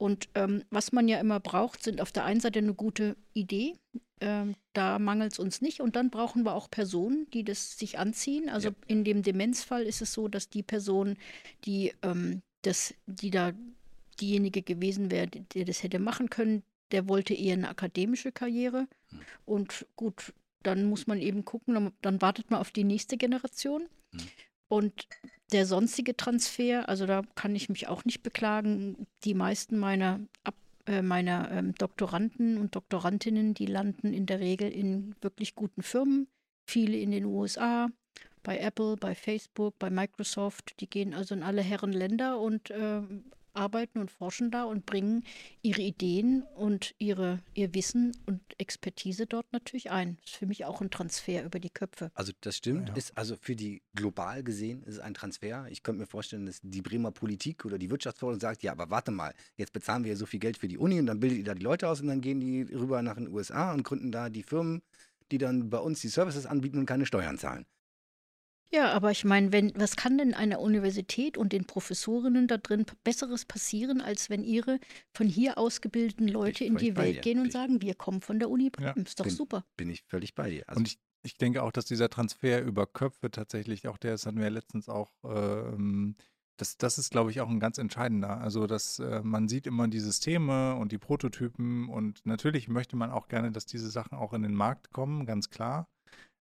Und 0.00 0.30
ähm, 0.34 0.64
was 0.70 0.92
man 0.92 1.08
ja 1.08 1.20
immer 1.20 1.40
braucht, 1.40 1.82
sind 1.82 2.00
auf 2.00 2.10
der 2.10 2.24
einen 2.24 2.40
Seite 2.40 2.58
eine 2.58 2.72
gute 2.72 3.16
Idee, 3.34 3.74
ähm, 4.22 4.54
da 4.72 4.98
mangelt 4.98 5.34
es 5.34 5.38
uns 5.38 5.60
nicht. 5.60 5.82
Und 5.82 5.94
dann 5.94 6.08
brauchen 6.08 6.42
wir 6.42 6.54
auch 6.54 6.70
Personen, 6.70 7.28
die 7.34 7.44
das 7.44 7.78
sich 7.78 7.98
anziehen. 7.98 8.48
Also 8.48 8.70
ja. 8.70 8.74
in 8.86 9.04
dem 9.04 9.22
Demenzfall 9.22 9.82
ist 9.82 10.00
es 10.00 10.14
so, 10.14 10.26
dass 10.26 10.48
die 10.48 10.62
Person, 10.62 11.18
die 11.66 11.92
ähm, 12.00 12.40
das, 12.62 12.94
die 13.04 13.30
da 13.30 13.52
diejenige 14.18 14.62
gewesen 14.62 15.10
wäre, 15.10 15.26
die, 15.26 15.66
das 15.66 15.82
hätte 15.82 15.98
machen 15.98 16.30
können, 16.30 16.62
der 16.92 17.06
wollte 17.06 17.34
eher 17.34 17.52
eine 17.52 17.68
akademische 17.68 18.32
Karriere. 18.32 18.88
Hm. 19.10 19.20
Und 19.44 19.86
gut, 19.96 20.32
dann 20.62 20.84
muss 20.84 21.08
man 21.08 21.20
eben 21.20 21.44
gucken, 21.44 21.74
dann, 21.74 21.92
dann 22.00 22.22
wartet 22.22 22.50
man 22.50 22.60
auf 22.60 22.70
die 22.70 22.84
nächste 22.84 23.18
Generation. 23.18 23.82
Hm. 24.12 24.20
Und 24.70 25.08
der 25.50 25.66
sonstige 25.66 26.16
Transfer, 26.16 26.88
also 26.88 27.04
da 27.04 27.22
kann 27.34 27.56
ich 27.56 27.68
mich 27.68 27.88
auch 27.88 28.04
nicht 28.04 28.22
beklagen. 28.22 29.08
Die 29.24 29.34
meisten 29.34 29.78
meiner 29.78 30.20
äh, 30.86 31.02
meiner 31.02 31.50
ähm, 31.50 31.74
Doktoranden 31.74 32.56
und 32.56 32.76
Doktorandinnen, 32.76 33.52
die 33.52 33.66
landen 33.66 34.12
in 34.12 34.26
der 34.26 34.38
Regel 34.38 34.70
in 34.70 35.16
wirklich 35.20 35.56
guten 35.56 35.82
Firmen, 35.82 36.28
viele 36.66 36.96
in 36.96 37.10
den 37.10 37.24
USA, 37.24 37.88
bei 38.44 38.58
Apple, 38.58 38.96
bei 38.96 39.14
Facebook, 39.14 39.76
bei 39.80 39.90
Microsoft. 39.90 40.80
Die 40.80 40.88
gehen 40.88 41.14
also 41.14 41.34
in 41.34 41.42
alle 41.42 41.62
Herren 41.62 41.92
Länder 41.92 42.38
und 42.38 42.70
äh, 42.70 43.02
arbeiten 43.54 43.98
und 43.98 44.10
forschen 44.10 44.50
da 44.50 44.64
und 44.64 44.86
bringen 44.86 45.24
ihre 45.62 45.82
Ideen 45.82 46.42
und 46.56 46.94
ihre, 46.98 47.40
ihr 47.54 47.74
Wissen 47.74 48.16
und 48.26 48.40
Expertise 48.58 49.26
dort 49.26 49.52
natürlich 49.52 49.90
ein. 49.90 50.18
Das 50.22 50.32
ist 50.32 50.36
für 50.36 50.46
mich 50.46 50.64
auch 50.64 50.80
ein 50.80 50.90
Transfer 50.90 51.44
über 51.44 51.58
die 51.58 51.70
Köpfe. 51.70 52.10
Also 52.14 52.32
das 52.40 52.56
stimmt, 52.56 52.88
ja. 52.88 52.94
ist 52.94 53.16
also 53.16 53.36
für 53.36 53.56
die 53.56 53.82
global 53.94 54.42
gesehen 54.42 54.82
ist 54.84 54.94
es 54.94 55.00
ein 55.00 55.14
Transfer. 55.14 55.66
Ich 55.70 55.82
könnte 55.82 56.00
mir 56.00 56.06
vorstellen, 56.06 56.46
dass 56.46 56.60
die 56.62 56.82
Bremer 56.82 57.10
Politik 57.10 57.64
oder 57.64 57.78
die 57.78 57.90
Wirtschaftsforschung 57.90 58.40
sagt, 58.40 58.62
ja, 58.62 58.72
aber 58.72 58.90
warte 58.90 59.10
mal, 59.10 59.34
jetzt 59.56 59.72
bezahlen 59.72 60.04
wir 60.04 60.10
ja 60.10 60.16
so 60.16 60.26
viel 60.26 60.40
Geld 60.40 60.56
für 60.56 60.68
die 60.68 60.78
Uni 60.78 60.98
und 60.98 61.06
dann 61.06 61.20
bildet 61.20 61.38
ihr 61.38 61.44
da 61.44 61.54
die 61.54 61.62
Leute 61.62 61.88
aus 61.88 62.00
und 62.00 62.08
dann 62.08 62.20
gehen 62.20 62.40
die 62.40 62.62
rüber 62.62 63.02
nach 63.02 63.16
den 63.16 63.28
USA 63.28 63.72
und 63.72 63.82
gründen 63.82 64.12
da 64.12 64.28
die 64.28 64.42
Firmen, 64.42 64.82
die 65.30 65.38
dann 65.38 65.70
bei 65.70 65.78
uns 65.78 66.00
die 66.00 66.08
Services 66.08 66.46
anbieten 66.46 66.78
und 66.78 66.86
keine 66.86 67.06
Steuern 67.06 67.38
zahlen. 67.38 67.66
Ja, 68.72 68.92
aber 68.92 69.10
ich 69.10 69.24
meine, 69.24 69.50
wenn, 69.52 69.72
was 69.74 69.96
kann 69.96 70.16
denn 70.16 70.32
einer 70.32 70.60
Universität 70.60 71.36
und 71.36 71.52
den 71.52 71.64
Professorinnen 71.64 72.46
da 72.46 72.56
drin 72.56 72.86
Besseres 73.02 73.44
passieren, 73.44 74.00
als 74.00 74.30
wenn 74.30 74.44
ihre 74.44 74.78
von 75.12 75.26
hier 75.26 75.58
ausgebildeten 75.58 76.28
Leute 76.28 76.64
in 76.64 76.76
die 76.76 76.96
Welt 76.96 77.22
gehen 77.22 77.40
und 77.40 77.50
sagen, 77.50 77.82
wir 77.82 77.94
kommen 77.94 78.20
von 78.20 78.38
der 78.38 78.48
Uni 78.48 78.70
Bremen. 78.70 78.94
Ja. 78.96 79.02
Ist 79.02 79.18
doch 79.18 79.24
bin, 79.24 79.34
super. 79.34 79.64
Bin 79.76 79.90
ich 79.90 80.04
völlig 80.04 80.36
bei 80.36 80.50
dir. 80.50 80.68
Also 80.68 80.78
und 80.78 80.86
ich, 80.86 81.00
ich 81.22 81.36
denke 81.36 81.64
auch, 81.64 81.72
dass 81.72 81.84
dieser 81.84 82.08
Transfer 82.10 82.62
über 82.62 82.86
Köpfe 82.86 83.32
tatsächlich, 83.32 83.88
auch 83.88 83.98
der, 83.98 84.12
das 84.12 84.24
hatten 84.24 84.36
wir 84.36 84.44
ja 84.44 84.50
letztens 84.50 84.88
auch, 84.88 85.12
ähm, 85.24 86.14
das, 86.56 86.76
das 86.76 86.98
ist, 86.98 87.10
glaube 87.10 87.32
ich, 87.32 87.40
auch 87.40 87.48
ein 87.48 87.58
ganz 87.58 87.78
entscheidender. 87.78 88.38
Also, 88.40 88.66
dass 88.68 89.00
äh, 89.00 89.22
man 89.24 89.48
sieht 89.48 89.66
immer 89.66 89.88
die 89.88 89.98
Systeme 89.98 90.76
und 90.76 90.92
die 90.92 90.98
Prototypen 90.98 91.88
und 91.88 92.24
natürlich 92.24 92.68
möchte 92.68 92.96
man 92.96 93.10
auch 93.10 93.26
gerne, 93.26 93.50
dass 93.50 93.66
diese 93.66 93.90
Sachen 93.90 94.16
auch 94.16 94.32
in 94.32 94.42
den 94.42 94.54
Markt 94.54 94.92
kommen, 94.92 95.26
ganz 95.26 95.50
klar. 95.50 95.88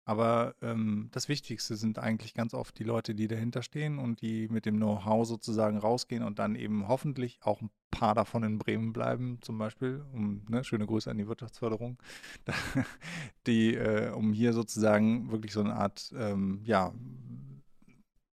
Aber 0.06 0.54
ähm, 0.60 1.08
das 1.12 1.28
Wichtigste 1.28 1.76
sind 1.76 1.98
eigentlich 1.98 2.34
ganz 2.34 2.52
oft 2.52 2.78
die 2.78 2.84
Leute, 2.84 3.14
die 3.14 3.26
dahinter 3.26 3.62
stehen 3.62 3.98
und 3.98 4.20
die 4.20 4.48
mit 4.48 4.66
dem 4.66 4.76
Know-how 4.76 5.26
sozusagen 5.26 5.78
rausgehen 5.78 6.22
und 6.22 6.38
dann 6.38 6.56
eben 6.56 6.88
hoffentlich 6.88 7.38
auch 7.42 7.62
ein 7.62 7.70
paar 7.90 8.14
davon 8.14 8.42
in 8.42 8.58
Bremen 8.58 8.92
bleiben, 8.92 9.38
zum 9.40 9.56
Beispiel. 9.56 10.04
Um, 10.12 10.42
ne, 10.48 10.62
schöne 10.62 10.86
Grüße 10.86 11.10
an 11.10 11.16
die 11.16 11.26
Wirtschaftsförderung, 11.26 11.96
die, 13.46 13.74
äh, 13.74 14.10
um 14.10 14.32
hier 14.34 14.52
sozusagen 14.52 15.30
wirklich 15.30 15.52
so 15.52 15.60
eine 15.60 15.74
Art, 15.74 16.12
ähm, 16.16 16.60
ja, 16.64 16.92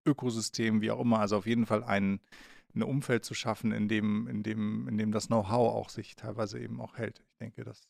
Ökosystem, 0.05 0.81
wie 0.81 0.91
auch 0.91 0.99
immer, 0.99 1.19
also 1.19 1.37
auf 1.37 1.45
jeden 1.45 1.65
Fall 1.65 1.83
ein, 1.83 2.19
ein 2.75 2.83
Umfeld 2.83 3.23
zu 3.23 3.33
schaffen, 3.33 3.71
in 3.71 3.87
dem, 3.87 4.27
in 4.27 4.43
dem, 4.43 4.87
in 4.87 4.97
dem 4.97 5.11
das 5.11 5.27
Know-how 5.27 5.73
auch 5.73 5.89
sich 5.89 6.15
teilweise 6.15 6.59
eben 6.59 6.81
auch 6.81 6.97
hält. 6.97 7.19
Ich 7.19 7.37
denke, 7.39 7.63
das 7.63 7.87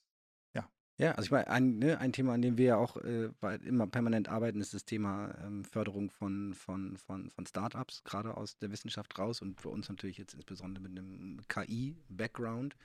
ja, 1.02 1.14
also 1.14 1.24
ich 1.24 1.32
meine, 1.32 1.48
ein, 1.48 1.80
ne, 1.80 2.00
ein 2.00 2.14
Thema, 2.14 2.36
an 2.36 2.44
dem 2.44 2.60
wir 2.60 2.66
ja 2.66 2.78
auch 2.78 2.96
äh, 2.98 3.30
immer 3.66 3.88
permanent 3.88 4.30
arbeiten, 4.30 4.62
ist 4.62 4.76
das 4.76 4.86
Thema 4.86 5.34
ähm, 5.44 5.66
Förderung 5.66 6.12
von, 6.12 6.54
von, 6.54 6.96
von, 6.96 7.32
von 7.32 7.48
Startups, 7.48 8.04
gerade 8.04 8.38
aus 8.38 8.60
der 8.60 8.72
Wissenschaft 8.72 9.18
raus 9.18 9.42
und 9.42 9.60
für 9.60 9.70
uns 9.70 9.90
natürlich 9.90 10.20
jetzt 10.20 10.36
insbesondere 10.36 10.84
mit 10.84 10.92
einem 10.92 11.42
KI-Background. 11.48 12.76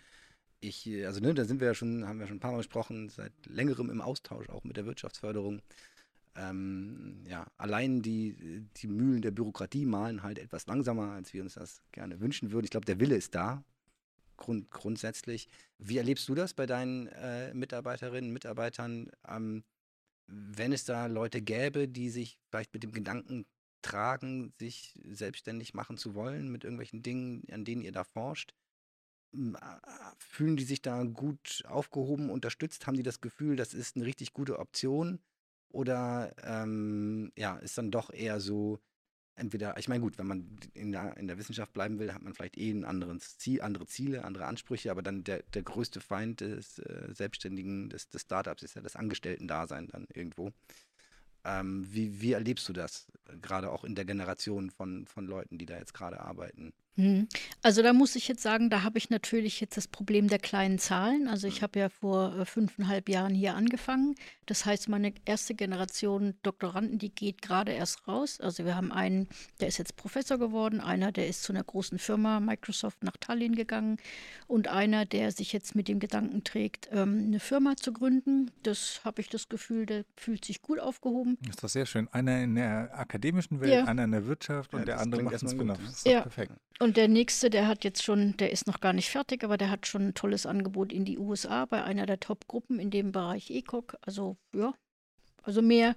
Ich, 0.61 0.87
äh, 0.87 1.05
also 1.05 1.21
ne, 1.21 1.35
da 1.35 1.45
sind 1.45 1.61
wir 1.61 1.67
ja 1.67 1.75
schon, 1.75 2.09
haben 2.09 2.19
wir 2.19 2.27
schon 2.27 2.39
ein 2.39 2.41
paar 2.41 2.53
Mal 2.53 2.59
gesprochen, 2.59 3.11
seit 3.11 3.35
längerem 3.45 3.91
im 3.91 4.01
Austausch 4.01 4.49
auch 4.49 4.65
mit 4.65 4.79
der 4.79 4.87
Wirtschaftsförderung. 4.87 5.61
Ähm, 6.37 7.23
ja, 7.29 7.47
allein 7.59 8.01
die, 8.01 8.65
die 8.79 8.87
Mühlen 8.89 9.21
der 9.21 9.31
Bürokratie 9.31 9.85
malen 9.85 10.23
halt 10.23 10.39
etwas 10.39 10.67
langsamer, 10.67 11.11
als 11.13 11.35
wir 11.35 11.43
uns 11.43 11.53
das 11.53 11.83
gerne 11.93 12.19
wünschen 12.19 12.51
würden. 12.51 12.65
Ich 12.65 12.71
glaube, 12.71 12.87
der 12.87 12.99
Wille 12.99 13.17
ist 13.17 13.35
da, 13.35 13.63
grund, 14.37 14.71
grundsätzlich. 14.71 15.49
Wie 15.79 15.99
erlebst 15.99 16.29
du 16.29 16.35
das 16.35 16.55
bei 16.55 16.67
deinen 16.67 17.09
äh, 17.09 17.53
Mitarbeiterinnen, 17.55 18.33
Mitarbeitern, 18.33 19.11
ähm, 19.29 19.65
wenn 20.27 20.73
es 20.73 20.85
da 20.85 21.07
Leute 21.07 21.41
gäbe, 21.41 21.89
die 21.89 22.11
sich 22.11 22.39
vielleicht 22.51 22.75
mit 22.75 22.83
dem 22.83 22.93
Gedanken 22.93 23.47
tragen, 23.83 24.53
sich 24.59 24.99
selbstständig 25.05 25.75
machen 25.75 25.97
zu 25.97 26.15
wollen 26.15 26.51
mit 26.51 26.65
irgendwelchen 26.65 27.03
Dingen, 27.03 27.45
an 27.51 27.65
denen 27.65 27.83
ihr 27.83 27.93
da 27.93 28.05
forscht? 28.05 28.55
Fühlen 30.19 30.57
die 30.57 30.65
sich 30.65 30.83
da 30.83 31.05
gut 31.05 31.63
aufgehoben, 31.67 32.31
unterstützt? 32.31 32.87
Haben 32.87 32.97
die 32.97 33.03
das 33.03 33.21
Gefühl, 33.21 33.57
das 33.57 33.75
ist 33.75 33.97
eine 33.97 34.07
richtig 34.07 34.33
gute 34.33 34.59
Option? 34.59 35.21
Oder 35.69 36.35
ähm, 36.43 37.33
ja, 37.37 37.57
ist 37.59 37.77
dann 37.77 37.91
doch 37.91 38.11
eher 38.11 38.41
so, 38.41 38.81
entweder, 39.37 39.77
ich 39.79 39.89
meine, 39.89 40.01
gut, 40.01 40.19
wenn 40.19 40.27
man 40.27 40.59
in 40.75 40.93
der, 40.93 41.17
in 41.17 41.29
der 41.29 41.39
Wissenschaft 41.39 41.73
bleiben 41.73 41.99
will, 41.99 42.13
hat 42.13 42.23
man 42.23 42.35
vielleicht 42.35 42.59
eh 42.59 42.71
ein 42.71 42.85
anderes 42.85 43.39
Ziel, 43.39 43.61
andere 43.61 43.87
Ziele, 43.87 44.25
andere 44.25 44.47
Ansprüche, 44.47 44.91
aber 44.91 45.03
dann 45.03 45.25
der, 45.25 45.43
der 45.55 45.63
größte 45.63 46.01
Feind 46.01 46.41
des 46.41 46.79
äh, 46.79 47.13
Selbstständigen, 47.13 47.89
des, 47.91 48.09
des 48.09 48.23
Startups 48.23 48.63
ist 48.63 48.75
ja 48.75 48.83
das 48.83 48.97
Angestellten-Dasein 48.97 49.89
dann 49.89 50.07
irgendwo. 50.13 50.53
Ähm, 51.45 51.87
wie, 51.89 52.21
wie 52.21 52.33
erlebst 52.33 52.69
du 52.69 52.73
das, 52.73 53.07
gerade 53.41 53.71
auch 53.71 53.85
in 53.85 53.95
der 53.95 54.05
Generation 54.05 54.71
von, 54.71 55.07
von 55.07 55.27
Leuten, 55.27 55.59
die 55.59 55.67
da 55.67 55.79
jetzt 55.79 55.95
gerade 55.95 56.21
arbeiten? 56.21 56.73
Hm. 56.97 57.29
Also 57.63 57.83
da 57.83 57.93
muss 57.93 58.17
ich 58.17 58.27
jetzt 58.27 58.43
sagen, 58.43 58.71
da 58.71 58.83
habe 58.83 58.97
ich 58.97 59.11
natürlich 59.11 59.61
jetzt 59.61 59.77
das 59.77 59.87
Problem 59.87 60.29
der 60.29 60.39
kleinen 60.39 60.79
Zahlen. 60.79 61.29
Also 61.29 61.47
ich 61.47 61.63
habe 61.63 61.79
ja 61.79 61.89
vor 61.91 62.35
äh, 62.39 62.45
fünfeinhalb 62.47 63.09
Jahren 63.11 63.35
hier 63.35 63.55
angefangen. 63.55 64.15
Das 64.47 64.65
heißt, 64.65 64.89
meine 64.89 65.13
erste 65.27 65.55
Generation 65.55 66.35
Doktoranden, 66.43 66.99
die 66.99 67.15
geht 67.15 67.43
gerade 67.43 67.73
erst 67.73 68.09
raus. 68.09 68.41
Also 68.41 68.65
wir 68.65 68.77
haben 68.77 68.93
einen, 68.93 69.29
der 69.61 69.69
ist 69.69 69.77
jetzt 69.79 69.97
Professor 69.97 70.39
geworden, 70.39 70.81
einer, 70.81 71.13
der 71.13 71.29
ist 71.29 71.43
zu 71.43 71.53
einer 71.53 71.65
großen 71.65 71.99
Firma 71.99 72.41
Microsoft 72.41 73.03
nach 73.03 73.17
Tallinn 73.19 73.57
gegangen 73.57 73.99
und 74.47 74.69
einer, 74.69 75.05
der 75.05 75.33
sich 75.33 75.53
jetzt 75.53 75.75
mit 75.75 75.89
dem 75.89 75.99
Gedanken 75.99 76.45
trägt, 76.45 76.89
ähm, 76.93 77.25
eine 77.27 77.41
Firma 77.41 77.77
zu 77.77 77.93
gründen. 77.93 78.51
Das 78.63 79.03
habe 79.05 79.21
ich 79.21 79.29
das 79.29 79.51
Gefühl, 79.51 79.85
der 79.85 80.05
fühlt 80.17 80.45
sich 80.45 80.63
gut 80.63 80.79
aufgehoben. 80.79 81.37
Das 81.41 81.51
ist 81.51 81.65
doch 81.65 81.69
sehr 81.69 81.87
schön. 81.87 82.09
Einer 82.13 82.43
in 82.43 82.55
der 82.55 82.97
akademischen 82.99 83.61
Welt, 83.61 83.73
ja. 83.73 83.85
einer 83.85 84.05
in 84.05 84.13
der 84.13 84.27
Wirtschaft 84.27 84.73
und 84.73 84.81
ja, 84.81 84.87
der 84.87 85.01
andere 85.01 85.23
macht 85.25 85.43
einen 85.43 85.51
Spin-off. 85.51 85.79
Das 85.85 85.93
ist 85.93 86.07
ja. 86.07 86.23
perfekt. 86.23 86.53
Und 86.79 86.86
der 86.93 87.09
nächste, 87.09 87.51
der 87.51 87.67
hat 87.69 87.85
jetzt 87.85 88.03
schon, 88.03 88.37
der 88.37 88.53
ist 88.53 88.67
noch 88.67 88.81
gar 88.81 88.93
nicht 88.93 89.11
fertig, 89.11 89.45
aber 89.45 89.57
der 89.57 89.71
hat 89.71 89.87
schon 89.87 90.09
ein 90.09 90.15
tolles 90.15 90.47
Angebot 90.47 90.93
in 90.93 91.05
die 91.05 91.19
USA 91.19 91.65
bei 91.65 91.83
einer 91.83 92.07
der 92.07 92.21
Top-Gruppen 92.21 92.79
in 92.79 92.91
dem 92.91 93.13
Bereich 93.13 93.51
ECOC. 93.51 93.97
Also 94.03 94.37
ja, 94.55 94.75
also 95.47 95.63
mehr 95.63 95.95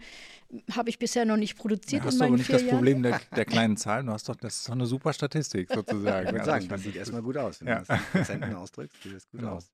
habe 0.71 0.89
ich 0.89 0.99
bisher 0.99 1.25
noch 1.25 1.37
nicht 1.37 1.57
produziert. 1.57 2.03
Da 2.03 2.07
hast 2.07 2.19
du 2.19 2.25
aber 2.25 2.37
nicht 2.37 2.53
das 2.53 2.61
Jahren. 2.61 2.75
Problem 2.75 3.03
der, 3.03 3.19
der, 3.35 3.45
kleinen 3.45 3.77
Zahlen. 3.77 4.05
Du 4.05 4.13
hast 4.13 4.29
doch, 4.29 4.35
das 4.35 4.57
ist 4.57 4.67
doch 4.67 4.73
eine 4.73 4.85
super 4.85 5.11
Statistik 5.11 5.69
sozusagen. 5.73 6.27
Ich 6.27 6.33
würde 6.33 6.45
sagen, 6.45 6.67
das 6.67 6.83
sieht 6.83 6.95
erstmal 6.95 7.23
gut 7.23 7.37
aus. 7.37 7.59
Wenn 7.59 7.67
ja. 7.67 7.79
du 7.79 7.85
das 7.87 7.99
in 7.99 8.05
Prozenten 8.11 8.55
ausdrückst, 8.55 9.03
sieht 9.03 9.15
das 9.15 9.27
gut 9.29 9.39
genau. 9.39 9.55
aus. 9.55 9.71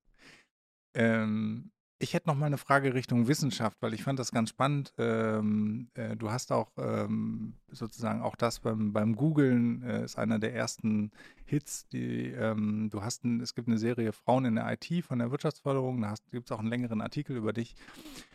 Ähm, 0.94 1.70
ich 1.98 2.12
hätte 2.12 2.28
noch 2.28 2.34
mal 2.34 2.46
eine 2.46 2.58
Frage 2.58 2.92
Richtung 2.92 3.26
Wissenschaft, 3.26 3.78
weil 3.80 3.94
ich 3.94 4.02
fand 4.02 4.18
das 4.18 4.30
ganz 4.30 4.50
spannend. 4.50 4.92
Ähm, 4.98 5.88
äh, 5.94 6.14
du 6.14 6.30
hast 6.30 6.52
auch 6.52 6.70
ähm, 6.76 7.54
sozusagen 7.70 8.20
auch 8.20 8.36
das 8.36 8.60
beim, 8.60 8.92
beim 8.92 9.16
Googlen 9.16 9.82
äh, 9.82 10.04
ist 10.04 10.18
einer 10.18 10.38
der 10.38 10.54
ersten 10.54 11.10
Hits. 11.46 11.88
Die, 11.88 12.28
ähm, 12.28 12.90
du 12.90 13.02
hast 13.02 13.24
ein, 13.24 13.40
es 13.40 13.54
gibt 13.54 13.68
eine 13.68 13.78
Serie 13.78 14.12
Frauen 14.12 14.44
in 14.44 14.56
der 14.56 14.70
IT 14.70 15.04
von 15.04 15.18
der 15.18 15.30
Wirtschaftsförderung. 15.30 16.02
Da 16.02 16.14
gibt 16.32 16.50
es 16.50 16.52
auch 16.52 16.58
einen 16.58 16.68
längeren 16.68 17.00
Artikel 17.00 17.34
über 17.36 17.54
dich. 17.54 17.74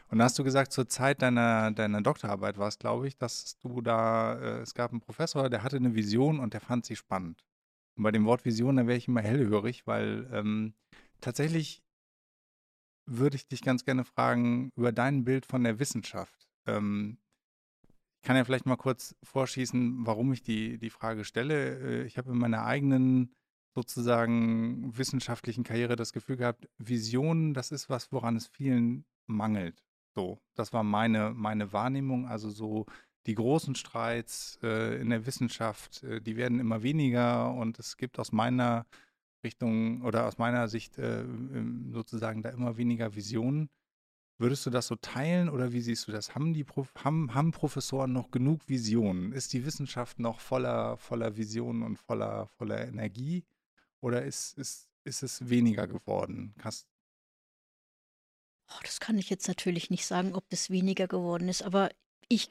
Und 0.10 0.18
da 0.18 0.24
hast 0.26 0.40
du 0.40 0.44
gesagt, 0.44 0.72
zur 0.72 0.90
Zeit 0.90 1.22
deiner, 1.22 1.72
deiner 1.72 2.02
Doktorarbeit 2.02 2.58
war 2.58 2.68
es, 2.68 2.80
glaube 2.80 3.08
ich, 3.08 3.18
dass 3.18 3.60
du 3.60 3.82
da, 3.82 4.40
äh, 4.40 4.62
es 4.62 4.74
gab 4.74 4.92
einen 4.92 5.02
Professor, 5.02 5.50
der 5.50 5.64
hatte 5.64 5.78
eine 5.78 5.94
Vision 5.94 6.40
und 6.40 6.54
der 6.56 6.62
fand 6.62 6.86
sie 6.86 6.96
spannend. 6.96 7.46
Und 7.96 8.04
bei 8.04 8.12
dem 8.12 8.26
Wort 8.26 8.44
Vision, 8.44 8.78
da 8.78 8.88
wäre 8.88 8.98
ich 8.98 9.08
immer 9.08 9.22
hellhörig, 9.22 9.86
weil 9.86 10.28
ähm, 10.34 10.74
tatsächlich 11.22 11.84
würde 13.18 13.36
ich 13.36 13.48
dich 13.48 13.62
ganz 13.62 13.86
gerne 13.86 14.04
fragen 14.06 14.72
über 14.76 14.92
dein 14.92 15.24
Bild 15.24 15.46
von 15.46 15.64
der 15.64 15.80
Wissenschaft. 15.80 16.48
Ähm, 16.66 17.18
ich 18.22 18.28
kann 18.28 18.36
ja 18.36 18.46
vielleicht 18.46 18.66
mal 18.66 18.78
kurz 18.78 19.16
vorschießen, 19.24 20.06
warum 20.06 20.32
ich 20.32 20.44
die, 20.44 20.78
die 20.78 20.90
Frage 20.90 21.26
stelle. 21.26 21.80
Äh, 21.80 22.06
ich 22.06 22.18
habe 22.18 22.32
in 22.32 22.38
meiner 22.38 22.64
eigenen 22.64 23.34
sozusagen 23.74 24.96
wissenschaftlichen 24.98 25.64
Karriere 25.64 25.96
das 25.96 26.14
Gefühl 26.14 26.38
gehabt, 26.38 26.68
Visionen, 26.78 27.54
das 27.54 27.72
ist 27.72 27.90
was, 27.90 28.12
woran 28.12 28.36
es 28.36 28.48
vielen 28.48 29.06
mangelt. 29.28 29.84
So, 30.14 30.42
das 30.56 30.74
war 30.74 30.84
meine, 30.84 31.32
meine 31.32 31.72
Wahrnehmung. 31.72 32.28
Also 32.28 32.50
so 32.50 32.86
die 33.28 33.36
großen 33.36 33.76
Streits 33.76 34.60
äh, 34.62 35.00
in 35.00 35.10
der 35.10 35.26
Wissenschaft, 35.26 36.04
äh, 36.04 36.22
die 36.22 36.36
werden 36.36 36.60
immer 36.60 36.84
weniger 36.84 37.54
und 37.54 37.80
es 37.80 37.98
gibt 37.98 38.20
aus 38.20 38.32
meiner 38.32 38.86
Richtung 39.44 40.02
oder 40.04 40.28
aus 40.28 40.38
meiner 40.38 40.68
Sicht 40.68 40.98
äh, 40.98 41.26
sozusagen 41.92 42.42
da 42.44 42.50
immer 42.50 42.78
weniger 42.78 43.16
Visionen. 43.16 43.70
Würdest 44.38 44.66
du 44.66 44.72
das 44.72 44.88
so 44.88 44.96
teilen 44.96 45.50
oder 45.50 45.72
wie 45.72 45.82
siehst 45.82 46.08
du 46.08 46.12
das? 46.12 46.34
Haben, 46.34 46.54
die 46.54 46.64
Prof 46.64 46.92
haben, 46.96 47.34
haben 47.36 47.52
Professoren 47.52 48.12
noch 48.12 48.32
genug 48.32 48.68
Visionen? 48.68 49.34
Ist 49.34 49.54
die 49.54 49.66
Wissenschaft 49.66 50.20
noch 50.20 50.40
voller, 50.40 50.98
voller 50.98 51.38
Visionen 51.38 51.84
und 51.84 51.98
voller, 51.98 52.48
voller 52.48 52.88
Energie? 52.88 53.44
Oder 54.00 54.24
ist, 54.24 54.58
ist, 54.58 54.90
ist 55.04 55.22
es 55.22 55.50
weniger 55.50 55.88
geworden? 55.88 56.56
Hast 56.64 56.88
oh, 58.72 58.80
das 58.84 59.00
kann 59.00 59.18
ich 59.18 59.30
jetzt 59.30 59.48
natürlich 59.48 59.90
nicht 59.90 60.06
sagen, 60.06 60.34
ob 60.34 60.50
das 60.50 60.70
weniger 60.70 61.08
geworden 61.08 61.48
ist, 61.48 61.62
aber 61.62 61.92
ich 62.28 62.50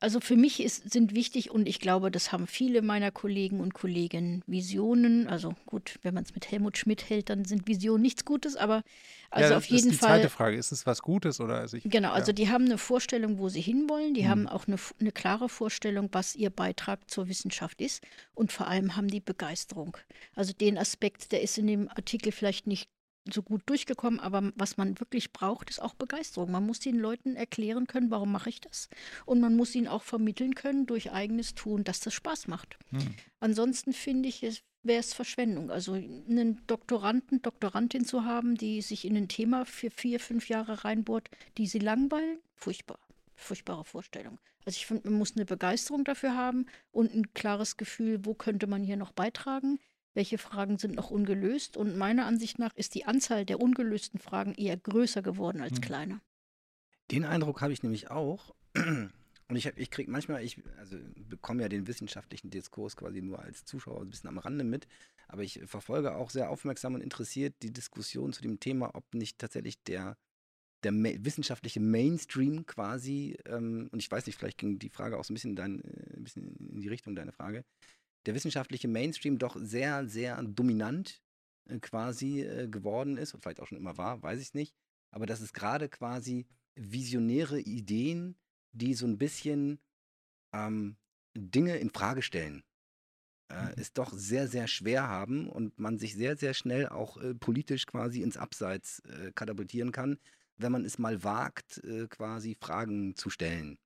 also 0.00 0.18
für 0.20 0.36
mich 0.36 0.62
ist, 0.62 0.90
sind 0.90 1.14
wichtig 1.14 1.50
und 1.50 1.68
ich 1.68 1.78
glaube, 1.78 2.10
das 2.10 2.32
haben 2.32 2.46
viele 2.46 2.80
meiner 2.80 3.10
Kollegen 3.10 3.60
und 3.60 3.74
Kolleginnen 3.74 4.42
Visionen. 4.46 5.28
Also 5.28 5.54
gut, 5.66 5.98
wenn 6.02 6.14
man 6.14 6.24
es 6.24 6.34
mit 6.34 6.50
Helmut 6.50 6.78
Schmidt 6.78 7.10
hält, 7.10 7.28
dann 7.28 7.44
sind 7.44 7.68
Visionen 7.68 8.00
nichts 8.00 8.24
Gutes, 8.24 8.56
aber 8.56 8.82
also 9.30 9.50
ja, 9.50 9.58
auf 9.58 9.66
jeden 9.66 9.82
Fall. 9.82 9.88
Das 9.88 9.92
ist 9.92 10.00
die 10.00 10.06
zweite 10.06 10.28
Frage, 10.30 10.56
ist 10.56 10.72
es 10.72 10.86
was 10.86 11.02
Gutes 11.02 11.38
oder? 11.38 11.56
Also 11.56 11.76
ich, 11.76 11.84
genau, 11.84 12.12
also 12.12 12.32
die 12.32 12.48
haben 12.48 12.64
eine 12.64 12.78
Vorstellung, 12.78 13.38
wo 13.38 13.50
sie 13.50 13.60
hinwollen. 13.60 14.14
Die 14.14 14.22
hm. 14.22 14.30
haben 14.30 14.48
auch 14.48 14.66
eine, 14.66 14.76
eine 14.98 15.12
klare 15.12 15.50
Vorstellung, 15.50 16.08
was 16.12 16.34
ihr 16.34 16.48
Beitrag 16.48 17.10
zur 17.10 17.28
Wissenschaft 17.28 17.82
ist 17.82 18.02
und 18.34 18.52
vor 18.52 18.68
allem 18.68 18.96
haben 18.96 19.08
die 19.08 19.20
Begeisterung. 19.20 19.98
Also 20.34 20.54
den 20.54 20.78
Aspekt, 20.78 21.30
der 21.30 21.42
ist 21.42 21.58
in 21.58 21.66
dem 21.66 21.88
Artikel 21.90 22.32
vielleicht 22.32 22.66
nicht 22.66 22.88
so 23.30 23.42
gut 23.42 23.62
durchgekommen, 23.66 24.20
aber 24.20 24.52
was 24.54 24.76
man 24.76 24.98
wirklich 24.98 25.32
braucht, 25.32 25.70
ist 25.70 25.80
auch 25.80 25.94
Begeisterung. 25.94 26.50
Man 26.50 26.66
muss 26.66 26.80
den 26.80 26.98
Leuten 26.98 27.36
erklären 27.36 27.86
können, 27.86 28.10
warum 28.10 28.32
mache 28.32 28.48
ich 28.48 28.60
das? 28.60 28.88
Und 29.26 29.40
man 29.40 29.56
muss 29.56 29.74
ihnen 29.74 29.88
auch 29.88 30.02
vermitteln 30.02 30.54
können 30.54 30.86
durch 30.86 31.12
eigenes 31.12 31.54
Tun, 31.54 31.84
dass 31.84 32.00
das 32.00 32.14
Spaß 32.14 32.48
macht. 32.48 32.78
Hm. 32.90 33.14
Ansonsten 33.40 33.92
finde 33.92 34.28
ich, 34.28 34.42
es 34.42 34.62
wäre 34.82 35.00
es 35.00 35.12
Verschwendung. 35.12 35.70
Also 35.70 35.92
einen 35.92 36.62
Doktoranden, 36.66 37.42
Doktorandin 37.42 38.04
zu 38.04 38.24
haben, 38.24 38.56
die 38.56 38.82
sich 38.82 39.04
in 39.04 39.16
ein 39.16 39.28
Thema 39.28 39.66
für 39.66 39.90
vier, 39.90 40.20
fünf 40.20 40.48
Jahre 40.48 40.84
reinbohrt, 40.84 41.28
die 41.58 41.66
sie 41.66 41.78
langweilen, 41.78 42.38
furchtbar. 42.54 42.98
Furchtbare 43.34 43.84
Vorstellung. 43.84 44.38
Also 44.64 44.76
ich 44.76 44.86
finde, 44.86 45.08
man 45.08 45.18
muss 45.18 45.34
eine 45.34 45.46
Begeisterung 45.46 46.04
dafür 46.04 46.34
haben 46.34 46.66
und 46.92 47.14
ein 47.14 47.32
klares 47.32 47.76
Gefühl, 47.76 48.24
wo 48.24 48.34
könnte 48.34 48.66
man 48.66 48.82
hier 48.82 48.96
noch 48.96 49.12
beitragen 49.12 49.78
welche 50.14 50.38
Fragen 50.38 50.78
sind 50.78 50.94
noch 50.94 51.10
ungelöst. 51.10 51.76
Und 51.76 51.96
meiner 51.96 52.26
Ansicht 52.26 52.58
nach 52.58 52.74
ist 52.76 52.94
die 52.94 53.04
Anzahl 53.04 53.44
der 53.44 53.60
ungelösten 53.60 54.18
Fragen 54.18 54.54
eher 54.54 54.76
größer 54.76 55.22
geworden 55.22 55.60
als 55.60 55.74
mhm. 55.74 55.80
kleiner. 55.82 56.20
Den 57.10 57.24
Eindruck 57.24 57.60
habe 57.60 57.72
ich 57.72 57.82
nämlich 57.82 58.10
auch. 58.10 58.54
Und 59.50 59.56
ich, 59.56 59.66
ich 59.66 59.90
kriege 59.90 60.08
manchmal, 60.08 60.44
ich 60.44 60.62
also 60.78 60.96
bekomme 61.28 61.62
ja 61.62 61.68
den 61.68 61.88
wissenschaftlichen 61.88 62.50
Diskurs 62.50 62.96
quasi 62.96 63.20
nur 63.20 63.40
als 63.40 63.64
Zuschauer 63.64 64.00
ein 64.00 64.08
bisschen 64.08 64.28
am 64.28 64.38
Rande 64.38 64.62
mit, 64.62 64.86
aber 65.26 65.42
ich 65.42 65.60
verfolge 65.66 66.14
auch 66.14 66.30
sehr 66.30 66.50
aufmerksam 66.50 66.94
und 66.94 67.00
interessiert 67.00 67.56
die 67.62 67.72
Diskussion 67.72 68.32
zu 68.32 68.42
dem 68.42 68.60
Thema, 68.60 68.94
ob 68.94 69.12
nicht 69.12 69.38
tatsächlich 69.38 69.82
der, 69.82 70.16
der 70.84 70.92
wissenschaftliche 70.92 71.80
Mainstream 71.80 72.64
quasi, 72.64 73.36
ähm, 73.44 73.88
und 73.90 73.98
ich 73.98 74.08
weiß 74.08 74.26
nicht, 74.26 74.38
vielleicht 74.38 74.58
ging 74.58 74.78
die 74.78 74.88
Frage 74.88 75.18
auch 75.18 75.24
so 75.24 75.32
ein 75.32 75.34
bisschen, 75.34 75.56
dein, 75.56 75.82
äh, 75.82 76.16
ein 76.16 76.22
bisschen 76.22 76.54
in 76.54 76.80
die 76.80 76.88
Richtung 76.88 77.16
deiner 77.16 77.32
Frage, 77.32 77.64
der 78.26 78.34
wissenschaftliche 78.34 78.88
Mainstream 78.88 79.38
doch 79.38 79.56
sehr, 79.60 80.06
sehr 80.06 80.42
dominant 80.42 81.22
äh, 81.68 81.78
quasi 81.78 82.42
äh, 82.42 82.68
geworden 82.68 83.16
ist 83.16 83.34
und 83.34 83.42
vielleicht 83.42 83.60
auch 83.60 83.66
schon 83.66 83.78
immer 83.78 83.98
war, 83.98 84.22
weiß 84.22 84.40
ich 84.40 84.54
nicht. 84.54 84.74
Aber 85.10 85.26
dass 85.26 85.40
es 85.40 85.52
gerade 85.52 85.88
quasi 85.88 86.46
visionäre 86.74 87.60
Ideen, 87.60 88.36
die 88.72 88.94
so 88.94 89.06
ein 89.06 89.18
bisschen 89.18 89.80
ähm, 90.52 90.96
Dinge 91.34 91.76
in 91.78 91.90
Frage 91.90 92.22
stellen, 92.22 92.62
äh, 93.50 93.64
mhm. 93.64 93.72
es 93.76 93.92
doch 93.92 94.12
sehr, 94.12 94.48
sehr 94.48 94.68
schwer 94.68 95.08
haben 95.08 95.48
und 95.48 95.78
man 95.78 95.98
sich 95.98 96.14
sehr, 96.14 96.36
sehr 96.36 96.54
schnell 96.54 96.88
auch 96.88 97.16
äh, 97.16 97.34
politisch 97.34 97.86
quasi 97.86 98.22
ins 98.22 98.36
Abseits 98.36 99.00
äh, 99.00 99.32
katapultieren 99.32 99.92
kann, 99.92 100.18
wenn 100.56 100.72
man 100.72 100.84
es 100.84 100.98
mal 100.98 101.24
wagt, 101.24 101.82
äh, 101.84 102.06
quasi 102.08 102.56
Fragen 102.60 103.16
zu 103.16 103.30
stellen. 103.30 103.78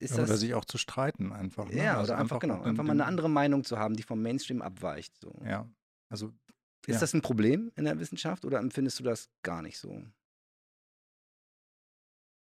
Ist 0.00 0.16
ja, 0.16 0.24
oder 0.24 0.36
sich 0.38 0.54
auch 0.54 0.64
zu 0.64 0.78
streiten 0.78 1.32
einfach. 1.32 1.68
Ne? 1.68 1.76
Ja, 1.76 1.98
also 1.98 2.12
oder 2.12 2.20
einfach, 2.20 2.36
einfach 2.36 2.40
genau, 2.40 2.62
einfach 2.62 2.84
mal 2.84 2.92
eine 2.92 3.04
andere 3.04 3.28
Meinung 3.28 3.64
zu 3.64 3.78
haben, 3.78 3.94
die 3.94 4.02
vom 4.02 4.22
Mainstream 4.22 4.62
abweicht. 4.62 5.14
So. 5.20 5.32
Ja, 5.44 5.68
also. 6.08 6.32
Ist 6.86 6.94
ja. 6.94 7.00
das 7.00 7.12
ein 7.12 7.20
Problem 7.20 7.70
in 7.76 7.84
der 7.84 7.98
Wissenschaft 8.00 8.46
oder 8.46 8.58
empfindest 8.58 8.98
du 8.98 9.04
das 9.04 9.28
gar 9.42 9.60
nicht 9.60 9.78
so? 9.78 10.02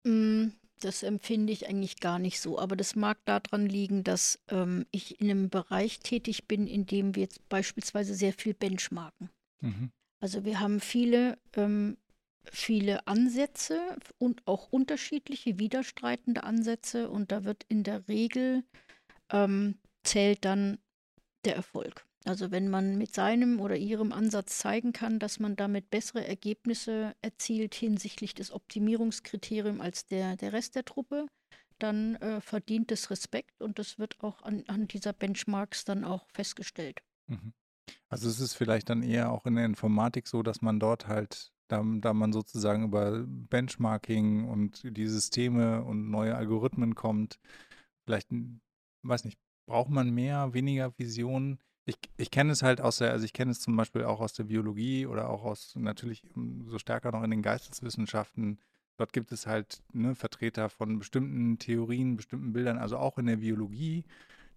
Mm, 0.04 0.48
das 0.80 1.04
empfinde 1.04 1.54
ich 1.54 1.70
eigentlich 1.70 2.00
gar 2.00 2.18
nicht 2.18 2.40
so. 2.40 2.58
Aber 2.58 2.76
das 2.76 2.96
mag 2.96 3.24
daran 3.26 3.68
liegen, 3.68 4.04
dass 4.04 4.40
ähm, 4.50 4.88
ich 4.90 5.22
in 5.22 5.30
einem 5.30 5.50
Bereich 5.50 6.00
tätig 6.00 6.48
bin, 6.48 6.66
in 6.66 6.88
dem 6.88 7.16
wir 7.16 7.22
jetzt 7.22 7.48
beispielsweise 7.50 8.16
sehr 8.16 8.34
viel 8.34 8.56
benchmarken. 8.56 9.30
Mhm. 9.62 9.92
Also 10.20 10.44
wir 10.44 10.60
haben 10.60 10.80
viele 10.80 11.38
ähm, 11.54 11.98
viele 12.52 13.08
Ansätze 13.08 13.98
und 14.18 14.46
auch 14.46 14.72
unterschiedliche 14.72 15.60
widerstreitende 15.60 16.44
Ansätze 16.44 17.10
und 17.10 17.32
da 17.32 17.44
wird 17.44 17.66
in 17.68 17.84
der 17.84 18.08
Regel 18.08 18.64
ähm, 19.32 19.80
zählt 20.04 20.46
dann 20.46 20.78
der 21.46 21.56
Erfolg. 21.56 22.06
Also 22.26 22.50
wenn 22.50 22.70
man 22.70 22.98
mit 22.98 23.14
seinem 23.14 23.60
oder 23.60 23.78
ihrem 23.78 24.12
Ansatz 24.12 24.58
zeigen 24.58 24.94
kann, 24.94 25.20
dass 25.20 25.40
man 25.40 25.56
damit 25.56 25.92
bessere 25.92 26.28
Ergebnisse 26.28 27.16
erzielt 27.22 27.76
hinsichtlich 27.76 28.34
des 28.34 28.52
Optimierungskriteriums 28.52 29.80
als 29.80 30.08
der, 30.08 30.36
der 30.36 30.52
Rest 30.52 30.76
der 30.76 30.86
Truppe, 30.86 31.28
dann 31.78 32.16
äh, 32.16 32.42
verdient 32.42 32.92
es 32.92 33.12
Respekt 33.12 33.62
und 33.62 33.78
das 33.78 34.00
wird 34.00 34.24
auch 34.24 34.42
an, 34.42 34.64
an 34.68 34.88
dieser 34.88 35.14
Benchmarks 35.14 35.86
dann 35.86 36.04
auch 36.04 36.28
festgestellt. 36.34 37.02
Mhm. 37.28 37.54
Also 38.10 38.30
es 38.30 38.40
ist 38.40 38.54
vielleicht 38.54 38.90
dann 38.90 39.04
eher 39.04 39.32
auch 39.32 39.46
in 39.46 39.56
der 39.56 39.66
Informatik 39.66 40.28
so, 40.28 40.42
dass 40.42 40.62
man 40.62 40.80
dort 40.80 41.08
halt, 41.08 41.52
da, 41.68 41.84
da 41.84 42.14
man 42.14 42.34
sozusagen 42.34 42.84
über 42.84 43.24
Benchmarking 43.28 44.48
und 44.48 44.82
die 44.84 45.08
Systeme 45.08 45.84
und 45.84 46.10
neue 46.10 46.36
Algorithmen 46.36 46.96
kommt, 46.96 47.40
vielleicht, 48.06 48.30
weiß 49.04 49.26
nicht, 49.26 49.40
braucht 49.66 49.90
man 49.90 50.12
mehr, 50.12 50.54
weniger 50.54 50.94
Visionen? 50.98 51.60
Ich, 51.86 51.98
ich 52.18 52.32
kenne 52.32 52.52
es 52.52 52.64
halt 52.64 52.82
aus 52.82 52.98
der, 52.98 53.12
also 53.12 53.26
ich 53.26 53.34
kenne 53.34 53.52
es 53.52 53.60
zum 53.60 53.76
Beispiel 53.76 54.04
auch 54.04 54.20
aus 54.20 54.34
der 54.34 54.46
Biologie 54.46 55.06
oder 55.06 55.30
auch 55.30 55.44
aus 55.44 55.76
natürlich 55.76 56.24
so 56.66 56.80
stärker 56.80 57.12
noch 57.12 57.24
in 57.24 57.32
den 57.32 57.44
Geisteswissenschaften. 57.44 58.60
Dort 58.98 59.14
gibt 59.14 59.32
es 59.32 59.46
halt 59.46 59.84
ne, 59.94 60.16
Vertreter 60.16 60.70
von 60.70 61.00
bestimmten 61.00 61.60
Theorien, 61.60 62.16
bestimmten 62.16 62.54
Bildern, 62.54 62.78
also 62.78 62.98
auch 62.98 63.18
in 63.18 63.26
der 63.28 63.38
Biologie, 63.38 64.06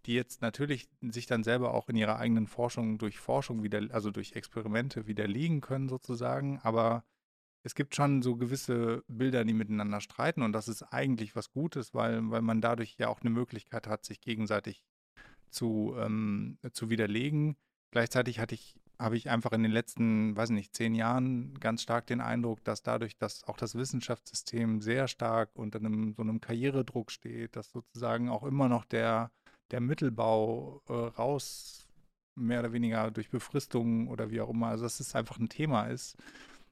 die 0.07 0.15
jetzt 0.15 0.43
natürlich 0.43 0.89
sich 1.01 1.27
dann 1.27 1.45
selber 1.45 1.75
auch 1.75 1.89
in 1.89 1.97
ihrer 1.97 2.19
eigenen 2.19 2.47
Forschung 2.47 2.99
durch 2.99 3.19
Forschung 3.19 3.63
wieder, 3.63 3.83
also 3.91 4.11
durch 4.11 4.33
Experimente 4.33 5.07
widerlegen 5.07 5.61
können 5.61 5.89
sozusagen. 5.89 6.59
Aber 6.63 7.05
es 7.63 7.75
gibt 7.75 7.95
schon 7.95 8.23
so 8.23 8.37
gewisse 8.37 9.05
Bilder, 9.09 9.45
die 9.45 9.53
miteinander 9.53 10.01
streiten 10.01 10.43
und 10.43 10.53
das 10.53 10.69
ist 10.69 10.83
eigentlich 10.83 11.37
was 11.37 11.51
Gutes, 11.51 11.95
weil, 11.95 12.31
weil 12.31 12.43
man 12.43 12.61
dadurch 12.61 12.97
ja 12.99 13.09
auch 13.09 13.21
eine 13.21 13.31
Möglichkeit 13.31 13.87
hat, 13.87 14.05
sich 14.05 14.21
gegenseitig 14.21 14.83
zu, 15.51 15.95
ähm, 15.99 16.59
zu 16.73 16.91
widerlegen. 16.91 17.57
Gleichzeitig 17.91 18.39
hatte 18.39 18.55
ich, 18.55 18.77
habe 18.99 19.17
ich 19.17 19.31
einfach 19.31 19.53
in 19.53 19.63
den 19.63 19.73
letzten, 19.73 20.37
weiß 20.37 20.51
nicht, 20.51 20.75
zehn 20.75 20.95
Jahren 20.95 21.55
ganz 21.59 21.83
stark 21.83 22.07
den 22.07 22.21
Eindruck, 22.21 22.63
dass 22.65 22.83
dadurch, 22.83 23.17
dass 23.17 23.45
auch 23.45 23.57
das 23.57 23.75
Wissenschaftssystem 23.75 24.81
sehr 24.81 25.09
stark 25.09 25.51
unter 25.55 25.79
einem, 25.79 26.15
so 26.15 26.23
einem 26.23 26.41
Karrieredruck 26.41 27.11
steht, 27.11 27.57
dass 27.57 27.71
sozusagen 27.71 28.29
auch 28.29 28.45
immer 28.45 28.69
noch 28.69 28.85
der, 28.85 29.31
der 29.71 29.81
Mittelbau 29.81 30.83
äh, 30.89 30.93
raus, 30.93 31.87
mehr 32.35 32.61
oder 32.61 32.73
weniger 32.73 33.11
durch 33.11 33.31
Befristungen 33.31 34.09
oder 34.09 34.31
wie 34.31 34.41
auch 34.41 34.51
immer, 34.51 34.69
also 34.69 34.85
dass 34.85 35.01
es 35.01 35.15
einfach 35.15 35.39
ein 35.39 35.49
Thema 35.49 35.87
ist 35.87 36.17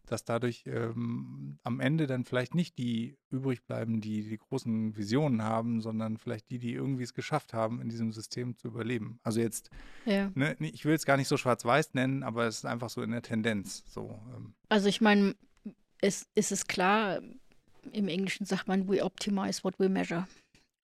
dass 0.07 0.25
dadurch 0.25 0.65
ähm, 0.67 1.59
am 1.65 1.81
Ende 1.81 2.07
dann 2.07 2.25
vielleicht 2.25 2.55
nicht 2.55 2.79
die 2.79 3.19
übrig 3.31 3.65
bleiben, 3.65 4.01
die 4.01 4.29
die 4.29 4.39
großen 4.39 4.97
Visionen 4.97 5.43
haben, 5.43 5.81
sondern 5.81 6.17
vielleicht 6.17 6.51
die, 6.51 6.59
die 6.59 6.73
irgendwie 6.73 7.03
es 7.03 7.13
geschafft 7.13 7.53
haben, 7.53 7.81
in 7.81 7.89
diesem 7.89 8.13
System 8.13 8.57
zu 8.57 8.69
überleben. 8.69 9.19
Also 9.23 9.41
jetzt, 9.41 9.71
ja. 10.05 10.31
ne, 10.35 10.57
ich 10.61 10.85
will 10.85 10.95
es 10.95 11.05
gar 11.05 11.17
nicht 11.17 11.29
so 11.29 11.37
schwarz-weiß 11.37 11.95
nennen, 11.95 12.23
aber 12.23 12.47
es 12.47 12.59
ist 12.59 12.67
einfach 12.67 12.89
so 12.89 13.03
in 13.03 13.11
der 13.11 13.23
Tendenz. 13.23 13.85
So, 13.89 14.19
ähm. 14.35 14.55
Also 14.69 14.89
ich 14.89 15.01
meine, 15.01 15.35
es, 16.01 16.27
es 16.35 16.53
ist 16.53 16.69
klar, 16.69 17.21
im 17.93 18.09
Englischen 18.09 18.47
sagt 18.47 18.69
man, 18.69 18.89
we 18.89 19.05
optimize 19.05 19.63
what 19.65 19.79
we 19.79 19.89
measure. 19.89 20.27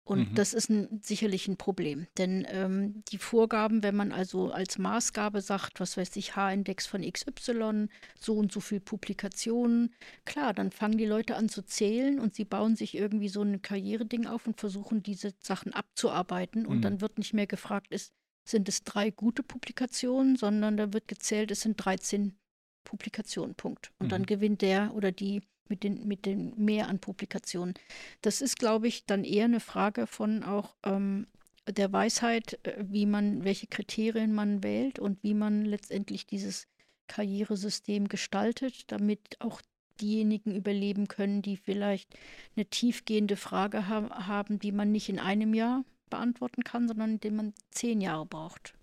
Und 0.04 0.32
mhm. 0.32 0.36
das 0.36 0.54
ist 0.54 0.70
ein, 0.70 1.00
sicherlich 1.04 1.48
ein 1.48 1.58
Problem, 1.58 2.08
denn 2.18 2.46
ähm, 2.50 3.04
die 3.12 3.20
Vorgaben, 3.20 3.84
wenn 3.84 3.96
man 3.96 4.12
also 4.12 4.52
als 4.52 4.80
Maßgabe 4.80 5.42
sagt, 5.42 5.80
was 5.80 5.96
weiß 5.96 6.16
ich, 6.16 6.36
H-Index 6.36 6.88
von 6.88 7.02
XY, 7.02 7.88
so 8.20 8.36
und 8.36 8.52
so 8.52 8.62
viel 8.62 8.80
Publikationen, 8.80 9.94
klar, 10.26 10.54
dann 10.54 10.72
fangen 10.72 10.98
die 10.98 11.06
Leute 11.06 11.36
an 11.36 11.50
zu 11.50 11.62
zählen 11.62 12.20
und 12.20 12.34
sie 12.34 12.46
bauen 12.46 12.76
sich 12.76 12.96
irgendwie 12.96 13.30
so 13.30 13.44
ein 13.44 13.62
Karriereding 13.62 14.26
auf 14.26 14.48
und 14.48 14.60
versuchen 14.60 15.04
diese 15.04 15.34
Sachen 15.40 15.72
abzuarbeiten 15.74 16.66
und 16.66 16.78
mhm. 16.78 16.82
dann 16.82 17.02
wird 17.02 17.20
nicht 17.20 17.34
mehr 17.34 17.48
gefragt, 17.48 17.94
ist, 17.94 18.12
sind 18.44 18.68
es 18.70 18.84
drei 18.84 19.12
gute 19.12 19.44
Publikationen, 19.44 20.36
sondern 20.36 20.78
da 20.78 20.94
wird 20.94 21.08
gezählt, 21.08 21.52
es 21.52 21.62
sind 21.62 21.78
13 21.78 22.36
Publikationen, 22.84 23.54
Punkt. 23.54 23.92
Und 24.00 24.08
mhm. 24.08 24.10
dann 24.10 24.26
gewinnt 24.26 24.64
der 24.64 24.96
oder 24.96 25.12
die 25.12 25.44
mit 25.72 25.84
den, 25.84 26.06
mit 26.06 26.26
den 26.26 26.54
mehr 26.58 26.90
an 26.90 27.00
Publikationen. 27.00 27.74
Das 28.22 28.42
ist, 28.42 28.60
glaube 28.60 28.90
ich, 28.90 29.06
dann 29.06 29.24
eher 29.24 29.46
eine 29.46 29.62
Frage 29.62 30.06
von 30.06 30.44
auch 30.44 30.76
ähm, 30.84 31.28
der 31.66 31.92
Weisheit, 31.94 32.60
äh, 32.64 32.84
wie 32.88 33.06
man, 33.06 33.46
welche 33.46 33.68
Kriterien 33.68 34.34
man 34.34 34.64
wählt 34.64 35.00
und 35.00 35.24
wie 35.24 35.34
man 35.34 35.64
letztendlich 35.64 36.28
dieses 36.28 36.68
Karrieresystem 37.08 38.10
gestaltet, 38.10 38.92
damit 38.92 39.38
auch 39.40 39.62
diejenigen 40.02 40.56
überleben 40.56 41.08
können, 41.08 41.42
die 41.42 41.56
vielleicht 41.56 42.18
eine 42.56 42.66
tiefgehende 42.66 43.38
Frage 43.38 43.88
ha 43.88 44.28
haben, 44.28 44.60
die 44.60 44.74
man 44.74 44.92
nicht 44.92 45.08
in 45.08 45.20
einem 45.20 45.54
Jahr 45.54 45.86
beantworten 46.10 46.64
kann, 46.64 46.90
sondern 46.90 47.12
in 47.12 47.20
dem 47.22 47.36
man 47.38 47.54
zehn 47.72 48.02
Jahre 48.02 48.26
braucht. 48.26 48.74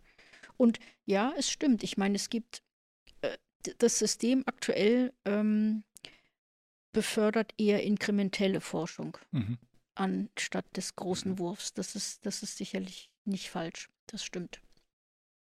Und 0.56 0.78
ja, 1.05 1.35
es 1.36 1.51
stimmt. 1.51 1.82
Ich 1.82 1.98
meine, 1.98 2.16
es 2.16 2.31
gibt 2.31 2.62
äh, 3.20 3.36
das 3.78 3.98
System 3.98 4.43
aktuell 4.47 5.12
ähm, 5.27 5.82
befördert 6.99 7.55
eher 7.59 7.85
inkrementelle 7.85 8.61
Forschung 8.61 9.16
mhm. 9.31 9.57
anstatt 9.95 10.65
des 10.77 10.97
großen 10.97 11.31
mhm. 11.31 11.39
Wurfs. 11.39 11.73
Das 11.73 11.95
ist, 11.95 12.27
das 12.27 12.43
ist 12.43 12.57
sicherlich 12.57 13.09
nicht 13.25 13.51
falsch. 13.51 13.89
Das 14.09 14.25
stimmt. 14.25 14.61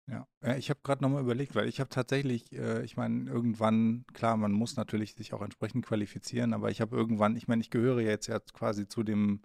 Ja, 0.08 0.28
ich 0.58 0.72
habe 0.72 0.80
gerade 0.84 1.04
nochmal 1.04 1.22
überlegt, 1.22 1.54
weil 1.54 1.70
ich 1.70 1.80
habe 1.80 1.92
tatsächlich, 1.92 2.52
äh, 2.54 2.84
ich 2.84 2.98
meine, 2.98 3.30
irgendwann, 3.30 4.04
klar, 4.14 4.36
man 4.36 4.52
muss 4.52 4.78
natürlich 4.78 5.14
sich 5.14 5.32
auch 5.32 5.44
entsprechend 5.44 5.86
qualifizieren, 5.86 6.54
aber 6.54 6.72
ich 6.72 6.82
habe 6.82 6.96
irgendwann, 6.96 7.36
ich 7.36 7.48
meine, 7.48 7.62
ich 7.62 7.70
gehöre 7.70 8.02
jetzt 8.02 8.26
ja 8.26 8.40
quasi 8.40 8.88
zu 8.88 9.04
dem, 9.04 9.44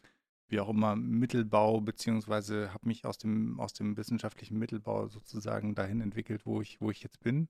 wie 0.49 0.61
auch 0.61 0.71
immer, 0.71 0.97
Mittelbau, 0.97 1.83
beziehungsweise 1.83 2.73
habe 2.73 2.89
mich 2.89 3.05
aus 3.05 3.19
dem, 3.19 3.61
aus 3.61 3.75
dem 3.75 3.99
wissenschaftlichen 3.99 4.59
Mittelbau 4.59 5.09
sozusagen 5.09 5.75
dahin 5.75 6.01
entwickelt, 6.01 6.47
wo 6.47 6.63
ich, 6.63 6.81
wo 6.81 6.91
ich 6.91 7.03
jetzt 7.03 7.21
bin. 7.21 7.49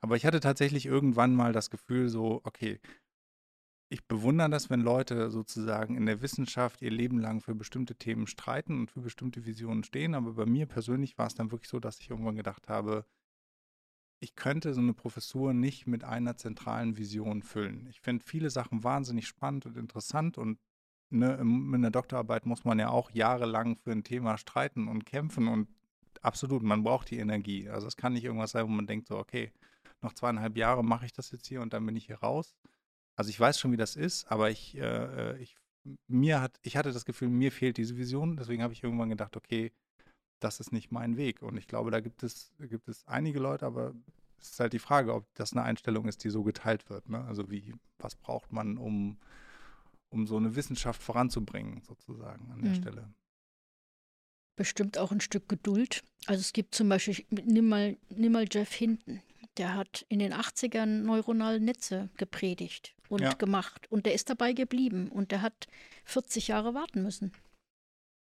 Aber 0.00 0.16
ich 0.16 0.26
hatte 0.26 0.40
tatsächlich 0.40 0.86
irgendwann 0.86 1.36
mal 1.36 1.52
das 1.52 1.70
Gefühl, 1.70 2.08
so, 2.08 2.40
okay, 2.42 2.80
ich 3.92 4.06
bewundere 4.06 4.48
das, 4.48 4.70
wenn 4.70 4.80
Leute 4.80 5.30
sozusagen 5.30 5.96
in 5.96 6.06
der 6.06 6.22
Wissenschaft 6.22 6.80
ihr 6.80 6.90
Leben 6.90 7.18
lang 7.18 7.42
für 7.42 7.54
bestimmte 7.54 7.94
Themen 7.94 8.26
streiten 8.26 8.80
und 8.80 8.90
für 8.90 9.02
bestimmte 9.02 9.44
Visionen 9.44 9.84
stehen. 9.84 10.14
Aber 10.14 10.32
bei 10.32 10.46
mir 10.46 10.64
persönlich 10.64 11.18
war 11.18 11.26
es 11.26 11.34
dann 11.34 11.50
wirklich 11.50 11.68
so, 11.68 11.78
dass 11.78 12.00
ich 12.00 12.08
irgendwann 12.08 12.36
gedacht 12.36 12.70
habe, 12.70 13.04
ich 14.18 14.34
könnte 14.34 14.72
so 14.72 14.80
eine 14.80 14.94
Professur 14.94 15.52
nicht 15.52 15.86
mit 15.86 16.04
einer 16.04 16.38
zentralen 16.38 16.96
Vision 16.96 17.42
füllen. 17.42 17.86
Ich 17.88 18.00
finde 18.00 18.24
viele 18.24 18.48
Sachen 18.48 18.82
wahnsinnig 18.82 19.26
spannend 19.26 19.66
und 19.66 19.76
interessant 19.76 20.38
und 20.38 20.58
ne, 21.10 21.34
in 21.34 21.74
einer 21.74 21.90
Doktorarbeit 21.90 22.46
muss 22.46 22.64
man 22.64 22.78
ja 22.78 22.88
auch 22.88 23.10
jahrelang 23.10 23.76
für 23.76 23.92
ein 23.92 24.04
Thema 24.04 24.38
streiten 24.38 24.88
und 24.88 25.04
kämpfen 25.04 25.48
und 25.48 25.68
absolut, 26.22 26.62
man 26.62 26.82
braucht 26.82 27.10
die 27.10 27.18
Energie. 27.18 27.68
Also 27.68 27.88
es 27.88 27.98
kann 27.98 28.14
nicht 28.14 28.24
irgendwas 28.24 28.52
sein, 28.52 28.64
wo 28.64 28.70
man 28.70 28.86
denkt 28.86 29.08
so, 29.08 29.18
okay, 29.18 29.52
noch 30.00 30.14
zweieinhalb 30.14 30.56
Jahre 30.56 30.82
mache 30.82 31.04
ich 31.04 31.12
das 31.12 31.30
jetzt 31.30 31.46
hier 31.46 31.60
und 31.60 31.74
dann 31.74 31.84
bin 31.84 31.96
ich 31.96 32.06
hier 32.06 32.20
raus. 32.20 32.56
Also 33.16 33.30
ich 33.30 33.38
weiß 33.38 33.58
schon, 33.58 33.72
wie 33.72 33.76
das 33.76 33.96
ist, 33.96 34.30
aber 34.30 34.50
ich, 34.50 34.76
äh, 34.76 35.36
ich, 35.38 35.56
mir 36.08 36.40
hat, 36.40 36.58
ich 36.62 36.76
hatte 36.76 36.92
das 36.92 37.04
Gefühl, 37.04 37.28
mir 37.28 37.52
fehlt 37.52 37.76
diese 37.76 37.96
Vision. 37.96 38.36
Deswegen 38.36 38.62
habe 38.62 38.72
ich 38.72 38.82
irgendwann 38.82 39.10
gedacht, 39.10 39.36
okay, 39.36 39.72
das 40.40 40.60
ist 40.60 40.72
nicht 40.72 40.90
mein 40.90 41.16
Weg. 41.16 41.42
Und 41.42 41.56
ich 41.56 41.68
glaube, 41.68 41.90
da 41.90 42.00
gibt 42.00 42.22
es, 42.22 42.52
gibt 42.58 42.88
es 42.88 43.06
einige 43.06 43.38
Leute, 43.38 43.66
aber 43.66 43.94
es 44.40 44.50
ist 44.50 44.60
halt 44.60 44.72
die 44.72 44.78
Frage, 44.78 45.14
ob 45.14 45.26
das 45.34 45.52
eine 45.52 45.62
Einstellung 45.62 46.06
ist, 46.08 46.24
die 46.24 46.30
so 46.30 46.42
geteilt 46.42 46.88
wird. 46.90 47.08
Ne? 47.08 47.24
Also 47.24 47.50
wie, 47.50 47.74
was 47.98 48.16
braucht 48.16 48.52
man, 48.52 48.76
um, 48.76 49.18
um 50.10 50.26
so 50.26 50.36
eine 50.36 50.56
Wissenschaft 50.56 51.02
voranzubringen, 51.02 51.82
sozusagen 51.82 52.50
an 52.50 52.62
der 52.62 52.72
mhm. 52.72 52.76
Stelle. 52.76 53.14
Bestimmt 54.56 54.98
auch 54.98 55.12
ein 55.12 55.20
Stück 55.20 55.48
Geduld. 55.48 56.02
Also 56.26 56.40
es 56.40 56.52
gibt 56.52 56.74
zum 56.74 56.88
Beispiel, 56.88 57.24
nimm 57.30 57.68
mal, 57.68 57.96
nimm 58.10 58.32
mal 58.32 58.46
Jeff 58.50 58.72
Hinton. 58.72 59.22
Der 59.58 59.74
hat 59.74 60.06
in 60.08 60.18
den 60.18 60.32
80ern 60.32 61.02
neuronale 61.02 61.60
Netze 61.60 62.08
gepredigt 62.16 62.94
und 63.12 63.20
ja. 63.20 63.34
gemacht. 63.34 63.86
Und 63.90 64.06
der 64.06 64.14
ist 64.14 64.30
dabei 64.30 64.54
geblieben. 64.54 65.08
Und 65.08 65.32
der 65.32 65.42
hat 65.42 65.66
40 66.04 66.48
Jahre 66.48 66.72
warten 66.72 67.02
müssen. 67.02 67.32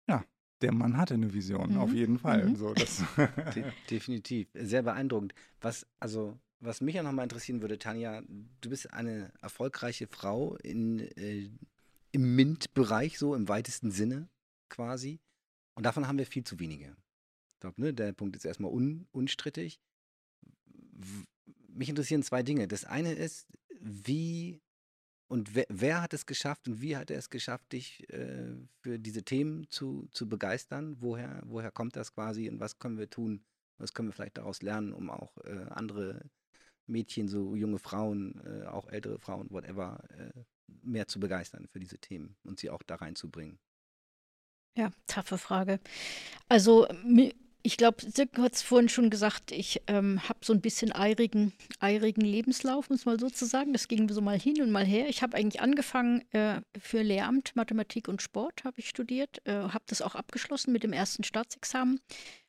Ja, 0.09 0.25
der 0.63 0.73
Mann 0.73 0.97
hatte 0.97 1.15
eine 1.15 1.35
Vision, 1.35 1.73
mhm. 1.73 1.79
auf 1.79 1.93
jeden 1.93 2.19
Fall. 2.19 2.47
Mhm. 2.47 2.57
So, 2.57 2.73
das 2.73 3.05
De 3.55 3.65
definitiv. 3.91 4.49
Sehr 4.55 4.83
beeindruckend. 4.83 5.35
Was, 5.61 5.87
also, 6.01 6.39
was 6.61 6.81
mich 6.81 6.95
ja 6.95 7.03
nochmal 7.03 7.25
interessieren 7.25 7.61
würde, 7.61 7.79
Tanja, 7.79 8.23
du 8.63 8.71
bist 8.71 8.93
eine 8.95 9.31
erfolgreiche 9.43 10.07
Frau 10.07 10.57
in, 10.57 11.01
äh, 11.19 11.51
im 12.13 12.35
MINT-Bereich, 12.35 13.19
so 13.19 13.35
im 13.35 13.49
weitesten 13.49 13.91
Sinne 13.91 14.31
quasi. 14.71 15.21
Und 15.75 15.85
davon 15.85 16.09
haben 16.09 16.19
wir 16.19 16.27
viel 16.27 16.45
zu 16.45 16.59
wenige. 16.59 16.97
Ich 17.55 17.61
glaube, 17.61 17.81
ne, 17.81 17.93
der 17.93 18.13
Punkt 18.15 18.37
ist 18.37 18.47
erstmal 18.47 18.73
un 18.73 19.07
unstrittig 19.13 19.81
mich 21.75 21.89
interessieren 21.89 22.23
zwei 22.23 22.43
Dinge. 22.43 22.69
Das 22.69 22.85
eine 22.85 23.13
ist, 23.13 23.47
wie 23.81 24.62
und 25.33 25.55
wer, 25.55 25.65
wer, 25.71 26.03
hat 26.03 26.13
es 26.13 26.27
geschafft 26.27 26.69
und 26.69 26.83
wie 26.83 26.95
hat 26.95 27.11
er 27.11 27.17
es 27.17 27.31
geschafft, 27.31 27.73
dich 27.73 28.07
äh, 28.11 28.55
für 28.83 28.99
diese 28.99 29.23
Themen 29.23 29.67
zu, 29.71 30.07
zu 30.13 30.29
begeistern? 30.29 30.99
Woher, 31.01 31.41
woher 31.47 31.71
kommt 31.71 31.97
das 31.97 32.13
quasi 32.13 32.51
und 32.51 32.61
was 32.61 32.79
können 32.79 32.99
wir 32.99 33.09
tun? 33.09 33.43
Was 33.79 33.95
können 33.95 34.09
wir 34.09 34.13
vielleicht 34.13 34.37
daraus 34.37 34.61
lernen, 34.61 34.93
um 34.93 35.09
auch 35.09 35.39
äh, 35.39 35.65
andere 35.71 36.21
Mädchen, 36.87 37.29
so 37.29 37.57
junge 37.57 37.79
Frauen, 37.79 38.43
äh, 38.45 38.67
auch 38.67 38.91
ältere 38.91 39.19
Frauen, 39.19 39.51
whatever, 39.51 40.05
äh, 40.19 40.43
mehr 40.83 41.09
zu 41.09 41.19
begeistern 41.19 41.67
für 41.67 41.81
diese 41.81 41.97
Themen 41.97 42.37
und 42.45 42.61
sie 42.61 42.69
auch 42.69 42.83
da 42.83 42.97
reinzubringen? 42.97 43.59
Ja, 44.77 44.91
taffe 45.07 45.39
Frage. 45.39 45.81
Also 46.51 46.87
ich 47.65 47.77
glaube, 47.77 48.03
Silke 48.03 48.43
hat 48.43 48.55
es 48.55 48.63
vorhin 48.63 48.89
schon 48.89 49.09
gesagt, 49.09 49.53
ich 49.53 49.83
ähm, 49.87 50.29
habe 50.29 50.41
so 50.43 50.53
ein 50.53 50.61
bisschen 50.61 50.93
eirigen, 50.93 51.53
eirigen 51.79 52.23
Lebenslauf, 52.23 52.91
muss 52.91 53.05
man 53.05 53.19
so 53.19 53.31
zu 53.31 53.47
sagen. 53.47 53.73
Das 53.73 53.87
ging 53.89 54.09
so 54.09 54.21
mal 54.21 54.39
hin 54.39 54.61
und 54.61 54.73
mal 54.73 54.85
her. 54.85 55.09
Ich 55.09 55.23
habe 55.23 55.37
eigentlich 55.37 55.63
angefangen 55.63 56.23
äh, 56.33 56.61
für 56.79 57.03
Lehramt, 57.03 57.55
Mathematik 57.55 58.09
und 58.09 58.21
Sport 58.21 58.65
habe 58.65 58.81
ich 58.81 58.89
studiert, 58.89 59.41
äh, 59.47 59.53
habe 59.53 59.85
das 59.87 60.03
auch 60.03 60.17
abgeschlossen 60.17 60.73
mit 60.73 60.83
dem 60.83 60.93
ersten 60.93 61.23
Staatsexamen 61.23 62.01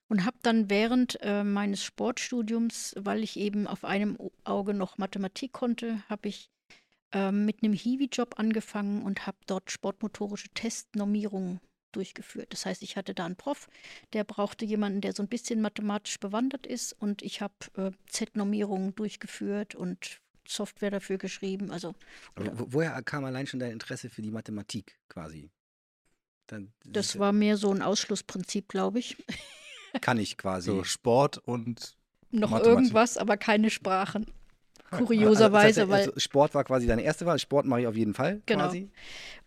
und 0.08 0.26
habe 0.26 0.38
dann 0.42 0.70
während 0.70 1.20
äh, 1.22 1.44
meines 1.44 1.84
Sportstudiums, 1.84 2.96
weil 2.98 3.24
ich 3.24 3.38
eben 3.38 3.68
auf 3.68 3.86
einem 3.86 4.18
Auge 4.44 4.74
noch 4.74 4.98
Mathematik 4.98 5.54
konnte, 5.54 6.04
habe 6.10 6.30
ich 6.30 6.50
ähm, 7.12 7.46
mit 7.46 7.64
einem 7.64 7.74
Hiwi-Job 7.74 8.40
angefangen 8.40 9.04
und 9.04 9.28
habe 9.28 9.38
dort 9.46 9.72
sportmotorische 9.72 10.50
Testnormierungen 10.50 11.60
durchgeführt. 11.96 12.52
Das 12.52 12.66
heißt, 12.66 12.82
ich 12.82 12.98
hatte 12.98 13.14
da 13.14 13.26
einen 13.26 13.36
Prof, 13.36 13.70
der 14.14 14.24
brauchte 14.24 14.66
jemanden, 14.66 15.02
der 15.02 15.14
so 15.14 15.24
ein 15.24 15.30
bisschen 15.30 15.62
mathematisch 15.62 16.20
bewandert 16.20 16.68
ist 16.68 16.94
und 16.94 17.22
ich 17.22 17.42
habe 17.42 17.54
äh, 17.78 17.92
Z-Normierungen 18.08 18.96
durchgeführt 18.96 19.76
und 19.76 20.20
Software 20.48 20.92
dafür 20.92 21.18
geschrieben. 21.18 21.72
Also, 21.72 21.96
wo, 22.36 22.74
woher 22.74 23.02
kam 23.04 23.24
allein 23.26 23.48
schon 23.48 23.60
dein 23.60 23.72
Interesse 23.72 24.10
für 24.10 24.22
die 24.22 24.32
Mathematik 24.32 25.00
quasi? 25.08 25.50
Dann, 26.48 26.74
das, 26.84 27.08
das 27.14 27.20
war 27.20 27.32
mehr 27.32 27.58
so 27.58 27.72
ein 27.72 27.82
Ausschlussprinzip, 27.82 28.68
glaube 28.68 29.00
ich. 29.00 29.18
Kann 30.02 30.18
ich 30.18 30.38
quasi. 30.38 30.70
So 30.70 30.84
Sport 30.84 31.38
und 31.38 31.96
noch 32.32 32.52
irgendwas, 32.60 33.18
aber 33.18 33.38
keine 33.38 33.70
Sprachen. 33.70 34.26
Kurioserweise, 34.98 35.82
also, 35.82 35.92
weil. 35.92 36.02
Also 36.02 36.20
Sport 36.20 36.56
war 36.56 36.64
quasi 36.64 36.88
deine 36.88 37.02
erste 37.02 37.26
Wahl. 37.26 37.40
Sport 37.40 37.66
mache 37.66 37.82
ich 37.82 37.88
auf 37.88 37.96
jeden 37.96 38.14
Fall. 38.14 38.42
Genau. 38.46 38.66
Quasi. 38.66 38.90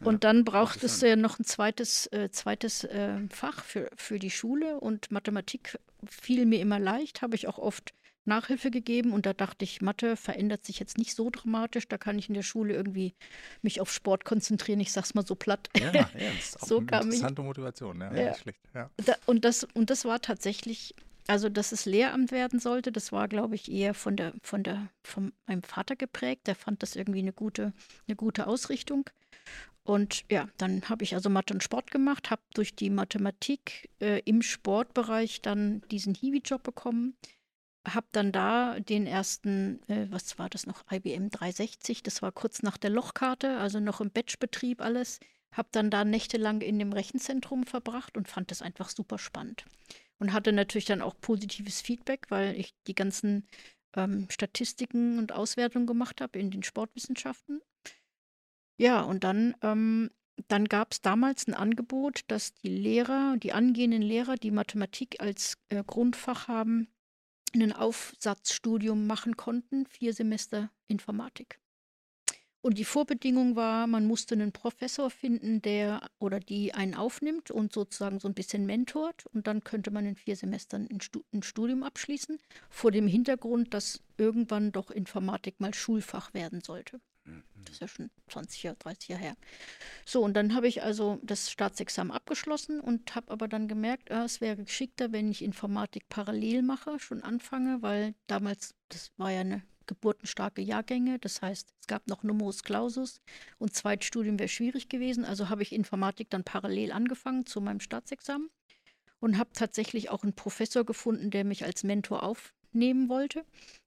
Ja, 0.00 0.06
und 0.06 0.24
dann 0.24 0.44
braucht 0.44 0.84
es 0.84 1.00
ja 1.00 1.16
noch 1.16 1.38
ein 1.38 1.44
zweites, 1.44 2.06
äh, 2.12 2.30
zweites 2.30 2.84
äh, 2.84 3.18
Fach 3.30 3.64
für, 3.64 3.90
für 3.96 4.18
die 4.18 4.30
Schule 4.30 4.78
und 4.80 5.10
Mathematik 5.10 5.78
fiel 6.04 6.46
mir 6.46 6.60
immer 6.60 6.78
leicht, 6.78 7.22
habe 7.22 7.34
ich 7.34 7.48
auch 7.48 7.58
oft 7.58 7.92
Nachhilfe 8.26 8.70
gegeben 8.70 9.12
und 9.12 9.24
da 9.24 9.32
dachte 9.32 9.64
ich, 9.64 9.80
Mathe 9.80 10.16
verändert 10.16 10.64
sich 10.64 10.78
jetzt 10.78 10.98
nicht 10.98 11.14
so 11.14 11.30
dramatisch, 11.30 11.88
da 11.88 11.96
kann 11.96 12.18
ich 12.18 12.28
in 12.28 12.34
der 12.34 12.42
Schule 12.42 12.74
irgendwie 12.74 13.14
mich 13.62 13.80
auf 13.80 13.92
Sport 13.92 14.24
konzentrieren, 14.24 14.80
ich 14.80 14.92
sag's 14.92 15.14
mal 15.14 15.24
so 15.24 15.34
platt. 15.34 15.68
Ja, 15.76 15.92
ja 15.92 16.08
das 16.12 16.34
ist 16.38 16.62
auch 16.62 16.66
so 16.66 16.78
eine 16.78 16.86
interessante 16.86 17.42
ich. 17.42 17.46
Motivation, 17.46 18.00
ja, 18.00 18.14
ja. 18.14 18.34
Ja. 18.74 18.90
Da, 19.04 19.14
und, 19.26 19.44
das, 19.44 19.66
und 19.74 19.90
das 19.90 20.04
war 20.04 20.20
tatsächlich 20.20 20.94
also, 21.28 21.48
dass 21.48 21.72
es 21.72 21.86
Lehramt 21.86 22.30
werden 22.30 22.60
sollte, 22.60 22.92
das 22.92 23.10
war, 23.10 23.28
glaube 23.28 23.54
ich, 23.54 23.70
eher 23.70 23.94
von 23.94 24.16
der, 24.16 24.32
von 24.42 24.62
der, 24.62 24.88
von 25.02 25.32
meinem 25.46 25.62
Vater 25.62 25.96
geprägt. 25.96 26.46
Der 26.46 26.54
fand 26.54 26.82
das 26.82 26.94
irgendwie 26.94 27.18
eine 27.18 27.32
gute, 27.32 27.72
eine 28.06 28.16
gute 28.16 28.46
Ausrichtung. 28.46 29.10
Und 29.82 30.24
ja, 30.30 30.48
dann 30.56 30.88
habe 30.88 31.04
ich 31.04 31.14
also 31.14 31.30
Mathe 31.30 31.54
und 31.54 31.62
Sport 31.62 31.90
gemacht, 31.90 32.30
habe 32.30 32.42
durch 32.54 32.74
die 32.74 32.90
Mathematik 32.90 33.88
äh, 34.00 34.20
im 34.24 34.42
Sportbereich 34.42 35.42
dann 35.42 35.82
diesen 35.90 36.14
Hiwi-Job 36.14 36.62
bekommen, 36.64 37.16
habe 37.86 38.06
dann 38.10 38.32
da 38.32 38.80
den 38.80 39.06
ersten, 39.06 39.80
äh, 39.88 40.06
was 40.10 40.40
war 40.40 40.48
das 40.50 40.66
noch, 40.66 40.82
IBM 40.90 41.30
360, 41.30 42.02
das 42.02 42.20
war 42.20 42.32
kurz 42.32 42.64
nach 42.64 42.76
der 42.76 42.90
Lochkarte, 42.90 43.58
also 43.58 43.78
noch 43.78 44.00
im 44.00 44.10
Batchbetrieb 44.10 44.80
alles, 44.80 45.20
habe 45.52 45.68
dann 45.70 45.88
da 45.88 46.04
nächtelang 46.04 46.62
in 46.62 46.80
dem 46.80 46.92
Rechenzentrum 46.92 47.64
verbracht 47.64 48.16
und 48.16 48.26
fand 48.26 48.50
das 48.50 48.62
einfach 48.62 48.88
super 48.88 49.18
spannend 49.18 49.64
und 50.18 50.32
hatte 50.32 50.52
natürlich 50.52 50.86
dann 50.86 51.02
auch 51.02 51.20
positives 51.20 51.80
Feedback, 51.80 52.26
weil 52.30 52.58
ich 52.58 52.74
die 52.86 52.94
ganzen 52.94 53.46
ähm, 53.94 54.26
Statistiken 54.30 55.18
und 55.18 55.32
Auswertungen 55.32 55.86
gemacht 55.86 56.20
habe 56.20 56.38
in 56.38 56.50
den 56.50 56.62
Sportwissenschaften. 56.62 57.60
Ja, 58.78 59.02
und 59.02 59.24
dann, 59.24 59.56
ähm, 59.62 60.10
dann 60.48 60.66
gab 60.66 60.92
es 60.92 61.00
damals 61.00 61.46
ein 61.46 61.54
Angebot, 61.54 62.22
dass 62.28 62.54
die 62.54 62.68
Lehrer, 62.68 63.36
die 63.38 63.52
angehenden 63.52 64.02
Lehrer, 64.02 64.36
die 64.36 64.50
Mathematik 64.50 65.20
als 65.20 65.56
äh, 65.68 65.82
Grundfach 65.84 66.48
haben, 66.48 66.88
ein 67.54 67.72
Aufsatzstudium 67.72 69.06
machen 69.06 69.36
konnten, 69.36 69.86
vier 69.86 70.12
Semester 70.12 70.70
Informatik. 70.88 71.58
Und 72.66 72.78
die 72.78 72.84
Vorbedingung 72.84 73.54
war, 73.54 73.86
man 73.86 74.08
musste 74.08 74.34
einen 74.34 74.50
Professor 74.50 75.08
finden, 75.08 75.62
der 75.62 76.10
oder 76.18 76.40
die 76.40 76.74
einen 76.74 76.96
aufnimmt 76.96 77.52
und 77.52 77.72
sozusagen 77.72 78.18
so 78.18 78.26
ein 78.26 78.34
bisschen 78.34 78.66
mentort. 78.66 79.24
Und 79.26 79.46
dann 79.46 79.62
könnte 79.62 79.92
man 79.92 80.04
in 80.04 80.16
vier 80.16 80.34
Semestern 80.34 80.88
ein, 80.90 81.42
Studium 81.42 81.84
abschließen, 81.84 82.40
vor 82.68 82.90
dem 82.90 83.06
Hintergrund, 83.06 83.72
dass 83.72 84.02
irgendwann 84.18 84.72
doch 84.72 84.90
Informatik 84.90 85.60
mal 85.60 85.74
Schulfach 85.74 86.34
werden 86.34 86.60
sollte. 86.60 87.00
Mhm. 87.24 87.44
Das 87.66 87.74
ist 87.74 87.80
ja 87.82 87.86
schon 87.86 88.10
20 88.30 88.64
Jahre, 88.64 88.76
30 88.80 89.10
Jahre 89.10 89.22
her. 89.22 89.36
So, 90.04 90.24
und 90.24 90.34
dann 90.34 90.52
habe 90.52 90.66
ich 90.66 90.82
also 90.82 91.20
das 91.22 91.52
Staatsexamen 91.52 92.10
abgeschlossen 92.10 92.80
und 92.80 93.14
habe 93.14 93.30
aber 93.30 93.46
dann 93.46 93.68
gemerkt, 93.68 94.10
ah, 94.10 94.24
es 94.24 94.40
wäre 94.40 94.56
geschickter, 94.56 95.12
wenn 95.12 95.30
ich 95.30 95.44
Informatik 95.44 96.08
parallel 96.08 96.62
mache, 96.62 96.98
schon 96.98 97.22
anfange, 97.22 97.80
weil 97.82 98.16
damals, 98.26 98.74
das 98.88 99.12
war 99.18 99.30
ja 99.30 99.42
eine 99.42 99.62
geburtenstarke 99.86 100.62
Jahrgänge. 100.62 101.18
Das 101.18 101.42
heißt, 101.42 101.72
es 101.80 101.86
gab 101.86 102.06
noch 102.08 102.22
Numerus 102.22 102.62
Clausus 102.62 103.20
und 103.58 103.74
Zweitstudium 103.74 104.38
wäre 104.38 104.48
schwierig 104.48 104.88
gewesen. 104.88 105.24
Also 105.24 105.48
habe 105.48 105.62
ich 105.62 105.72
Informatik 105.72 106.30
dann 106.30 106.44
parallel 106.44 106.92
angefangen 106.92 107.46
zu 107.46 107.60
meinem 107.60 107.80
Staatsexamen 107.80 108.50
und 109.20 109.38
habe 109.38 109.50
tatsächlich 109.52 110.10
auch 110.10 110.22
einen 110.22 110.34
Professor 110.34 110.84
gefunden, 110.84 111.30
der 111.30 111.44
mich 111.44 111.64
als 111.64 111.84
Mentor 111.84 112.22
aufnehmen 112.22 113.08
wollte. 113.08 113.44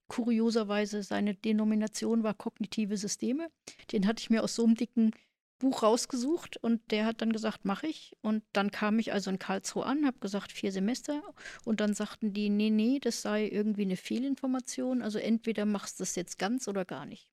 Kurioserweise 0.08 1.04
seine 1.04 1.36
Denomination 1.36 2.24
war 2.24 2.34
kognitive 2.34 2.98
Systeme. 2.98 3.50
Den 3.92 4.08
hatte 4.08 4.22
ich 4.22 4.30
mir 4.30 4.44
aus 4.44 4.56
so 4.56 4.66
einem 4.66 4.76
dicken 4.76 5.12
Buch 5.60 5.84
rausgesucht 5.84 6.58
und 6.58 6.82
der 6.92 7.06
hat 7.06 7.22
dann 7.22 7.34
gesagt, 7.34 7.66
mache 7.66 7.88
ich. 7.88 8.16
Und 8.22 8.44
dann 8.54 8.72
kam 8.72 8.98
ich 8.98 9.14
also 9.14 9.30
in 9.30 9.40
Karlsruhe 9.40 9.86
an, 9.86 10.06
habe 10.06 10.20
gesagt, 10.20 10.52
vier 10.52 10.72
Semester. 10.72 11.22
Und 11.66 11.82
dann 11.82 11.94
sagten 11.94 12.34
die, 12.34 12.50
nee, 12.50 12.70
nee, 12.70 13.00
das 13.00 13.22
sei 13.22 13.48
irgendwie 13.48 13.84
eine 13.84 13.98
Fehlinformation. 13.98 15.02
Also 15.02 15.20
entweder 15.20 15.66
machst 15.66 16.00
du 16.00 16.04
das 16.04 16.16
jetzt 16.16 16.40
ganz 16.40 16.68
oder 16.68 16.86
gar 16.86 17.06
nicht. 17.06 17.30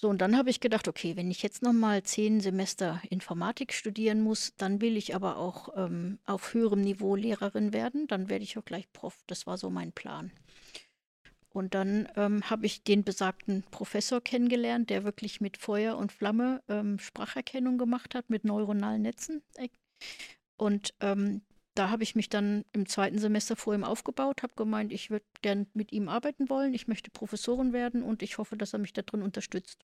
So, 0.00 0.08
und 0.08 0.18
dann 0.18 0.36
habe 0.36 0.48
ich 0.48 0.60
gedacht, 0.60 0.86
okay, 0.86 1.16
wenn 1.16 1.28
ich 1.28 1.42
jetzt 1.42 1.60
nochmal 1.60 2.04
zehn 2.04 2.40
Semester 2.40 3.02
Informatik 3.10 3.72
studieren 3.72 4.20
muss, 4.20 4.54
dann 4.56 4.80
will 4.80 4.96
ich 4.96 5.16
aber 5.16 5.38
auch 5.38 5.70
ähm, 5.76 6.20
auf 6.24 6.54
höherem 6.54 6.82
Niveau 6.82 7.16
Lehrerin 7.16 7.72
werden. 7.72 8.06
Dann 8.06 8.28
werde 8.28 8.44
ich 8.44 8.56
auch 8.56 8.64
gleich 8.64 8.92
Prof. 8.92 9.16
Das 9.26 9.48
war 9.48 9.58
so 9.58 9.70
mein 9.70 9.90
Plan. 9.90 10.30
Und 11.58 11.74
dann 11.74 12.08
ähm, 12.14 12.48
habe 12.48 12.66
ich 12.66 12.84
den 12.84 13.02
besagten 13.02 13.64
Professor 13.72 14.20
kennengelernt, 14.20 14.90
der 14.90 15.02
wirklich 15.02 15.40
mit 15.40 15.56
Feuer 15.56 15.98
und 15.98 16.12
Flamme 16.12 16.62
ähm, 16.68 17.00
Spracherkennung 17.00 17.78
gemacht 17.78 18.14
hat 18.14 18.30
mit 18.30 18.44
neuronalen 18.44 19.02
Netzen. 19.02 19.42
Und 20.56 20.94
ähm, 21.00 21.42
da 21.74 21.90
habe 21.90 22.04
ich 22.04 22.14
mich 22.14 22.28
dann 22.28 22.64
im 22.72 22.86
zweiten 22.86 23.18
Semester 23.18 23.56
vor 23.56 23.74
ihm 23.74 23.82
aufgebaut, 23.82 24.44
habe 24.44 24.54
gemeint, 24.54 24.92
ich 24.92 25.10
würde 25.10 25.26
gern 25.42 25.66
mit 25.74 25.90
ihm 25.90 26.08
arbeiten 26.08 26.48
wollen, 26.48 26.74
ich 26.74 26.86
möchte 26.86 27.10
Professorin 27.10 27.72
werden 27.72 28.04
und 28.04 28.22
ich 28.22 28.38
hoffe, 28.38 28.56
dass 28.56 28.72
er 28.72 28.78
mich 28.78 28.92
darin 28.92 29.22
unterstützt. 29.22 29.84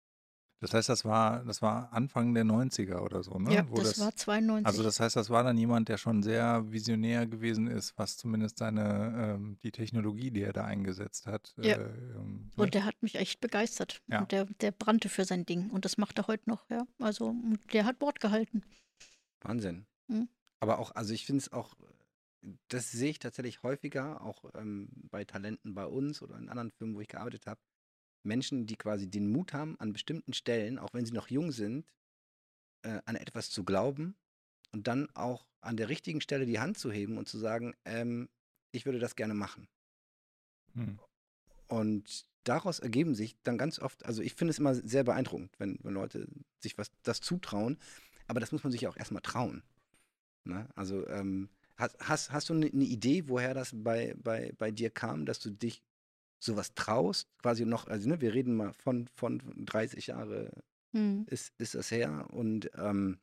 Das 0.65 0.73
heißt, 0.73 0.89
das 0.89 1.05
war, 1.05 1.43
das 1.45 1.61
war 1.61 1.93
Anfang 1.93 2.33
der 2.33 2.43
90er 2.43 3.01
oder 3.01 3.21
so, 3.21 3.37
ne? 3.37 3.53
Ja, 3.53 3.69
Wo 3.69 3.75
das, 3.75 3.93
das, 3.93 3.99
war 3.99 4.15
92. 4.15 4.65
Also 4.65 4.81
das 4.81 4.99
heißt, 4.99 5.15
das 5.15 5.29
war 5.29 5.43
dann 5.43 5.59
jemand, 5.59 5.89
der 5.89 5.97
schon 5.97 6.23
sehr 6.23 6.71
visionär 6.71 7.27
gewesen 7.27 7.67
ist, 7.67 7.95
was 7.99 8.17
zumindest 8.17 8.57
seine, 8.57 9.35
ähm, 9.35 9.59
die 9.61 9.71
Technologie, 9.71 10.31
die 10.31 10.41
er 10.41 10.53
da 10.53 10.65
eingesetzt 10.65 11.27
hat. 11.27 11.53
Ja. 11.57 11.75
Äh, 11.75 11.83
ähm, 12.15 12.49
und 12.55 12.73
der 12.73 12.83
hat 12.83 12.95
mich 13.03 13.13
echt 13.13 13.41
begeistert. 13.41 14.01
Ja. 14.07 14.21
Und 14.21 14.31
der, 14.31 14.45
der 14.45 14.71
brannte 14.71 15.07
für 15.07 15.23
sein 15.23 15.45
Ding. 15.45 15.69
Und 15.69 15.85
das 15.85 15.99
macht 15.99 16.17
er 16.17 16.25
heute 16.25 16.49
noch, 16.49 16.67
ja. 16.71 16.87
Also 16.99 17.35
der 17.71 17.85
hat 17.85 18.01
Wort 18.01 18.19
gehalten. 18.19 18.63
Wahnsinn. 19.41 19.85
Hm? 20.07 20.27
Aber 20.61 20.79
auch, 20.79 20.95
also 20.95 21.13
ich 21.13 21.27
finde 21.27 21.41
es 21.41 21.53
auch, 21.53 21.75
das 22.69 22.91
sehe 22.91 23.11
ich 23.11 23.19
tatsächlich 23.19 23.61
häufiger, 23.61 24.21
auch 24.21 24.45
ähm, 24.55 24.89
bei 25.11 25.25
Talenten 25.25 25.75
bei 25.75 25.85
uns 25.85 26.23
oder 26.23 26.37
in 26.39 26.49
anderen 26.49 26.71
Firmen, 26.71 26.95
wo 26.95 27.01
ich 27.01 27.07
gearbeitet 27.07 27.45
habe 27.45 27.59
Menschen, 28.26 28.65
die 28.65 28.76
quasi 28.76 29.07
den 29.07 29.31
Mut 29.31 29.53
haben, 29.53 29.80
an 29.80 29.93
bestimmten 29.93 30.34
Stellen, 30.34 30.80
auch 30.80 30.93
wenn 30.93 31.06
sie 31.06 31.14
noch 31.14 31.30
jung 31.30 31.52
sind, 31.52 31.85
äh, 32.84 33.02
an 33.06 33.15
etwas 33.15 33.49
zu 33.49 33.64
glauben 33.64 34.15
und 34.72 34.88
dann 34.88 35.10
auch 35.15 35.47
an 35.61 35.77
der 35.77 35.89
richtigen 35.89 36.22
Stelle 36.22 36.45
die 36.45 36.60
Hand 36.60 36.77
zu 36.77 36.91
heben 36.91 37.18
und 37.18 37.27
zu 37.27 37.38
sagen, 37.38 37.73
ähm, 37.85 38.30
ich 38.72 38.85
würde 38.85 38.99
das 38.99 39.15
gerne 39.15 39.34
machen. 39.34 39.68
Hm. 40.73 40.99
Und 41.68 42.27
daraus 42.43 42.80
ergeben 42.80 43.15
sich 43.15 43.38
dann 43.43 43.57
ganz 43.57 43.80
oft, 43.80 44.06
also 44.06 44.22
ich 44.22 44.35
finde 44.35 44.52
es 44.52 44.60
immer 44.60 44.76
sehr 44.76 45.03
beeindruckend, 45.03 45.52
wenn, 45.57 45.80
wenn 45.81 45.93
Leute 45.93 46.27
sich 46.60 46.77
was 46.77 46.91
das 47.03 47.22
zutrauen, 47.22 47.77
aber 48.27 48.39
das 48.39 48.52
muss 48.52 48.64
man 48.64 48.72
sich 48.72 48.81
ja 48.81 48.89
auch 48.89 48.97
erstmal 48.97 49.22
trauen. 49.22 49.64
Ne? 50.43 50.68
Also 50.76 51.07
ähm, 51.07 51.49
hast, 51.76 51.97
hast, 51.99 52.31
hast 52.31 52.49
du 52.49 52.53
eine 52.53 52.68
ne 52.68 52.85
Idee, 52.85 53.27
woher 53.27 53.53
das 53.53 53.72
bei, 53.73 54.15
bei, 54.22 54.53
bei 54.57 54.72
dir 54.72 54.89
kam, 54.89 55.26
dass 55.26 55.39
du 55.39 55.49
dich 55.49 55.84
sowas 56.45 56.73
traust, 56.73 57.27
quasi 57.41 57.65
noch, 57.65 57.88
also 57.88 58.07
ne, 58.07 58.22
wir 58.22 58.34
reden 58.34 58.55
mal 58.55 58.73
von, 58.73 59.07
von 59.15 59.41
30 59.65 60.07
Jahre 60.07 60.51
hm. 60.93 61.26
ist, 61.30 61.53
ist 61.57 61.76
das 61.76 61.91
her 61.91 62.27
und 62.31 62.72
ähm, 62.76 63.19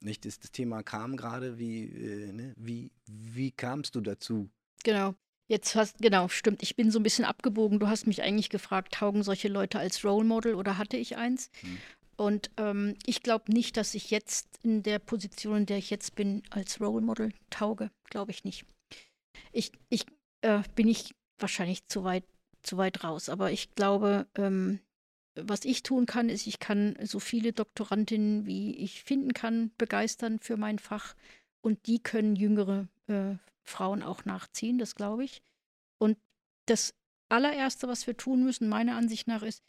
nicht, 0.00 0.24
das, 0.24 0.38
das 0.38 0.52
Thema 0.52 0.82
kam 0.82 1.16
gerade, 1.16 1.58
wie, 1.58 1.84
äh, 1.84 2.32
ne, 2.32 2.54
wie, 2.56 2.92
wie 3.06 3.50
kamst 3.50 3.94
du 3.94 4.00
dazu? 4.00 4.48
Genau. 4.84 5.14
Jetzt 5.50 5.74
hast, 5.74 5.98
genau, 5.98 6.28
stimmt. 6.28 6.62
Ich 6.62 6.76
bin 6.76 6.90
so 6.90 6.98
ein 6.98 7.02
bisschen 7.02 7.24
abgebogen. 7.24 7.78
Du 7.78 7.88
hast 7.88 8.06
mich 8.06 8.22
eigentlich 8.22 8.50
gefragt, 8.50 8.92
taugen 8.92 9.22
solche 9.22 9.48
Leute 9.48 9.78
als 9.78 10.04
Role 10.04 10.26
Model 10.26 10.54
oder 10.54 10.76
hatte 10.76 10.98
ich 10.98 11.16
eins? 11.16 11.50
Hm. 11.62 11.78
Und 12.16 12.50
ähm, 12.58 12.96
ich 13.06 13.22
glaube 13.22 13.50
nicht, 13.50 13.76
dass 13.76 13.94
ich 13.94 14.10
jetzt 14.10 14.58
in 14.62 14.82
der 14.82 14.98
Position, 14.98 15.58
in 15.58 15.66
der 15.66 15.78
ich 15.78 15.88
jetzt 15.88 16.16
bin, 16.16 16.42
als 16.50 16.80
Role 16.80 17.00
Model 17.00 17.32
tauge. 17.48 17.90
Glaube 18.10 18.30
ich 18.30 18.44
nicht. 18.44 18.66
Ich, 19.52 19.72
ich 19.88 20.04
äh, 20.42 20.62
bin 20.74 20.88
ich 20.88 21.14
wahrscheinlich 21.38 21.86
zu 21.86 22.04
weit, 22.04 22.24
zu 22.62 22.76
weit 22.76 23.04
raus. 23.04 23.28
Aber 23.28 23.50
ich 23.50 23.74
glaube, 23.74 24.26
ähm, 24.34 24.80
was 25.34 25.64
ich 25.64 25.82
tun 25.82 26.06
kann, 26.06 26.28
ist, 26.28 26.46
ich 26.46 26.58
kann 26.58 26.96
so 27.02 27.20
viele 27.20 27.52
Doktorandinnen, 27.52 28.46
wie 28.46 28.76
ich 28.76 29.04
finden 29.04 29.32
kann, 29.32 29.70
begeistern 29.78 30.38
für 30.40 30.56
mein 30.56 30.78
Fach. 30.78 31.14
Und 31.60 31.86
die 31.86 32.00
können 32.02 32.36
jüngere 32.36 32.88
äh, 33.06 33.34
Frauen 33.62 34.02
auch 34.02 34.24
nachziehen, 34.24 34.78
das 34.78 34.94
glaube 34.94 35.24
ich. 35.24 35.42
Und 35.98 36.18
das 36.66 36.94
allererste, 37.28 37.88
was 37.88 38.06
wir 38.06 38.16
tun 38.16 38.44
müssen, 38.44 38.68
meiner 38.68 38.96
Ansicht 38.96 39.28
nach, 39.28 39.42
ist 39.42 39.62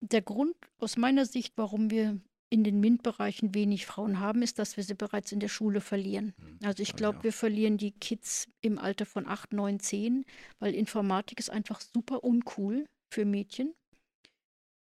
der 0.00 0.22
Grund 0.22 0.56
aus 0.78 0.96
meiner 0.96 1.26
Sicht, 1.26 1.54
warum 1.56 1.90
wir 1.90 2.20
in 2.50 2.64
den 2.64 2.80
MINT-Bereichen 2.80 3.54
wenig 3.54 3.86
Frauen 3.86 4.18
haben, 4.18 4.42
ist, 4.42 4.58
dass 4.58 4.76
wir 4.76 4.82
sie 4.82 4.94
bereits 4.94 5.30
in 5.30 5.38
der 5.38 5.48
Schule 5.48 5.80
verlieren. 5.80 6.34
Hm, 6.36 6.58
also 6.64 6.82
ich 6.82 6.96
glaube, 6.96 7.22
wir 7.22 7.32
verlieren 7.32 7.78
die 7.78 7.92
Kids 7.92 8.48
im 8.60 8.78
Alter 8.78 9.06
von 9.06 9.26
8, 9.26 9.52
9, 9.52 9.78
10, 9.78 10.24
weil 10.58 10.74
Informatik 10.74 11.38
ist 11.38 11.50
einfach 11.50 11.80
super 11.80 12.24
uncool 12.24 12.86
für 13.08 13.24
Mädchen. 13.24 13.72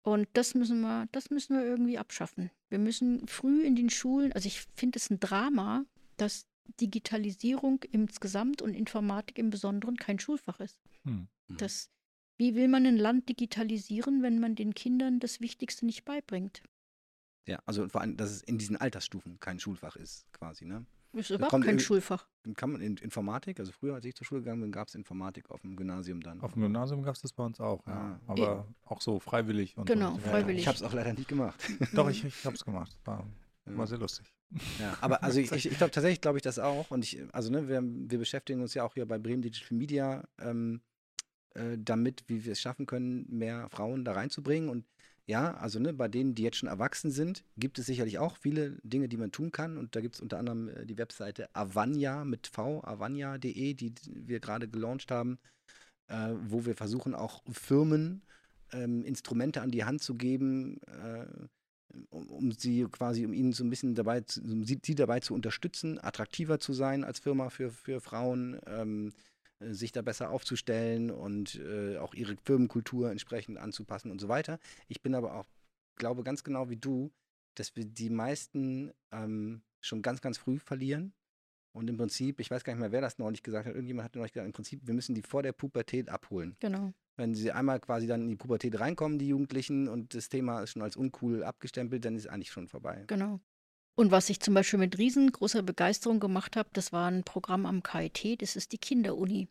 Und 0.01 0.27
das 0.33 0.55
müssen 0.55 0.81
wir, 0.81 1.07
das 1.11 1.29
müssen 1.29 1.55
wir 1.55 1.63
irgendwie 1.63 1.99
abschaffen. 1.99 2.49
Wir 2.69 2.79
müssen 2.79 3.27
früh 3.27 3.63
in 3.63 3.75
den 3.75 3.91
Schulen, 3.91 4.33
also 4.33 4.47
ich 4.47 4.61
finde 4.75 4.97
es 4.97 5.11
ein 5.11 5.19
Drama, 5.19 5.85
dass 6.17 6.47
Digitalisierung 6.79 7.83
insgesamt 7.91 8.61
und 8.61 8.73
Informatik 8.73 9.37
im 9.37 9.51
Besonderen 9.51 9.97
kein 9.97 10.19
Schulfach 10.19 10.59
ist. 10.59 10.79
Hm. 11.03 11.27
Das, 11.57 11.89
wie 12.37 12.55
will 12.55 12.67
man 12.67 12.85
ein 12.85 12.97
Land 12.97 13.29
digitalisieren, 13.29 14.23
wenn 14.23 14.39
man 14.39 14.55
den 14.55 14.73
Kindern 14.73 15.19
das 15.19 15.41
Wichtigste 15.41 15.85
nicht 15.85 16.05
beibringt? 16.05 16.63
Ja, 17.47 17.59
also 17.65 17.87
vor 17.89 18.01
allem, 18.01 18.17
dass 18.17 18.31
es 18.31 18.41
in 18.43 18.57
diesen 18.57 18.77
Altersstufen 18.77 19.39
kein 19.39 19.59
Schulfach 19.59 19.95
ist, 19.95 20.31
quasi, 20.33 20.65
ne? 20.65 20.85
Ist 21.13 21.31
überhaupt 21.31 21.63
kein 21.63 21.73
in, 21.73 21.79
Schulfach. 21.79 22.27
Kann 22.55 22.71
man 22.71 22.81
in 22.81 22.97
Informatik, 22.97 23.59
also 23.59 23.71
früher, 23.71 23.95
als 23.95 24.05
ich 24.05 24.13
zur 24.13 24.27
Schule 24.27 24.41
gegangen 24.41 24.61
bin, 24.61 24.71
gab 24.71 24.89
es 24.89 24.95
Informatik 24.95 25.49
auf 25.49 25.61
dem 25.61 25.75
Gymnasium 25.75 26.21
dann. 26.21 26.39
Auf 26.41 26.53
dem 26.53 26.61
Gymnasium 26.61 27.01
gab 27.01 27.15
es 27.15 27.21
das 27.21 27.33
bei 27.33 27.43
uns 27.43 27.59
auch, 27.59 27.85
ja. 27.87 27.93
Ah. 27.93 28.19
Aber 28.27 28.41
ja. 28.41 28.67
auch 28.85 29.01
so 29.01 29.19
freiwillig. 29.19 29.75
Und 29.75 29.87
genau, 29.87 30.13
so. 30.13 30.19
freiwillig. 30.19 30.61
Ich 30.61 30.67
habe 30.67 30.75
es 30.75 30.83
auch 30.83 30.93
leider 30.93 31.13
nicht 31.13 31.27
gemacht. 31.27 31.59
Doch, 31.93 32.09
ich, 32.09 32.23
ich 32.23 32.45
habe 32.45 32.55
es 32.55 32.63
gemacht. 32.63 32.95
War, 33.05 33.25
war 33.65 33.87
sehr 33.87 33.97
lustig. 33.97 34.31
Ja, 34.79 34.97
aber 35.01 35.23
also 35.23 35.39
ich, 35.39 35.51
ich 35.51 35.77
glaube 35.77 35.91
tatsächlich 35.91 36.21
glaube 36.21 36.37
ich 36.37 36.43
das 36.43 36.59
auch. 36.59 36.91
Und 36.91 37.03
ich, 37.03 37.19
also 37.33 37.51
ne, 37.51 37.67
wir, 37.67 37.81
wir 37.83 38.19
beschäftigen 38.19 38.61
uns 38.61 38.75
ja 38.75 38.83
auch 38.83 38.93
hier 38.93 39.07
bei 39.07 39.17
Bremen 39.17 39.41
Digital 39.41 39.77
Media 39.77 40.27
ähm, 40.39 40.81
äh, 41.55 41.77
damit, 41.79 42.23
wie 42.27 42.45
wir 42.45 42.51
es 42.51 42.61
schaffen 42.61 42.85
können, 42.85 43.25
mehr 43.29 43.67
Frauen 43.69 44.05
da 44.05 44.11
reinzubringen. 44.11 44.69
Und 44.69 44.85
ja, 45.29 45.53
also 45.57 45.77
ne, 45.77 45.93
bei 45.93 46.07
denen, 46.07 46.33
die 46.33 46.41
jetzt 46.41 46.57
schon 46.57 46.69
erwachsen 46.69 47.11
sind, 47.11 47.43
gibt 47.55 47.77
es 47.77 47.85
sicherlich 47.85 48.17
auch 48.17 48.35
viele 48.35 48.79
Dinge, 48.81 49.07
die 49.07 49.17
man 49.17 49.31
tun 49.31 49.51
kann. 49.51 49.77
Und 49.77 49.95
da 49.95 50.01
gibt 50.01 50.15
es 50.15 50.21
unter 50.21 50.39
anderem 50.39 50.69
äh, 50.69 50.87
die 50.87 50.97
Webseite 50.97 51.55
Avanya 51.55 52.25
mit 52.25 52.47
V, 52.47 52.83
avanya.de, 52.83 53.75
die 53.75 53.93
wir 54.07 54.39
gerade 54.39 54.67
gelauncht 54.67 55.11
haben, 55.11 55.37
äh, 56.07 56.33
wo 56.47 56.65
wir 56.65 56.75
versuchen, 56.75 57.13
auch 57.13 57.43
Firmen 57.51 58.23
ähm, 58.71 59.03
Instrumente 59.05 59.61
an 59.61 59.69
die 59.69 59.83
Hand 59.83 60.01
zu 60.01 60.15
geben, 60.15 60.81
äh, 60.87 61.27
um, 62.09 62.27
um, 62.31 62.51
sie 62.51 62.87
quasi, 62.91 63.23
um 63.23 63.31
ihnen 63.31 63.53
so 63.53 63.63
ein 63.63 63.69
bisschen 63.69 63.93
dabei, 63.93 64.21
zu, 64.21 64.41
um 64.41 64.63
sie, 64.63 64.79
sie, 64.83 64.95
dabei 64.95 65.19
zu 65.19 65.35
unterstützen, 65.35 66.03
attraktiver 66.03 66.59
zu 66.59 66.73
sein 66.73 67.03
als 67.03 67.19
Firma 67.19 67.51
für, 67.51 67.69
für 67.69 68.01
Frauen. 68.01 68.59
Ähm, 68.65 69.09
äh, 69.09 69.28
sich 69.59 69.91
da 69.91 70.01
besser 70.01 70.29
aufzustellen 70.29 71.11
und 71.11 71.55
äh, 71.55 71.97
auch 71.97 72.13
ihre 72.13 72.37
Firmenkultur 72.43 73.11
entsprechend 73.11 73.57
anzupassen 73.57 74.11
und 74.11 74.19
so 74.19 74.27
weiter. 74.27 74.59
Ich 74.87 75.01
bin 75.01 75.15
aber 75.15 75.35
auch, 75.35 75.47
glaube 75.95 76.23
ganz 76.23 76.43
genau 76.43 76.69
wie 76.69 76.77
du, 76.77 77.11
dass 77.55 77.75
wir 77.75 77.85
die 77.85 78.09
meisten 78.09 78.91
ähm, 79.11 79.61
schon 79.81 80.01
ganz, 80.01 80.21
ganz 80.21 80.37
früh 80.37 80.59
verlieren. 80.59 81.13
Und 81.71 81.89
im 81.89 81.97
Prinzip, 81.97 82.39
ich 82.39 82.49
weiß 82.49 82.63
gar 82.63 82.73
nicht 82.73 82.79
mehr, 82.79 82.91
wer 82.91 83.01
das 83.01 83.19
neulich 83.19 83.43
gesagt 83.43 83.67
hat, 83.67 83.73
irgendjemand 83.75 84.05
hat 84.05 84.15
neulich 84.15 84.33
gesagt, 84.33 84.47
im 84.47 84.53
Prinzip, 84.53 84.81
wir 84.85 84.93
müssen 84.93 85.13
die 85.13 85.21
vor 85.21 85.43
der 85.43 85.51
Pubertät 85.51 86.09
abholen. 86.09 86.55
Genau. 86.59 86.93
Wenn 87.15 87.35
sie 87.35 87.51
einmal 87.51 87.79
quasi 87.79 88.07
dann 88.07 88.21
in 88.21 88.29
die 88.29 88.35
Pubertät 88.37 88.79
reinkommen, 88.79 89.19
die 89.19 89.27
Jugendlichen, 89.27 89.87
und 89.87 90.15
das 90.15 90.29
Thema 90.29 90.61
ist 90.61 90.71
schon 90.71 90.81
als 90.81 90.95
uncool 90.95 91.43
abgestempelt, 91.43 92.03
dann 92.03 92.15
ist 92.15 92.23
es 92.23 92.27
eigentlich 92.27 92.51
schon 92.51 92.67
vorbei. 92.67 93.03
Genau. 93.07 93.39
Und 93.99 94.11
was 94.11 94.29
ich 94.29 94.39
zum 94.39 94.53
Beispiel 94.53 94.79
mit 94.79 94.97
riesengroßer 94.97 95.61
Begeisterung 95.61 96.21
gemacht 96.21 96.55
habe, 96.55 96.69
das 96.71 96.93
war 96.93 97.11
ein 97.11 97.25
Programm 97.25 97.65
am 97.65 97.83
KIT, 97.83 98.41
das 98.41 98.55
ist 98.55 98.71
die 98.71 98.77
Kinderuni. 98.77 99.49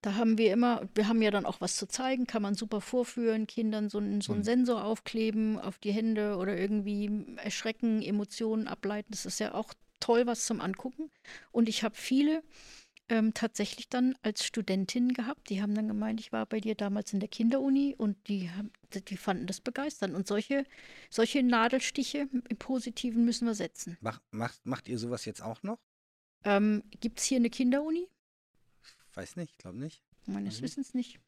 Da 0.00 0.14
haben 0.14 0.38
wir 0.38 0.50
immer, 0.50 0.88
wir 0.94 1.08
haben 1.08 1.20
ja 1.20 1.30
dann 1.30 1.44
auch 1.44 1.60
was 1.60 1.76
zu 1.76 1.86
zeigen, 1.86 2.26
kann 2.26 2.40
man 2.40 2.54
super 2.54 2.80
vorführen, 2.80 3.46
Kindern 3.46 3.90
so, 3.90 3.98
einen, 3.98 4.22
so 4.22 4.32
einen 4.32 4.40
mhm. 4.40 4.44
Sensor 4.44 4.84
aufkleben 4.84 5.58
auf 5.58 5.76
die 5.76 5.92
Hände 5.92 6.38
oder 6.38 6.56
irgendwie 6.56 7.36
erschrecken, 7.36 8.00
Emotionen 8.00 8.66
ableiten. 8.66 9.10
Das 9.10 9.26
ist 9.26 9.40
ja 9.40 9.52
auch 9.52 9.74
toll, 10.00 10.26
was 10.26 10.46
zum 10.46 10.62
Angucken. 10.62 11.10
Und 11.52 11.68
ich 11.68 11.84
habe 11.84 11.96
viele 11.96 12.42
ähm, 13.08 13.34
tatsächlich 13.34 13.88
dann 13.88 14.16
als 14.22 14.44
Studentin 14.44 15.12
gehabt. 15.12 15.50
Die 15.50 15.60
haben 15.60 15.74
dann 15.74 15.88
gemeint, 15.88 16.20
ich 16.20 16.32
war 16.32 16.46
bei 16.46 16.60
dir 16.60 16.74
damals 16.74 17.12
in 17.12 17.20
der 17.20 17.28
Kinderuni 17.28 17.94
und 17.96 18.16
die, 18.28 18.50
die 19.08 19.16
fanden 19.16 19.46
das 19.46 19.60
begeisternd. 19.60 20.14
Und 20.14 20.26
solche, 20.26 20.64
solche 21.10 21.42
Nadelstiche 21.42 22.28
im 22.32 22.56
Positiven 22.56 23.24
müssen 23.24 23.46
wir 23.46 23.54
setzen. 23.54 23.98
Mach, 24.00 24.20
macht, 24.30 24.64
macht 24.64 24.88
ihr 24.88 24.98
sowas 24.98 25.24
jetzt 25.24 25.42
auch 25.42 25.62
noch? 25.62 25.78
Ähm, 26.44 26.82
Gibt 27.00 27.20
es 27.20 27.24
hier 27.26 27.36
eine 27.36 27.50
Kinderuni? 27.50 28.08
Weiß 29.14 29.36
nicht, 29.36 29.58
glaube 29.58 29.78
nicht. 29.78 30.02
Meines 30.26 30.60
mhm. 30.60 30.64
Wissens 30.64 30.94
nicht 30.94 31.20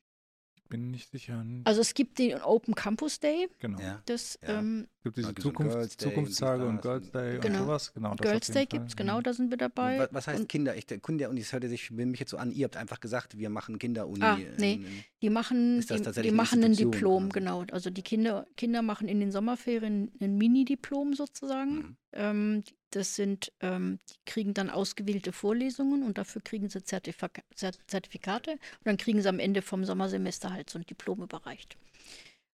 bin 0.68 0.90
nicht 0.90 1.10
sicher. 1.10 1.44
Also 1.64 1.80
es 1.80 1.94
gibt 1.94 2.18
den 2.18 2.40
Open 2.40 2.74
Campus 2.74 3.20
Day. 3.20 3.48
Genau. 3.58 3.80
Ja. 3.80 4.02
Das, 4.06 4.38
ja. 4.42 4.58
Ähm, 4.58 4.88
es 4.98 5.02
gibt 5.04 5.16
diese 5.16 5.34
Zukunft, 5.34 6.00
so 6.00 6.08
Zukunftstage 6.08 6.66
und, 6.66 6.82
Girls 6.82 7.10
Day 7.10 7.38
genau. 7.38 7.60
und 7.60 7.64
sowas. 7.66 7.92
Genau, 7.94 8.14
Girls 8.16 8.48
Day 8.48 8.66
gibt 8.66 8.88
es, 8.88 8.96
genau, 8.96 9.20
da 9.20 9.32
sind 9.32 9.50
wir 9.50 9.56
dabei. 9.56 9.98
Was, 9.98 10.08
was 10.12 10.26
heißt 10.28 10.40
und 10.40 10.48
Kinder? 10.48 10.76
Ich, 10.76 10.86
Kinderuni, 10.86 11.40
das 11.40 11.52
hörte 11.52 11.68
sich 11.68 11.90
mich 11.90 12.20
jetzt 12.20 12.30
so 12.30 12.36
an, 12.36 12.50
ihr 12.50 12.64
habt 12.64 12.76
einfach 12.76 13.00
gesagt, 13.00 13.38
wir 13.38 13.50
machen 13.50 13.78
Kinderuni. 13.78 14.22
Ah, 14.22 14.38
nee, 14.58 14.74
in, 14.74 14.84
in, 14.84 15.04
die 15.22 15.30
machen, 15.30 15.80
die, 15.80 16.22
die 16.22 16.30
machen 16.30 16.62
ein 16.64 16.74
Diplom, 16.74 17.30
genau. 17.30 17.64
Also 17.72 17.90
die 17.90 18.02
Kinder, 18.02 18.46
Kinder 18.56 18.82
machen 18.82 19.08
in 19.08 19.20
den 19.20 19.32
Sommerferien 19.32 20.10
ein 20.20 20.36
Mini-Diplom 20.36 21.14
sozusagen. 21.14 21.74
Mhm. 21.74 21.96
Ähm, 22.12 22.64
das 22.96 23.14
sind, 23.14 23.52
ähm, 23.60 23.98
die 24.10 24.14
kriegen 24.24 24.54
dann 24.54 24.70
ausgewählte 24.70 25.32
Vorlesungen 25.32 26.02
und 26.02 26.18
dafür 26.18 26.42
kriegen 26.42 26.68
sie 26.68 26.82
Zertifika 26.82 27.42
Zertifikate 27.54 28.52
und 28.52 28.84
dann 28.84 28.96
kriegen 28.96 29.20
sie 29.20 29.28
am 29.28 29.38
Ende 29.38 29.62
vom 29.62 29.84
Sommersemester 29.84 30.52
halt 30.52 30.70
so 30.70 30.78
ein 30.78 30.86
Diplom 30.86 31.22
überreicht. 31.22 31.76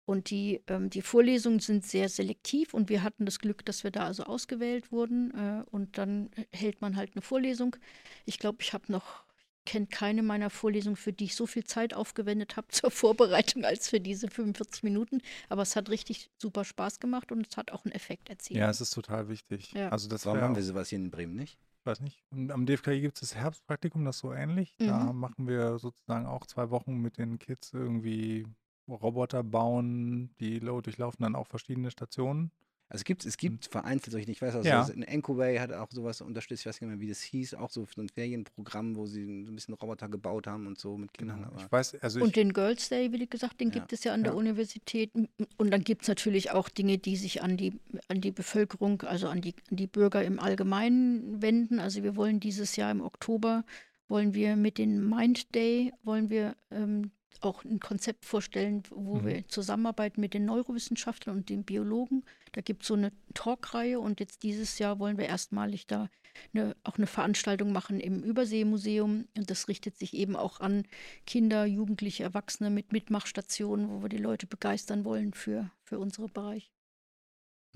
Und 0.04 0.30
die, 0.30 0.62
ähm, 0.68 0.88
die 0.88 1.02
Vorlesungen 1.02 1.60
sind 1.60 1.84
sehr 1.84 2.08
selektiv 2.08 2.72
und 2.72 2.88
wir 2.88 3.02
hatten 3.02 3.26
das 3.26 3.40
Glück, 3.40 3.64
dass 3.66 3.84
wir 3.84 3.90
da 3.90 4.06
also 4.06 4.22
ausgewählt 4.22 4.90
wurden 4.90 5.34
äh, 5.34 5.64
und 5.70 5.98
dann 5.98 6.30
hält 6.52 6.80
man 6.80 6.96
halt 6.96 7.10
eine 7.14 7.22
Vorlesung. 7.22 7.76
Ich 8.24 8.38
glaube, 8.38 8.58
ich 8.62 8.72
habe 8.72 8.90
noch 8.90 9.24
kennt 9.68 9.90
keine 9.90 10.22
meiner 10.22 10.48
Vorlesungen, 10.48 10.96
für 10.96 11.12
die 11.12 11.24
ich 11.24 11.36
so 11.36 11.46
viel 11.46 11.64
Zeit 11.64 11.92
aufgewendet 11.92 12.56
habe 12.56 12.68
zur 12.70 12.90
Vorbereitung 12.90 13.64
als 13.64 13.88
für 13.88 14.00
diese 14.00 14.28
45 14.28 14.82
Minuten. 14.82 15.20
Aber 15.50 15.60
es 15.60 15.76
hat 15.76 15.90
richtig 15.90 16.30
super 16.38 16.64
Spaß 16.64 17.00
gemacht 17.00 17.30
und 17.30 17.46
es 17.46 17.56
hat 17.56 17.70
auch 17.70 17.84
einen 17.84 17.92
Effekt 17.92 18.30
erzielt. 18.30 18.58
Ja, 18.58 18.70
es 18.70 18.80
ist 18.80 18.94
total 18.94 19.28
wichtig. 19.28 19.72
Ja. 19.72 19.90
Also 19.90 20.08
das 20.08 20.24
Warum 20.24 20.40
haben 20.40 20.56
wir 20.56 20.62
sowas 20.62 20.88
hier 20.88 20.98
in 20.98 21.10
Bremen 21.10 21.36
nicht? 21.36 21.58
Ich 21.80 21.86
weiß 21.86 22.00
nicht. 22.00 22.24
Am 22.32 22.64
DFKI 22.64 23.02
gibt 23.02 23.16
es 23.16 23.20
das 23.28 23.34
Herbstpraktikum, 23.34 24.04
das 24.06 24.16
ist 24.16 24.20
so 24.22 24.32
ähnlich. 24.32 24.74
Mhm. 24.78 24.86
Da 24.86 25.12
machen 25.12 25.46
wir 25.46 25.78
sozusagen 25.78 26.26
auch 26.26 26.46
zwei 26.46 26.70
Wochen 26.70 26.96
mit 26.96 27.18
den 27.18 27.38
Kids 27.38 27.72
irgendwie 27.74 28.46
Roboter 28.88 29.44
bauen, 29.44 30.34
die 30.40 30.60
durchlaufen 30.60 31.22
dann 31.22 31.34
auch 31.34 31.46
verschiedene 31.46 31.90
Stationen. 31.90 32.50
Also 32.90 33.02
es 33.02 33.04
gibt, 33.04 33.26
es 33.26 33.36
gibt 33.36 33.66
hm. 33.66 33.70
vereinzelt 33.70 34.12
solche, 34.12 34.30
ich 34.30 34.40
weiß 34.40 34.54
auch, 34.56 34.64
ja. 34.64 34.82
in 34.88 35.02
Encoway 35.02 35.58
hat 35.58 35.72
auch 35.72 35.90
sowas 35.90 36.22
unterstützt, 36.22 36.62
ich 36.62 36.66
weiß 36.66 36.80
nicht 36.80 36.88
mehr, 36.88 37.00
wie 37.00 37.08
das 37.08 37.20
hieß, 37.20 37.54
auch 37.54 37.68
so, 37.68 37.86
so 37.94 38.00
ein 38.00 38.08
Ferienprogramm, 38.08 38.96
wo 38.96 39.04
sie 39.04 39.44
so 39.44 39.52
ein 39.52 39.54
bisschen 39.54 39.74
Roboter 39.74 40.08
gebaut 40.08 40.46
haben 40.46 40.66
und 40.66 40.78
so 40.78 40.96
mit 40.96 41.12
Kindern. 41.12 41.42
Genau. 41.42 41.52
Ich 41.58 41.70
weiß, 41.70 41.96
also 41.96 42.20
und 42.20 42.34
den 42.34 42.54
Girls 42.54 42.88
Day, 42.88 43.12
wie 43.12 43.26
gesagt, 43.26 43.60
den 43.60 43.68
ja. 43.68 43.74
gibt 43.74 43.92
es 43.92 44.04
ja 44.04 44.14
an 44.14 44.24
der 44.24 44.32
ja. 44.32 44.38
Universität. 44.38 45.12
Und 45.14 45.70
dann 45.70 45.84
gibt 45.84 46.02
es 46.02 46.08
natürlich 46.08 46.50
auch 46.50 46.70
Dinge, 46.70 46.96
die 46.96 47.16
sich 47.16 47.42
an 47.42 47.58
die, 47.58 47.78
an 48.08 48.22
die 48.22 48.30
Bevölkerung, 48.30 49.02
also 49.02 49.28
an 49.28 49.42
die, 49.42 49.54
an 49.70 49.76
die 49.76 49.86
Bürger 49.86 50.24
im 50.24 50.40
Allgemeinen 50.40 51.42
wenden. 51.42 51.80
Also 51.80 52.02
wir 52.02 52.16
wollen 52.16 52.40
dieses 52.40 52.76
Jahr 52.76 52.90
im 52.90 53.02
Oktober, 53.02 53.64
wollen 54.08 54.32
wir 54.32 54.56
mit 54.56 54.78
dem 54.78 55.10
Mind 55.10 55.54
Day, 55.54 55.92
wollen 56.04 56.30
wir 56.30 56.56
ähm, 56.70 57.10
auch 57.40 57.64
ein 57.64 57.80
Konzept 57.80 58.24
vorstellen, 58.24 58.82
wo 58.90 59.16
mhm. 59.16 59.26
wir 59.26 59.48
zusammenarbeiten 59.48 60.20
mit 60.20 60.34
den 60.34 60.44
Neurowissenschaftlern 60.44 61.38
und 61.38 61.48
den 61.48 61.64
Biologen. 61.64 62.24
Da 62.52 62.60
gibt 62.60 62.82
es 62.82 62.88
so 62.88 62.94
eine 62.94 63.12
Talkreihe 63.34 64.00
und 64.00 64.20
jetzt 64.20 64.42
dieses 64.42 64.78
Jahr 64.78 64.98
wollen 64.98 65.18
wir 65.18 65.26
erstmalig 65.26 65.86
da 65.86 66.08
eine, 66.52 66.76
auch 66.84 66.96
eine 66.96 67.06
Veranstaltung 67.06 67.72
machen 67.72 68.00
im 68.00 68.22
Überseemuseum. 68.22 69.28
Und 69.36 69.50
das 69.50 69.68
richtet 69.68 69.96
sich 69.96 70.14
eben 70.14 70.36
auch 70.36 70.60
an 70.60 70.84
Kinder, 71.26 71.64
Jugendliche, 71.64 72.24
Erwachsene 72.24 72.70
mit 72.70 72.92
Mitmachstationen, 72.92 73.90
wo 73.90 74.02
wir 74.02 74.08
die 74.08 74.18
Leute 74.18 74.46
begeistern 74.46 75.04
wollen 75.04 75.32
für, 75.32 75.70
für 75.82 75.98
unseren 75.98 76.32
Bereich. 76.32 76.72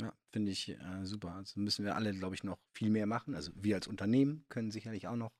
Ja, 0.01 0.13
finde 0.31 0.53
ich 0.53 0.71
äh, 0.71 1.05
super. 1.05 1.35
Also 1.35 1.61
müssen 1.61 1.85
wir 1.85 1.95
alle, 1.95 2.13
glaube 2.13 2.35
ich, 2.35 2.45
noch 2.45 2.59
viel 2.73 2.91
mehr 2.91 3.07
machen. 3.07 3.35
Also 3.35 3.53
wir 3.55 3.77
als 3.77 3.87
Unternehmen 3.87 4.45
können 4.49 4.71
sicherlich 4.71 5.07
auch 5.07 5.17
noch 5.17 5.33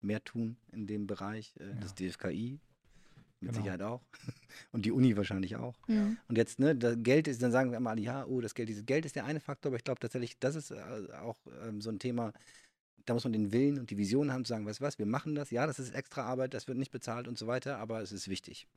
mehr 0.00 0.22
tun 0.24 0.56
in 0.72 0.86
dem 0.86 1.06
Bereich 1.06 1.54
äh, 1.60 1.68
ja. 1.68 1.74
des 1.74 1.94
DFKI 1.94 2.60
mit 3.42 3.52
Genau. 3.52 3.62
Sicherheit 3.62 3.82
auch. 3.82 4.02
Und 4.72 4.84
die 4.84 4.92
Uni 4.92 5.16
wahrscheinlich 5.16 5.56
auch. 5.56 5.74
Mhm. 5.88 6.18
Und 6.28 6.36
jetzt, 6.38 6.58
ne, 6.58 6.74
das 6.76 6.96
Geld 7.02 7.28
ist, 7.28 7.42
dann 7.42 7.52
sagen 7.52 7.70
wir 7.70 7.76
immer 7.78 7.90
alle, 7.90 8.00
ja, 8.02 8.24
oh, 8.26 8.40
das 8.40 8.54
Geld, 8.54 8.68
dieses 8.68 8.86
Geld 8.86 9.04
ist 9.04 9.16
der 9.16 9.24
eine 9.24 9.40
Faktor, 9.40 9.70
aber 9.70 9.76
ich 9.76 9.84
glaube 9.84 10.00
tatsächlich, 10.00 10.38
das 10.38 10.54
ist 10.56 10.70
äh, 10.70 10.80
auch 11.22 11.38
ähm, 11.66 11.80
so 11.80 11.90
ein 11.90 11.98
Thema, 11.98 12.32
da 13.04 13.14
muss 13.14 13.24
man 13.24 13.32
den 13.32 13.52
Willen 13.52 13.78
und 13.78 13.90
die 13.90 13.98
Vision 13.98 14.32
haben, 14.32 14.44
zu 14.44 14.50
sagen, 14.50 14.64
weißt 14.66 14.80
du 14.80 14.84
was, 14.84 14.98
wir 14.98 15.06
machen 15.06 15.34
das, 15.34 15.50
ja, 15.50 15.66
das 15.66 15.78
ist 15.78 15.94
extra 15.94 16.22
Arbeit, 16.22 16.54
das 16.54 16.68
wird 16.68 16.78
nicht 16.78 16.92
bezahlt 16.92 17.26
und 17.28 17.36
so 17.38 17.46
weiter, 17.46 17.78
aber 17.78 18.00
es 18.00 18.12
ist 18.12 18.28
wichtig. 18.28 18.68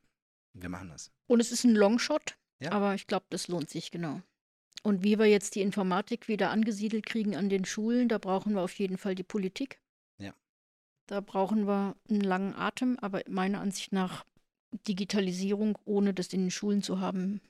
Wir 0.53 0.69
machen 0.69 0.89
das. 0.89 1.11
Und 1.27 1.39
es 1.41 1.51
ist 1.51 1.63
ein 1.65 1.75
Longshot, 1.75 2.37
Ja. 2.59 2.71
aber 2.71 2.95
ich 2.95 3.07
glaube, 3.07 3.25
das 3.29 3.47
lohnt 3.47 3.69
sich, 3.69 3.91
genau. 3.91 4.21
Und 4.83 5.03
wie 5.03 5.17
wir 5.19 5.25
jetzt 5.25 5.55
die 5.55 5.61
Informatik 5.61 6.27
wieder 6.27 6.49
angesiedelt 6.51 7.05
kriegen 7.05 7.35
an 7.35 7.49
den 7.49 7.65
Schulen, 7.65 8.07
da 8.07 8.17
brauchen 8.19 8.53
wir 8.53 8.61
auf 8.61 8.73
jeden 8.73 8.97
Fall 8.97 9.15
die 9.15 9.23
Politik. 9.23 9.79
Ja. 10.19 10.33
Da 11.07 11.21
brauchen 11.21 11.65
wir 11.67 11.95
einen 12.09 12.21
langen 12.21 12.53
Atem, 12.55 12.97
aber 12.99 13.21
meiner 13.27 13.61
Ansicht 13.61 13.91
nach 13.93 14.25
Digitalisierung, 14.87 15.77
ohne 15.85 16.13
das 16.13 16.33
in 16.33 16.41
den 16.41 16.51
Schulen 16.51 16.81
zu 16.81 16.99
haben. 16.99 17.41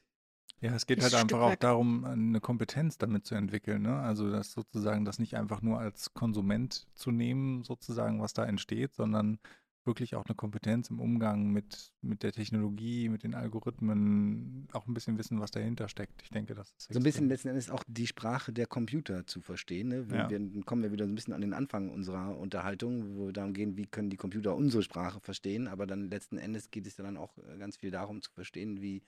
Ja, 0.62 0.74
es 0.74 0.86
geht 0.86 1.04
halt 1.04 1.14
einfach 1.14 1.42
auch 1.42 1.56
darum, 1.56 2.06
eine 2.06 2.40
Kompetenz 2.40 2.98
damit 2.98 3.26
zu 3.26 3.36
entwickeln. 3.36 3.84
Ne? 3.84 4.00
Also 4.00 4.32
das 4.32 4.52
sozusagen, 4.52 5.06
das 5.06 5.20
nicht 5.20 5.36
einfach 5.36 5.62
nur 5.62 5.80
als 5.80 6.14
Konsument 6.14 6.88
zu 6.96 7.12
nehmen, 7.12 7.64
sozusagen, 7.64 8.22
was 8.22 8.34
da 8.34 8.46
entsteht, 8.46 8.94
sondern 8.94 9.40
wirklich 9.86 10.16
auch 10.16 10.26
eine 10.26 10.36
Kompetenz 10.36 10.90
im 10.90 11.00
Umgang 11.00 11.52
mit, 11.52 11.94
mit 12.02 12.24
der 12.24 12.32
Technologie, 12.32 13.10
mit 13.10 13.24
den 13.24 13.36
Algorithmen, 13.36 14.68
auch 14.74 14.88
ein 14.88 14.94
bisschen 14.94 15.18
wissen, 15.18 15.40
was 15.40 15.52
dahinter 15.52 15.88
steckt. 15.88 16.22
Ich 16.24 16.30
denke, 16.30 16.56
das 16.56 16.72
ist 16.78 16.94
So 16.94 17.00
ein 17.00 17.04
bisschen 17.04 17.30
letzten 17.30 17.50
Endes 17.50 17.70
auch 17.70 17.84
die 17.88 18.08
Sprache 18.08 18.52
der 18.54 18.68
Computer 18.68 19.26
zu 19.28 19.42
verstehen. 19.42 19.90
Ne? 19.90 20.10
Wir, 20.10 20.18
Ja. 20.18 20.30
wir, 20.30 20.40
dann 20.40 20.66
kommen 20.66 20.84
wir 20.84 20.92
wieder 20.92 21.06
so 21.06 21.12
ein 21.12 21.16
bisschen 21.16 21.34
an 21.34 21.42
den 21.42 21.54
Anfang 21.54 21.90
unserer 21.90 22.38
Unterhaltung, 22.38 23.18
wo 23.18 23.28
wir 23.28 23.34
darum 23.34 23.54
gehen, 23.54 23.78
wie 23.78 23.86
können 23.86 24.10
die 24.10 24.18
Computer 24.18 24.56
unsere 24.56 24.84
Sprache 24.84 25.20
verstehen. 25.20 25.68
Aber 25.68 25.88
dann 25.88 26.10
letzten 26.10 26.38
Endes 26.38 26.72
geht 26.72 26.88
es 26.88 26.98
ja 26.98 27.04
dann 27.04 27.18
auch 27.18 27.38
äh, 27.38 27.58
ganz 27.58 27.78
viel 27.78 27.92
darum 27.92 28.22
zu 28.22 28.32
verstehen, 28.32 28.82
wie 28.82 29.04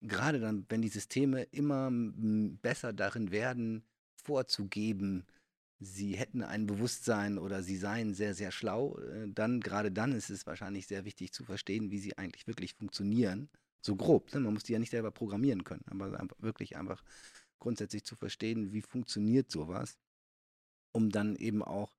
gerade 0.00 0.40
dann, 0.40 0.66
wenn 0.68 0.82
die 0.82 0.88
Systeme 0.88 1.42
immer 1.44 1.90
mm, 1.90 2.58
besser 2.62 2.92
darin 2.92 3.30
werden, 3.30 3.84
vorzugeben, 4.22 5.26
sie 5.84 6.16
hätten 6.16 6.42
ein 6.42 6.66
Bewusstsein 6.66 7.38
oder 7.38 7.62
sie 7.62 7.76
seien 7.76 8.14
sehr, 8.14 8.34
sehr 8.34 8.50
schlau, 8.50 8.98
äh, 8.98 9.28
dann, 9.28 9.60
gerade 9.60 9.92
dann 9.92 10.12
ist 10.12 10.30
es 10.30 10.46
wahrscheinlich 10.46 10.86
sehr 10.86 11.04
wichtig 11.04 11.32
zu 11.32 11.44
verstehen, 11.44 11.90
wie 11.90 11.98
sie 11.98 12.16
eigentlich 12.18 12.46
wirklich 12.46 12.74
funktionieren. 12.74 13.48
So 13.80 13.96
grob, 13.96 14.32
ne? 14.32 14.40
man 14.40 14.54
muss 14.54 14.64
die 14.64 14.72
ja 14.72 14.78
nicht 14.78 14.90
selber 14.90 15.10
programmieren 15.10 15.64
können, 15.64 15.84
aber 15.86 16.26
wirklich 16.38 16.76
einfach 16.76 17.02
grundsätzlich 17.58 18.04
zu 18.04 18.16
verstehen, 18.16 18.72
wie 18.72 18.82
funktioniert 18.82 19.50
sowas, 19.50 19.98
um 20.92 21.10
dann 21.10 21.36
eben 21.36 21.62
auch 21.62 21.94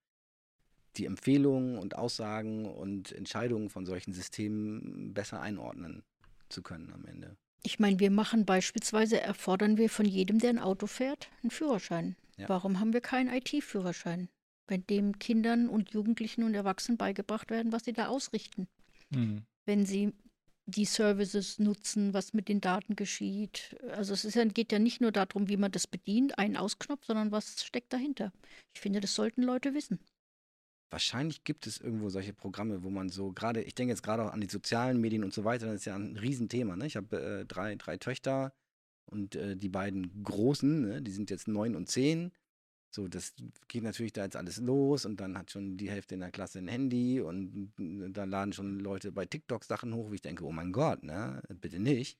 die 0.97 1.05
Empfehlungen 1.05 1.77
und 1.77 1.95
Aussagen 1.95 2.65
und 2.65 3.11
Entscheidungen 3.11 3.69
von 3.69 3.85
solchen 3.85 4.13
Systemen 4.13 5.13
besser 5.13 5.41
einordnen 5.41 6.03
zu 6.49 6.63
können 6.63 6.91
am 6.93 7.05
Ende. 7.05 7.37
Ich 7.65 7.79
meine, 7.79 7.99
wir 7.99 8.11
machen 8.11 8.45
beispielsweise, 8.45 9.19
erfordern 9.19 9.77
wir 9.77 9.89
von 9.89 10.05
jedem, 10.05 10.37
der 10.37 10.51
ein 10.51 10.59
Auto 10.59 10.85
fährt, 10.85 11.29
einen 11.41 11.49
Führerschein. 11.49 12.15
Ja. 12.37 12.47
Warum 12.47 12.79
haben 12.79 12.93
wir 12.93 13.01
keinen 13.01 13.33
IT-Führerschein? 13.33 14.29
Wenn 14.67 14.85
dem 14.85 15.17
Kindern 15.17 15.67
und 15.67 15.91
Jugendlichen 15.91 16.43
und 16.43 16.53
Erwachsenen 16.53 16.97
beigebracht 16.97 17.49
werden, 17.49 17.71
was 17.71 17.85
sie 17.85 17.93
da 17.93 18.07
ausrichten. 18.07 18.67
Mhm. 19.11 19.45
wenn 19.65 19.85
sie 19.85 20.13
die 20.67 20.85
Services 20.85 21.59
nutzen, 21.59 22.13
was 22.13 22.33
mit 22.33 22.49
den 22.49 22.59
Daten 22.59 22.95
geschieht. 22.95 23.75
Also 23.91 24.13
es 24.13 24.33
ja, 24.33 24.43
geht 24.45 24.71
ja 24.71 24.79
nicht 24.79 24.99
nur 24.99 25.11
darum, 25.11 25.47
wie 25.47 25.57
man 25.57 25.71
das 25.71 25.85
bedient, 25.85 26.39
einen 26.39 26.57
Ausknopf, 26.57 27.05
sondern 27.05 27.31
was 27.31 27.63
steckt 27.63 27.93
dahinter. 27.93 28.31
Ich 28.73 28.81
finde, 28.81 28.99
das 28.99 29.13
sollten 29.13 29.43
Leute 29.43 29.73
wissen. 29.75 29.99
Wahrscheinlich 30.89 31.43
gibt 31.43 31.67
es 31.67 31.79
irgendwo 31.79 32.09
solche 32.09 32.33
Programme, 32.33 32.83
wo 32.83 32.89
man 32.89 33.09
so 33.09 33.31
gerade, 33.31 33.61
ich 33.61 33.75
denke 33.75 33.91
jetzt 33.91 34.03
gerade 34.03 34.23
auch 34.23 34.31
an 34.31 34.41
die 34.41 34.49
sozialen 34.49 35.01
Medien 35.01 35.23
und 35.23 35.33
so 35.33 35.43
weiter, 35.43 35.65
das 35.65 35.75
ist 35.77 35.85
ja 35.85 35.95
ein 35.95 36.15
Riesenthema. 36.17 36.75
Ne? 36.75 36.85
Ich 36.85 36.95
habe 36.95 37.19
äh, 37.19 37.45
drei, 37.45 37.75
drei 37.75 37.97
Töchter 37.97 38.53
und 39.05 39.35
äh, 39.35 39.57
die 39.57 39.69
beiden 39.69 40.23
Großen, 40.23 40.81
ne? 40.81 41.01
die 41.01 41.11
sind 41.11 41.29
jetzt 41.29 41.47
neun 41.47 41.75
und 41.75 41.89
zehn. 41.89 42.31
So, 42.91 43.09
das 43.09 43.33
geht 43.67 43.83
natürlich 43.83 44.13
da 44.13 44.23
jetzt 44.23 44.37
alles 44.37 44.57
los 44.57 45.05
und 45.05 45.19
dann 45.19 45.37
hat 45.37 45.51
schon 45.51 45.75
die 45.75 45.89
Hälfte 45.89 46.13
in 46.13 46.21
der 46.21 46.31
Klasse 46.31 46.59
ein 46.59 46.69
Handy 46.69 47.19
und 47.19 47.73
äh, 47.79 48.09
da 48.11 48.23
laden 48.23 48.53
schon 48.53 48.79
Leute 48.79 49.11
bei 49.11 49.25
TikTok 49.25 49.65
Sachen 49.65 49.93
hoch, 49.93 50.11
wie 50.11 50.15
ich 50.15 50.21
denke, 50.21 50.45
oh 50.45 50.51
mein 50.51 50.71
Gott, 50.71 51.03
ne, 51.03 51.41
bitte 51.59 51.79
nicht. 51.79 52.17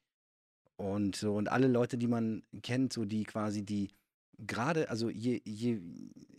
Und 0.76 1.16
so, 1.16 1.36
und 1.36 1.50
alle 1.50 1.68
Leute, 1.68 1.98
die 1.98 2.08
man 2.08 2.44
kennt, 2.62 2.92
so 2.92 3.06
die 3.06 3.24
quasi 3.24 3.64
die 3.64 3.90
gerade, 4.38 4.90
also 4.90 5.10
je, 5.10 5.42
je, 5.46 5.80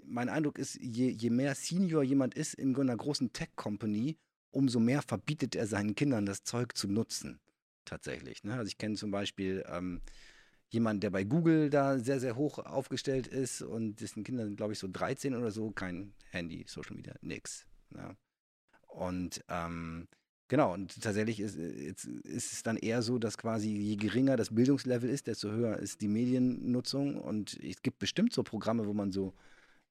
mein 0.07 0.29
Eindruck 0.29 0.59
ist, 0.59 0.77
je, 0.81 1.11
je 1.11 1.31
mehr 1.31 1.55
Senior 1.55 2.03
jemand 2.03 2.35
ist 2.35 2.55
in 2.55 2.77
einer 2.77 2.97
großen 2.97 3.33
Tech-Company, 3.33 4.17
umso 4.51 4.81
mehr 4.81 5.03
verbietet 5.03 5.55
er 5.55 5.67
seinen 5.67 5.95
Kindern 5.95 6.27
das 6.27 6.43
Zeug 6.43 6.77
zu 6.77 6.89
nutzen. 6.89 7.41
Tatsächlich. 7.85 8.43
Ne? 8.43 8.55
Also 8.55 8.69
ich 8.69 8.79
kenne 8.79 8.97
zum 8.97 9.11
Beispiel 9.11 9.65
ähm, 9.69 10.01
jemanden, 10.69 11.01
der 11.01 11.11
bei 11.11 11.25
Google 11.25 11.71
da 11.71 11.99
sehr, 11.99 12.21
sehr 12.21 12.37
hoch 12.37 12.59
aufgestellt 12.59 13.27
ist 13.27 13.63
und 13.63 14.01
dessen 14.01 14.25
Kinder 14.25 14.45
sind, 14.45 14.57
glaube 14.57 14.73
ich, 14.73 14.79
so 14.79 14.89
13 14.91 15.35
oder 15.35 15.51
so, 15.51 15.71
kein 15.71 16.13
Handy, 16.31 16.65
Social 16.67 16.97
Media, 16.97 17.15
nix. 17.21 17.67
Ja. 17.95 18.17
Und 18.89 19.45
ähm, 19.49 20.09
genau, 20.49 20.73
und 20.75 21.01
tatsächlich 21.01 21.39
ist, 21.39 21.57
ist, 21.57 22.07
ist 22.07 22.53
es 22.53 22.63
dann 22.63 22.77
eher 22.77 23.03
so, 23.03 23.19
dass 23.19 23.39
quasi 23.39 23.69
je 23.71 23.97
geringer 23.97 24.37
das 24.37 24.55
Bildungslevel 24.55 25.09
ist, 25.09 25.27
desto 25.27 25.51
höher 25.51 25.79
ist 25.79 26.01
die 26.01 26.09
Mediennutzung. 26.09 27.21
Und 27.21 27.59
es 27.63 27.83
gibt 27.83 27.99
bestimmt 27.99 28.33
so 28.33 28.43
Programme, 28.43 28.87
wo 28.87 28.95
man 28.95 29.13
so 29.13 29.35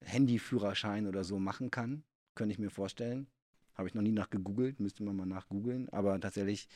Handyführerschein 0.02 1.06
oder 1.06 1.24
so 1.24 1.38
machen 1.38 1.70
kann. 1.70 2.04
Könnte 2.34 2.52
ich 2.52 2.58
mir 2.58 2.70
vorstellen. 2.70 3.26
Habe 3.74 3.88
ich 3.88 3.94
noch 3.94 4.02
nie 4.02 4.12
nachgegoogelt, 4.12 4.80
müsste 4.80 5.02
man 5.02 5.16
mal 5.16 5.26
nachgoogeln. 5.26 5.88
Aber 5.90 6.18
tatsächlich, 6.18 6.68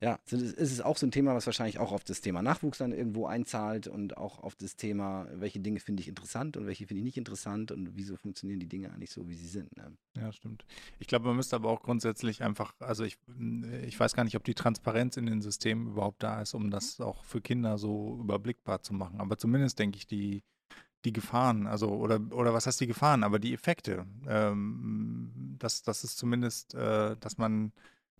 ja, 0.00 0.18
ist 0.30 0.58
es 0.58 0.80
auch 0.80 0.96
so 0.96 1.06
ein 1.06 1.10
Thema, 1.10 1.34
was 1.34 1.44
wahrscheinlich 1.46 1.78
auch 1.78 1.92
auf 1.92 2.04
das 2.04 2.20
Thema 2.20 2.40
Nachwuchs 2.40 2.78
dann 2.78 2.92
irgendwo 2.92 3.26
einzahlt 3.26 3.86
und 3.86 4.16
auch 4.16 4.38
auf 4.38 4.54
das 4.54 4.76
Thema, 4.76 5.26
welche 5.34 5.60
Dinge 5.60 5.80
finde 5.80 6.00
ich 6.00 6.08
interessant 6.08 6.56
und 6.56 6.66
welche 6.66 6.86
finde 6.86 7.00
ich 7.00 7.04
nicht 7.04 7.18
interessant 7.18 7.70
und 7.70 7.96
wieso 7.96 8.16
funktionieren 8.16 8.60
die 8.60 8.68
Dinge 8.68 8.92
eigentlich 8.92 9.10
so, 9.10 9.28
wie 9.28 9.34
sie 9.34 9.48
sind. 9.48 9.76
Ne? 9.76 9.92
Ja, 10.16 10.32
stimmt. 10.32 10.64
Ich 11.00 11.06
glaube, 11.06 11.26
man 11.26 11.36
müsste 11.36 11.56
aber 11.56 11.68
auch 11.68 11.82
grundsätzlich 11.82 12.42
einfach, 12.42 12.74
also 12.78 13.04
ich, 13.04 13.18
ich 13.82 13.98
weiß 13.98 14.14
gar 14.14 14.24
nicht, 14.24 14.36
ob 14.36 14.44
die 14.44 14.54
Transparenz 14.54 15.16
in 15.16 15.26
den 15.26 15.42
Systemen 15.42 15.88
überhaupt 15.88 16.22
da 16.22 16.40
ist, 16.40 16.54
um 16.54 16.70
das 16.70 17.00
auch 17.00 17.24
für 17.24 17.40
Kinder 17.40 17.76
so 17.76 18.18
überblickbar 18.20 18.82
zu 18.82 18.94
machen. 18.94 19.20
Aber 19.20 19.36
zumindest 19.36 19.78
denke 19.78 19.98
ich, 19.98 20.06
die, 20.06 20.44
die 21.04 21.12
Gefahren, 21.12 21.66
also, 21.66 21.88
oder, 21.88 22.20
oder 22.32 22.52
was 22.52 22.66
heißt 22.66 22.80
die 22.80 22.86
Gefahren, 22.86 23.24
aber 23.24 23.38
die 23.38 23.54
Effekte, 23.54 24.06
ähm, 24.26 25.56
das, 25.58 25.82
das 25.82 26.04
ist 26.04 26.18
zumindest, 26.18 26.74
äh, 26.74 27.16
dass 27.18 27.38
man 27.38 27.72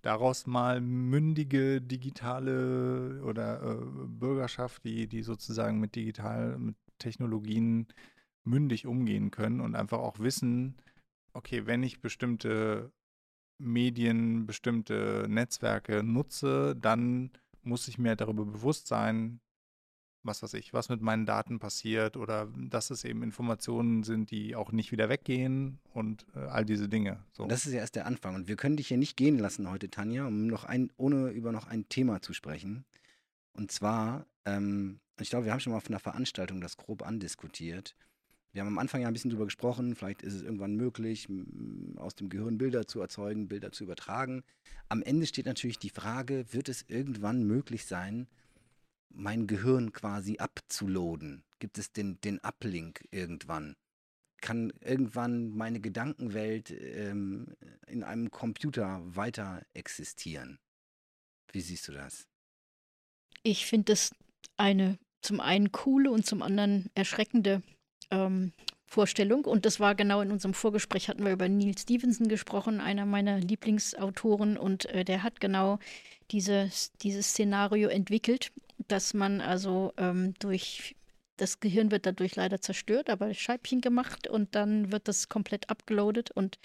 daraus 0.02 0.46
mal 0.46 0.80
mündige 0.80 1.82
digitale 1.82 3.22
oder 3.24 3.62
äh, 3.62 4.06
Bürgerschaft, 4.06 4.84
die, 4.84 5.06
die 5.08 5.22
sozusagen 5.22 5.78
mit 5.78 5.94
digital, 5.94 6.58
mit 6.58 6.76
Technologien 6.98 7.86
mündig 8.44 8.86
umgehen 8.86 9.30
können 9.30 9.60
und 9.60 9.74
einfach 9.74 9.98
auch 9.98 10.18
wissen, 10.18 10.76
okay, 11.34 11.66
wenn 11.66 11.82
ich 11.82 12.00
bestimmte 12.00 12.92
Medien, 13.58 14.46
bestimmte 14.46 15.26
Netzwerke 15.28 16.02
nutze, 16.02 16.74
dann 16.76 17.30
muss 17.62 17.88
ich 17.88 17.98
mir 17.98 18.16
darüber 18.16 18.46
bewusst 18.46 18.86
sein, 18.86 19.40
was 20.22 20.42
weiß 20.42 20.54
ich, 20.54 20.72
was 20.72 20.88
mit 20.88 21.00
meinen 21.00 21.26
Daten 21.26 21.58
passiert 21.58 22.16
oder 22.16 22.48
dass 22.56 22.90
es 22.90 23.04
eben 23.04 23.22
Informationen 23.22 24.02
sind, 24.02 24.30
die 24.30 24.54
auch 24.54 24.72
nicht 24.72 24.92
wieder 24.92 25.08
weggehen 25.08 25.78
und 25.92 26.26
äh, 26.34 26.40
all 26.40 26.64
diese 26.64 26.88
Dinge. 26.88 27.24
So. 27.32 27.46
Das 27.46 27.66
ist 27.66 27.72
ja 27.72 27.80
erst 27.80 27.96
der 27.96 28.06
Anfang. 28.06 28.34
Und 28.34 28.48
wir 28.48 28.56
können 28.56 28.76
dich 28.76 28.88
hier 28.88 28.98
nicht 28.98 29.16
gehen 29.16 29.38
lassen 29.38 29.70
heute, 29.70 29.90
Tanja, 29.90 30.26
um 30.26 30.46
noch 30.46 30.64
ein, 30.64 30.90
ohne 30.96 31.30
über 31.30 31.52
noch 31.52 31.66
ein 31.66 31.88
Thema 31.88 32.20
zu 32.20 32.32
sprechen. 32.32 32.84
Und 33.52 33.72
zwar, 33.72 34.26
ähm, 34.44 35.00
ich 35.20 35.30
glaube, 35.30 35.46
wir 35.46 35.52
haben 35.52 35.60
schon 35.60 35.72
mal 35.72 35.80
von 35.80 35.92
der 35.92 36.00
Veranstaltung 36.00 36.60
das 36.60 36.76
grob 36.76 37.02
andiskutiert. 37.02 37.96
Wir 38.52 38.62
haben 38.62 38.68
am 38.68 38.78
Anfang 38.78 39.00
ja 39.00 39.06
ein 39.06 39.12
bisschen 39.12 39.30
drüber 39.30 39.44
gesprochen, 39.44 39.94
vielleicht 39.94 40.22
ist 40.22 40.34
es 40.34 40.42
irgendwann 40.42 40.74
möglich, 40.74 41.28
aus 41.96 42.16
dem 42.16 42.28
Gehirn 42.28 42.58
Bilder 42.58 42.86
zu 42.86 43.00
erzeugen, 43.00 43.46
Bilder 43.46 43.70
zu 43.70 43.84
übertragen. 43.84 44.42
Am 44.88 45.02
Ende 45.02 45.26
steht 45.26 45.46
natürlich 45.46 45.78
die 45.78 45.90
Frage, 45.90 46.44
wird 46.50 46.68
es 46.68 46.84
irgendwann 46.88 47.44
möglich 47.44 47.86
sein, 47.86 48.26
mein 49.10 49.46
Gehirn 49.46 49.92
quasi 49.92 50.38
abzuloaden? 50.38 51.44
Gibt 51.58 51.78
es 51.78 51.92
den, 51.92 52.20
den 52.20 52.38
Uplink 52.40 53.06
irgendwann? 53.10 53.76
Kann 54.40 54.72
irgendwann 54.80 55.50
meine 55.50 55.80
Gedankenwelt 55.80 56.70
ähm, 56.70 57.54
in 57.86 58.02
einem 58.02 58.30
Computer 58.30 59.00
weiter 59.04 59.62
existieren? 59.74 60.58
Wie 61.52 61.60
siehst 61.60 61.88
du 61.88 61.92
das? 61.92 62.26
Ich 63.42 63.66
finde 63.66 63.92
das 63.92 64.14
eine 64.56 64.98
zum 65.22 65.40
einen 65.40 65.72
coole 65.72 66.10
und 66.10 66.24
zum 66.24 66.42
anderen 66.42 66.90
erschreckende 66.94 67.62
ähm, 68.10 68.52
Vorstellung. 68.86 69.44
Und 69.44 69.66
das 69.66 69.80
war 69.80 69.94
genau 69.94 70.20
in 70.20 70.32
unserem 70.32 70.54
Vorgespräch, 70.54 71.08
hatten 71.08 71.24
wir 71.24 71.32
über 71.32 71.48
Neil 71.48 71.76
Stevenson 71.78 72.28
gesprochen, 72.28 72.80
einer 72.80 73.06
meiner 73.06 73.38
Lieblingsautoren. 73.38 74.56
Und 74.56 74.86
äh, 74.86 75.04
der 75.04 75.22
hat 75.22 75.40
genau 75.40 75.78
dieses, 76.30 76.92
dieses 77.02 77.28
Szenario 77.28 77.88
entwickelt, 77.88 78.50
dass 78.88 79.14
man 79.14 79.40
also 79.40 79.92
ähm, 79.96 80.34
durch 80.38 80.96
das 81.40 81.60
Gehirn 81.60 81.90
wird 81.90 82.06
dadurch 82.06 82.36
leider 82.36 82.60
zerstört, 82.60 83.08
aber 83.08 83.32
Scheibchen 83.32 83.80
gemacht 83.80 84.28
und 84.28 84.54
dann 84.54 84.92
wird 84.92 85.08
das 85.08 85.28
komplett 85.28 85.70
abgeloadet. 85.70 86.30
Und 86.30 86.58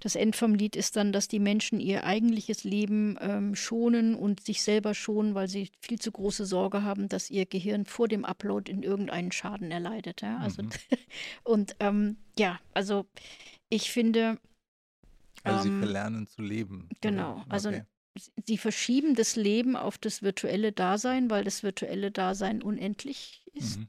das 0.00 0.16
End 0.16 0.34
vom 0.34 0.54
Lied 0.54 0.76
ist 0.76 0.96
dann, 0.96 1.12
dass 1.12 1.28
die 1.28 1.38
Menschen 1.38 1.78
ihr 1.78 2.04
eigentliches 2.04 2.64
Leben 2.64 3.18
ähm, 3.20 3.54
schonen 3.54 4.14
und 4.14 4.40
sich 4.44 4.62
selber 4.62 4.94
schonen, 4.94 5.34
weil 5.34 5.48
sie 5.48 5.70
viel 5.80 5.98
zu 5.98 6.10
große 6.10 6.46
Sorge 6.46 6.82
haben, 6.82 7.08
dass 7.08 7.30
ihr 7.30 7.46
Gehirn 7.46 7.84
vor 7.84 8.08
dem 8.08 8.24
Upload 8.24 8.70
in 8.70 8.82
irgendeinen 8.82 9.32
Schaden 9.32 9.70
erleidet. 9.70 10.22
Ja? 10.22 10.38
Also, 10.38 10.62
mhm. 10.62 10.70
und 11.44 11.76
ähm, 11.80 12.16
ja, 12.38 12.58
also 12.72 13.06
ich 13.68 13.90
finde. 13.90 14.38
Also 15.42 15.64
sie 15.64 15.68
ähm, 15.68 15.80
verlernen 15.80 16.26
zu 16.26 16.42
leben. 16.42 16.88
Genau, 17.00 17.44
also 17.48 17.68
okay. 17.68 17.78
also 17.78 17.97
sie 18.44 18.58
verschieben 18.58 19.14
das 19.14 19.36
Leben 19.36 19.76
auf 19.76 19.98
das 19.98 20.22
virtuelle 20.22 20.72
Dasein, 20.72 21.30
weil 21.30 21.44
das 21.44 21.62
virtuelle 21.62 22.10
Dasein 22.10 22.62
unendlich 22.62 23.44
ist. 23.52 23.78
Mhm. 23.78 23.88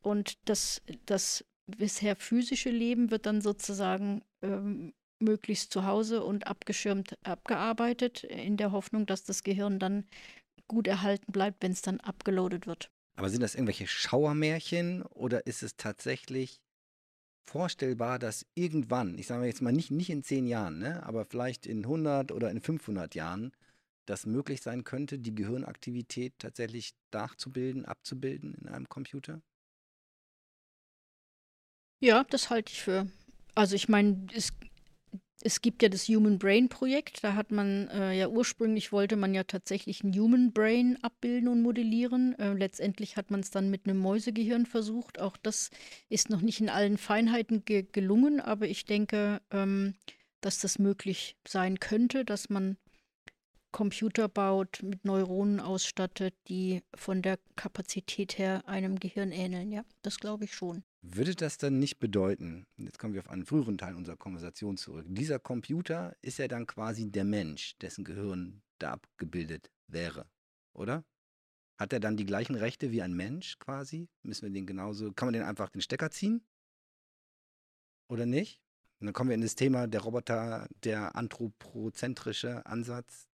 Und 0.00 0.38
das, 0.48 0.82
das 1.06 1.44
bisher 1.66 2.16
physische 2.16 2.70
Leben 2.70 3.10
wird 3.10 3.26
dann 3.26 3.40
sozusagen 3.40 4.22
ähm, 4.42 4.94
möglichst 5.18 5.72
zu 5.72 5.84
Hause 5.84 6.22
und 6.22 6.46
abgeschirmt 6.46 7.18
abgearbeitet, 7.24 8.24
in 8.24 8.56
der 8.56 8.72
Hoffnung, 8.72 9.06
dass 9.06 9.24
das 9.24 9.42
Gehirn 9.42 9.78
dann 9.78 10.06
gut 10.66 10.86
erhalten 10.86 11.32
bleibt, 11.32 11.62
wenn 11.62 11.72
es 11.72 11.82
dann 11.82 12.00
abgeloadet 12.00 12.66
wird. 12.66 12.90
Aber 13.16 13.30
sind 13.30 13.42
das 13.42 13.54
irgendwelche 13.54 13.86
Schauermärchen 13.86 15.02
oder 15.02 15.46
ist 15.46 15.62
es 15.62 15.76
tatsächlich 15.76 16.60
vorstellbar, 17.48 18.18
dass 18.18 18.46
irgendwann, 18.54 19.18
ich 19.18 19.26
sage 19.26 19.46
jetzt 19.46 19.62
mal 19.62 19.72
nicht, 19.72 19.90
nicht 19.90 20.10
in 20.10 20.22
zehn 20.22 20.46
Jahren, 20.46 20.78
ne, 20.78 21.02
aber 21.04 21.24
vielleicht 21.24 21.66
in 21.66 21.84
100 21.84 22.30
oder 22.32 22.50
in 22.50 22.60
500 22.60 23.14
Jahren, 23.14 23.52
das 24.06 24.26
möglich 24.26 24.62
sein 24.62 24.84
könnte, 24.84 25.18
die 25.18 25.34
Gehirnaktivität 25.34 26.34
tatsächlich 26.38 26.94
nachzubilden, 27.12 27.84
abzubilden 27.84 28.54
in 28.54 28.68
einem 28.68 28.88
Computer? 28.88 29.42
Ja, 32.00 32.24
das 32.24 32.48
halte 32.50 32.72
ich 32.72 32.82
für. 32.82 33.10
Also 33.54 33.74
ich 33.74 33.88
meine, 33.88 34.26
es, 34.32 34.52
es 35.40 35.60
gibt 35.60 35.82
ja 35.82 35.88
das 35.88 36.08
Human 36.08 36.38
Brain 36.38 36.68
Projekt. 36.68 37.22
Da 37.22 37.34
hat 37.34 37.50
man 37.50 37.88
äh, 37.88 38.18
ja 38.18 38.28
ursprünglich 38.28 38.92
wollte 38.92 39.16
man 39.16 39.34
ja 39.34 39.44
tatsächlich 39.44 40.02
ein 40.02 40.12
Human 40.18 40.52
Brain 40.52 40.98
abbilden 41.02 41.48
und 41.48 41.62
modellieren. 41.62 42.38
Äh, 42.38 42.54
letztendlich 42.54 43.16
hat 43.16 43.30
man 43.30 43.40
es 43.40 43.50
dann 43.50 43.70
mit 43.70 43.86
einem 43.86 43.98
Mäusegehirn 43.98 44.66
versucht. 44.66 45.20
Auch 45.20 45.36
das 45.36 45.70
ist 46.08 46.30
noch 46.30 46.40
nicht 46.40 46.60
in 46.60 46.68
allen 46.68 46.98
Feinheiten 46.98 47.64
ge 47.64 47.86
gelungen, 47.90 48.40
aber 48.40 48.66
ich 48.66 48.84
denke, 48.84 49.40
ähm, 49.50 49.94
dass 50.40 50.58
das 50.58 50.78
möglich 50.78 51.36
sein 51.46 51.78
könnte, 51.78 52.24
dass 52.24 52.48
man 52.48 52.76
Computer 53.70 54.28
baut, 54.28 54.82
mit 54.82 55.04
Neuronen 55.04 55.60
ausstattet, 55.60 56.34
die 56.48 56.82
von 56.94 57.22
der 57.22 57.38
Kapazität 57.54 58.38
her 58.38 58.62
einem 58.66 58.98
Gehirn 58.98 59.30
ähneln. 59.30 59.70
Ja, 59.70 59.84
das 60.02 60.18
glaube 60.18 60.44
ich 60.44 60.54
schon. 60.54 60.84
Würde 61.10 61.34
das 61.34 61.56
dann 61.56 61.78
nicht 61.78 61.98
bedeuten, 62.00 62.66
jetzt 62.76 62.98
kommen 62.98 63.14
wir 63.14 63.20
auf 63.20 63.30
einen 63.30 63.46
früheren 63.46 63.78
Teil 63.78 63.94
unserer 63.94 64.18
Konversation 64.18 64.76
zurück, 64.76 65.06
dieser 65.08 65.38
Computer 65.38 66.14
ist 66.20 66.38
ja 66.38 66.48
dann 66.48 66.66
quasi 66.66 67.10
der 67.10 67.24
Mensch, 67.24 67.78
dessen 67.78 68.04
Gehirn 68.04 68.62
da 68.78 68.92
abgebildet 68.92 69.70
wäre, 69.86 70.26
oder? 70.74 71.04
Hat 71.78 71.94
er 71.94 72.00
dann 72.00 72.18
die 72.18 72.26
gleichen 72.26 72.56
Rechte 72.56 72.92
wie 72.92 73.00
ein 73.00 73.14
Mensch 73.14 73.58
quasi? 73.58 74.10
Müssen 74.22 74.42
wir 74.42 74.50
den 74.50 74.66
genauso, 74.66 75.12
kann 75.12 75.28
man 75.28 75.32
den 75.32 75.44
einfach 75.44 75.70
den 75.70 75.80
Stecker 75.80 76.10
ziehen? 76.10 76.44
Oder 78.08 78.26
nicht? 78.26 78.60
Und 79.00 79.06
dann 79.06 79.14
kommen 79.14 79.30
wir 79.30 79.34
in 79.34 79.42
das 79.42 79.54
Thema 79.54 79.86
der 79.86 80.00
Roboter, 80.00 80.68
der 80.84 81.16
anthropozentrische 81.16 82.66
Ansatz. 82.66 83.28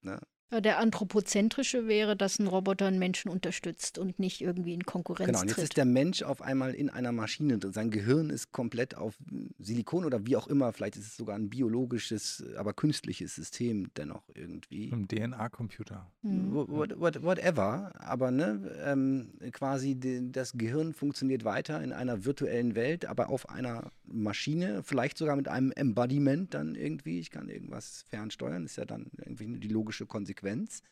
Ne? 0.00 0.20
Der 0.52 0.78
anthropozentrische 0.78 1.86
wäre, 1.86 2.16
dass 2.16 2.40
ein 2.40 2.48
Roboter 2.48 2.86
einen 2.86 2.98
Menschen 2.98 3.30
unterstützt 3.30 3.98
und 3.98 4.18
nicht 4.18 4.40
irgendwie 4.40 4.74
in 4.74 4.84
Konkurrenz 4.84 5.28
Genau, 5.28 5.40
und 5.40 5.46
jetzt 5.46 5.56
tritt. 5.56 5.64
ist 5.64 5.76
der 5.76 5.84
Mensch 5.84 6.22
auf 6.22 6.42
einmal 6.42 6.74
in 6.74 6.90
einer 6.90 7.12
Maschine 7.12 7.54
und 7.54 7.72
sein 7.72 7.90
Gehirn 7.90 8.30
ist 8.30 8.50
komplett 8.50 8.96
auf 8.96 9.16
Silikon 9.60 10.04
oder 10.04 10.26
wie 10.26 10.36
auch 10.36 10.48
immer, 10.48 10.72
vielleicht 10.72 10.96
ist 10.96 11.06
es 11.06 11.16
sogar 11.16 11.36
ein 11.36 11.50
biologisches, 11.50 12.44
aber 12.56 12.72
künstliches 12.72 13.36
System 13.36 13.90
dennoch 13.96 14.22
irgendwie. 14.34 14.90
Ein 14.92 15.06
DNA-Computer. 15.06 16.10
Mhm. 16.22 16.52
What, 16.52 16.98
what, 16.98 17.22
whatever, 17.22 17.92
aber 18.00 18.32
ne, 18.32 18.76
ähm, 18.84 19.32
quasi 19.52 19.94
die, 19.94 20.32
das 20.32 20.54
Gehirn 20.54 20.94
funktioniert 20.94 21.44
weiter 21.44 21.80
in 21.82 21.92
einer 21.92 22.24
virtuellen 22.24 22.74
Welt, 22.74 23.06
aber 23.06 23.30
auf 23.30 23.48
einer 23.48 23.92
Maschine, 24.04 24.82
vielleicht 24.82 25.16
sogar 25.16 25.36
mit 25.36 25.46
einem 25.46 25.70
Embodiment 25.72 26.54
dann 26.54 26.74
irgendwie. 26.74 27.20
Ich 27.20 27.30
kann 27.30 27.48
irgendwas 27.48 28.04
fernsteuern, 28.08 28.64
ist 28.64 28.76
ja 28.76 28.84
dann 28.84 29.06
irgendwie 29.24 29.58
die 29.58 29.68
logische 29.68 30.06
Konsequenz. 30.06 30.39
Konsequenz, 30.40 30.82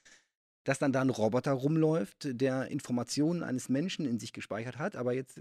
dass 0.65 0.79
dann 0.79 0.93
da 0.93 1.01
ein 1.01 1.11
Roboter 1.11 1.53
rumläuft, 1.53 2.29
der 2.41 2.69
Informationen 2.69 3.43
eines 3.43 3.69
Menschen 3.69 4.05
in 4.05 4.19
sich 4.19 4.33
gespeichert 4.33 4.79
hat, 4.79 4.97
aber 4.97 5.15
jetzt, 5.15 5.41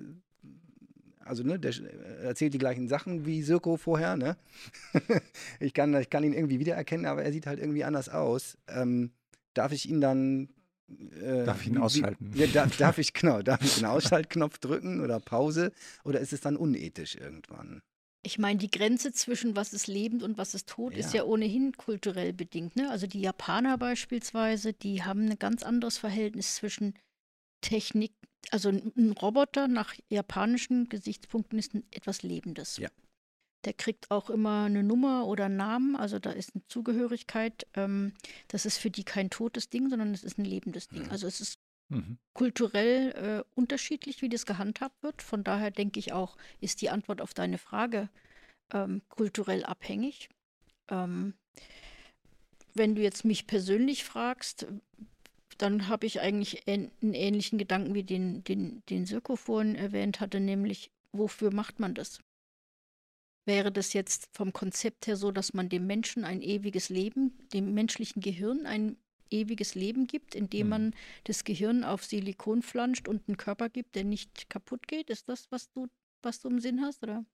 also 1.19 1.43
ne, 1.43 1.59
der 1.59 1.73
erzählt 2.23 2.53
die 2.53 2.59
gleichen 2.59 2.87
Sachen 2.87 3.25
wie 3.25 3.43
Sirko 3.43 3.77
vorher, 3.77 4.15
ne? 4.15 4.37
ich, 5.59 5.73
kann, 5.73 5.93
ich 5.95 6.09
kann 6.09 6.23
ihn 6.23 6.33
irgendwie 6.33 6.59
wiedererkennen, 6.59 7.05
aber 7.05 7.23
er 7.23 7.33
sieht 7.33 7.45
halt 7.45 7.59
irgendwie 7.59 7.83
anders 7.83 8.07
aus. 8.07 8.57
Ähm, 8.67 9.11
darf 9.53 9.73
ich 9.73 9.89
ihn 9.89 9.99
dann 9.99 10.49
äh, 11.21 11.43
darf 11.43 11.61
ich 11.61 11.67
ihn 11.67 11.77
ausschalten? 11.77 12.33
Wie, 12.33 12.39
ja, 12.39 12.47
darf, 12.47 12.77
darf, 12.77 12.97
ich, 12.97 13.11
genau, 13.13 13.41
darf 13.41 13.61
ich 13.61 13.75
den 13.75 13.85
Ausschaltknopf 13.85 14.59
drücken 14.59 15.01
oder 15.01 15.19
Pause? 15.19 15.73
Oder 16.05 16.21
ist 16.21 16.31
es 16.31 16.39
dann 16.39 16.55
unethisch 16.55 17.15
irgendwann? 17.15 17.81
Ich 18.27 18.37
meine, 18.37 18.59
die 18.59 18.69
Grenze 18.69 19.13
zwischen 19.13 19.55
was 19.55 19.71
ist 19.71 19.87
lebend 19.87 20.21
und 20.21 20.37
was 20.37 20.53
ist 20.53 20.67
tot 20.67 20.91
ja. 20.91 20.99
ist 20.99 21.13
ja 21.13 21.23
ohnehin 21.23 21.71
kulturell 21.77 22.33
bedingt. 22.33 22.75
Ne? 22.75 22.91
Also 22.91 23.07
die 23.07 23.21
Japaner 23.21 23.77
beispielsweise, 23.77 24.73
die 24.73 25.01
haben 25.01 25.29
ein 25.29 25.39
ganz 25.39 25.63
anderes 25.63 25.97
Verhältnis 25.97 26.55
zwischen 26.55 26.93
Technik, 27.61 28.11
also 28.51 28.67
ein 28.67 29.13
Roboter 29.13 29.69
nach 29.69 29.95
japanischen 30.09 30.89
Gesichtspunkten 30.89 31.57
ist 31.57 31.73
ein, 31.73 31.85
etwas 31.89 32.21
Lebendes. 32.21 32.75
Ja. 32.75 32.89
Der 33.63 33.71
kriegt 33.71 34.11
auch 34.11 34.29
immer 34.29 34.65
eine 34.65 34.83
Nummer 34.83 35.25
oder 35.25 35.45
einen 35.45 35.55
Namen, 35.55 35.95
also 35.95 36.19
da 36.19 36.31
ist 36.31 36.53
eine 36.53 36.67
Zugehörigkeit. 36.67 37.65
Ähm, 37.75 38.11
das 38.49 38.65
ist 38.65 38.77
für 38.77 38.91
die 38.91 39.05
kein 39.05 39.29
totes 39.29 39.69
Ding, 39.69 39.89
sondern 39.89 40.13
es 40.13 40.25
ist 40.25 40.37
ein 40.37 40.43
lebendes 40.43 40.89
Ding. 40.89 41.09
Also 41.11 41.27
es 41.27 41.39
ist 41.39 41.59
Mhm. 41.89 42.17
kulturell 42.33 43.11
äh, 43.11 43.43
unterschiedlich, 43.55 44.21
wie 44.21 44.29
das 44.29 44.45
gehandhabt 44.45 45.01
wird. 45.03 45.21
Von 45.21 45.43
daher 45.43 45.71
denke 45.71 45.99
ich 45.99 46.11
auch, 46.11 46.37
ist 46.59 46.81
die 46.81 46.89
Antwort 46.89 47.21
auf 47.21 47.33
deine 47.33 47.57
Frage 47.57 48.09
ähm, 48.73 49.01
kulturell 49.07 49.63
abhängig. 49.63 50.29
Ähm, 50.89 51.33
wenn 52.73 52.95
du 52.95 53.01
jetzt 53.01 53.25
mich 53.25 53.47
persönlich 53.47 54.03
fragst, 54.03 54.67
dann 55.57 55.87
habe 55.87 56.05
ich 56.05 56.21
eigentlich 56.21 56.67
einen 56.67 56.91
ähnlichen 57.01 57.57
Gedanken 57.57 57.95
wie 57.95 58.03
den, 58.03 58.43
den, 58.43 58.83
den 58.89 59.05
Sirko 59.05 59.35
vorhin 59.35 59.75
erwähnt 59.75 60.19
hatte, 60.19 60.39
nämlich, 60.39 60.91
wofür 61.11 61.51
macht 61.53 61.79
man 61.79 61.95
das? 61.95 62.19
Wäre 63.45 63.71
das 63.71 63.93
jetzt 63.93 64.27
vom 64.33 64.51
Konzept 64.53 65.07
her 65.07 65.15
so, 65.15 65.31
dass 65.31 65.53
man 65.53 65.69
dem 65.69 65.87
Menschen 65.87 66.25
ein 66.25 66.41
ewiges 66.41 66.89
Leben, 66.89 67.47
dem 67.53 67.73
menschlichen 67.73 68.21
Gehirn 68.21 68.65
ein 68.65 68.97
ewiges 69.31 69.75
Leben 69.75 70.07
gibt, 70.07 70.35
indem 70.35 70.67
mhm. 70.67 70.69
man 70.69 70.95
das 71.23 71.43
Gehirn 71.43 71.83
auf 71.83 72.03
Silikon 72.03 72.61
flanscht 72.61 73.07
und 73.07 73.27
einen 73.27 73.37
Körper 73.37 73.69
gibt, 73.69 73.95
der 73.95 74.03
nicht 74.03 74.49
kaputt 74.49 74.87
geht? 74.87 75.09
Ist 75.09 75.29
das, 75.29 75.51
was 75.51 75.71
du, 75.71 75.87
was 76.21 76.41
du 76.41 76.49
im 76.49 76.59
Sinn 76.59 76.81
hast? 76.81 77.03
Oder? 77.03 77.25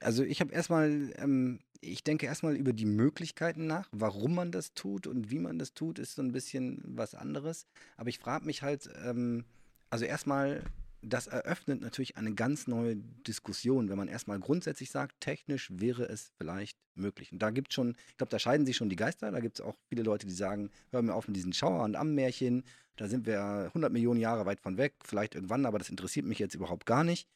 Also 0.00 0.24
ich 0.24 0.40
habe 0.40 0.52
erstmal, 0.52 1.12
ähm, 1.16 1.60
ich 1.80 2.04
denke 2.04 2.26
erstmal 2.26 2.56
über 2.56 2.72
die 2.72 2.86
Möglichkeiten 2.86 3.66
nach, 3.66 3.88
warum 3.92 4.34
man 4.34 4.52
das 4.52 4.74
tut 4.74 5.06
und 5.06 5.30
wie 5.30 5.38
man 5.38 5.58
das 5.58 5.74
tut, 5.74 5.98
ist 5.98 6.16
so 6.16 6.22
ein 6.22 6.32
bisschen 6.32 6.82
was 6.84 7.14
anderes. 7.14 7.66
Aber 7.96 8.08
ich 8.08 8.18
frage 8.18 8.46
mich 8.46 8.62
halt, 8.62 8.88
ähm, 9.04 9.44
also 9.90 10.04
erstmal 10.04 10.62
das 11.02 11.26
eröffnet 11.28 11.80
natürlich 11.80 12.16
eine 12.16 12.34
ganz 12.34 12.66
neue 12.66 12.96
Diskussion, 12.96 13.88
wenn 13.88 13.96
man 13.96 14.08
erstmal 14.08 14.40
grundsätzlich 14.40 14.90
sagt, 14.90 15.20
technisch 15.20 15.68
wäre 15.70 16.08
es 16.08 16.32
vielleicht 16.38 16.76
möglich. 16.94 17.32
Und 17.32 17.40
da 17.40 17.50
gibt 17.50 17.70
es 17.70 17.74
schon, 17.74 17.94
ich 18.08 18.16
glaube, 18.16 18.30
da 18.30 18.38
scheiden 18.38 18.66
sich 18.66 18.76
schon 18.76 18.88
die 18.88 18.96
Geister. 18.96 19.30
Da 19.30 19.40
gibt 19.40 19.58
es 19.58 19.64
auch 19.64 19.76
viele 19.88 20.02
Leute, 20.02 20.26
die 20.26 20.32
sagen, 20.32 20.70
hör 20.90 21.02
mir 21.02 21.14
auf 21.14 21.28
mit 21.28 21.36
diesen 21.36 21.52
Schauer- 21.52 21.84
und 21.84 21.94
Ammärchen. 21.94 22.64
Da 22.96 23.08
sind 23.08 23.26
wir 23.26 23.40
100 23.40 23.92
Millionen 23.92 24.20
Jahre 24.20 24.44
weit 24.44 24.60
von 24.60 24.76
weg, 24.76 24.94
vielleicht 25.04 25.36
irgendwann, 25.36 25.66
aber 25.66 25.78
das 25.78 25.88
interessiert 25.88 26.26
mich 26.26 26.40
jetzt 26.40 26.56
überhaupt 26.56 26.84
gar 26.84 27.04
nicht, 27.04 27.28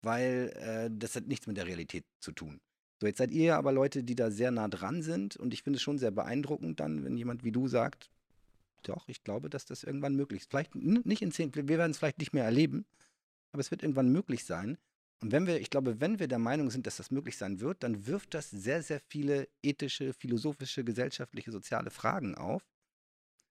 weil 0.00 0.50
äh, 0.56 0.90
das 0.90 1.14
hat 1.14 1.26
nichts 1.26 1.46
mit 1.46 1.58
der 1.58 1.66
Realität 1.66 2.04
zu 2.20 2.32
tun. 2.32 2.58
So, 3.00 3.06
jetzt 3.06 3.18
seid 3.18 3.30
ihr 3.30 3.44
ja 3.44 3.58
aber 3.58 3.72
Leute, 3.72 4.02
die 4.02 4.14
da 4.14 4.30
sehr 4.30 4.50
nah 4.50 4.68
dran 4.68 5.02
sind 5.02 5.36
und 5.36 5.52
ich 5.52 5.62
finde 5.62 5.76
es 5.76 5.82
schon 5.82 5.98
sehr 5.98 6.10
beeindruckend 6.10 6.80
dann, 6.80 7.04
wenn 7.04 7.18
jemand 7.18 7.44
wie 7.44 7.52
du 7.52 7.68
sagt, 7.68 8.10
doch, 8.82 9.08
ich 9.08 9.22
glaube, 9.24 9.50
dass 9.50 9.66
das 9.66 9.84
irgendwann 9.84 10.16
möglich 10.16 10.40
ist. 10.40 10.50
Vielleicht 10.50 10.74
nicht 10.74 11.20
in 11.20 11.32
zehn, 11.32 11.54
wir 11.54 11.68
werden 11.68 11.90
es 11.90 11.98
vielleicht 11.98 12.18
nicht 12.18 12.32
mehr 12.32 12.44
erleben, 12.44 12.86
aber 13.52 13.60
es 13.60 13.70
wird 13.70 13.82
irgendwann 13.82 14.10
möglich 14.10 14.44
sein. 14.44 14.78
Und 15.22 15.32
wenn 15.32 15.46
wir, 15.46 15.60
ich 15.60 15.70
glaube, 15.70 16.00
wenn 16.00 16.18
wir 16.18 16.28
der 16.28 16.38
Meinung 16.38 16.70
sind, 16.70 16.86
dass 16.86 16.96
das 16.96 17.10
möglich 17.10 17.36
sein 17.36 17.60
wird, 17.60 17.82
dann 17.82 18.06
wirft 18.06 18.32
das 18.32 18.50
sehr, 18.50 18.82
sehr 18.82 19.00
viele 19.08 19.48
ethische, 19.62 20.14
philosophische, 20.14 20.82
gesellschaftliche, 20.82 21.52
soziale 21.52 21.90
Fragen 21.90 22.34
auf, 22.34 22.62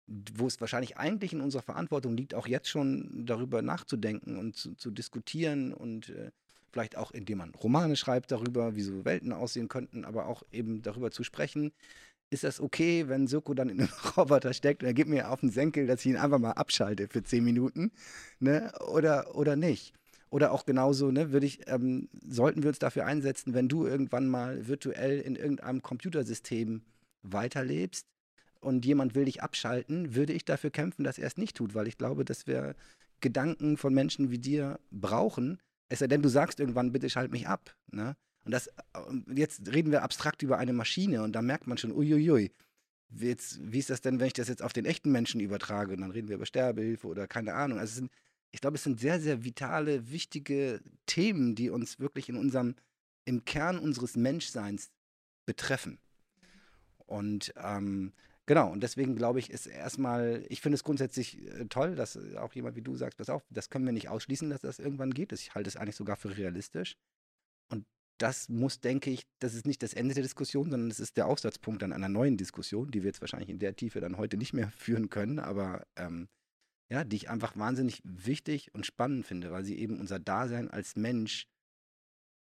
wo 0.08 0.48
es 0.48 0.60
wahrscheinlich 0.60 0.98
eigentlich 0.98 1.34
in 1.34 1.42
unserer 1.42 1.62
Verantwortung 1.62 2.18
liegt, 2.18 2.34
auch 2.34 2.48
jetzt 2.48 2.70
schon 2.70 3.26
darüber 3.26 3.62
nachzudenken 3.62 4.38
und 4.38 4.56
zu, 4.56 4.74
zu 4.74 4.90
diskutieren 4.90 5.72
und 5.72 6.10
äh, 6.10 6.32
vielleicht 6.72 6.98
auch, 6.98 7.12
indem 7.12 7.40
man 7.40 7.54
Romane 7.54 7.96
schreibt 7.96 8.32
darüber, 8.32 8.76
wie 8.76 8.82
so 8.82 9.06
Welten 9.06 9.32
aussehen 9.32 9.68
könnten, 9.68 10.06
aber 10.06 10.26
auch 10.26 10.44
eben 10.52 10.82
darüber 10.82 11.12
zu 11.12 11.24
sprechen, 11.24 11.72
ist 12.30 12.44
das 12.44 12.60
okay, 12.60 13.08
wenn 13.08 13.28
Soko 13.28 13.54
dann 13.54 13.70
in 13.70 13.80
einem 13.80 13.90
Roboter 14.18 14.54
steckt 14.54 14.84
und 14.84 14.88
er 14.88 14.94
gibt 14.94 15.10
mir 15.10 15.32
auf 15.32 15.40
den 15.40 15.50
Senkel, 15.50 15.88
dass 15.88 16.02
ich 16.02 16.08
ihn 16.08 16.18
einfach 16.18 16.40
mal 16.40 16.52
abschalte 16.52 17.08
für 17.08 17.24
zehn 17.24 17.44
Minuten, 17.44 17.92
ne? 18.40 18.72
Oder, 18.92 19.36
oder 19.36 19.56
nicht? 19.56 19.94
Oder 20.30 20.52
auch 20.52 20.66
genauso, 20.66 21.12
ne, 21.12 21.32
würde 21.32 21.48
ich, 21.48 21.68
ähm, 21.68 22.08
sollten 22.28 22.62
wir 22.62 22.70
uns 22.70 22.78
dafür 22.78 23.06
einsetzen, 23.06 23.56
wenn 23.56 23.68
du 23.68 23.88
irgendwann 23.88 24.28
mal 24.28 24.68
virtuell 24.68 25.20
in 25.22 25.36
irgendeinem 25.36 25.82
Computersystem 25.82 26.84
weiterlebst 27.24 28.06
und 28.60 28.86
jemand 28.86 29.16
will 29.16 29.26
dich 29.26 29.42
abschalten, 29.42 30.14
würde 30.14 30.34
ich 30.34 30.46
dafür 30.46 30.70
kämpfen, 30.70 31.04
dass 31.04 31.18
er 31.18 31.28
es 31.28 31.38
nicht 31.38 31.58
tut, 31.58 31.74
weil 31.74 31.88
ich 31.88 31.98
glaube, 31.98 32.26
dass 32.26 32.46
wir 32.46 32.76
Gedanken 33.22 33.78
von 33.78 33.94
Menschen 33.94 34.30
wie 34.30 34.38
dir 34.38 34.80
brauchen. 34.92 35.60
Es 35.90 36.00
sei 36.00 36.08
denn, 36.08 36.22
du 36.22 36.30
sagst 36.30 36.60
irgendwann, 36.60 36.92
bitte 36.92 37.10
schalt 37.10 37.32
mich 37.32 37.48
ab. 37.48 37.76
Ne? 37.92 38.16
Und 38.50 38.54
das, 38.54 38.68
jetzt 39.28 39.72
reden 39.72 39.92
wir 39.92 40.02
abstrakt 40.02 40.42
über 40.42 40.58
eine 40.58 40.74
Maschine 40.74 41.22
und 41.22 41.34
da 41.34 41.44
merkt 41.44 41.68
man 41.68 41.78
schon, 41.78 41.92
uiuiui, 41.92 42.52
jetzt, 43.12 43.60
wie 43.62 43.78
ist 43.78 43.92
das 43.92 44.02
denn, 44.02 44.20
wenn 44.20 44.26
ich 44.26 44.34
das 44.34 44.48
jetzt 44.48 44.64
auf 44.64 44.74
den 44.74 44.86
echten 44.86 45.12
Menschen 45.12 45.40
übertrage? 45.40 45.94
Und 45.94 46.02
dann 46.02 46.10
reden 46.10 46.30
wir 46.30 46.36
über 46.38 46.48
Sterbehilfe 46.48 47.06
oder 47.06 47.28
keine 47.28 47.54
Ahnung. 47.54 47.78
Also 47.78 47.94
sind, 47.94 48.12
ich 48.50 48.60
glaube, 48.60 48.78
es 48.78 48.84
sind 48.84 49.00
sehr, 49.00 49.20
sehr 49.20 49.44
vitale, 49.44 50.10
wichtige 50.10 50.82
Themen, 51.06 51.54
die 51.54 51.70
uns 51.70 52.00
wirklich 52.00 52.28
in 52.28 52.38
unserem, 52.38 52.74
im 53.24 53.46
Kern 53.46 53.78
unseres 53.78 54.16
Menschseins 54.16 54.90
betreffen. 55.46 56.00
Und 57.06 57.54
ähm, 57.56 58.14
genau, 58.48 58.72
und 58.72 58.82
deswegen 58.82 59.16
glaube 59.16 59.38
ich, 59.38 59.52
ist 59.52 59.68
erstmal, 59.68 60.44
ich 60.50 60.62
finde 60.62 60.74
es 60.74 60.84
grundsätzlich 60.84 61.40
äh, 61.50 61.66
toll, 61.66 61.94
dass 61.94 62.18
auch 62.38 62.54
jemand 62.54 62.76
wie 62.76 62.82
du 62.82 62.96
sagt, 62.96 63.18
pass 63.18 63.30
auf, 63.30 63.44
das 63.52 63.70
können 63.70 63.86
wir 63.86 63.94
nicht 63.94 64.10
ausschließen, 64.10 64.50
dass 64.50 64.62
das 64.62 64.80
irgendwann 64.80 65.14
geht. 65.14 65.34
Ich 65.34 65.54
halte 65.54 65.68
es 65.68 65.76
eigentlich 65.76 65.98
sogar 65.98 66.16
für 66.16 66.36
realistisch. 66.36 66.98
Und 67.72 67.86
das 68.22 68.50
muss, 68.50 68.82
denke 68.82 69.10
ich, 69.10 69.26
das 69.40 69.54
ist 69.54 69.66
nicht 69.66 69.82
das 69.82 69.94
Ende 69.94 70.14
der 70.14 70.24
Diskussion, 70.24 70.70
sondern 70.70 70.92
es 70.92 71.00
ist 71.00 71.18
der 71.18 71.28
Aufsatzpunkt 71.28 71.84
an 71.84 71.94
einer 71.94 72.10
neuen 72.10 72.38
Diskussion, 72.38 72.92
die 72.92 73.02
wir 73.02 73.08
jetzt 73.08 73.22
wahrscheinlich 73.22 73.50
in 73.50 73.60
der 73.60 73.76
Tiefe 73.76 74.02
dann 74.02 74.18
heute 74.18 74.38
nicht 74.38 74.54
mehr 74.54 74.72
führen 74.78 75.10
können, 75.10 75.40
aber 75.40 75.88
ähm, 75.96 76.30
ja, 76.92 77.04
die 77.04 77.16
ich 77.16 77.30
einfach 77.30 77.56
wahnsinnig 77.56 78.02
wichtig 78.04 78.74
und 78.74 78.86
spannend 78.86 79.26
finde, 79.26 79.52
weil 79.52 79.64
sie 79.64 79.78
eben 79.78 80.00
unser 80.00 80.20
Dasein 80.20 80.70
als 80.70 80.96
Mensch 80.96 81.48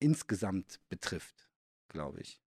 insgesamt 0.00 0.80
betrifft, 0.88 1.48
glaube 1.88 2.20
ich. 2.20 2.40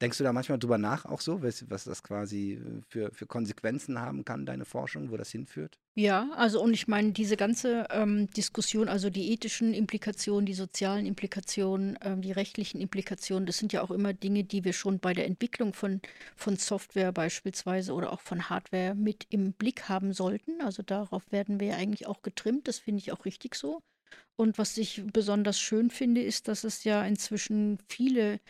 Denkst 0.00 0.16
du 0.16 0.24
da 0.24 0.32
manchmal 0.32 0.58
drüber 0.58 0.78
nach, 0.78 1.04
auch 1.04 1.20
so, 1.20 1.42
was, 1.42 1.68
was 1.68 1.84
das 1.84 2.02
quasi 2.02 2.54
äh, 2.54 2.80
für, 2.88 3.10
für 3.12 3.26
Konsequenzen 3.26 4.00
haben 4.00 4.24
kann, 4.24 4.46
deine 4.46 4.64
Forschung, 4.64 5.10
wo 5.10 5.16
das 5.16 5.30
hinführt? 5.30 5.78
Ja, 5.94 6.30
also 6.36 6.62
und 6.62 6.72
ich 6.72 6.88
meine, 6.88 7.12
diese 7.12 7.36
ganze 7.36 7.86
ähm, 7.90 8.30
Diskussion, 8.30 8.88
also 8.88 9.10
die 9.10 9.32
ethischen 9.32 9.74
Implikationen, 9.74 10.46
die 10.46 10.54
sozialen 10.54 11.04
Implikationen, 11.04 11.98
ähm, 12.00 12.22
die 12.22 12.32
rechtlichen 12.32 12.80
Implikationen, 12.80 13.44
das 13.44 13.58
sind 13.58 13.74
ja 13.74 13.82
auch 13.82 13.90
immer 13.90 14.14
Dinge, 14.14 14.44
die 14.44 14.64
wir 14.64 14.72
schon 14.72 15.00
bei 15.00 15.12
der 15.12 15.26
Entwicklung 15.26 15.74
von, 15.74 16.00
von 16.36 16.56
Software 16.56 17.12
beispielsweise 17.12 17.92
oder 17.92 18.12
auch 18.12 18.20
von 18.20 18.48
Hardware 18.48 18.94
mit 18.94 19.26
im 19.28 19.52
Blick 19.52 19.88
haben 19.90 20.14
sollten. 20.14 20.62
Also 20.62 20.82
darauf 20.82 21.30
werden 21.32 21.60
wir 21.60 21.68
ja 21.68 21.76
eigentlich 21.76 22.06
auch 22.06 22.22
getrimmt, 22.22 22.68
das 22.68 22.78
finde 22.78 23.00
ich 23.00 23.12
auch 23.12 23.26
richtig 23.26 23.54
so. 23.54 23.82
Und 24.36 24.58
was 24.58 24.78
ich 24.78 25.02
besonders 25.12 25.60
schön 25.60 25.90
finde, 25.90 26.22
ist, 26.22 26.48
dass 26.48 26.64
es 26.64 26.84
ja 26.84 27.04
inzwischen 27.04 27.78
viele 27.88 28.40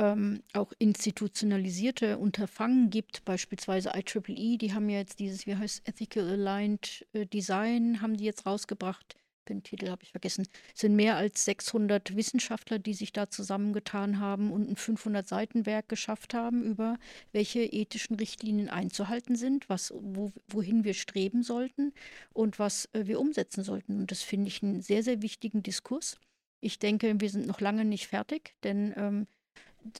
ähm, 0.00 0.42
auch 0.54 0.72
institutionalisierte 0.78 2.16
Unterfangen 2.16 2.88
gibt, 2.88 3.22
beispielsweise 3.26 3.92
IEEE, 3.94 4.56
die 4.56 4.72
haben 4.72 4.88
ja 4.88 4.98
jetzt 4.98 5.18
dieses, 5.18 5.46
wie 5.46 5.54
heißt 5.54 5.86
Ethical 5.86 6.26
Aligned 6.26 7.06
äh, 7.12 7.26
Design, 7.26 8.00
haben 8.00 8.16
die 8.16 8.24
jetzt 8.24 8.46
rausgebracht. 8.46 9.16
Den 9.50 9.62
Titel 9.62 9.90
habe 9.90 10.02
ich 10.02 10.12
vergessen. 10.12 10.46
Es 10.74 10.80
sind 10.80 10.96
mehr 10.96 11.16
als 11.16 11.44
600 11.44 12.16
Wissenschaftler, 12.16 12.78
die 12.78 12.94
sich 12.94 13.12
da 13.12 13.28
zusammengetan 13.28 14.20
haben 14.20 14.52
und 14.52 14.70
ein 14.70 14.76
500-Seiten-Werk 14.76 15.88
geschafft 15.88 16.34
haben 16.34 16.62
über 16.62 16.96
welche 17.32 17.60
ethischen 17.60 18.16
Richtlinien 18.16 18.70
einzuhalten 18.70 19.36
sind, 19.36 19.68
was, 19.68 19.92
wo, 19.96 20.32
wohin 20.46 20.84
wir 20.84 20.94
streben 20.94 21.42
sollten 21.42 21.92
und 22.32 22.58
was 22.58 22.88
äh, 22.94 23.06
wir 23.06 23.20
umsetzen 23.20 23.64
sollten. 23.64 23.98
Und 24.00 24.10
das 24.10 24.22
finde 24.22 24.48
ich 24.48 24.62
einen 24.62 24.80
sehr, 24.80 25.02
sehr 25.02 25.20
wichtigen 25.20 25.62
Diskurs. 25.62 26.18
Ich 26.62 26.78
denke, 26.78 27.20
wir 27.20 27.28
sind 27.28 27.46
noch 27.46 27.60
lange 27.60 27.84
nicht 27.84 28.06
fertig, 28.06 28.54
denn 28.62 28.94
ähm, 28.96 29.26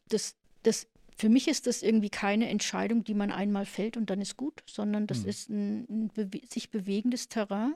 das, 0.09 0.37
das, 0.63 0.87
für 1.17 1.29
mich 1.29 1.49
ist 1.49 1.67
das 1.67 1.83
irgendwie 1.83 2.11
keine 2.11 2.49
Entscheidung, 2.49 3.05
die 3.05 3.15
man 3.15 3.31
einmal 3.31 3.67
fällt 3.67 3.97
und 3.97 4.11
dann 4.11 4.21
ist 4.21 4.37
gut, 4.37 4.63
sondern 4.67 5.07
das 5.07 5.23
mhm. 5.23 5.29
ist 5.29 5.49
ein, 5.51 5.87
ein 5.89 6.09
bewe 6.09 6.41
sich 6.47 6.71
bewegendes 6.71 7.29
Terrain, 7.29 7.75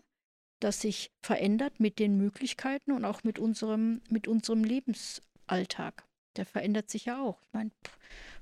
das 0.60 0.80
sich 0.80 1.12
verändert 1.22 1.80
mit 1.80 1.98
den 1.98 2.16
Möglichkeiten 2.16 2.92
und 2.92 3.04
auch 3.04 3.24
mit 3.24 3.38
unserem, 3.38 4.00
mit 4.08 4.28
unserem 4.28 4.64
Lebensalltag. 4.64 6.04
Der 6.36 6.46
verändert 6.46 6.90
sich 6.90 7.04
ja 7.04 7.22
auch. 7.22 7.40
Ich 7.42 7.52
meine, 7.52 7.70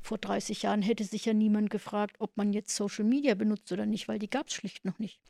vor 0.00 0.18
30 0.18 0.62
Jahren 0.62 0.82
hätte 0.82 1.04
sich 1.04 1.24
ja 1.24 1.34
niemand 1.34 1.68
gefragt, 1.68 2.16
ob 2.20 2.36
man 2.36 2.52
jetzt 2.52 2.74
Social 2.74 3.04
Media 3.04 3.34
benutzt 3.34 3.70
oder 3.70 3.86
nicht, 3.86 4.08
weil 4.08 4.18
die 4.18 4.30
gab 4.30 4.48
es 4.48 4.54
schlicht 4.54 4.84
noch 4.84 4.98
nicht. 4.98 5.20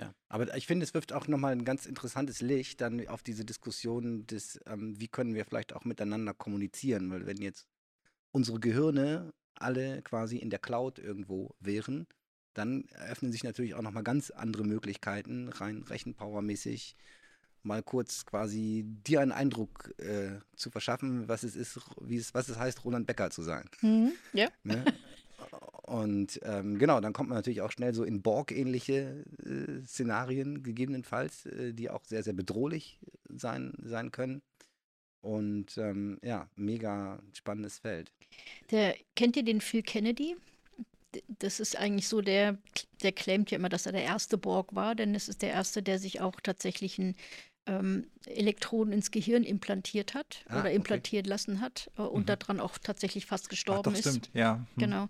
Ja, 0.00 0.14
aber 0.28 0.56
ich 0.56 0.66
finde, 0.66 0.84
es 0.84 0.94
wirft 0.94 1.12
auch 1.12 1.28
nochmal 1.28 1.52
ein 1.52 1.64
ganz 1.64 1.84
interessantes 1.84 2.40
Licht 2.40 2.80
dann 2.80 3.06
auf 3.08 3.22
diese 3.22 3.44
Diskussion 3.44 4.26
des, 4.26 4.58
ähm, 4.66 4.98
wie 4.98 5.08
können 5.08 5.34
wir 5.34 5.44
vielleicht 5.44 5.74
auch 5.74 5.84
miteinander 5.84 6.32
kommunizieren, 6.32 7.10
weil 7.10 7.26
wenn 7.26 7.36
jetzt 7.36 7.66
unsere 8.32 8.60
Gehirne 8.60 9.32
alle 9.54 10.00
quasi 10.02 10.38
in 10.38 10.48
der 10.48 10.58
Cloud 10.58 10.98
irgendwo 10.98 11.54
wären, 11.60 12.06
dann 12.54 12.84
eröffnen 12.88 13.30
sich 13.30 13.44
natürlich 13.44 13.74
auch 13.74 13.82
nochmal 13.82 14.02
ganz 14.02 14.30
andere 14.30 14.64
Möglichkeiten, 14.64 15.48
rein 15.48 15.82
rechenpowermäßig, 15.82 16.96
mal 17.62 17.82
kurz 17.82 18.24
quasi 18.24 18.84
dir 18.86 19.20
einen 19.20 19.32
Eindruck 19.32 19.92
äh, 19.98 20.38
zu 20.56 20.70
verschaffen, 20.70 21.28
was 21.28 21.42
es 21.42 21.56
ist, 21.56 21.78
wie 22.00 22.16
es, 22.16 22.32
was 22.32 22.48
es 22.48 22.58
heißt, 22.58 22.84
Roland 22.84 23.06
Becker 23.06 23.30
zu 23.30 23.42
sein. 23.42 23.68
Mhm, 23.82 24.12
ja. 24.32 24.48
Ne? 24.64 24.82
Und 25.82 26.40
ähm, 26.44 26.78
genau, 26.78 27.00
dann 27.00 27.12
kommt 27.12 27.28
man 27.28 27.38
natürlich 27.38 27.62
auch 27.62 27.72
schnell 27.72 27.94
so 27.94 28.04
in 28.04 28.22
Borg-ähnliche 28.22 29.24
äh, 29.44 29.84
Szenarien 29.86 30.62
gegebenenfalls, 30.62 31.46
äh, 31.46 31.72
die 31.72 31.90
auch 31.90 32.04
sehr, 32.04 32.22
sehr 32.22 32.32
bedrohlich 32.32 33.00
sein, 33.28 33.74
sein 33.82 34.10
können. 34.10 34.42
Und 35.20 35.76
ähm, 35.76 36.18
ja, 36.22 36.48
mega 36.56 37.20
spannendes 37.32 37.78
Feld. 37.78 38.12
Der, 38.70 38.94
kennt 39.16 39.36
ihr 39.36 39.44
den 39.44 39.60
Phil 39.60 39.82
Kennedy? 39.82 40.36
Das 41.26 41.58
ist 41.58 41.76
eigentlich 41.76 42.06
so, 42.06 42.20
der, 42.20 42.56
der 43.02 43.12
claimt 43.12 43.50
ja 43.50 43.58
immer, 43.58 43.68
dass 43.68 43.86
er 43.86 43.92
der 43.92 44.04
erste 44.04 44.38
Borg 44.38 44.74
war, 44.74 44.94
denn 44.94 45.14
es 45.14 45.28
ist 45.28 45.42
der 45.42 45.50
erste, 45.50 45.82
der 45.82 45.98
sich 45.98 46.20
auch 46.20 46.40
tatsächlich 46.40 46.98
ein 46.98 47.16
ähm, 47.66 48.06
Elektroden 48.26 48.92
ins 48.92 49.10
Gehirn 49.10 49.42
implantiert 49.42 50.14
hat 50.14 50.44
ah, 50.48 50.60
oder 50.60 50.70
implantiert 50.70 51.26
okay. 51.26 51.30
lassen 51.30 51.60
hat 51.60 51.90
äh, 51.98 52.02
und 52.02 52.22
mhm. 52.22 52.26
daran 52.26 52.60
auch 52.60 52.78
tatsächlich 52.78 53.26
fast 53.26 53.48
gestorben 53.48 53.90
Ach, 53.90 53.92
doch, 53.92 53.98
ist. 53.98 54.08
Stimmt, 54.08 54.30
ja. 54.34 54.54
Hm. 54.56 54.66
Genau. 54.76 55.08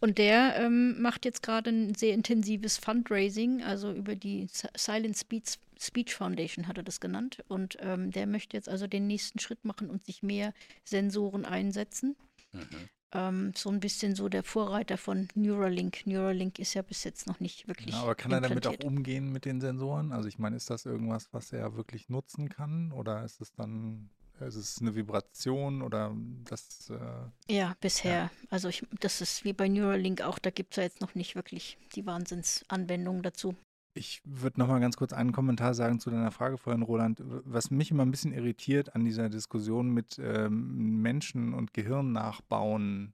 Und 0.00 0.18
der 0.18 0.56
ähm, 0.56 1.00
macht 1.00 1.24
jetzt 1.24 1.42
gerade 1.42 1.70
ein 1.70 1.94
sehr 1.94 2.14
intensives 2.14 2.78
Fundraising, 2.78 3.62
also 3.62 3.92
über 3.92 4.16
die 4.16 4.48
Silent 4.76 5.16
Speech, 5.16 5.58
Speech 5.80 6.14
Foundation 6.14 6.68
hat 6.68 6.76
er 6.76 6.84
das 6.84 7.00
genannt. 7.00 7.42
Und 7.48 7.76
ähm, 7.80 8.10
der 8.10 8.26
möchte 8.26 8.56
jetzt 8.56 8.68
also 8.68 8.86
den 8.86 9.06
nächsten 9.06 9.38
Schritt 9.38 9.64
machen 9.64 9.90
und 9.90 10.04
sich 10.04 10.22
mehr 10.22 10.52
Sensoren 10.84 11.44
einsetzen. 11.44 12.16
Mhm 12.52 12.88
ähm, 13.12 13.52
so 13.54 13.70
ein 13.70 13.80
bisschen 13.80 14.14
so 14.14 14.28
der 14.28 14.42
Vorreiter 14.42 14.96
von 14.96 15.28
Neuralink. 15.34 16.06
Neuralink 16.06 16.58
ist 16.58 16.74
ja 16.74 16.82
bis 16.82 17.04
jetzt 17.04 17.26
noch 17.26 17.40
nicht 17.40 17.68
wirklich. 17.68 17.94
Ja, 17.94 18.02
aber 18.02 18.14
kann 18.14 18.32
er 18.32 18.40
damit 18.40 18.66
auch 18.66 18.78
umgehen 18.84 19.30
mit 19.32 19.44
den 19.44 19.60
Sensoren? 19.60 20.12
Also 20.12 20.28
ich 20.28 20.38
meine, 20.38 20.56
ist 20.56 20.70
das 20.70 20.86
irgendwas, 20.86 21.28
was 21.32 21.52
er 21.52 21.76
wirklich 21.76 22.08
nutzen 22.08 22.48
kann? 22.48 22.92
Oder 22.92 23.24
ist 23.24 23.40
es 23.40 23.52
dann, 23.52 24.10
ist 24.40 24.56
es 24.56 24.80
eine 24.80 24.94
Vibration 24.94 25.82
oder 25.82 26.16
das? 26.44 26.90
Äh, 26.90 27.54
ja, 27.54 27.76
bisher. 27.80 28.14
Ja. 28.14 28.30
Also 28.50 28.68
ich, 28.68 28.86
das 29.00 29.20
ist 29.20 29.44
wie 29.44 29.52
bei 29.52 29.68
Neuralink 29.68 30.22
auch, 30.22 30.38
da 30.38 30.50
gibt 30.50 30.72
es 30.72 30.76
ja 30.76 30.82
jetzt 30.84 31.00
noch 31.00 31.14
nicht 31.14 31.34
wirklich 31.34 31.78
die 31.94 32.06
Wahnsinnsanwendungen 32.06 33.22
dazu. 33.22 33.54
Ich 33.94 34.22
würde 34.24 34.58
noch 34.58 34.68
mal 34.68 34.80
ganz 34.80 34.96
kurz 34.96 35.12
einen 35.12 35.32
Kommentar 35.32 35.74
sagen 35.74 36.00
zu 36.00 36.10
deiner 36.10 36.30
Frage 36.30 36.56
vorhin, 36.56 36.82
Roland. 36.82 37.22
Was 37.24 37.70
mich 37.70 37.90
immer 37.90 38.04
ein 38.04 38.10
bisschen 38.10 38.32
irritiert 38.32 38.94
an 38.94 39.04
dieser 39.04 39.28
Diskussion 39.28 39.90
mit 39.90 40.18
ähm, 40.18 41.02
Menschen 41.02 41.52
und 41.52 41.74
Gehirn 41.74 42.12
nachbauen, 42.12 43.12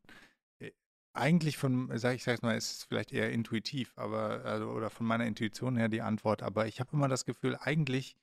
äh, 0.61 0.71
eigentlich 1.15 1.57
von, 1.57 1.91
sag 1.99 2.15
ich 2.15 2.23
sag's 2.23 2.43
mal, 2.43 2.57
ist 2.57 2.71
es 2.71 2.85
vielleicht 2.85 3.13
eher 3.13 3.33
intuitiv, 3.33 3.93
aber 3.97 4.45
also, 4.45 4.71
oder 4.71 4.89
von 4.89 5.07
meiner 5.07 5.27
Intuition 5.27 5.77
her 5.77 5.89
die 5.89 6.03
Antwort. 6.03 6.45
Aber 6.45 6.69
ich 6.69 6.79
habe 6.79 6.93
immer 6.93 7.09
das 7.09 7.25
Gefühl, 7.25 7.57
eigentlich 7.61 8.15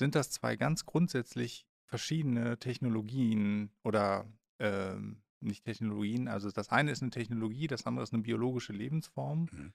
sind 0.00 0.16
das 0.16 0.30
zwei 0.30 0.56
ganz 0.56 0.86
grundsätzlich 0.86 1.64
verschiedene 1.84 2.58
Technologien 2.58 3.70
oder 3.84 4.26
ähm, 4.58 5.22
nicht 5.40 5.64
Technologien. 5.64 6.26
Also 6.26 6.50
das 6.50 6.70
eine 6.70 6.90
ist 6.90 7.02
eine 7.02 7.12
Technologie, 7.12 7.68
das 7.68 7.86
andere 7.86 8.02
ist 8.02 8.12
eine 8.12 8.22
biologische 8.22 8.72
Lebensform. 8.72 9.48
Mhm. 9.52 9.72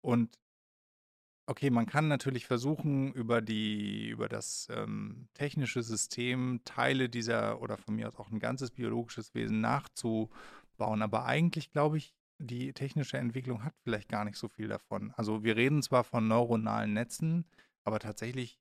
Und 0.00 0.38
Okay, 1.50 1.70
man 1.70 1.86
kann 1.86 2.08
natürlich 2.08 2.46
versuchen, 2.46 3.10
über 3.14 3.40
die, 3.40 4.10
über 4.10 4.28
das 4.28 4.68
ähm, 4.70 5.28
technische 5.32 5.82
System 5.82 6.60
Teile 6.66 7.08
dieser 7.08 7.62
oder 7.62 7.78
von 7.78 7.96
mir 7.96 8.06
aus 8.06 8.16
auch 8.16 8.30
ein 8.30 8.38
ganzes 8.38 8.70
biologisches 8.70 9.34
Wesen 9.34 9.62
nachzubauen. 9.62 11.00
Aber 11.00 11.24
eigentlich 11.24 11.70
glaube 11.70 11.96
ich, 11.96 12.14
die 12.38 12.74
technische 12.74 13.16
Entwicklung 13.16 13.64
hat 13.64 13.72
vielleicht 13.82 14.10
gar 14.10 14.26
nicht 14.26 14.36
so 14.36 14.48
viel 14.48 14.68
davon. 14.68 15.10
Also 15.16 15.42
wir 15.42 15.56
reden 15.56 15.82
zwar 15.82 16.04
von 16.04 16.28
neuronalen 16.28 16.92
Netzen, 16.92 17.46
aber 17.82 17.98
tatsächlich 17.98 18.60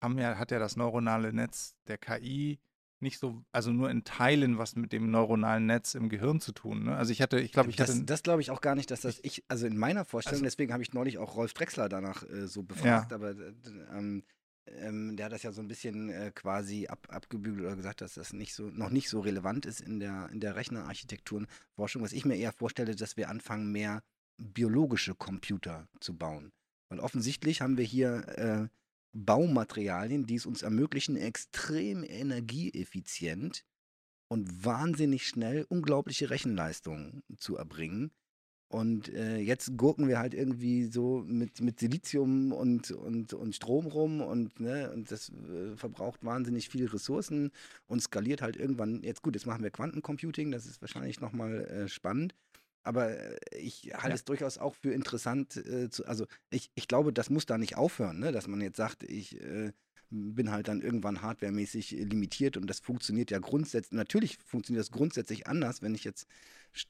haben 0.00 0.16
ja, 0.18 0.38
hat 0.38 0.50
ja 0.50 0.58
das 0.58 0.76
neuronale 0.76 1.34
Netz 1.34 1.76
der 1.86 1.98
KI 1.98 2.60
nicht 3.06 3.18
so, 3.18 3.44
also 3.52 3.72
nur 3.72 3.88
in 3.88 4.04
Teilen 4.04 4.58
was 4.58 4.74
mit 4.74 4.92
dem 4.92 5.10
neuronalen 5.10 5.64
Netz 5.64 5.94
im 5.94 6.08
Gehirn 6.08 6.40
zu 6.40 6.52
tun. 6.52 6.84
Ne? 6.84 6.96
Also 6.96 7.12
ich 7.12 7.22
hatte, 7.22 7.38
ich 7.38 7.52
glaube, 7.52 7.70
ich 7.70 7.76
das, 7.76 7.90
hatte. 7.90 8.04
Das 8.04 8.22
glaube 8.22 8.42
ich 8.42 8.50
auch 8.50 8.60
gar 8.60 8.74
nicht, 8.74 8.90
dass 8.90 9.00
das 9.00 9.20
ich, 9.22 9.44
also 9.48 9.66
in 9.66 9.78
meiner 9.78 10.04
Vorstellung, 10.04 10.42
also, 10.42 10.44
deswegen 10.44 10.72
habe 10.72 10.82
ich 10.82 10.92
neulich 10.92 11.18
auch 11.18 11.36
Rolf 11.36 11.54
Drexler 11.54 11.88
danach 11.88 12.28
äh, 12.28 12.48
so 12.48 12.64
befragt, 12.64 13.12
ja. 13.12 13.14
aber 13.14 13.30
äh, 13.30 13.52
ähm, 13.96 14.24
ähm, 14.66 15.16
der 15.16 15.26
hat 15.26 15.32
das 15.32 15.44
ja 15.44 15.52
so 15.52 15.62
ein 15.62 15.68
bisschen 15.68 16.10
äh, 16.10 16.32
quasi 16.34 16.88
ab, 16.88 17.06
abgebügelt 17.08 17.66
oder 17.66 17.76
gesagt, 17.76 18.00
dass 18.00 18.14
das 18.14 18.32
nicht 18.32 18.54
so, 18.54 18.64
noch 18.64 18.90
nicht 18.90 19.08
so 19.08 19.20
relevant 19.20 19.64
ist 19.64 19.80
in 19.80 20.00
der, 20.00 20.28
in 20.32 20.40
der 20.40 20.56
Rechnerarchitekturenforschung. 20.56 22.02
Was 22.02 22.12
ich 22.12 22.24
mir 22.24 22.36
eher 22.36 22.52
vorstelle, 22.52 22.96
dass 22.96 23.16
wir 23.16 23.30
anfangen, 23.30 23.70
mehr 23.70 24.02
biologische 24.38 25.14
Computer 25.14 25.88
zu 26.00 26.16
bauen. 26.16 26.52
Weil 26.88 27.00
offensichtlich 27.00 27.60
haben 27.60 27.78
wir 27.78 27.84
hier 27.84 28.28
äh, 28.38 28.68
Baumaterialien, 29.24 30.26
die 30.26 30.36
es 30.36 30.46
uns 30.46 30.62
ermöglichen, 30.62 31.16
extrem 31.16 32.04
energieeffizient 32.04 33.64
und 34.28 34.64
wahnsinnig 34.64 35.26
schnell 35.26 35.64
unglaubliche 35.68 36.30
Rechenleistungen 36.30 37.22
zu 37.38 37.56
erbringen. 37.56 38.10
Und 38.68 39.08
äh, 39.10 39.38
jetzt 39.38 39.76
gurken 39.76 40.08
wir 40.08 40.18
halt 40.18 40.34
irgendwie 40.34 40.86
so 40.86 41.22
mit, 41.24 41.60
mit 41.60 41.78
Silizium 41.78 42.52
und, 42.52 42.90
und, 42.90 43.32
und 43.32 43.54
Strom 43.54 43.86
rum 43.86 44.20
und, 44.20 44.58
ne, 44.58 44.90
und 44.92 45.08
das 45.12 45.30
äh, 45.30 45.76
verbraucht 45.76 46.24
wahnsinnig 46.24 46.68
viele 46.68 46.92
Ressourcen 46.92 47.52
und 47.86 48.02
skaliert 48.02 48.42
halt 48.42 48.56
irgendwann. 48.56 49.04
Jetzt 49.04 49.22
gut, 49.22 49.36
jetzt 49.36 49.46
machen 49.46 49.62
wir 49.62 49.70
Quantencomputing, 49.70 50.50
das 50.50 50.66
ist 50.66 50.80
wahrscheinlich 50.80 51.20
nochmal 51.20 51.64
äh, 51.66 51.88
spannend. 51.88 52.34
Aber 52.86 53.10
äh, 53.10 53.36
ich 53.58 53.92
halte 53.94 54.08
ja. 54.08 54.14
es 54.14 54.24
durchaus 54.24 54.58
auch 54.58 54.74
für 54.74 54.92
interessant, 54.92 55.56
äh, 55.56 55.90
zu, 55.90 56.06
also 56.06 56.26
ich, 56.50 56.70
ich 56.74 56.88
glaube, 56.88 57.12
das 57.12 57.30
muss 57.30 57.46
da 57.46 57.58
nicht 57.58 57.76
aufhören, 57.76 58.20
ne? 58.20 58.32
dass 58.32 58.46
man 58.46 58.60
jetzt 58.60 58.76
sagt, 58.76 59.02
ich 59.02 59.40
äh, 59.40 59.72
bin 60.10 60.52
halt 60.52 60.68
dann 60.68 60.80
irgendwann 60.80 61.20
hardwaremäßig 61.20 61.90
limitiert 61.90 62.56
und 62.56 62.68
das 62.68 62.78
funktioniert 62.80 63.30
ja 63.30 63.40
grundsätzlich, 63.40 63.92
natürlich 63.92 64.38
funktioniert 64.38 64.84
das 64.84 64.92
grundsätzlich 64.92 65.48
anders, 65.48 65.82
wenn 65.82 65.94
ich 65.94 66.04
jetzt 66.04 66.28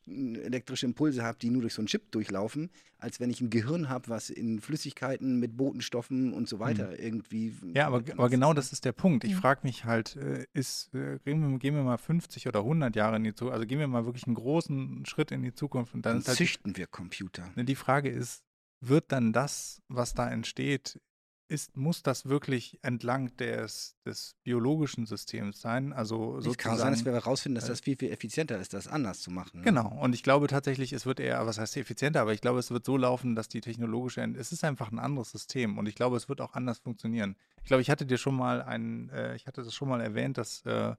elektrische 0.06 0.86
Impulse 0.86 1.22
habe, 1.22 1.38
die 1.40 1.50
nur 1.50 1.62
durch 1.62 1.74
so 1.74 1.80
einen 1.80 1.88
Chip 1.88 2.10
durchlaufen, 2.12 2.70
als 2.98 3.20
wenn 3.20 3.30
ich 3.30 3.40
ein 3.40 3.50
Gehirn 3.50 3.88
habe, 3.88 4.08
was 4.08 4.30
in 4.30 4.60
Flüssigkeiten 4.60 5.38
mit 5.38 5.56
Botenstoffen 5.56 6.32
und 6.32 6.48
so 6.48 6.58
weiter 6.58 6.88
mhm. 6.88 6.96
irgendwie. 6.98 7.54
Ja, 7.74 7.86
aber, 7.86 8.02
aber 8.12 8.28
genau 8.30 8.54
das 8.54 8.72
ist 8.72 8.84
der 8.84 8.92
Punkt. 8.92 9.24
Ich 9.24 9.34
mhm. 9.34 9.38
frage 9.38 9.60
mich 9.64 9.84
halt, 9.84 10.16
äh, 10.16 10.46
ist, 10.52 10.94
äh, 10.94 11.18
gehen, 11.24 11.50
wir, 11.50 11.58
gehen 11.58 11.74
wir 11.74 11.82
mal 11.82 11.98
50 11.98 12.48
oder 12.48 12.60
100 12.60 12.96
Jahre 12.96 13.16
in 13.16 13.24
die 13.24 13.34
Zukunft, 13.34 13.54
also 13.54 13.66
gehen 13.66 13.78
wir 13.78 13.88
mal 13.88 14.06
wirklich 14.06 14.26
einen 14.26 14.34
großen 14.34 15.04
Schritt 15.06 15.30
in 15.30 15.42
die 15.42 15.54
Zukunft 15.54 15.94
und 15.94 16.04
dann, 16.06 16.18
dann 16.18 16.26
halt 16.26 16.36
züchten 16.36 16.76
wir 16.76 16.86
Computer. 16.86 17.50
Ne, 17.56 17.64
die 17.64 17.74
Frage 17.74 18.08
ist, 18.08 18.42
wird 18.80 19.12
dann 19.12 19.32
das, 19.32 19.82
was 19.88 20.14
da 20.14 20.30
entsteht, 20.30 21.00
ist, 21.48 21.76
muss 21.76 22.02
das 22.02 22.26
wirklich 22.26 22.78
entlang 22.82 23.36
des, 23.36 23.96
des 24.04 24.36
biologischen 24.42 25.06
Systems 25.06 25.60
sein? 25.60 25.92
Also 25.92 26.38
es 26.38 26.58
kann 26.58 26.76
sein, 26.76 26.92
dass 26.92 27.04
wir 27.04 27.12
herausfinden, 27.12 27.54
dass 27.54 27.66
das 27.66 27.80
viel, 27.80 27.96
viel 27.96 28.10
effizienter 28.10 28.58
ist, 28.58 28.74
das 28.74 28.88
anders 28.88 29.20
zu 29.20 29.30
machen. 29.30 29.60
Ne? 29.60 29.64
Genau. 29.64 29.88
Und 30.00 30.14
ich 30.14 30.22
glaube 30.22 30.48
tatsächlich, 30.48 30.92
es 30.92 31.06
wird 31.06 31.20
eher, 31.20 31.46
was 31.46 31.58
heißt 31.58 31.76
effizienter, 31.76 32.20
aber 32.20 32.32
ich 32.32 32.40
glaube, 32.40 32.58
es 32.58 32.70
wird 32.70 32.84
so 32.84 32.96
laufen, 32.96 33.36
dass 33.36 33.48
die 33.48 33.60
technologische, 33.60 34.22
es 34.36 34.52
ist 34.52 34.64
einfach 34.64 34.90
ein 34.90 34.98
anderes 34.98 35.30
System 35.30 35.78
und 35.78 35.86
ich 35.86 35.94
glaube, 35.94 36.16
es 36.16 36.28
wird 36.28 36.40
auch 36.40 36.54
anders 36.54 36.78
funktionieren. 36.78 37.36
Ich 37.62 37.68
glaube, 37.68 37.80
ich 37.80 37.90
hatte 37.90 38.06
dir 38.06 38.18
schon 38.18 38.36
mal 38.36 38.62
ein, 38.62 39.10
äh, 39.10 39.36
ich 39.36 39.46
hatte 39.46 39.62
das 39.62 39.74
schon 39.74 39.88
mal 39.88 40.00
erwähnt, 40.00 40.38
dass 40.38 40.64
äh, 40.66 40.94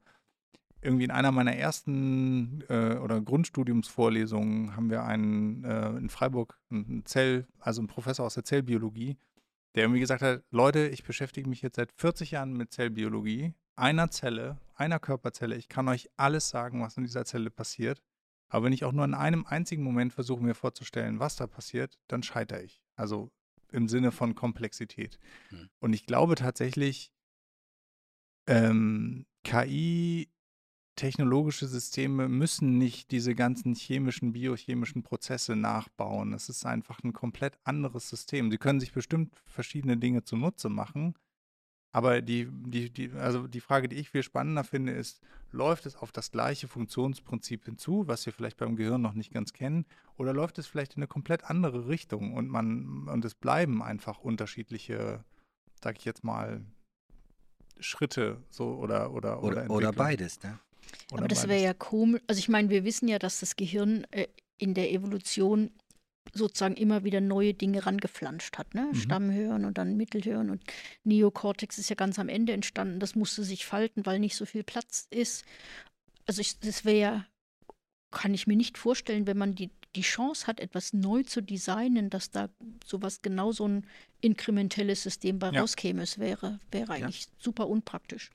irgendwie 0.82 1.06
in 1.06 1.12
einer 1.12 1.32
meiner 1.32 1.56
ersten 1.56 2.64
äh, 2.70 2.96
oder 2.98 3.20
Grundstudiumsvorlesungen 3.20 4.76
haben 4.76 4.90
wir 4.90 5.04
einen 5.04 5.64
äh, 5.64 5.90
in 5.90 6.10
Freiburg, 6.10 6.60
einen 6.70 7.04
Zell, 7.06 7.48
also 7.60 7.82
einen 7.82 7.88
Professor 7.88 8.26
aus 8.26 8.36
der 8.36 8.44
Zellbiologie, 8.44 9.18
der 9.78 9.84
irgendwie 9.84 10.00
gesagt 10.00 10.24
hat, 10.24 10.44
Leute, 10.50 10.88
ich 10.88 11.04
beschäftige 11.04 11.48
mich 11.48 11.62
jetzt 11.62 11.76
seit 11.76 11.92
40 11.92 12.32
Jahren 12.32 12.54
mit 12.54 12.74
Zellbiologie, 12.74 13.54
einer 13.76 14.10
Zelle, 14.10 14.58
einer 14.74 14.98
Körperzelle. 14.98 15.56
Ich 15.56 15.70
kann 15.70 15.88
euch 15.88 16.10
alles 16.18 16.50
sagen, 16.50 16.82
was 16.82 16.98
in 16.98 17.04
dieser 17.04 17.26
Zelle 17.26 17.52
passiert. 17.52 18.02
Aber 18.50 18.66
wenn 18.66 18.74
ich 18.74 18.86
auch 18.86 18.92
nur 18.92 19.06
in 19.06 19.14
einem 19.14 19.46
einzigen 19.46 19.84
Moment 19.84 20.14
versuche, 20.14 20.44
mir 20.44 20.56
vorzustellen, 20.56 21.20
was 21.20 21.36
da 21.36 21.46
passiert, 21.46 22.00
dann 22.08 22.24
scheitere 22.24 22.64
ich. 22.64 22.82
Also 22.96 23.30
im 23.72 23.88
Sinne 23.88 24.12
von 24.12 24.34
Komplexität. 24.34 25.20
Hm. 25.50 25.70
Und 25.80 25.94
ich 25.94 26.08
glaube 26.08 26.34
tatsächlich, 26.34 27.12
ähm, 28.48 29.28
KI 29.44 30.28
technologische 30.98 31.68
Systeme 31.68 32.28
müssen 32.28 32.78
nicht 32.78 33.12
diese 33.12 33.36
ganzen 33.36 33.74
chemischen, 33.74 34.34
biochemischen 34.34 35.04
Prozesse 35.04 35.56
nachbauen. 35.56 36.34
Es 36.34 36.50
ist 36.50 36.66
einfach 36.66 37.02
ein 37.04 37.14
komplett 37.14 37.58
anderes 37.64 38.10
System. 38.10 38.52
Sie 38.52 38.58
können 38.58 38.82
sich 38.82 38.92
bestimmt 38.92 39.34
verschiedene 39.46 39.96
Dinge 39.96 40.24
zunutze 40.24 40.68
machen. 40.68 41.16
Aber 41.94 42.22
die, 42.22 42.50
die, 42.52 42.92
die, 42.92 43.12
also 43.14 43.48
die 43.48 43.62
Frage, 43.62 43.88
die 43.88 43.96
ich 43.96 44.10
viel 44.10 44.24
spannender 44.24 44.64
finde, 44.64 44.92
ist, 44.92 45.22
läuft 45.52 45.86
es 45.86 45.96
auf 45.96 46.12
das 46.12 46.32
gleiche 46.32 46.68
Funktionsprinzip 46.68 47.64
hinzu, 47.64 48.04
was 48.08 48.26
wir 48.26 48.34
vielleicht 48.34 48.58
beim 48.58 48.76
Gehirn 48.76 49.02
noch 49.02 49.14
nicht 49.14 49.32
ganz 49.32 49.54
kennen, 49.54 49.86
oder 50.18 50.34
läuft 50.34 50.60
es 50.60 50.68
vielleicht 50.68 50.96
in 50.96 51.00
eine 51.00 51.08
komplett 51.08 51.46
andere 51.46 51.88
Richtung 51.88 52.34
und 52.34 52.50
man, 52.50 53.08
und 53.08 53.24
es 53.24 53.36
bleiben 53.36 53.82
einfach 53.82 54.20
unterschiedliche, 54.20 55.24
sag 55.82 55.98
ich 55.98 56.06
jetzt 56.06 56.24
mal, 56.24 56.66
Schritte 57.80 58.44
so 58.50 58.76
oder 58.76 59.12
oder 59.14 59.42
oder, 59.44 59.64
oder, 59.64 59.72
oder 59.72 59.94
beides, 59.94 60.42
ne? 60.44 60.60
Oder 61.12 61.22
Aber 61.22 61.28
das 61.28 61.48
wäre 61.48 61.62
ja 61.62 61.74
komisch. 61.74 62.22
Also 62.28 62.40
ich 62.40 62.50
meine, 62.50 62.70
wir 62.70 62.84
wissen 62.84 63.08
ja, 63.08 63.20
dass 63.20 63.40
das 63.40 63.56
Gehirn 63.56 64.06
äh, 64.12 64.28
in 64.58 64.74
der 64.74 64.92
Evolution 64.92 65.72
sozusagen 66.34 66.76
immer 66.76 67.04
wieder 67.04 67.22
neue 67.22 67.54
Dinge 67.54 67.86
rangeflanscht 67.86 68.58
hat. 68.58 68.74
Ne? 68.74 68.90
Mhm. 68.92 68.96
Stammhirn 68.96 69.66
und 69.66 69.78
dann 69.78 69.98
Mittelhirn 69.98 70.50
und 70.50 70.62
Neokortex 71.04 71.78
ist 71.78 71.90
ja 71.90 71.96
ganz 71.96 72.20
am 72.20 72.30
Ende 72.30 72.54
entstanden. 72.54 73.00
Das 73.00 73.16
musste 73.16 73.44
sich 73.44 73.66
falten, 73.66 74.06
weil 74.06 74.20
nicht 74.20 74.36
so 74.36 74.46
viel 74.46 74.64
Platz 74.64 75.08
ist. 75.10 75.46
Also 76.26 76.42
ich, 76.42 76.60
das 76.60 76.86
wäre 76.86 77.00
ja, 77.00 77.26
kann 78.12 78.34
ich 78.34 78.48
mir 78.48 78.58
nicht 78.58 78.78
vorstellen, 78.78 79.28
wenn 79.28 79.38
man 79.38 79.56
die, 79.56 79.72
die 79.98 80.04
Chance 80.04 80.48
hat, 80.48 80.60
etwas 80.60 80.94
neu 80.94 81.24
zu 81.24 81.42
designen, 81.42 82.10
dass 82.10 82.32
da 82.32 82.50
sowas 82.86 83.22
genau 83.22 83.52
so 83.52 83.68
ein 83.68 83.86
inkrementelles 84.22 85.04
System 85.04 85.40
bei 85.40 85.52
ja. 85.52 85.62
rauskäme. 85.62 86.04
Es 86.04 86.20
wäre, 86.20 86.60
wäre 86.72 86.94
eigentlich 86.94 87.26
ja. 87.26 87.32
super 87.40 87.68
unpraktisch 87.68 88.32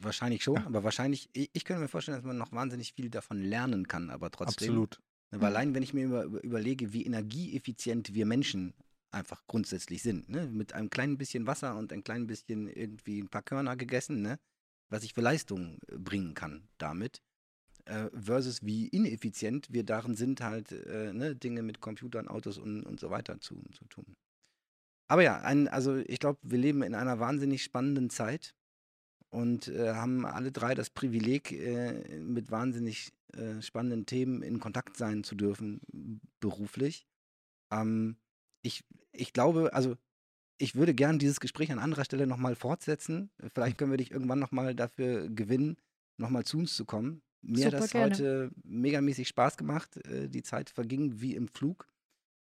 wahrscheinlich 0.00 0.42
schon, 0.42 0.56
ja. 0.56 0.66
aber 0.66 0.84
wahrscheinlich, 0.84 1.28
ich, 1.32 1.50
ich, 1.52 1.64
könnte 1.64 1.82
mir 1.82 1.88
vorstellen, 1.88 2.16
dass 2.16 2.24
man 2.24 2.36
noch 2.36 2.52
wahnsinnig 2.52 2.92
viel 2.92 3.10
davon 3.10 3.42
lernen 3.42 3.88
kann, 3.88 4.10
aber 4.10 4.30
trotzdem. 4.30 4.68
Absolut. 4.68 5.00
Ne, 5.30 5.40
weil 5.40 5.48
allein, 5.48 5.74
wenn 5.74 5.82
ich 5.82 5.94
mir 5.94 6.04
über, 6.04 6.24
überlege, 6.42 6.92
wie 6.92 7.04
energieeffizient 7.04 8.14
wir 8.14 8.26
Menschen 8.26 8.74
einfach 9.10 9.42
grundsätzlich 9.46 10.02
sind, 10.02 10.28
ne? 10.28 10.46
mit 10.46 10.72
einem 10.72 10.90
kleinen 10.90 11.18
bisschen 11.18 11.46
Wasser 11.46 11.76
und 11.76 11.92
ein 11.92 12.04
klein 12.04 12.26
bisschen 12.26 12.68
irgendwie 12.68 13.20
ein 13.20 13.28
paar 13.28 13.42
Körner 13.42 13.76
gegessen, 13.76 14.22
ne? 14.22 14.38
was 14.90 15.02
ich 15.02 15.14
für 15.14 15.20
Leistung 15.20 15.78
äh, 15.88 15.98
bringen 15.98 16.34
kann 16.34 16.68
damit, 16.78 17.22
äh, 17.88 18.10
versus 18.14 18.64
wie 18.64 18.88
ineffizient 18.88 19.72
wir 19.72 19.84
darin 19.84 20.14
sind, 20.14 20.40
halt 20.40 20.72
äh, 20.72 21.12
ne? 21.12 21.34
Dinge 21.34 21.62
mit 21.62 21.80
Computern, 21.80 22.28
Autos 22.28 22.58
und, 22.58 22.84
und 22.84 23.00
so 23.00 23.10
weiter 23.10 23.40
zu, 23.40 23.62
zu 23.72 23.84
tun. 23.86 24.16
Aber 25.10 25.22
ja, 25.22 25.40
ein, 25.40 25.68
also 25.68 25.96
ich 25.96 26.18
glaube, 26.18 26.38
wir 26.42 26.58
leben 26.58 26.82
in 26.82 26.94
einer 26.94 27.18
wahnsinnig 27.18 27.62
spannenden 27.62 28.10
Zeit 28.10 28.54
und 29.30 29.68
äh, 29.68 29.94
haben 29.94 30.26
alle 30.26 30.52
drei 30.52 30.74
das 30.74 30.90
Privileg, 30.90 31.52
äh, 31.52 32.20
mit 32.20 32.50
wahnsinnig 32.50 33.12
äh, 33.34 33.60
spannenden 33.62 34.06
Themen 34.06 34.42
in 34.42 34.60
Kontakt 34.60 34.96
sein 34.96 35.24
zu 35.24 35.34
dürfen, 35.34 35.80
beruflich. 36.40 37.06
Ähm, 37.72 38.16
ich, 38.62 38.84
ich 39.12 39.32
glaube, 39.32 39.72
also 39.72 39.96
ich 40.58 40.74
würde 40.74 40.94
gerne 40.94 41.18
dieses 41.18 41.40
Gespräch 41.40 41.72
an 41.72 41.78
anderer 41.78 42.04
Stelle 42.04 42.26
nochmal 42.26 42.54
fortsetzen. 42.54 43.30
Vielleicht 43.54 43.78
können 43.78 43.92
wir 43.92 43.98
dich 43.98 44.10
irgendwann 44.10 44.40
nochmal 44.40 44.74
dafür 44.74 45.28
gewinnen, 45.28 45.76
nochmal 46.18 46.44
zu 46.44 46.58
uns 46.58 46.74
zu 46.74 46.84
kommen. 46.84 47.22
Mir 47.42 47.64
Super 47.64 47.76
hat 47.76 47.82
das 47.82 47.90
gerne. 47.90 48.14
heute 48.14 48.50
megamäßig 48.64 49.28
Spaß 49.28 49.56
gemacht. 49.56 49.96
Äh, 50.06 50.28
die 50.28 50.42
Zeit 50.42 50.70
verging 50.70 51.20
wie 51.20 51.34
im 51.34 51.48
Flug. 51.48 51.88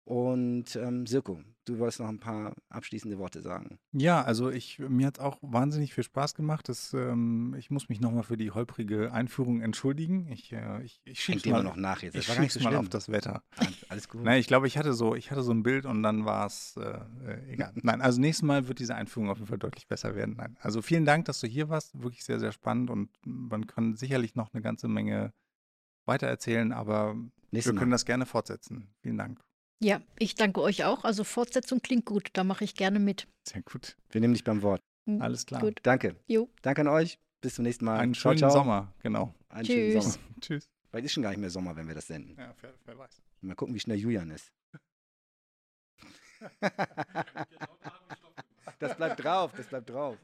Und 0.03 0.75
ähm, 0.75 1.05
Sirko, 1.05 1.39
du 1.65 1.77
wolltest 1.77 1.99
noch 1.99 2.09
ein 2.09 2.19
paar 2.19 2.55
abschließende 2.69 3.19
Worte 3.19 3.41
sagen. 3.41 3.77
Ja, 3.91 4.23
also 4.23 4.49
ich, 4.49 4.79
mir 4.79 5.05
hat 5.05 5.19
es 5.19 5.23
auch 5.23 5.37
wahnsinnig 5.41 5.93
viel 5.93 6.03
Spaß 6.03 6.33
gemacht. 6.33 6.67
Das, 6.69 6.93
ähm, 6.93 7.55
ich 7.57 7.69
muss 7.69 7.87
mich 7.87 8.01
nochmal 8.01 8.23
für 8.23 8.35
die 8.35 8.51
holprige 8.51 9.11
Einführung 9.11 9.61
entschuldigen. 9.61 10.27
Ich, 10.27 10.51
äh, 10.53 10.81
ich, 10.83 11.01
ich 11.05 11.23
schieb's 11.23 11.45
mal 11.45 11.63
noch 11.63 11.75
nach 11.75 12.01
jetzt. 12.01 12.15
Das 12.15 12.27
ich 12.27 12.39
nicht 12.39 12.53
so 12.53 12.61
mal 12.61 12.75
auf 12.75 12.89
das 12.89 13.09
Wetter. 13.09 13.43
Alles 13.89 14.09
gut. 14.09 14.23
Nein, 14.23 14.39
ich 14.39 14.47
glaube, 14.47 14.65
ich 14.65 14.77
hatte 14.77 14.93
so, 14.93 15.15
ich 15.15 15.29
hatte 15.29 15.43
so 15.43 15.51
ein 15.51 15.61
Bild 15.61 15.85
und 15.85 16.01
dann 16.01 16.25
war 16.25 16.47
es 16.47 16.75
äh, 16.77 17.53
egal. 17.53 17.71
Nein, 17.75 18.01
also 18.01 18.19
nächstes 18.19 18.45
Mal 18.45 18.67
wird 18.67 18.79
diese 18.79 18.95
Einführung 18.95 19.29
auf 19.29 19.37
jeden 19.37 19.47
Fall 19.47 19.59
deutlich 19.59 19.87
besser 19.87 20.15
werden. 20.15 20.35
Nein. 20.37 20.57
Also 20.61 20.81
vielen 20.81 21.05
Dank, 21.05 21.25
dass 21.25 21.39
du 21.39 21.47
hier 21.47 21.69
warst. 21.69 22.01
Wirklich 22.01 22.23
sehr, 22.23 22.39
sehr 22.39 22.51
spannend 22.51 22.89
und 22.89 23.09
man 23.23 23.67
kann 23.67 23.95
sicherlich 23.95 24.35
noch 24.35 24.51
eine 24.53 24.63
ganze 24.63 24.87
Menge 24.87 25.31
weitererzählen, 26.05 26.71
aber 26.71 27.15
Nächstes 27.51 27.73
wir 27.73 27.79
können 27.79 27.91
Mal. 27.91 27.95
das 27.95 28.05
gerne 28.05 28.25
fortsetzen. 28.25 28.87
Vielen 29.01 29.17
Dank. 29.17 29.39
Ja, 29.83 29.99
ich 30.19 30.35
danke 30.35 30.61
euch 30.61 30.83
auch. 30.83 31.03
Also 31.03 31.23
Fortsetzung 31.23 31.81
klingt 31.81 32.05
gut, 32.05 32.29
da 32.33 32.43
mache 32.43 32.63
ich 32.63 32.75
gerne 32.75 32.99
mit. 32.99 33.27
Sehr 33.47 33.63
gut. 33.63 33.97
Wir 34.11 34.21
nehmen 34.21 34.35
dich 34.35 34.43
beim 34.43 34.61
Wort. 34.61 34.79
Mhm. 35.05 35.21
Alles 35.21 35.47
klar. 35.47 35.61
Gut. 35.61 35.79
Danke. 35.81 36.15
Jo. 36.27 36.47
Danke 36.61 36.81
an 36.81 36.87
euch. 36.87 37.17
Bis 37.41 37.55
zum 37.55 37.63
nächsten 37.63 37.85
Mal. 37.85 37.99
Einen 37.99 38.13
schönen 38.13 38.37
ciao, 38.37 38.51
ciao. 38.51 38.61
Sommer, 38.61 38.93
genau. 39.01 39.33
Einen 39.49 39.65
Tschüss. 39.65 39.75
schönen 39.75 40.01
Sommer. 40.01 40.17
Tschüss. 40.41 40.69
Weil 40.91 41.03
ist 41.03 41.13
schon 41.13 41.23
gar 41.23 41.31
nicht 41.31 41.39
mehr 41.39 41.49
Sommer, 41.49 41.75
wenn 41.75 41.87
wir 41.87 41.95
das 41.95 42.05
senden. 42.05 42.35
Ja, 42.37 42.53
wer, 42.61 42.73
wer 42.85 42.97
weiß. 42.99 43.21
Mal 43.41 43.55
gucken, 43.55 43.73
wie 43.73 43.79
schnell 43.79 43.97
Julian 43.97 44.29
ist. 44.29 44.51
das 48.79 48.97
bleibt 48.97 49.23
drauf, 49.23 49.51
das 49.57 49.65
bleibt 49.65 49.89
drauf. 49.89 50.17